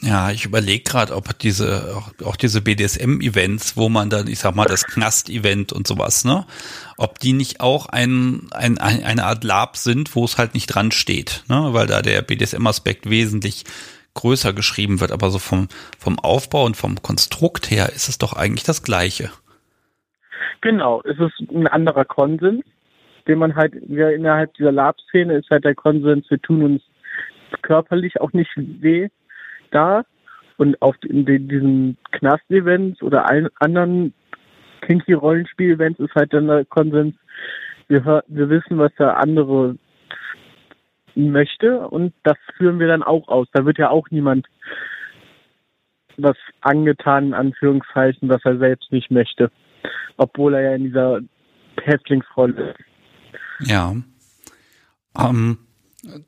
Ja, 0.00 0.30
ich 0.30 0.44
überlege 0.44 0.84
gerade, 0.84 1.16
ob 1.16 1.36
diese 1.40 1.96
auch, 2.24 2.36
diese 2.36 2.62
BDSM-Events, 2.62 3.76
wo 3.76 3.88
man 3.88 4.10
dann, 4.10 4.28
ich 4.28 4.38
sag 4.38 4.54
mal, 4.54 4.64
das 4.64 4.86
Knast-Event 4.86 5.72
und 5.72 5.88
sowas, 5.88 6.24
ne, 6.24 6.46
ob 6.96 7.18
die 7.18 7.32
nicht 7.32 7.60
auch 7.60 7.86
ein, 7.86 8.48
ein, 8.52 8.78
eine 8.78 9.24
Art 9.24 9.42
Lab 9.42 9.76
sind, 9.76 10.14
wo 10.14 10.24
es 10.24 10.38
halt 10.38 10.54
nicht 10.54 10.68
dran 10.68 10.92
steht, 10.92 11.42
ne, 11.48 11.70
weil 11.72 11.88
da 11.88 12.00
der 12.00 12.22
BDSM-Aspekt 12.22 13.10
wesentlich 13.10 13.64
größer 14.14 14.52
geschrieben 14.52 15.00
wird, 15.00 15.10
aber 15.10 15.30
so 15.30 15.40
vom, 15.40 15.66
vom 15.98 16.20
Aufbau 16.20 16.64
und 16.64 16.76
vom 16.76 17.02
Konstrukt 17.02 17.68
her 17.68 17.90
ist 17.92 18.08
es 18.08 18.18
doch 18.18 18.34
eigentlich 18.34 18.64
das 18.64 18.84
Gleiche. 18.84 19.30
Genau, 20.60 21.02
es 21.02 21.18
ist 21.18 21.50
ein 21.50 21.66
anderer 21.66 22.04
Konsens, 22.04 22.64
den 23.26 23.38
man 23.38 23.56
halt, 23.56 23.74
ja, 23.88 24.10
innerhalb 24.10 24.54
dieser 24.54 24.72
Lab-Szene 24.72 25.38
ist 25.38 25.50
halt 25.50 25.64
der 25.64 25.74
Konsens, 25.74 26.30
wir 26.30 26.40
tun 26.40 26.62
uns 26.62 26.82
körperlich 27.62 28.20
auch 28.20 28.32
nicht 28.32 28.50
weh 28.56 29.08
da. 29.70 30.04
Und 30.56 30.80
auf 30.82 30.96
in 31.04 31.24
diesen 31.24 31.96
Knast-Events 32.12 33.02
oder 33.02 33.28
allen 33.28 33.48
anderen 33.60 34.12
Kinky-Rollenspiel-Events 34.82 36.00
ist 36.00 36.14
halt 36.14 36.32
dann 36.32 36.48
der 36.48 36.64
Konsens, 36.64 37.14
wir, 37.88 38.24
wir 38.26 38.50
wissen, 38.50 38.78
was 38.78 38.92
der 38.98 39.18
andere 39.18 39.76
möchte 41.14 41.88
und 41.88 42.12
das 42.22 42.36
führen 42.56 42.78
wir 42.78 42.86
dann 42.88 43.02
auch 43.02 43.28
aus. 43.28 43.48
Da 43.52 43.64
wird 43.64 43.78
ja 43.78 43.90
auch 43.90 44.08
niemand 44.10 44.46
was 46.16 46.36
angetan, 46.60 47.28
in 47.28 47.34
Anführungszeichen, 47.34 48.28
was 48.28 48.44
er 48.44 48.58
selbst 48.58 48.92
nicht 48.92 49.10
möchte. 49.10 49.50
Obwohl 50.16 50.54
er 50.54 50.62
ja 50.62 50.74
in 50.74 50.84
dieser 50.84 51.20
Häftlingsrolle 51.82 52.70
ist. 52.70 53.70
Ja. 53.70 53.94
Ähm, 55.18 55.58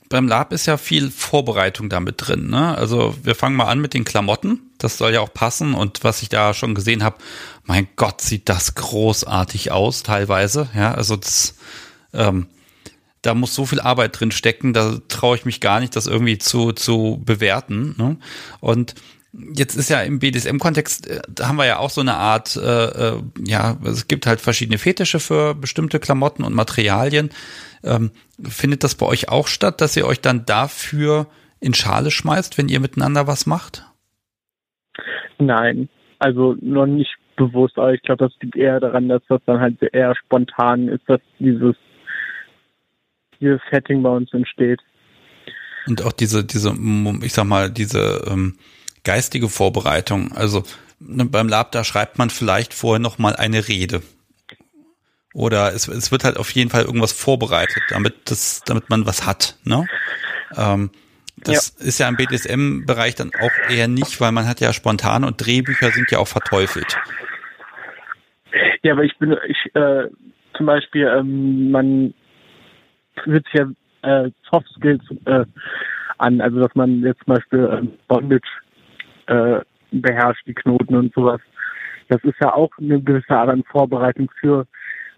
beim 0.08 0.26
Lab 0.26 0.52
ist 0.52 0.66
ja 0.66 0.76
viel 0.76 1.10
Vorbereitung 1.10 1.88
damit 1.88 2.16
drin. 2.18 2.50
Ne? 2.50 2.76
Also 2.76 3.14
wir 3.22 3.34
fangen 3.34 3.56
mal 3.56 3.68
an 3.68 3.80
mit 3.80 3.94
den 3.94 4.04
Klamotten. 4.04 4.60
Das 4.78 4.98
soll 4.98 5.12
ja 5.12 5.20
auch 5.20 5.32
passen. 5.32 5.74
Und 5.74 6.02
was 6.02 6.22
ich 6.22 6.28
da 6.28 6.54
schon 6.54 6.74
gesehen 6.74 7.04
habe, 7.04 7.18
mein 7.64 7.86
Gott, 7.96 8.20
sieht 8.20 8.48
das 8.48 8.74
großartig 8.74 9.70
aus 9.70 10.02
teilweise. 10.02 10.68
Ja, 10.74 10.92
also 10.94 11.16
das, 11.16 11.54
ähm, 12.12 12.48
da 13.22 13.34
muss 13.34 13.54
so 13.54 13.64
viel 13.64 13.80
Arbeit 13.80 14.18
drin 14.18 14.32
stecken, 14.32 14.72
da 14.72 14.98
traue 15.08 15.36
ich 15.36 15.44
mich 15.44 15.60
gar 15.60 15.78
nicht, 15.78 15.94
das 15.94 16.06
irgendwie 16.06 16.38
zu, 16.38 16.72
zu 16.72 17.22
bewerten. 17.24 17.94
Ne? 17.96 18.16
Und 18.60 18.94
jetzt 19.32 19.76
ist 19.76 19.90
ja 19.90 20.02
im 20.02 20.18
BDSM-Kontext, 20.18 21.08
äh, 21.08 21.20
da 21.28 21.48
haben 21.48 21.56
wir 21.56 21.66
ja 21.66 21.78
auch 21.78 21.90
so 21.90 22.00
eine 22.00 22.14
Art, 22.14 22.56
äh, 22.56 22.60
äh, 22.60 23.22
ja, 23.46 23.76
es 23.84 24.08
gibt 24.08 24.26
halt 24.26 24.40
verschiedene 24.40 24.78
Fetische 24.78 25.20
für 25.20 25.54
bestimmte 25.54 26.00
Klamotten 26.00 26.44
und 26.44 26.54
Materialien. 26.54 27.30
Ähm, 27.82 28.10
findet 28.42 28.84
das 28.84 28.94
bei 28.94 29.06
euch 29.06 29.28
auch 29.28 29.46
statt, 29.46 29.80
dass 29.80 29.96
ihr 29.96 30.06
euch 30.06 30.20
dann 30.20 30.44
dafür 30.46 31.26
in 31.60 31.74
Schale 31.74 32.10
schmeißt, 32.10 32.58
wenn 32.58 32.68
ihr 32.68 32.80
miteinander 32.80 33.26
was 33.26 33.46
macht? 33.46 33.84
Nein, 35.38 35.88
also 36.18 36.56
noch 36.60 36.86
nicht 36.86 37.14
bewusst, 37.36 37.78
aber 37.78 37.94
ich 37.94 38.02
glaube, 38.02 38.24
das 38.24 38.34
liegt 38.42 38.56
eher 38.56 38.80
daran, 38.80 39.08
dass 39.08 39.22
das 39.28 39.40
dann 39.46 39.60
halt 39.60 39.82
eher 39.94 40.14
spontan 40.16 40.88
ist, 40.88 41.02
dass 41.06 41.20
dieses 41.38 41.76
dieses 43.40 43.60
Setting 43.70 44.02
bei 44.02 44.10
uns 44.10 44.32
entsteht. 44.32 44.80
Und 45.86 46.04
auch 46.04 46.12
diese, 46.12 46.44
diese, 46.44 46.74
ich 47.22 47.32
sag 47.32 47.44
mal, 47.44 47.70
diese 47.70 48.22
ähm, 48.30 48.58
geistige 49.04 49.48
Vorbereitung. 49.48 50.32
Also 50.32 50.64
ne, 50.98 51.24
beim 51.24 51.48
Lab, 51.48 51.72
da 51.72 51.84
schreibt 51.84 52.18
man 52.18 52.30
vielleicht 52.30 52.74
vorher 52.74 53.00
noch 53.00 53.18
mal 53.18 53.36
eine 53.36 53.68
Rede. 53.68 54.02
Oder 55.32 55.72
es, 55.74 55.86
es 55.88 56.10
wird 56.10 56.24
halt 56.24 56.36
auf 56.36 56.50
jeden 56.50 56.70
Fall 56.70 56.84
irgendwas 56.84 57.12
vorbereitet, 57.12 57.82
damit 57.88 58.14
das, 58.30 58.62
damit 58.66 58.90
man 58.90 59.06
was 59.06 59.26
hat. 59.26 59.56
Ne? 59.64 59.86
Ähm, 60.56 60.90
das 61.36 61.74
ja. 61.78 61.86
ist 61.86 62.00
ja 62.00 62.08
im 62.08 62.16
BDSM-Bereich 62.16 63.14
dann 63.14 63.30
auch 63.40 63.70
eher 63.70 63.88
nicht, 63.88 64.20
weil 64.20 64.32
man 64.32 64.48
hat 64.48 64.60
ja 64.60 64.72
spontan 64.72 65.24
und 65.24 65.36
Drehbücher 65.44 65.90
sind 65.90 66.10
ja 66.10 66.18
auch 66.18 66.28
verteufelt. 66.28 66.98
Ja, 68.82 68.92
aber 68.92 69.04
ich 69.04 69.16
bin, 69.18 69.36
ich, 69.46 69.74
äh, 69.74 70.08
zum 70.56 70.66
Beispiel, 70.66 71.06
ähm, 71.06 71.70
man 71.70 72.14
wird 73.24 73.46
ja 73.52 73.66
äh, 74.02 74.30
Soft 74.50 74.68
Skills 74.76 75.02
äh, 75.26 75.44
an, 76.18 76.40
also 76.40 76.60
dass 76.60 76.74
man 76.74 77.02
jetzt 77.02 77.22
zum 77.24 77.34
Beispiel 77.34 77.64
äh, 77.64 77.86
Bondage 78.08 78.48
äh, 79.30 79.60
beherrscht, 79.92 80.46
die 80.46 80.54
Knoten 80.54 80.96
und 80.96 81.14
sowas. 81.14 81.40
Das 82.08 82.22
ist 82.24 82.36
ja 82.40 82.52
auch 82.52 82.70
eine 82.78 83.00
gewisse 83.00 83.30
Art 83.30 83.48
an 83.48 83.64
Vorbereitung 83.64 84.30
für 84.40 84.66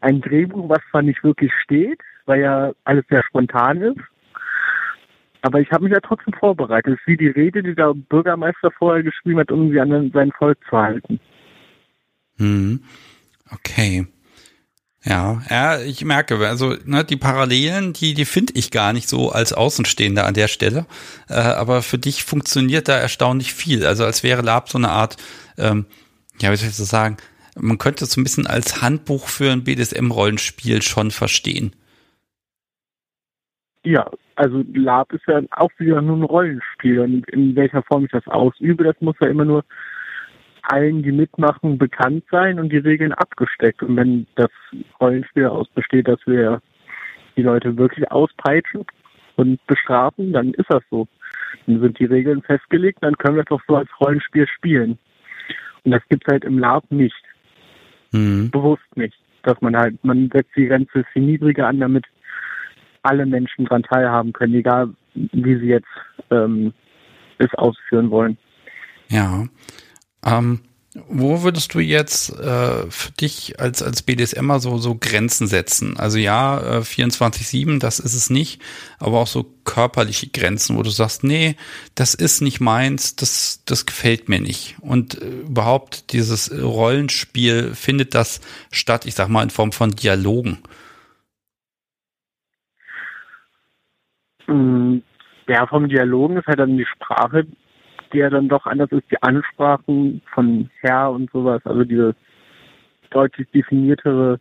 ein 0.01 0.21
Drehbuch, 0.21 0.69
was 0.69 0.81
zwar 0.91 1.03
nicht 1.03 1.25
wirklich 1.25 1.53
steht, 1.63 2.01
weil 2.27 2.41
ja 2.41 2.73
alles 2.85 3.05
sehr 3.09 3.23
spontan 3.25 3.81
ist. 3.81 4.01
Aber 5.41 5.61
ich 5.61 5.71
habe 5.73 5.85
mich 5.85 5.93
ja 5.93 6.01
trotzdem 6.01 6.35
vorbereitet. 6.35 6.93
Das 6.93 7.01
ist 7.01 7.07
wie 7.07 7.17
die 7.17 7.29
Rede, 7.29 7.63
die 7.63 7.75
der 7.75 7.95
Bürgermeister 7.95 8.71
vorher 8.71 9.03
geschrieben 9.03 9.41
hat, 9.41 9.51
um 9.51 9.71
sie 9.71 9.81
an 9.81 10.11
sein 10.13 10.31
Volk 10.33 10.59
zu 10.69 10.77
halten. 10.77 11.19
Hm. 12.37 12.81
Okay. 13.51 14.07
Ja, 15.05 15.43
ja, 15.51 15.81
ich 15.81 16.05
merke, 16.05 16.37
also 16.47 16.77
ne, 16.85 17.05
die 17.05 17.17
Parallelen, 17.17 17.93
die, 17.93 18.15
die 18.15 18.25
finde 18.25 18.53
ich 18.57 18.71
gar 18.71 18.93
nicht 18.93 19.09
so 19.09 19.33
als 19.33 19.53
Außenstehender 19.53 20.25
an 20.25 20.35
der 20.35 20.47
Stelle. 20.47 20.87
Äh, 21.29 21.35
aber 21.35 21.83
für 21.83 21.99
dich 21.99 22.23
funktioniert 22.23 22.87
da 22.87 22.97
erstaunlich 22.97 23.53
viel. 23.53 23.85
Also 23.85 24.05
als 24.05 24.23
wäre 24.23 24.43
Lab 24.43 24.69
so 24.69 24.79
eine 24.79 24.91
Art, 24.91 25.17
ähm, 25.59 25.87
ja, 26.41 26.53
wie 26.53 26.57
soll 26.57 26.69
ich 26.69 26.77
so 26.77 26.85
sagen, 26.85 27.17
man 27.59 27.79
könnte 27.79 28.05
es 28.05 28.13
so 28.13 28.21
ein 28.21 28.25
bisschen 28.25 28.47
als 28.47 28.81
Handbuch 28.81 29.27
für 29.27 29.51
ein 29.51 29.65
BDSM-Rollenspiel 29.65 30.83
schon 30.83 31.11
verstehen. 31.11 31.75
Ja, 33.85 34.09
also 34.37 34.63
Lab 34.73 35.13
ist 35.13 35.27
ja 35.27 35.41
auch 35.51 35.71
wieder 35.79 36.01
nur 36.01 36.17
ein 36.17 36.23
Rollenspiel 36.23 37.01
und 37.01 37.29
in 37.31 37.57
welcher 37.57 37.83
Form 37.83 38.05
ich 38.05 38.13
das 38.13 38.27
ausübe, 38.29 38.85
das 38.85 38.95
muss 39.01 39.17
ja 39.21 39.27
immer 39.27 39.45
nur 39.45 39.65
allen, 40.63 41.03
die 41.03 41.13
mitmachen, 41.13 41.79
bekannt 41.79 42.25
sein 42.31 42.59
und 42.59 42.71
die 42.71 42.79
Regeln 42.79 43.13
abgesteckt. 43.13 43.83
Und 43.83 43.97
wenn 43.97 44.27
das 44.37 44.51
Rollenspiel 45.01 45.47
aus 45.47 45.69
besteht, 45.69 46.09
dass 46.09 46.21
wir 46.27 46.61
die 47.37 47.43
Leute 47.43 47.77
wirklich 47.77 48.11
auspeitschen 48.11 48.85
und 49.37 49.65
bestrafen, 49.67 50.33
dann 50.33 50.53
ist 50.55 50.71
das 50.71 50.83
so. 50.91 51.09
Dann 51.67 51.81
sind 51.81 51.99
die 51.99 52.05
Regeln 52.05 52.43
festgelegt, 52.43 52.99
dann 53.03 53.17
können 53.17 53.37
wir 53.37 53.43
es 53.43 53.49
doch 53.49 53.63
so 53.67 53.77
als 53.77 53.89
Rollenspiel 54.01 54.47
spielen. 54.47 54.99
Und 55.85 55.93
das 55.93 56.03
gibt 56.09 56.25
es 56.27 56.33
halt 56.33 56.45
im 56.45 56.59
Lab 56.59 56.91
nicht. 56.91 57.23
Mhm. 58.13 58.51
Bewusst 58.51 58.97
nicht. 58.97 59.17
Dass 59.43 59.61
man 59.61 59.77
halt, 59.77 60.03
man 60.05 60.31
setzt 60.33 60.55
die 60.57 60.67
Grenze 60.67 61.05
viel 61.13 61.23
niedriger 61.23 61.67
an, 61.67 61.81
damit 61.81 62.05
alle 63.03 63.27
Menschen 63.27 63.65
daran 63.65 63.83
teilhaben 63.83 64.33
können, 64.33 64.55
egal 64.55 64.91
wie 65.15 65.59
sie 65.59 65.67
jetzt 65.67 65.89
ähm, 66.31 66.73
es 67.39 67.53
ausführen 67.55 68.11
wollen. 68.11 68.39
Ja. 69.09 69.45
Ähm, 70.25 70.61
wo 70.95 71.43
würdest 71.43 71.73
du 71.73 71.81
jetzt 71.81 72.39
äh, 72.39 72.91
für 72.91 73.13
dich 73.13 73.59
als, 73.59 73.83
als 73.83 74.03
BDSMer 74.03 74.61
so, 74.61 74.77
so 74.77 74.95
Grenzen 74.95 75.47
setzen? 75.47 75.97
Also 75.97 76.19
ja, 76.19 76.59
äh, 76.61 76.81
24-7, 76.81 77.81
das 77.81 77.99
ist 77.99 78.15
es 78.15 78.29
nicht, 78.29 78.61
aber 78.99 79.21
auch 79.21 79.27
so 79.27 79.47
körperliche 79.65 80.29
Grenzen, 80.29 80.77
wo 80.77 80.83
du 80.83 80.91
sagst, 80.91 81.25
nee, 81.25 81.57
das 81.95 82.13
ist 82.13 82.43
nicht 82.43 82.61
meins, 82.61 83.17
das, 83.17 83.63
das 83.65 83.87
gefällt 83.87 84.29
mir 84.29 84.41
nicht. 84.41 84.77
Und 84.81 85.21
äh, 85.23 85.41
überhaupt 85.47 86.13
dieses 86.13 86.53
Rollenspiel, 86.63 87.75
findet 87.75 88.15
das 88.15 88.43
statt, 88.71 89.07
ich 89.07 89.15
sag 89.15 89.29
mal, 89.29 89.43
in 89.43 89.51
Form 89.51 89.73
von 89.73 89.93
Dialogen? 89.93 90.59
Mm, 94.47 94.99
ja, 95.49 95.67
vom 95.67 95.89
Dialogen 95.89 96.37
ist 96.37 96.47
halt 96.47 96.59
dann 96.59 96.77
die 96.77 96.87
Sprache, 96.87 97.47
die 98.13 98.19
ja 98.19 98.31
dann 98.31 98.49
doch 98.49 98.67
anders 98.67 98.91
ist, 98.93 99.11
die 99.11 99.23
Ansprachen 99.23 100.23
von 100.33 100.71
Herr 100.81 101.11
und 101.11 101.31
sowas, 101.31 101.61
also 101.65 101.85
diese 101.85 102.15
deutlich 103.11 103.49
definiertere, 103.51 104.41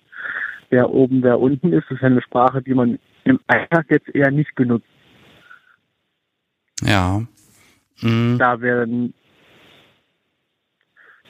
wer 0.70 0.90
oben, 0.90 1.24
wer 1.24 1.40
unten 1.40 1.74
ist, 1.74 1.90
ist 1.90 2.02
ja 2.02 2.08
eine 2.08 2.22
Sprache, 2.22 2.62
die 2.62 2.74
man 2.74 3.00
im 3.24 3.40
Alltag 3.48 3.86
jetzt 3.90 4.14
eher 4.14 4.32
nicht 4.32 4.54
benutzt. 4.56 4.88
Ja. 6.82 7.22
Mhm. 8.02 8.38
Da 8.40 8.60
werden 8.62 9.14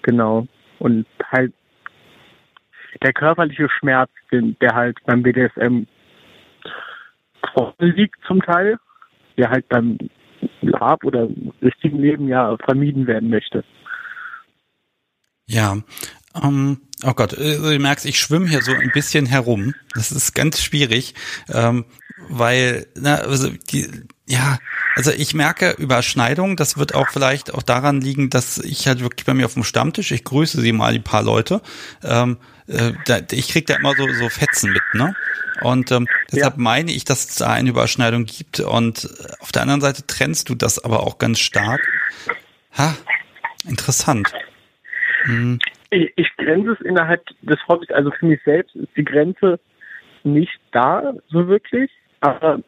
genau 0.04 0.48
und 0.80 1.06
halt 1.32 1.54
der 3.04 3.14
körperliche 3.14 3.70
Schmerz, 3.70 4.10
den, 4.32 4.58
der 4.60 4.74
halt 4.74 4.98
beim 5.06 5.24
BDSM 5.24 5.84
liegt 7.80 8.20
zum 8.26 8.42
Teil, 8.42 8.78
der 9.38 9.50
halt 9.50 9.68
beim 9.70 9.98
Lab 10.62 11.04
oder 11.04 11.28
richtigen 11.62 12.00
Leben 12.00 12.28
ja 12.28 12.58
vermieden 12.66 13.08
werden 13.08 13.30
möchte. 13.30 13.64
Ja, 15.48 15.78
ähm, 16.42 16.80
oh 17.04 17.14
Gott, 17.14 17.34
äh, 17.34 17.58
du 17.58 17.80
merkst, 17.80 18.06
ich 18.06 18.20
schwimme 18.20 18.48
hier 18.48 18.62
so 18.62 18.72
ein 18.72 18.92
bisschen 18.94 19.26
herum. 19.26 19.74
Das 19.96 20.12
ist 20.12 20.34
ganz 20.34 20.62
schwierig, 20.62 21.14
ähm, 21.50 21.86
weil, 22.30 22.88
na, 22.96 23.16
also 23.16 23.50
die, 23.50 23.88
ja, 24.28 24.58
also 24.96 25.12
ich 25.12 25.34
merke 25.34 25.72
Überschneidung, 25.72 26.56
das 26.56 26.78
wird 26.78 26.96
auch 26.96 27.10
vielleicht 27.10 27.54
auch 27.54 27.64
daran 27.64 28.02
liegen, 28.02 28.30
dass 28.30 28.58
ich 28.60 28.88
halt 28.88 29.02
wirklich 29.02 29.26
bei 29.26 29.34
mir 29.34 29.46
auf 29.46 29.56
dem 29.56 29.64
Stammtisch, 29.64 30.12
ich 30.12 30.24
grüße 30.24 30.62
sie 30.62 30.72
mal, 30.72 30.94
die 30.94 31.00
paar 31.00 31.24
Leute, 31.24 31.62
ähm, 32.04 32.38
äh, 32.68 32.94
da, 33.06 33.20
ich 33.32 33.50
krieg 33.50 33.66
da 33.68 33.76
immer 33.76 33.94
so, 33.96 34.08
so 34.14 34.30
Fetzen 34.30 34.72
mit, 34.72 34.84
ne? 34.94 35.16
Und 35.62 35.92
ähm, 35.92 36.08
deshalb 36.32 36.56
ja. 36.56 36.62
meine 36.62 36.92
ich, 36.92 37.06
dass 37.06 37.30
es 37.30 37.36
da 37.36 37.52
eine 37.52 37.70
Überschneidung 37.70 38.26
gibt. 38.26 38.60
Und 38.60 39.10
auf 39.40 39.52
der 39.52 39.62
anderen 39.62 39.82
Seite 39.82 40.06
trennst 40.06 40.50
du 40.50 40.56
das 40.56 40.84
aber 40.84 41.02
auch 41.02 41.18
ganz 41.18 41.40
stark. 41.40 41.82
Ha, 42.78 42.96
interessant. 43.68 44.32
Hm. 45.24 45.60
Ich, 45.90 46.12
ich 46.16 46.28
grenze 46.38 46.72
es 46.72 46.82
innerhalb 46.82 47.24
des 47.42 47.60
Hobbys, 47.68 47.90
also 47.92 48.12
für 48.12 48.26
mich 48.26 48.40
selbst 48.46 48.76
ist 48.76 48.90
die 48.96 49.04
Grenze 49.04 49.60
nicht 50.24 50.60
da, 50.72 51.14
so 51.30 51.48
wirklich, 51.48 51.92
aber 52.22 52.60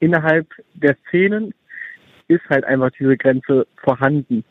innerhalb 0.00 0.46
der 0.74 0.96
Szenen 1.08 1.54
ist 2.28 2.44
halt 2.50 2.64
einfach 2.64 2.90
diese 2.98 3.16
Grenze 3.16 3.66
vorhanden. 3.82 4.44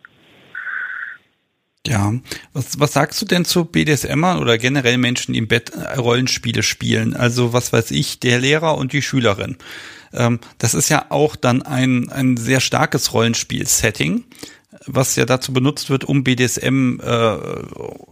Ja, 1.88 2.12
was, 2.52 2.82
was 2.82 2.92
sagst 2.92 3.22
du 3.22 3.26
denn 3.26 3.46
zu 3.46 3.64
BDSMern 3.64 4.40
oder 4.40 4.58
generell 4.58 4.98
Menschen, 4.98 5.32
die 5.32 5.40
im 5.40 5.48
Bett 5.48 5.70
äh, 5.70 5.98
Rollenspiele 5.98 6.62
spielen? 6.62 7.16
Also 7.16 7.54
was 7.54 7.72
weiß 7.72 7.92
ich, 7.92 8.20
der 8.20 8.40
Lehrer 8.40 8.78
und 8.78 8.92
die 8.92 9.02
Schülerin. 9.02 9.58
Ähm, 10.12 10.42
das 10.58 10.74
ist 10.74 10.90
ja 10.90 11.06
auch 11.10 11.38
dann 11.38 11.62
ein, 11.62 12.10
ein 12.10 12.36
sehr 12.36 12.60
starkes 12.60 13.14
Rollenspiel-Setting, 13.14 14.26
was 14.86 15.16
ja 15.16 15.24
dazu 15.24 15.54
benutzt 15.54 15.90
wird, 15.90 16.04
um 16.04 16.26
BDSM, 16.26 17.00
äh, 17.00 17.38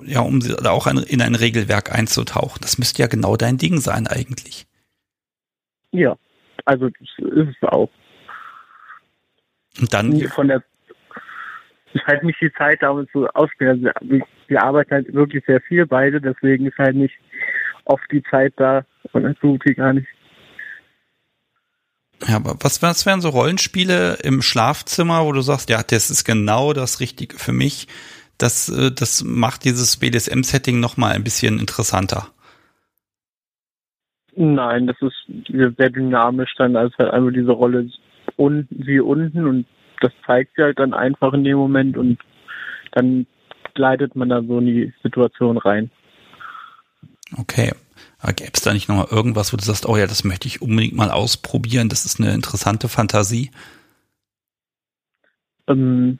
ja, 0.06 0.22
um 0.22 0.40
da 0.40 0.72
auch 0.72 0.88
ein, 0.88 1.00
in 1.00 1.22
ein 1.22 1.36
Regelwerk 1.36 1.92
einzutauchen. 1.94 2.60
Das 2.62 2.78
müsste 2.78 3.02
ja 3.02 3.08
genau 3.08 3.36
dein 3.36 3.58
Ding 3.58 3.82
sein 3.82 4.08
eigentlich. 4.08 4.68
Ja, 5.92 6.16
also 6.64 6.88
das 6.88 7.10
ist 7.18 7.58
es 7.62 7.68
auch. 7.68 7.90
Und 9.82 9.94
dann 9.94 10.18
von 10.30 10.48
der 10.48 10.64
ist 11.96 12.06
halt 12.08 12.24
nicht 12.24 12.40
die 12.42 12.52
Zeit, 12.54 12.82
damit 12.82 13.10
zu 13.12 13.28
ausspielen. 13.30 13.88
Also 13.88 14.20
wir 14.48 14.64
arbeiten 14.64 14.92
halt 14.92 15.14
wirklich 15.14 15.44
sehr 15.46 15.62
viel 15.62 15.86
beide, 15.86 16.20
deswegen 16.20 16.68
ist 16.68 16.78
halt 16.78 16.96
nicht 16.96 17.16
oft 17.86 18.04
die 18.12 18.24
Zeit 18.24 18.54
da 18.58 18.86
und 19.14 19.24
das 19.24 19.38
tut 19.40 19.64
die 19.66 19.74
gar 19.74 19.94
nicht. 19.94 20.08
Ja, 22.28 22.38
aber 22.38 22.56
was, 22.62 22.82
was 22.82 23.06
wären 23.06 23.22
so 23.22 23.30
Rollenspiele 23.30 24.18
im 24.24 24.42
Schlafzimmer, 24.42 25.26
wo 25.26 25.32
du 25.32 25.42
sagst, 25.42 25.70
ja, 25.70 25.84
das 25.84 26.10
ist 26.10 26.24
genau 26.24 26.74
das 26.74 27.00
Richtige 27.00 27.38
für 27.38 27.54
mich. 27.54 27.88
Das, 28.38 28.70
äh, 28.70 28.92
das 28.92 29.24
macht 29.24 29.64
dieses 29.64 29.98
BDSM-Setting 29.98 30.80
nochmal 30.80 31.14
ein 31.14 31.24
bisschen 31.24 31.60
interessanter. 31.60 32.28
Nein, 34.36 34.88
das 34.88 34.98
ist 35.02 35.16
sehr 35.78 35.90
dynamisch 35.90 36.54
dann, 36.58 36.76
als 36.76 36.94
halt 36.98 37.12
einfach 37.12 37.32
diese 37.32 37.52
Rolle 37.52 37.90
unten 38.36 38.86
wie 38.86 39.00
unten 39.00 39.46
und 39.46 39.66
das 40.06 40.14
zeigt 40.26 40.56
sie 40.56 40.62
halt 40.62 40.78
dann 40.78 40.94
einfach 40.94 41.34
in 41.34 41.44
dem 41.44 41.58
Moment 41.58 41.98
und 41.98 42.20
dann 42.92 43.26
gleitet 43.74 44.16
man 44.16 44.30
da 44.30 44.42
so 44.44 44.60
in 44.60 44.68
die 44.68 44.94
Situation 45.02 45.58
rein. 45.58 45.90
Okay. 47.38 47.72
Gäbe 48.36 48.52
es 48.54 48.62
da 48.62 48.74
nicht 48.74 48.90
nochmal 48.90 49.08
irgendwas, 49.12 49.54
wo 49.54 49.58
du 49.58 49.64
sagst, 49.64 49.88
oh 49.88 49.98
ja, 49.98 50.08
das 50.08 50.24
möchte 50.24 50.48
ich 50.48 50.62
unbedingt 50.62 50.96
mal 50.96 51.12
ausprobieren, 51.12 51.90
das 51.90 52.06
ist 52.06 52.20
eine 52.20 52.34
interessante 52.34 52.88
Fantasie? 52.88 53.52
Ähm, 55.68 56.18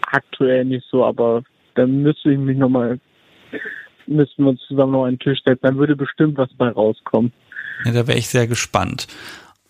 aktuell 0.00 0.64
nicht 0.64 0.86
so, 0.90 1.04
aber 1.04 1.42
dann 1.74 2.02
müsste 2.02 2.32
ich 2.32 2.38
mich 2.38 2.56
nochmal, 2.56 2.98
müssten 4.06 4.44
wir 4.44 4.50
uns 4.50 4.60
zusammen 4.66 4.92
noch 4.92 5.04
einen 5.04 5.18
Tisch 5.18 5.40
setzen, 5.44 5.60
dann 5.62 5.76
würde 5.76 5.96
bestimmt 5.96 6.38
was 6.38 6.52
bei 6.54 6.68
rauskommen. 6.68 7.32
Ja, 7.84 7.92
da 7.92 8.06
wäre 8.06 8.18
ich 8.18 8.28
sehr 8.28 8.46
gespannt. 8.46 9.06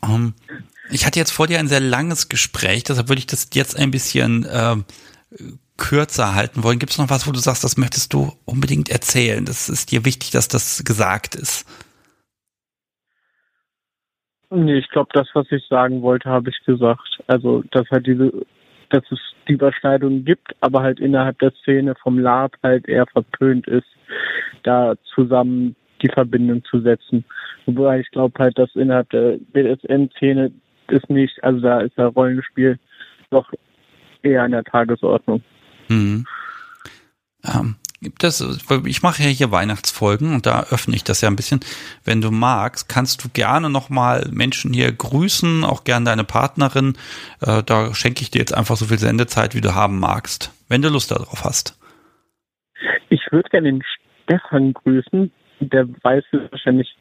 Um, 0.01 0.35
ähm, 0.49 0.65
ich 0.90 1.06
hatte 1.06 1.19
jetzt 1.19 1.32
vor 1.32 1.47
dir 1.47 1.59
ein 1.59 1.69
sehr 1.69 1.81
langes 1.81 2.28
Gespräch, 2.28 2.85
deshalb 2.85 3.09
würde 3.09 3.20
ich 3.20 3.27
das 3.27 3.51
jetzt 3.55 3.78
ein 3.78 3.90
bisschen 3.90 4.44
äh, 4.44 4.77
kürzer 5.77 6.35
halten 6.35 6.62
wollen. 6.62 6.78
Gibt 6.78 6.93
es 6.93 6.98
noch 6.98 7.11
was, 7.11 7.27
wo 7.27 7.32
du 7.32 7.39
sagst, 7.39 7.65
das 7.65 7.77
möchtest 7.77 8.12
du 8.12 8.32
unbedingt 8.44 8.89
erzählen? 8.90 9.44
Das 9.44 9.69
ist 9.69 9.90
dir 9.90 10.05
wichtig, 10.05 10.31
dass 10.31 10.48
das 10.48 10.85
gesagt 10.85 11.35
ist. 11.35 11.66
Nee, 14.51 14.78
ich 14.78 14.89
glaube, 14.89 15.09
das, 15.12 15.28
was 15.35 15.51
ich 15.51 15.66
sagen 15.69 16.02
wollte, 16.02 16.28
habe 16.28 16.51
ich 16.51 16.65
gesagt. 16.65 17.19
Also, 17.27 17.65
dass 17.73 17.89
halt 17.90 18.06
diese, 18.06 18.31
dass 18.90 19.02
es 19.11 19.19
die 19.48 19.55
Überschneidung 19.55 20.24
gibt, 20.24 20.55
aber 20.61 20.82
halt 20.82 21.01
innerhalb 21.01 21.39
der 21.40 21.52
Szene 21.62 21.94
vom 22.01 22.19
Lab 22.19 22.52
halt 22.62 22.86
eher 22.86 23.06
verpönt 23.06 23.66
ist, 23.66 23.89
da 24.62 24.94
zusammen 25.15 25.74
die 26.02 26.09
Verbindung 26.09 26.62
zu 26.65 26.81
setzen. 26.81 27.24
Wobei 27.66 28.01
ich 28.01 28.11
glaube 28.11 28.39
halt, 28.39 28.59
dass 28.59 28.74
innerhalb 28.77 29.11
der 29.11 29.39
BDSM-Szene 29.52 30.52
ist 30.89 31.09
nicht, 31.11 31.43
also 31.43 31.61
da 31.61 31.81
ist 31.81 31.97
das 31.97 32.15
Rollenspiel 32.15 32.78
doch 33.31 33.51
eher 34.23 34.43
an 34.43 34.52
der 34.52 34.65
Tagesordnung. 34.65 35.43
Mhm. 35.89 36.27
Ähm, 37.44 37.77
gibt 38.01 38.23
es, 38.23 38.40
ich 38.86 39.02
mache 39.02 39.23
ja 39.23 39.28
hier 39.28 39.51
Weihnachtsfolgen 39.51 40.35
und 40.35 40.47
da 40.47 40.65
öffne 40.70 40.94
ich 40.94 41.05
das 41.05 41.20
ja 41.20 41.28
ein 41.28 41.36
bisschen. 41.36 41.61
Wenn 42.05 42.20
du 42.20 42.31
magst, 42.31 42.89
kannst 42.89 43.24
du 43.24 43.28
gerne 43.32 43.70
nochmal 43.70 44.28
Menschen 44.31 44.73
hier 44.73 44.93
grüßen, 44.93 45.65
auch 45.65 45.85
gerne 45.85 46.05
deine 46.06 46.24
Partnerin. 46.24 46.97
Äh, 47.40 47.62
da 47.65 47.94
schenke 47.94 48.23
ich 48.23 48.31
dir 48.31 48.39
jetzt 48.39 48.55
einfach 48.55 48.77
so 48.77 48.86
viel 48.86 48.98
Sendezeit, 48.98 49.55
wie 49.55 49.61
du 49.61 49.74
haben 49.74 49.98
magst, 49.98 50.52
wenn 50.69 50.82
du 50.82 50.89
Lust 50.89 51.11
darauf 51.11 51.44
hast. 51.44 51.78
Ich 53.09 53.20
würde 53.31 53.48
gerne 53.51 53.73
den 53.73 53.82
Stefan 54.24 54.73
grüßen. 54.74 55.32
Der 55.61 55.89
weiß 56.02 56.24
wahrscheinlich 56.51 56.94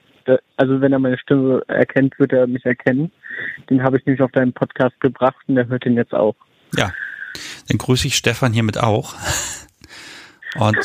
also 0.57 0.81
wenn 0.81 0.93
er 0.93 0.99
meine 0.99 1.17
Stimme 1.17 1.61
erkennt, 1.67 2.17
wird 2.19 2.33
er 2.33 2.47
mich 2.47 2.65
erkennen. 2.65 3.11
Den 3.69 3.83
habe 3.83 3.97
ich 3.97 4.05
nämlich 4.05 4.21
auf 4.21 4.31
deinen 4.31 4.53
Podcast 4.53 4.99
gebracht 4.99 5.37
und 5.47 5.55
der 5.55 5.67
hört 5.67 5.85
ihn 5.85 5.95
jetzt 5.95 6.13
auch. 6.13 6.35
Ja, 6.75 6.91
dann 7.67 7.77
grüße 7.77 8.07
ich 8.07 8.15
Stefan 8.15 8.53
hiermit 8.53 8.77
auch. 8.77 9.15
Und 10.55 10.77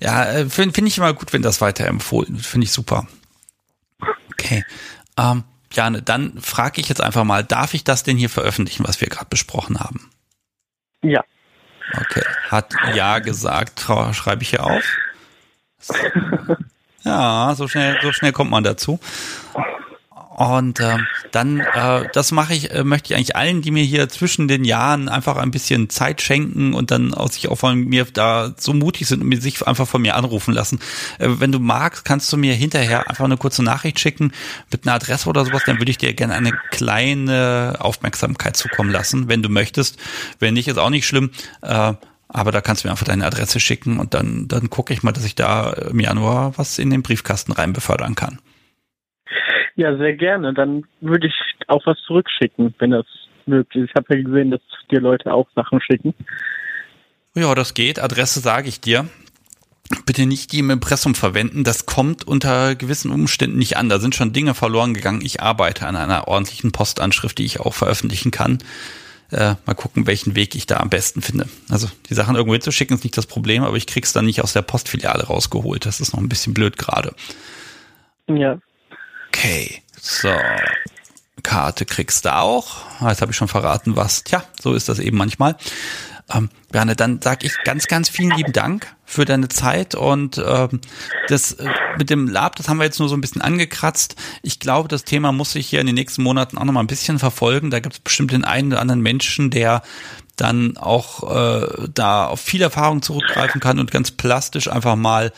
ja, 0.00 0.24
äh, 0.24 0.48
finde 0.48 0.74
find 0.74 0.88
ich 0.88 0.98
immer 0.98 1.12
gut, 1.12 1.32
wenn 1.32 1.42
das 1.42 1.60
weiterempfohlen 1.60 2.36
wird. 2.36 2.46
Finde 2.46 2.64
ich 2.64 2.72
super. 2.72 3.06
Okay. 4.32 4.64
Ähm, 5.18 5.44
Jane, 5.72 6.02
dann 6.02 6.40
frage 6.40 6.80
ich 6.80 6.88
jetzt 6.88 7.02
einfach 7.02 7.24
mal, 7.24 7.44
darf 7.44 7.74
ich 7.74 7.84
das 7.84 8.04
denn 8.04 8.16
hier 8.16 8.30
veröffentlichen, 8.30 8.86
was 8.86 9.00
wir 9.00 9.08
gerade 9.08 9.26
besprochen 9.28 9.80
haben? 9.80 10.10
Ja. 11.02 11.24
Okay. 11.92 12.22
Hat 12.48 12.74
ja 12.94 13.18
gesagt, 13.18 13.80
schreibe 13.80 14.42
ich 14.42 14.50
hier 14.50 14.64
auf. 14.64 14.84
Ja, 17.08 17.54
so 17.56 17.68
schnell, 17.68 17.96
so 18.02 18.12
schnell 18.12 18.32
kommt 18.32 18.50
man 18.50 18.62
dazu. 18.62 19.00
Und 20.36 20.78
äh, 20.78 20.98
dann, 21.32 21.60
äh, 21.60 22.04
das 22.12 22.32
mache 22.32 22.52
ich, 22.54 22.70
äh, 22.70 22.84
möchte 22.84 23.12
ich 23.12 23.16
eigentlich 23.16 23.34
allen, 23.34 23.62
die 23.62 23.70
mir 23.70 23.82
hier 23.82 24.10
zwischen 24.10 24.46
den 24.46 24.62
Jahren 24.64 25.08
einfach 25.08 25.36
ein 25.36 25.50
bisschen 25.50 25.88
Zeit 25.88 26.20
schenken 26.20 26.74
und 26.74 26.90
dann 26.90 27.14
auch 27.14 27.30
sich 27.30 27.48
auch 27.48 27.56
von 27.56 27.76
mir 27.86 28.06
da 28.12 28.52
so 28.58 28.74
mutig 28.74 29.08
sind 29.08 29.22
und 29.22 29.40
sich 29.40 29.66
einfach 29.66 29.88
von 29.88 30.02
mir 30.02 30.16
anrufen 30.16 30.52
lassen. 30.52 30.80
Äh, 31.18 31.28
wenn 31.38 31.50
du 31.50 31.58
magst, 31.58 32.04
kannst 32.04 32.30
du 32.30 32.36
mir 32.36 32.52
hinterher 32.52 33.08
einfach 33.08 33.24
eine 33.24 33.38
kurze 33.38 33.64
Nachricht 33.64 33.98
schicken 33.98 34.32
mit 34.70 34.86
einer 34.86 34.94
Adresse 34.94 35.30
oder 35.30 35.46
sowas, 35.46 35.62
dann 35.64 35.78
würde 35.78 35.90
ich 35.90 35.98
dir 35.98 36.12
gerne 36.12 36.34
eine 36.34 36.52
kleine 36.70 37.76
Aufmerksamkeit 37.80 38.56
zukommen 38.56 38.90
lassen, 38.90 39.28
wenn 39.28 39.42
du 39.42 39.48
möchtest. 39.48 39.98
Wenn 40.38 40.54
nicht, 40.54 40.68
ist 40.68 40.78
auch 40.78 40.90
nicht 40.90 41.06
schlimm. 41.06 41.30
Äh, 41.62 41.94
aber 42.28 42.52
da 42.52 42.60
kannst 42.60 42.84
du 42.84 42.88
mir 42.88 42.92
einfach 42.92 43.06
deine 43.06 43.26
Adresse 43.26 43.58
schicken 43.58 43.98
und 43.98 44.14
dann, 44.14 44.48
dann 44.48 44.70
gucke 44.70 44.92
ich 44.92 45.02
mal, 45.02 45.12
dass 45.12 45.24
ich 45.24 45.34
da 45.34 45.72
im 45.72 46.00
Januar 46.00 46.56
was 46.56 46.78
in 46.78 46.90
den 46.90 47.02
Briefkasten 47.02 47.52
rein 47.52 47.72
befördern 47.72 48.14
kann. 48.14 48.38
Ja, 49.76 49.96
sehr 49.96 50.14
gerne. 50.14 50.52
Dann 50.54 50.84
würde 51.00 51.28
ich 51.28 51.34
auch 51.68 51.86
was 51.86 51.98
zurückschicken, 52.06 52.74
wenn 52.78 52.90
das 52.90 53.06
möglich 53.46 53.84
ist. 53.84 53.90
Ich 53.90 53.96
habe 53.96 54.16
ja 54.16 54.22
gesehen, 54.22 54.50
dass 54.50 54.60
dir 54.90 55.00
Leute 55.00 55.32
auch 55.32 55.48
Sachen 55.54 55.80
schicken. 55.80 56.14
Ja, 57.34 57.54
das 57.54 57.74
geht. 57.74 58.00
Adresse 58.00 58.40
sage 58.40 58.68
ich 58.68 58.80
dir. 58.80 59.08
Bitte 60.04 60.26
nicht 60.26 60.52
die 60.52 60.58
im 60.58 60.70
Impressum 60.70 61.14
verwenden. 61.14 61.64
Das 61.64 61.86
kommt 61.86 62.26
unter 62.26 62.74
gewissen 62.74 63.10
Umständen 63.10 63.56
nicht 63.56 63.76
an. 63.76 63.88
Da 63.88 64.00
sind 64.00 64.14
schon 64.14 64.32
Dinge 64.32 64.54
verloren 64.54 64.92
gegangen. 64.92 65.22
Ich 65.22 65.40
arbeite 65.40 65.86
an 65.86 65.96
einer 65.96 66.28
ordentlichen 66.28 66.72
Postanschrift, 66.72 67.38
die 67.38 67.44
ich 67.44 67.60
auch 67.60 67.72
veröffentlichen 67.72 68.30
kann. 68.30 68.58
Äh, 69.30 69.54
mal 69.66 69.74
gucken, 69.74 70.06
welchen 70.06 70.34
Weg 70.34 70.54
ich 70.54 70.66
da 70.66 70.78
am 70.78 70.88
besten 70.88 71.20
finde. 71.20 71.48
Also 71.68 71.90
die 72.08 72.14
Sachen 72.14 72.34
irgendwo 72.34 72.54
hinzuschicken 72.54 72.96
ist 72.96 73.04
nicht 73.04 73.16
das 73.16 73.26
Problem, 73.26 73.62
aber 73.62 73.76
ich 73.76 73.86
krieg's 73.86 74.12
dann 74.12 74.24
nicht 74.24 74.42
aus 74.42 74.54
der 74.54 74.62
Postfiliale 74.62 75.24
rausgeholt. 75.24 75.84
Das 75.84 76.00
ist 76.00 76.12
noch 76.14 76.20
ein 76.20 76.28
bisschen 76.28 76.54
blöd 76.54 76.78
gerade. 76.78 77.14
Ja, 78.26 78.58
Okay, 79.28 79.82
so. 80.00 80.34
Karte 81.44 81.84
kriegst 81.84 82.24
du 82.24 82.34
auch. 82.34 82.78
Jetzt 83.00 83.22
habe 83.22 83.30
ich 83.30 83.36
schon 83.36 83.46
verraten, 83.46 83.94
was. 83.94 84.24
Tja, 84.24 84.42
so 84.60 84.74
ist 84.74 84.88
das 84.88 84.98
eben 84.98 85.16
manchmal. 85.16 85.56
Ähm, 86.30 86.50
Berne, 86.70 86.94
dann 86.94 87.22
sage 87.22 87.46
ich 87.46 87.54
ganz, 87.64 87.86
ganz 87.86 88.08
vielen 88.08 88.36
lieben 88.36 88.52
Dank 88.52 88.94
für 89.06 89.24
deine 89.24 89.48
Zeit 89.48 89.94
und 89.94 90.42
ähm, 90.44 90.80
das 91.28 91.52
äh, 91.52 91.66
mit 91.96 92.10
dem 92.10 92.28
Lab, 92.28 92.56
das 92.56 92.68
haben 92.68 92.76
wir 92.76 92.84
jetzt 92.84 92.98
nur 92.98 93.08
so 93.08 93.16
ein 93.16 93.22
bisschen 93.22 93.40
angekratzt. 93.40 94.16
Ich 94.42 94.60
glaube, 94.60 94.88
das 94.88 95.04
Thema 95.04 95.32
muss 95.32 95.52
sich 95.52 95.68
hier 95.68 95.80
in 95.80 95.86
den 95.86 95.94
nächsten 95.94 96.22
Monaten 96.22 96.58
auch 96.58 96.64
noch 96.64 96.72
mal 96.74 96.80
ein 96.80 96.86
bisschen 96.86 97.18
verfolgen. 97.18 97.70
Da 97.70 97.80
gibt 97.80 97.94
es 97.94 98.00
bestimmt 98.00 98.32
den 98.32 98.44
einen 98.44 98.72
oder 98.72 98.80
anderen 98.80 99.00
Menschen, 99.00 99.50
der 99.50 99.82
dann 100.36 100.76
auch 100.76 101.34
äh, 101.34 101.88
da 101.94 102.26
auf 102.26 102.40
viel 102.40 102.60
Erfahrung 102.60 103.00
zurückgreifen 103.00 103.60
kann 103.60 103.78
und 103.78 103.90
ganz 103.90 104.10
plastisch 104.10 104.70
einfach 104.70 104.96
mal 104.96 105.32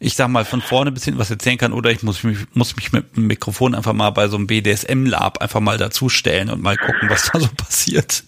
ich 0.00 0.16
sag 0.16 0.28
mal, 0.28 0.44
von 0.44 0.60
vorne 0.60 0.92
bis 0.92 1.04
hinten 1.04 1.18
was 1.18 1.30
erzählen 1.30 1.56
kann 1.56 1.72
oder 1.72 1.90
ich 1.90 2.02
muss 2.02 2.24
mich, 2.24 2.38
muss 2.52 2.76
mich 2.76 2.92
mit 2.92 3.16
dem 3.16 3.26
Mikrofon 3.26 3.74
einfach 3.74 3.94
mal 3.94 4.10
bei 4.10 4.28
so 4.28 4.36
einem 4.36 4.46
BDSM-Lab 4.46 5.38
einfach 5.38 5.60
mal 5.60 5.78
dazustellen 5.78 6.50
und 6.50 6.62
mal 6.62 6.76
gucken, 6.76 7.08
was 7.08 7.30
da 7.32 7.40
so 7.40 7.48
passiert. 7.56 8.24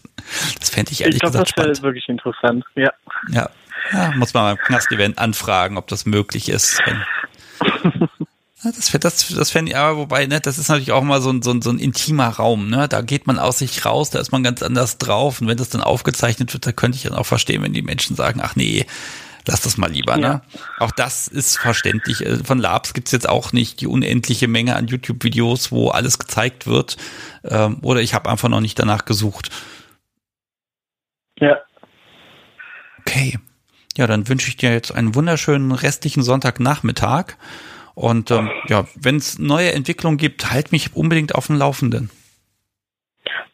Das 0.58 0.70
fände 0.70 0.92
ich 0.92 1.02
ehrlich 1.02 1.16
ich 1.16 1.20
glaub, 1.20 1.32
gesagt 1.32 1.50
spannend. 1.50 1.72
Das 1.72 1.82
wäre 1.82 1.92
wirklich 1.92 2.08
interessant, 2.08 2.64
ja. 2.74 2.92
Ja, 3.30 3.50
ja 3.92 4.12
muss 4.16 4.34
man 4.34 4.56
beim 4.56 4.64
Knast-Event 4.64 5.18
anfragen, 5.18 5.76
ob 5.76 5.86
das 5.88 6.06
möglich 6.06 6.48
ist. 6.48 6.80
Das, 8.64 8.90
das, 8.90 9.28
das 9.28 9.50
fände 9.50 9.70
ich 9.70 9.76
aber, 9.76 9.96
wobei, 9.96 10.26
ne, 10.26 10.40
das 10.40 10.58
ist 10.58 10.68
natürlich 10.68 10.90
auch 10.90 11.02
mal 11.02 11.20
so 11.20 11.30
ein, 11.30 11.42
so, 11.42 11.52
ein, 11.52 11.62
so 11.62 11.70
ein 11.70 11.78
intimer 11.78 12.28
Raum, 12.28 12.68
ne? 12.68 12.88
Da 12.88 13.02
geht 13.02 13.26
man 13.26 13.38
aus 13.38 13.58
sich 13.58 13.84
raus, 13.84 14.10
da 14.10 14.18
ist 14.18 14.32
man 14.32 14.42
ganz 14.42 14.62
anders 14.62 14.98
drauf. 14.98 15.40
Und 15.40 15.46
wenn 15.46 15.56
das 15.56 15.68
dann 15.68 15.82
aufgezeichnet 15.82 16.52
wird, 16.52 16.66
da 16.66 16.72
könnte 16.72 16.96
ich 16.96 17.04
dann 17.04 17.14
auch 17.14 17.26
verstehen, 17.26 17.62
wenn 17.62 17.74
die 17.74 17.82
Menschen 17.82 18.16
sagen, 18.16 18.40
ach 18.42 18.56
nee, 18.56 18.86
lass 19.46 19.60
das 19.60 19.76
mal 19.76 19.90
lieber. 19.90 20.16
Ne? 20.16 20.42
Auch 20.78 20.90
das 20.90 21.28
ist 21.28 21.58
verständlich. 21.58 22.24
Äh, 22.24 22.42
von 22.42 22.58
Labs 22.58 22.92
gibt's 22.94 23.12
jetzt 23.12 23.28
auch 23.28 23.52
nicht 23.52 23.80
die 23.80 23.86
unendliche 23.86 24.48
Menge 24.48 24.76
an 24.76 24.88
YouTube-Videos, 24.88 25.70
wo 25.70 25.90
alles 25.90 26.18
gezeigt 26.18 26.66
wird. 26.66 26.96
Ähm, 27.44 27.78
oder 27.82 28.00
ich 28.00 28.14
habe 28.14 28.28
einfach 28.28 28.48
noch 28.48 28.60
nicht 28.60 28.78
danach 28.78 29.04
gesucht. 29.04 29.50
Ja. 31.40 31.58
Okay. 33.00 33.38
Ja, 33.96 34.06
dann 34.06 34.28
wünsche 34.28 34.48
ich 34.48 34.56
dir 34.56 34.72
jetzt 34.72 34.94
einen 34.94 35.14
wunderschönen 35.14 35.72
restlichen 35.72 36.22
Sonntagnachmittag. 36.22 37.36
Und 37.94 38.30
ähm, 38.30 38.50
ja, 38.68 38.86
wenn 38.94 39.16
es 39.16 39.38
neue 39.38 39.72
Entwicklungen 39.72 40.18
gibt, 40.18 40.50
halt 40.50 40.70
mich 40.70 40.94
unbedingt 40.94 41.34
auf 41.34 41.46
dem 41.46 41.56
Laufenden. 41.56 42.10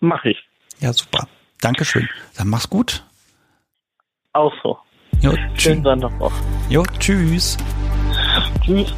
Mach 0.00 0.24
ich. 0.24 0.38
Ja, 0.80 0.92
super. 0.92 1.28
Dankeschön. 1.60 2.08
Dann 2.36 2.48
mach's 2.48 2.68
gut. 2.68 3.04
Auch 4.32 4.52
so. 4.62 4.78
Jo, 5.20 5.36
Schönen 5.54 5.84
Sonntag 5.84 6.18
noch. 6.18 6.32
Jo, 6.68 6.84
tschüss. 6.98 7.56
Tschüss. 8.64 8.92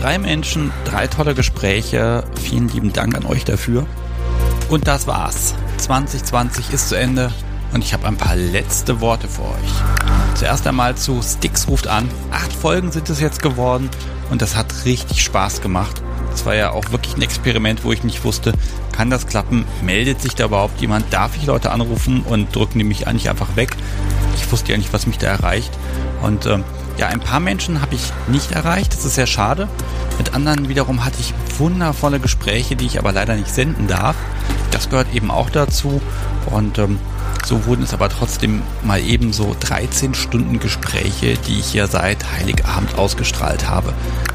Drei 0.00 0.16
Menschen, 0.16 0.72
drei 0.86 1.08
tolle 1.08 1.34
Gespräche. 1.34 2.24
Vielen 2.42 2.70
lieben 2.70 2.90
Dank 2.90 3.14
an 3.14 3.26
euch 3.26 3.44
dafür. 3.44 3.86
Und 4.70 4.88
das 4.88 5.06
war's. 5.06 5.54
2020 5.76 6.72
ist 6.72 6.88
zu 6.88 6.94
Ende 6.94 7.30
und 7.74 7.84
ich 7.84 7.92
habe 7.92 8.08
ein 8.08 8.16
paar 8.16 8.34
letzte 8.34 9.02
Worte 9.02 9.28
für 9.28 9.42
euch. 9.42 10.36
Zuerst 10.36 10.66
einmal 10.66 10.96
zu 10.96 11.20
Sticks 11.20 11.68
ruft 11.68 11.86
an. 11.86 12.08
Acht 12.30 12.50
Folgen 12.50 12.90
sind 12.92 13.10
es 13.10 13.20
jetzt 13.20 13.42
geworden 13.42 13.90
und 14.30 14.40
das 14.40 14.56
hat 14.56 14.86
richtig 14.86 15.22
Spaß 15.22 15.60
gemacht. 15.60 16.00
Das 16.30 16.46
war 16.46 16.54
ja 16.54 16.70
auch 16.70 16.92
wirklich 16.92 17.18
ein 17.18 17.22
Experiment, 17.22 17.84
wo 17.84 17.92
ich 17.92 18.02
nicht 18.02 18.24
wusste, 18.24 18.54
kann 18.92 19.10
das 19.10 19.26
klappen? 19.26 19.66
Meldet 19.82 20.22
sich 20.22 20.34
da 20.34 20.46
überhaupt 20.46 20.80
jemand? 20.80 21.12
Darf 21.12 21.36
ich 21.36 21.44
Leute 21.44 21.72
anrufen 21.72 22.22
und 22.22 22.56
drücken 22.56 22.78
die 22.78 22.84
mich 22.86 23.06
eigentlich 23.06 23.28
einfach 23.28 23.54
weg? 23.54 23.76
Ich 24.34 24.50
wusste 24.50 24.72
ja 24.72 24.78
nicht, 24.78 24.94
was 24.94 25.06
mich 25.06 25.18
da 25.18 25.26
erreicht. 25.26 25.70
Und 26.22 26.46
ähm, 26.46 26.64
ja, 27.00 27.06
ein 27.06 27.20
paar 27.20 27.40
Menschen 27.40 27.80
habe 27.80 27.94
ich 27.94 28.12
nicht 28.28 28.52
erreicht. 28.52 28.92
Das 28.92 29.06
ist 29.06 29.14
sehr 29.14 29.26
schade. 29.26 29.68
Mit 30.18 30.34
anderen 30.34 30.68
wiederum 30.68 31.02
hatte 31.02 31.16
ich 31.18 31.32
wundervolle 31.58 32.20
Gespräche, 32.20 32.76
die 32.76 32.84
ich 32.84 32.98
aber 32.98 33.10
leider 33.10 33.36
nicht 33.36 33.48
senden 33.48 33.86
darf. 33.86 34.16
Das 34.70 34.90
gehört 34.90 35.14
eben 35.14 35.30
auch 35.30 35.48
dazu. 35.48 36.02
Und 36.50 36.78
ähm, 36.78 36.98
so 37.44 37.66
wurden 37.66 37.82
es 37.82 37.92
aber 37.92 38.08
trotzdem 38.08 38.62
mal 38.82 39.00
eben 39.00 39.32
so 39.32 39.56
13 39.58 40.14
Stunden 40.14 40.60
Gespräche, 40.60 41.34
die 41.46 41.58
ich 41.58 41.66
hier 41.66 41.86
seit 41.86 42.30
Heiligabend 42.32 42.96
ausgestrahlt 42.96 43.68
habe. 43.68 43.92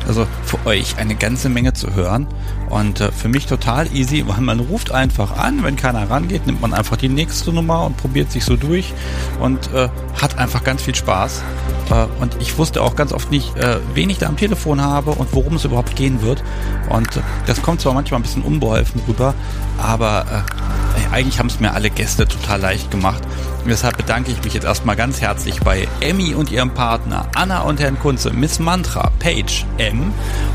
Also 0.08 0.28
für 0.44 0.66
euch 0.66 0.98
eine 0.98 1.16
ganze 1.16 1.50
Menge 1.50 1.74
zu 1.74 1.96
hören 1.96 2.28
und 2.70 3.02
äh, 3.02 3.12
für 3.12 3.28
mich 3.28 3.46
total 3.46 3.94
easy, 3.94 4.24
weil 4.28 4.42
man 4.42 4.60
ruft 4.60 4.92
einfach 4.92 5.38
an, 5.38 5.64
wenn 5.64 5.76
keiner 5.76 6.10
rangeht, 6.10 6.46
nimmt 6.46 6.62
man 6.62 6.74
einfach 6.74 6.98
die 6.98 7.10
nächste 7.10 7.52
Nummer 7.52 7.86
und 7.86 7.98
probiert 7.98 8.32
sich 8.32 8.46
so 8.46 8.56
durch 8.56 8.94
und 9.40 9.74
äh, 9.74 9.90
hat 10.22 10.38
einfach 10.38 10.64
ganz 10.64 10.82
viel 10.82 10.96
Spaß. 10.96 11.42
Äh, 11.90 12.06
und 12.22 12.38
ich 12.40 12.58
wusste 12.58 12.82
auch 12.82 12.96
ganz 12.96 13.14
oft 13.14 13.32
nicht, 13.32 13.56
äh, 13.58 13.80
wen 13.94 14.10
ich 14.10 14.18
da 14.18 14.28
am 14.28 14.38
Telefon 14.38 14.82
habe 14.82 15.12
und 15.12 15.34
worum 15.34 15.56
es 15.56 15.66
überhaupt 15.66 15.96
gehen 15.96 16.22
wird. 16.22 16.44
Und 16.90 17.18
äh, 17.18 17.22
das 17.46 17.62
kommt 17.62 17.82
zwar 17.82 17.94
manchmal 17.94 18.20
ein 18.20 18.24
bisschen 18.24 18.44
unbeholfen 18.44 19.02
rüber, 19.08 19.34
aber 19.78 20.26
äh, 20.46 21.14
eigentlich 21.14 21.40
haben 21.40 21.48
es 21.48 21.60
mir 21.60 21.74
alle 21.74 21.90
Gäste 21.90 22.28
total 22.28 22.62
leicht 22.62 22.92
gemacht. 22.92 22.95
Und 23.04 23.70
deshalb 23.70 23.98
bedanke 23.98 24.32
ich 24.32 24.44
mich 24.44 24.54
jetzt 24.54 24.64
erstmal 24.64 24.96
ganz 24.96 25.22
herzlich 25.22 25.60
bei 25.60 25.88
Emmy 26.00 26.36
und 26.36 26.52
ihrem 26.52 26.72
Partner, 26.72 27.28
Anna 27.36 27.62
und 27.62 27.80
Herrn 27.80 28.00
Kunze, 28.00 28.32
Miss 28.32 28.60
Mantra, 28.60 29.12
Paige, 29.20 29.66
M, 29.78 30.14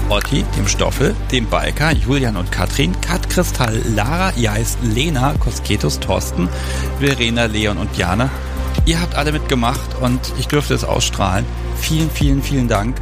Otti, 0.09 0.45
dem 0.57 0.69
Stoffel, 0.69 1.15
dem 1.33 1.47
Biker, 1.47 1.93
Julian 1.93 2.37
und 2.37 2.53
Katrin, 2.53 3.01
Kat 3.01 3.29
Kristall, 3.29 3.83
Lara, 3.95 4.33
Jais, 4.37 4.79
Lena, 4.83 5.35
Kosketus, 5.41 5.99
Thorsten, 5.99 6.49
Verena, 7.01 7.47
Leon 7.47 7.79
und 7.79 7.97
Jana. 7.97 8.31
Ihr 8.87 9.01
habt 9.01 9.17
alle 9.17 9.33
mitgemacht 9.33 9.97
und 10.01 10.21
ich 10.39 10.49
dürfte 10.49 10.75
es 10.75 10.85
ausstrahlen. 10.85 11.45
Vielen, 11.81 12.11
vielen, 12.11 12.43
vielen 12.43 12.69
Dank. 12.69 12.97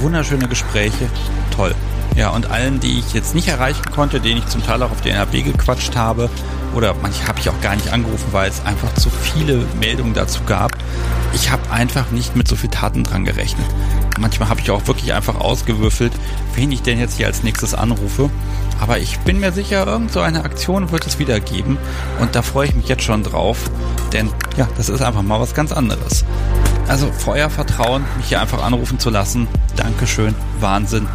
Wunderschöne 0.00 0.48
Gespräche. 0.48 1.10
Toll. 1.54 1.74
Ja, 2.16 2.30
und 2.30 2.50
allen, 2.50 2.80
die 2.80 2.98
ich 2.98 3.12
jetzt 3.12 3.34
nicht 3.34 3.48
erreichen 3.48 3.84
konnte, 3.94 4.20
denen 4.20 4.38
ich 4.38 4.46
zum 4.46 4.64
Teil 4.64 4.82
auch 4.82 4.90
auf 4.90 5.00
den 5.02 5.14
NRB 5.14 5.44
gequatscht 5.44 5.94
habe, 5.96 6.30
oder 6.74 6.94
manche 7.02 7.26
habe 7.26 7.40
ich 7.40 7.48
auch 7.48 7.60
gar 7.60 7.74
nicht 7.74 7.92
angerufen, 7.92 8.26
weil 8.32 8.48
es 8.50 8.64
einfach 8.64 8.94
zu 8.94 9.10
viele 9.10 9.64
Meldungen 9.80 10.14
dazu 10.14 10.42
gab. 10.44 10.76
Ich 11.32 11.50
habe 11.50 11.70
einfach 11.70 12.10
nicht 12.10 12.36
mit 12.36 12.48
so 12.48 12.56
viel 12.56 12.70
Taten 12.70 13.04
dran 13.04 13.24
gerechnet. 13.24 13.66
Manchmal 14.18 14.48
habe 14.48 14.60
ich 14.60 14.70
auch 14.70 14.86
wirklich 14.86 15.12
einfach 15.12 15.36
ausgewürfelt, 15.36 16.12
wen 16.54 16.72
ich 16.72 16.82
denn 16.82 16.98
jetzt 16.98 17.16
hier 17.16 17.26
als 17.26 17.42
nächstes 17.42 17.74
anrufe. 17.74 18.30
Aber 18.80 18.98
ich 18.98 19.18
bin 19.20 19.40
mir 19.40 19.52
sicher, 19.52 19.86
irgend 19.86 20.12
so 20.12 20.20
eine 20.20 20.44
Aktion 20.44 20.92
wird 20.92 21.06
es 21.06 21.18
wieder 21.18 21.40
geben. 21.40 21.78
Und 22.20 22.34
da 22.34 22.42
freue 22.42 22.68
ich 22.68 22.74
mich 22.74 22.88
jetzt 22.88 23.02
schon 23.02 23.22
drauf. 23.22 23.70
Denn 24.12 24.30
ja, 24.56 24.68
das 24.76 24.88
ist 24.88 25.02
einfach 25.02 25.22
mal 25.22 25.40
was 25.40 25.54
ganz 25.54 25.72
anderes. 25.72 26.24
Also 26.86 27.12
Feuer 27.12 27.50
Vertrauen, 27.50 28.04
mich 28.16 28.28
hier 28.28 28.40
einfach 28.40 28.62
anrufen 28.62 28.98
zu 28.98 29.10
lassen. 29.10 29.46
Dankeschön, 29.76 30.34
Wahnsinn. 30.58 31.06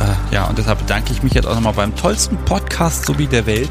Äh, 0.00 0.34
ja, 0.34 0.46
und 0.46 0.58
deshalb 0.58 0.80
bedanke 0.80 1.12
ich 1.12 1.22
mich 1.22 1.32
jetzt 1.34 1.46
auch 1.46 1.54
nochmal 1.54 1.74
beim 1.74 1.94
tollsten 1.94 2.36
Podcast 2.38 3.06
sowie 3.06 3.28
der 3.28 3.46
Welt. 3.46 3.70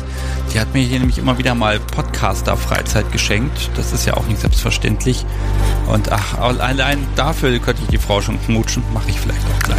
Die 0.53 0.59
hat 0.61 0.73
mir 0.73 0.81
hier 0.81 0.99
nämlich 0.99 1.17
immer 1.17 1.37
wieder 1.37 1.53
mal 1.53 1.79
Podcaster-Freizeit 1.79 3.11
geschenkt. 3.11 3.69
Das 3.75 3.91
ist 3.91 4.05
ja 4.05 4.15
auch 4.15 4.27
nicht 4.27 4.39
selbstverständlich. 4.39 5.25
Und 5.87 6.09
ach, 6.09 6.37
allein 6.37 7.05
dafür 7.17 7.59
könnte 7.59 7.81
ich 7.83 7.89
die 7.89 7.97
Frau 7.97 8.21
schon 8.21 8.41
knutschen. 8.45 8.83
Mache 8.93 9.09
ich 9.09 9.19
vielleicht 9.19 9.41
auch 9.45 9.59
gleich. 9.63 9.77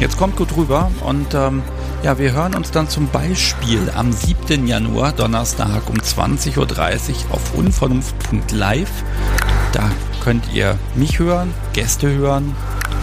Jetzt 0.00 0.18
kommt 0.18 0.36
gut 0.36 0.54
rüber 0.54 0.90
und 1.00 1.32
ähm, 1.34 1.62
ja, 2.02 2.18
wir 2.18 2.32
hören 2.32 2.54
uns 2.54 2.70
dann 2.70 2.88
zum 2.88 3.08
Beispiel 3.08 3.90
am 3.94 4.12
7. 4.12 4.66
Januar, 4.66 5.12
Donnerstag 5.12 5.88
um 5.88 5.96
20.30 5.96 6.56
Uhr 6.56 7.34
auf 7.34 7.54
unvernunft.live. 7.54 8.90
Da 9.72 9.90
könnt 10.22 10.52
ihr 10.52 10.78
mich 10.94 11.18
hören, 11.18 11.52
Gäste 11.72 12.10
hören, 12.10 12.54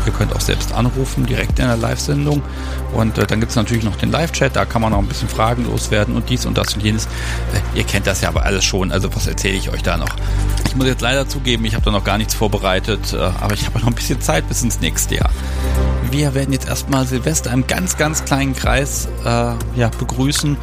Ihr 0.05 0.14
könnt 0.14 0.34
auch 0.34 0.41
selbst 0.41 0.73
anrufen, 0.73 1.26
direkt 1.26 1.59
in 1.59 1.68
der 1.68 1.77
Live-Sendung. 1.77 2.41
Und 2.93 3.18
äh, 3.18 3.27
dann 3.27 3.39
gibt 3.39 3.51
es 3.51 3.55
natürlich 3.55 3.84
noch 3.84 3.95
den 3.97 4.11
Live-Chat, 4.11 4.55
da 4.55 4.65
kann 4.65 4.81
man 4.81 4.91
noch 4.91 4.99
ein 4.99 5.07
bisschen 5.07 5.30
Fragen 5.30 5.65
loswerden 5.65 6.15
und 6.15 6.30
dies 6.30 6.45
und 6.45 6.57
das 6.57 6.73
und 6.73 6.84
jenes. 6.84 7.05
Äh, 7.05 7.80
ihr 7.80 7.84
kennt 7.84 8.07
das 8.07 8.22
ja 8.22 8.30
aber 8.30 8.43
alles 8.43 8.64
schon, 8.64 8.91
also 8.91 9.14
was 9.15 9.27
erzähle 9.27 9.55
ich 9.55 9.69
euch 9.69 9.84
da 9.84 9.97
noch? 9.97 10.15
Ich 10.65 10.76
muss 10.76 10.88
jetzt 10.88 11.01
leider 11.01 11.27
zugeben, 11.27 11.65
ich 11.65 11.73
habe 11.73 11.85
da 11.85 11.91
noch 11.91 12.03
gar 12.03 12.18
nichts 12.18 12.34
vorbereitet, 12.34 13.14
äh, 13.14 13.18
aber 13.18 13.53
ich 13.53 13.65
habe 13.65 13.80
noch 13.80 13.88
ein 13.88 13.95
bisschen 13.95 14.22
Zeit 14.22 14.47
bis 14.47 14.61
ins 14.61 14.80
nächste 14.80 15.15
Jahr. 15.15 15.30
Wir 16.11 16.34
werden 16.34 16.53
jetzt 16.53 16.68
erstmal 16.68 17.05
Silvester 17.05 17.51
im 17.51 17.68
ganz, 17.68 17.97
ganz 17.97 18.23
kleinen 18.23 18.55
Kreis 18.55 19.09
äh, 19.26 19.53
ja, 19.76 19.89
begrüßen. 19.99 20.55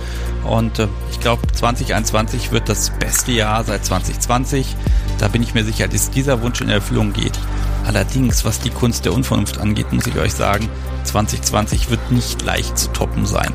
Und 0.45 0.79
äh, 0.79 0.89
ich 1.11 1.21
glaube, 1.21 1.47
2021 1.53 2.51
wird 2.51 2.69
das 2.69 2.91
beste 2.91 3.33
Jahr 3.33 3.63
seit 3.65 3.85
2020. 3.85 4.75
Da 5.19 5.29
bin 5.29 5.43
ich 5.43 5.55
mir 5.55 5.65
sicher, 5.65 5.87
dass 5.87 6.11
dieser 6.11 6.41
Wunsch 6.43 6.61
in 6.61 6.71
Erfüllung 6.71 7.13
geht. 7.13 7.39
Allerdings, 7.87 8.45
was 8.45 8.61
die 8.61 8.71
Kunst 8.71 9.05
der 9.05 9.13
Unvernunft 9.13 9.59
angeht, 9.59 9.93
muss 9.93 10.07
ich 10.07 10.17
euch 10.17 10.33
sagen, 10.33 10.69
2020 11.05 11.91
wird 11.91 12.11
nicht 12.11 12.43
leicht 12.43 12.79
zu 12.79 12.89
toppen 12.93 13.27
sein. 13.27 13.53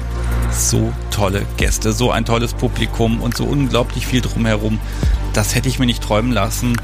So 0.52 0.94
tolle 1.12 1.46
Gäste, 1.58 1.94
so 1.94 2.12
ein 2.12 2.26
tolles 2.26 2.54
Publikum 2.54 3.22
und 3.22 3.36
so 3.36 3.46
unglaublich 3.46 4.06
viel 4.06 4.22
drumherum. 4.22 4.80
Das 5.34 5.56
hätte 5.56 5.68
ich 5.68 5.80
mir 5.80 5.86
nicht 5.86 6.04
träumen 6.04 6.32
lassen. 6.32 6.76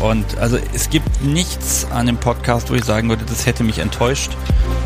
Und 0.00 0.38
also 0.38 0.58
es 0.74 0.90
gibt 0.90 1.22
nichts 1.22 1.86
an 1.90 2.06
dem 2.06 2.16
Podcast, 2.16 2.70
wo 2.70 2.74
ich 2.74 2.84
sagen 2.84 3.08
würde, 3.08 3.24
das 3.24 3.46
hätte 3.46 3.64
mich 3.64 3.78
enttäuscht. 3.78 4.32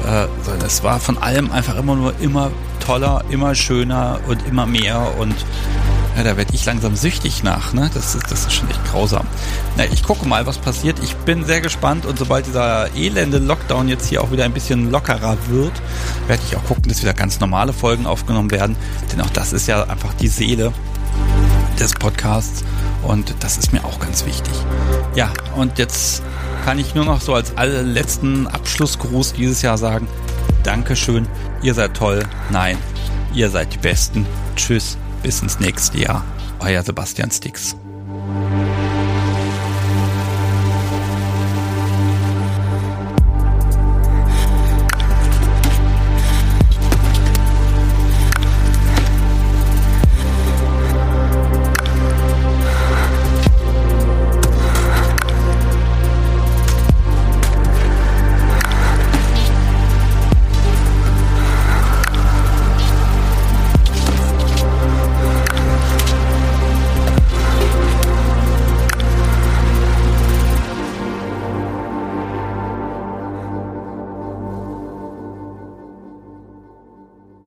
Äh, 0.06 0.26
es 0.64 0.82
war 0.82 0.98
von 1.00 1.18
allem 1.18 1.52
einfach 1.52 1.76
immer 1.76 1.94
nur 1.94 2.14
immer 2.20 2.50
toller, 2.84 3.24
immer 3.30 3.54
schöner 3.54 4.20
und 4.26 4.46
immer 4.46 4.66
mehr 4.66 5.16
und 5.18 5.34
ja, 6.16 6.22
da 6.22 6.36
werde 6.36 6.54
ich 6.54 6.64
langsam 6.64 6.94
süchtig 6.96 7.42
nach, 7.42 7.72
ne? 7.72 7.90
Das 7.92 8.14
ist, 8.14 8.30
das 8.30 8.46
ist 8.46 8.52
schon 8.52 8.70
echt 8.70 8.84
grausam. 8.84 9.26
Na, 9.76 9.84
ich 9.84 10.02
gucke 10.02 10.26
mal, 10.26 10.46
was 10.46 10.58
passiert. 10.58 10.98
Ich 11.02 11.16
bin 11.16 11.44
sehr 11.44 11.60
gespannt 11.60 12.06
und 12.06 12.18
sobald 12.18 12.46
dieser 12.46 12.94
elende 12.94 13.38
Lockdown 13.38 13.88
jetzt 13.88 14.08
hier 14.08 14.22
auch 14.22 14.30
wieder 14.30 14.44
ein 14.44 14.52
bisschen 14.52 14.90
lockerer 14.90 15.36
wird, 15.48 15.72
werde 16.28 16.42
ich 16.46 16.56
auch 16.56 16.64
gucken, 16.64 16.84
dass 16.88 17.02
wieder 17.02 17.14
ganz 17.14 17.40
normale 17.40 17.72
Folgen 17.72 18.06
aufgenommen 18.06 18.50
werden. 18.50 18.76
Denn 19.12 19.20
auch 19.20 19.30
das 19.30 19.52
ist 19.52 19.66
ja 19.66 19.82
einfach 19.84 20.14
die 20.14 20.28
Seele 20.28 20.72
des 21.80 21.94
Podcasts 21.94 22.64
und 23.02 23.34
das 23.40 23.58
ist 23.58 23.72
mir 23.72 23.84
auch 23.84 23.98
ganz 23.98 24.24
wichtig. 24.24 24.54
Ja, 25.16 25.32
und 25.56 25.78
jetzt 25.78 26.22
kann 26.64 26.78
ich 26.78 26.94
nur 26.94 27.04
noch 27.04 27.20
so 27.20 27.34
als 27.34 27.56
allerletzten 27.56 28.46
Abschlussgruß 28.46 29.32
dieses 29.32 29.62
Jahr 29.62 29.78
sagen, 29.78 30.06
Dankeschön, 30.62 31.26
ihr 31.62 31.74
seid 31.74 31.94
toll, 31.94 32.22
nein, 32.50 32.78
ihr 33.34 33.50
seid 33.50 33.74
die 33.74 33.78
Besten. 33.78 34.26
Tschüss, 34.56 34.96
bis 35.24 35.40
ins 35.40 35.58
nächste 35.58 35.98
Jahr. 35.98 36.22
Euer 36.60 36.82
Sebastian 36.82 37.30
Stix. 37.30 37.74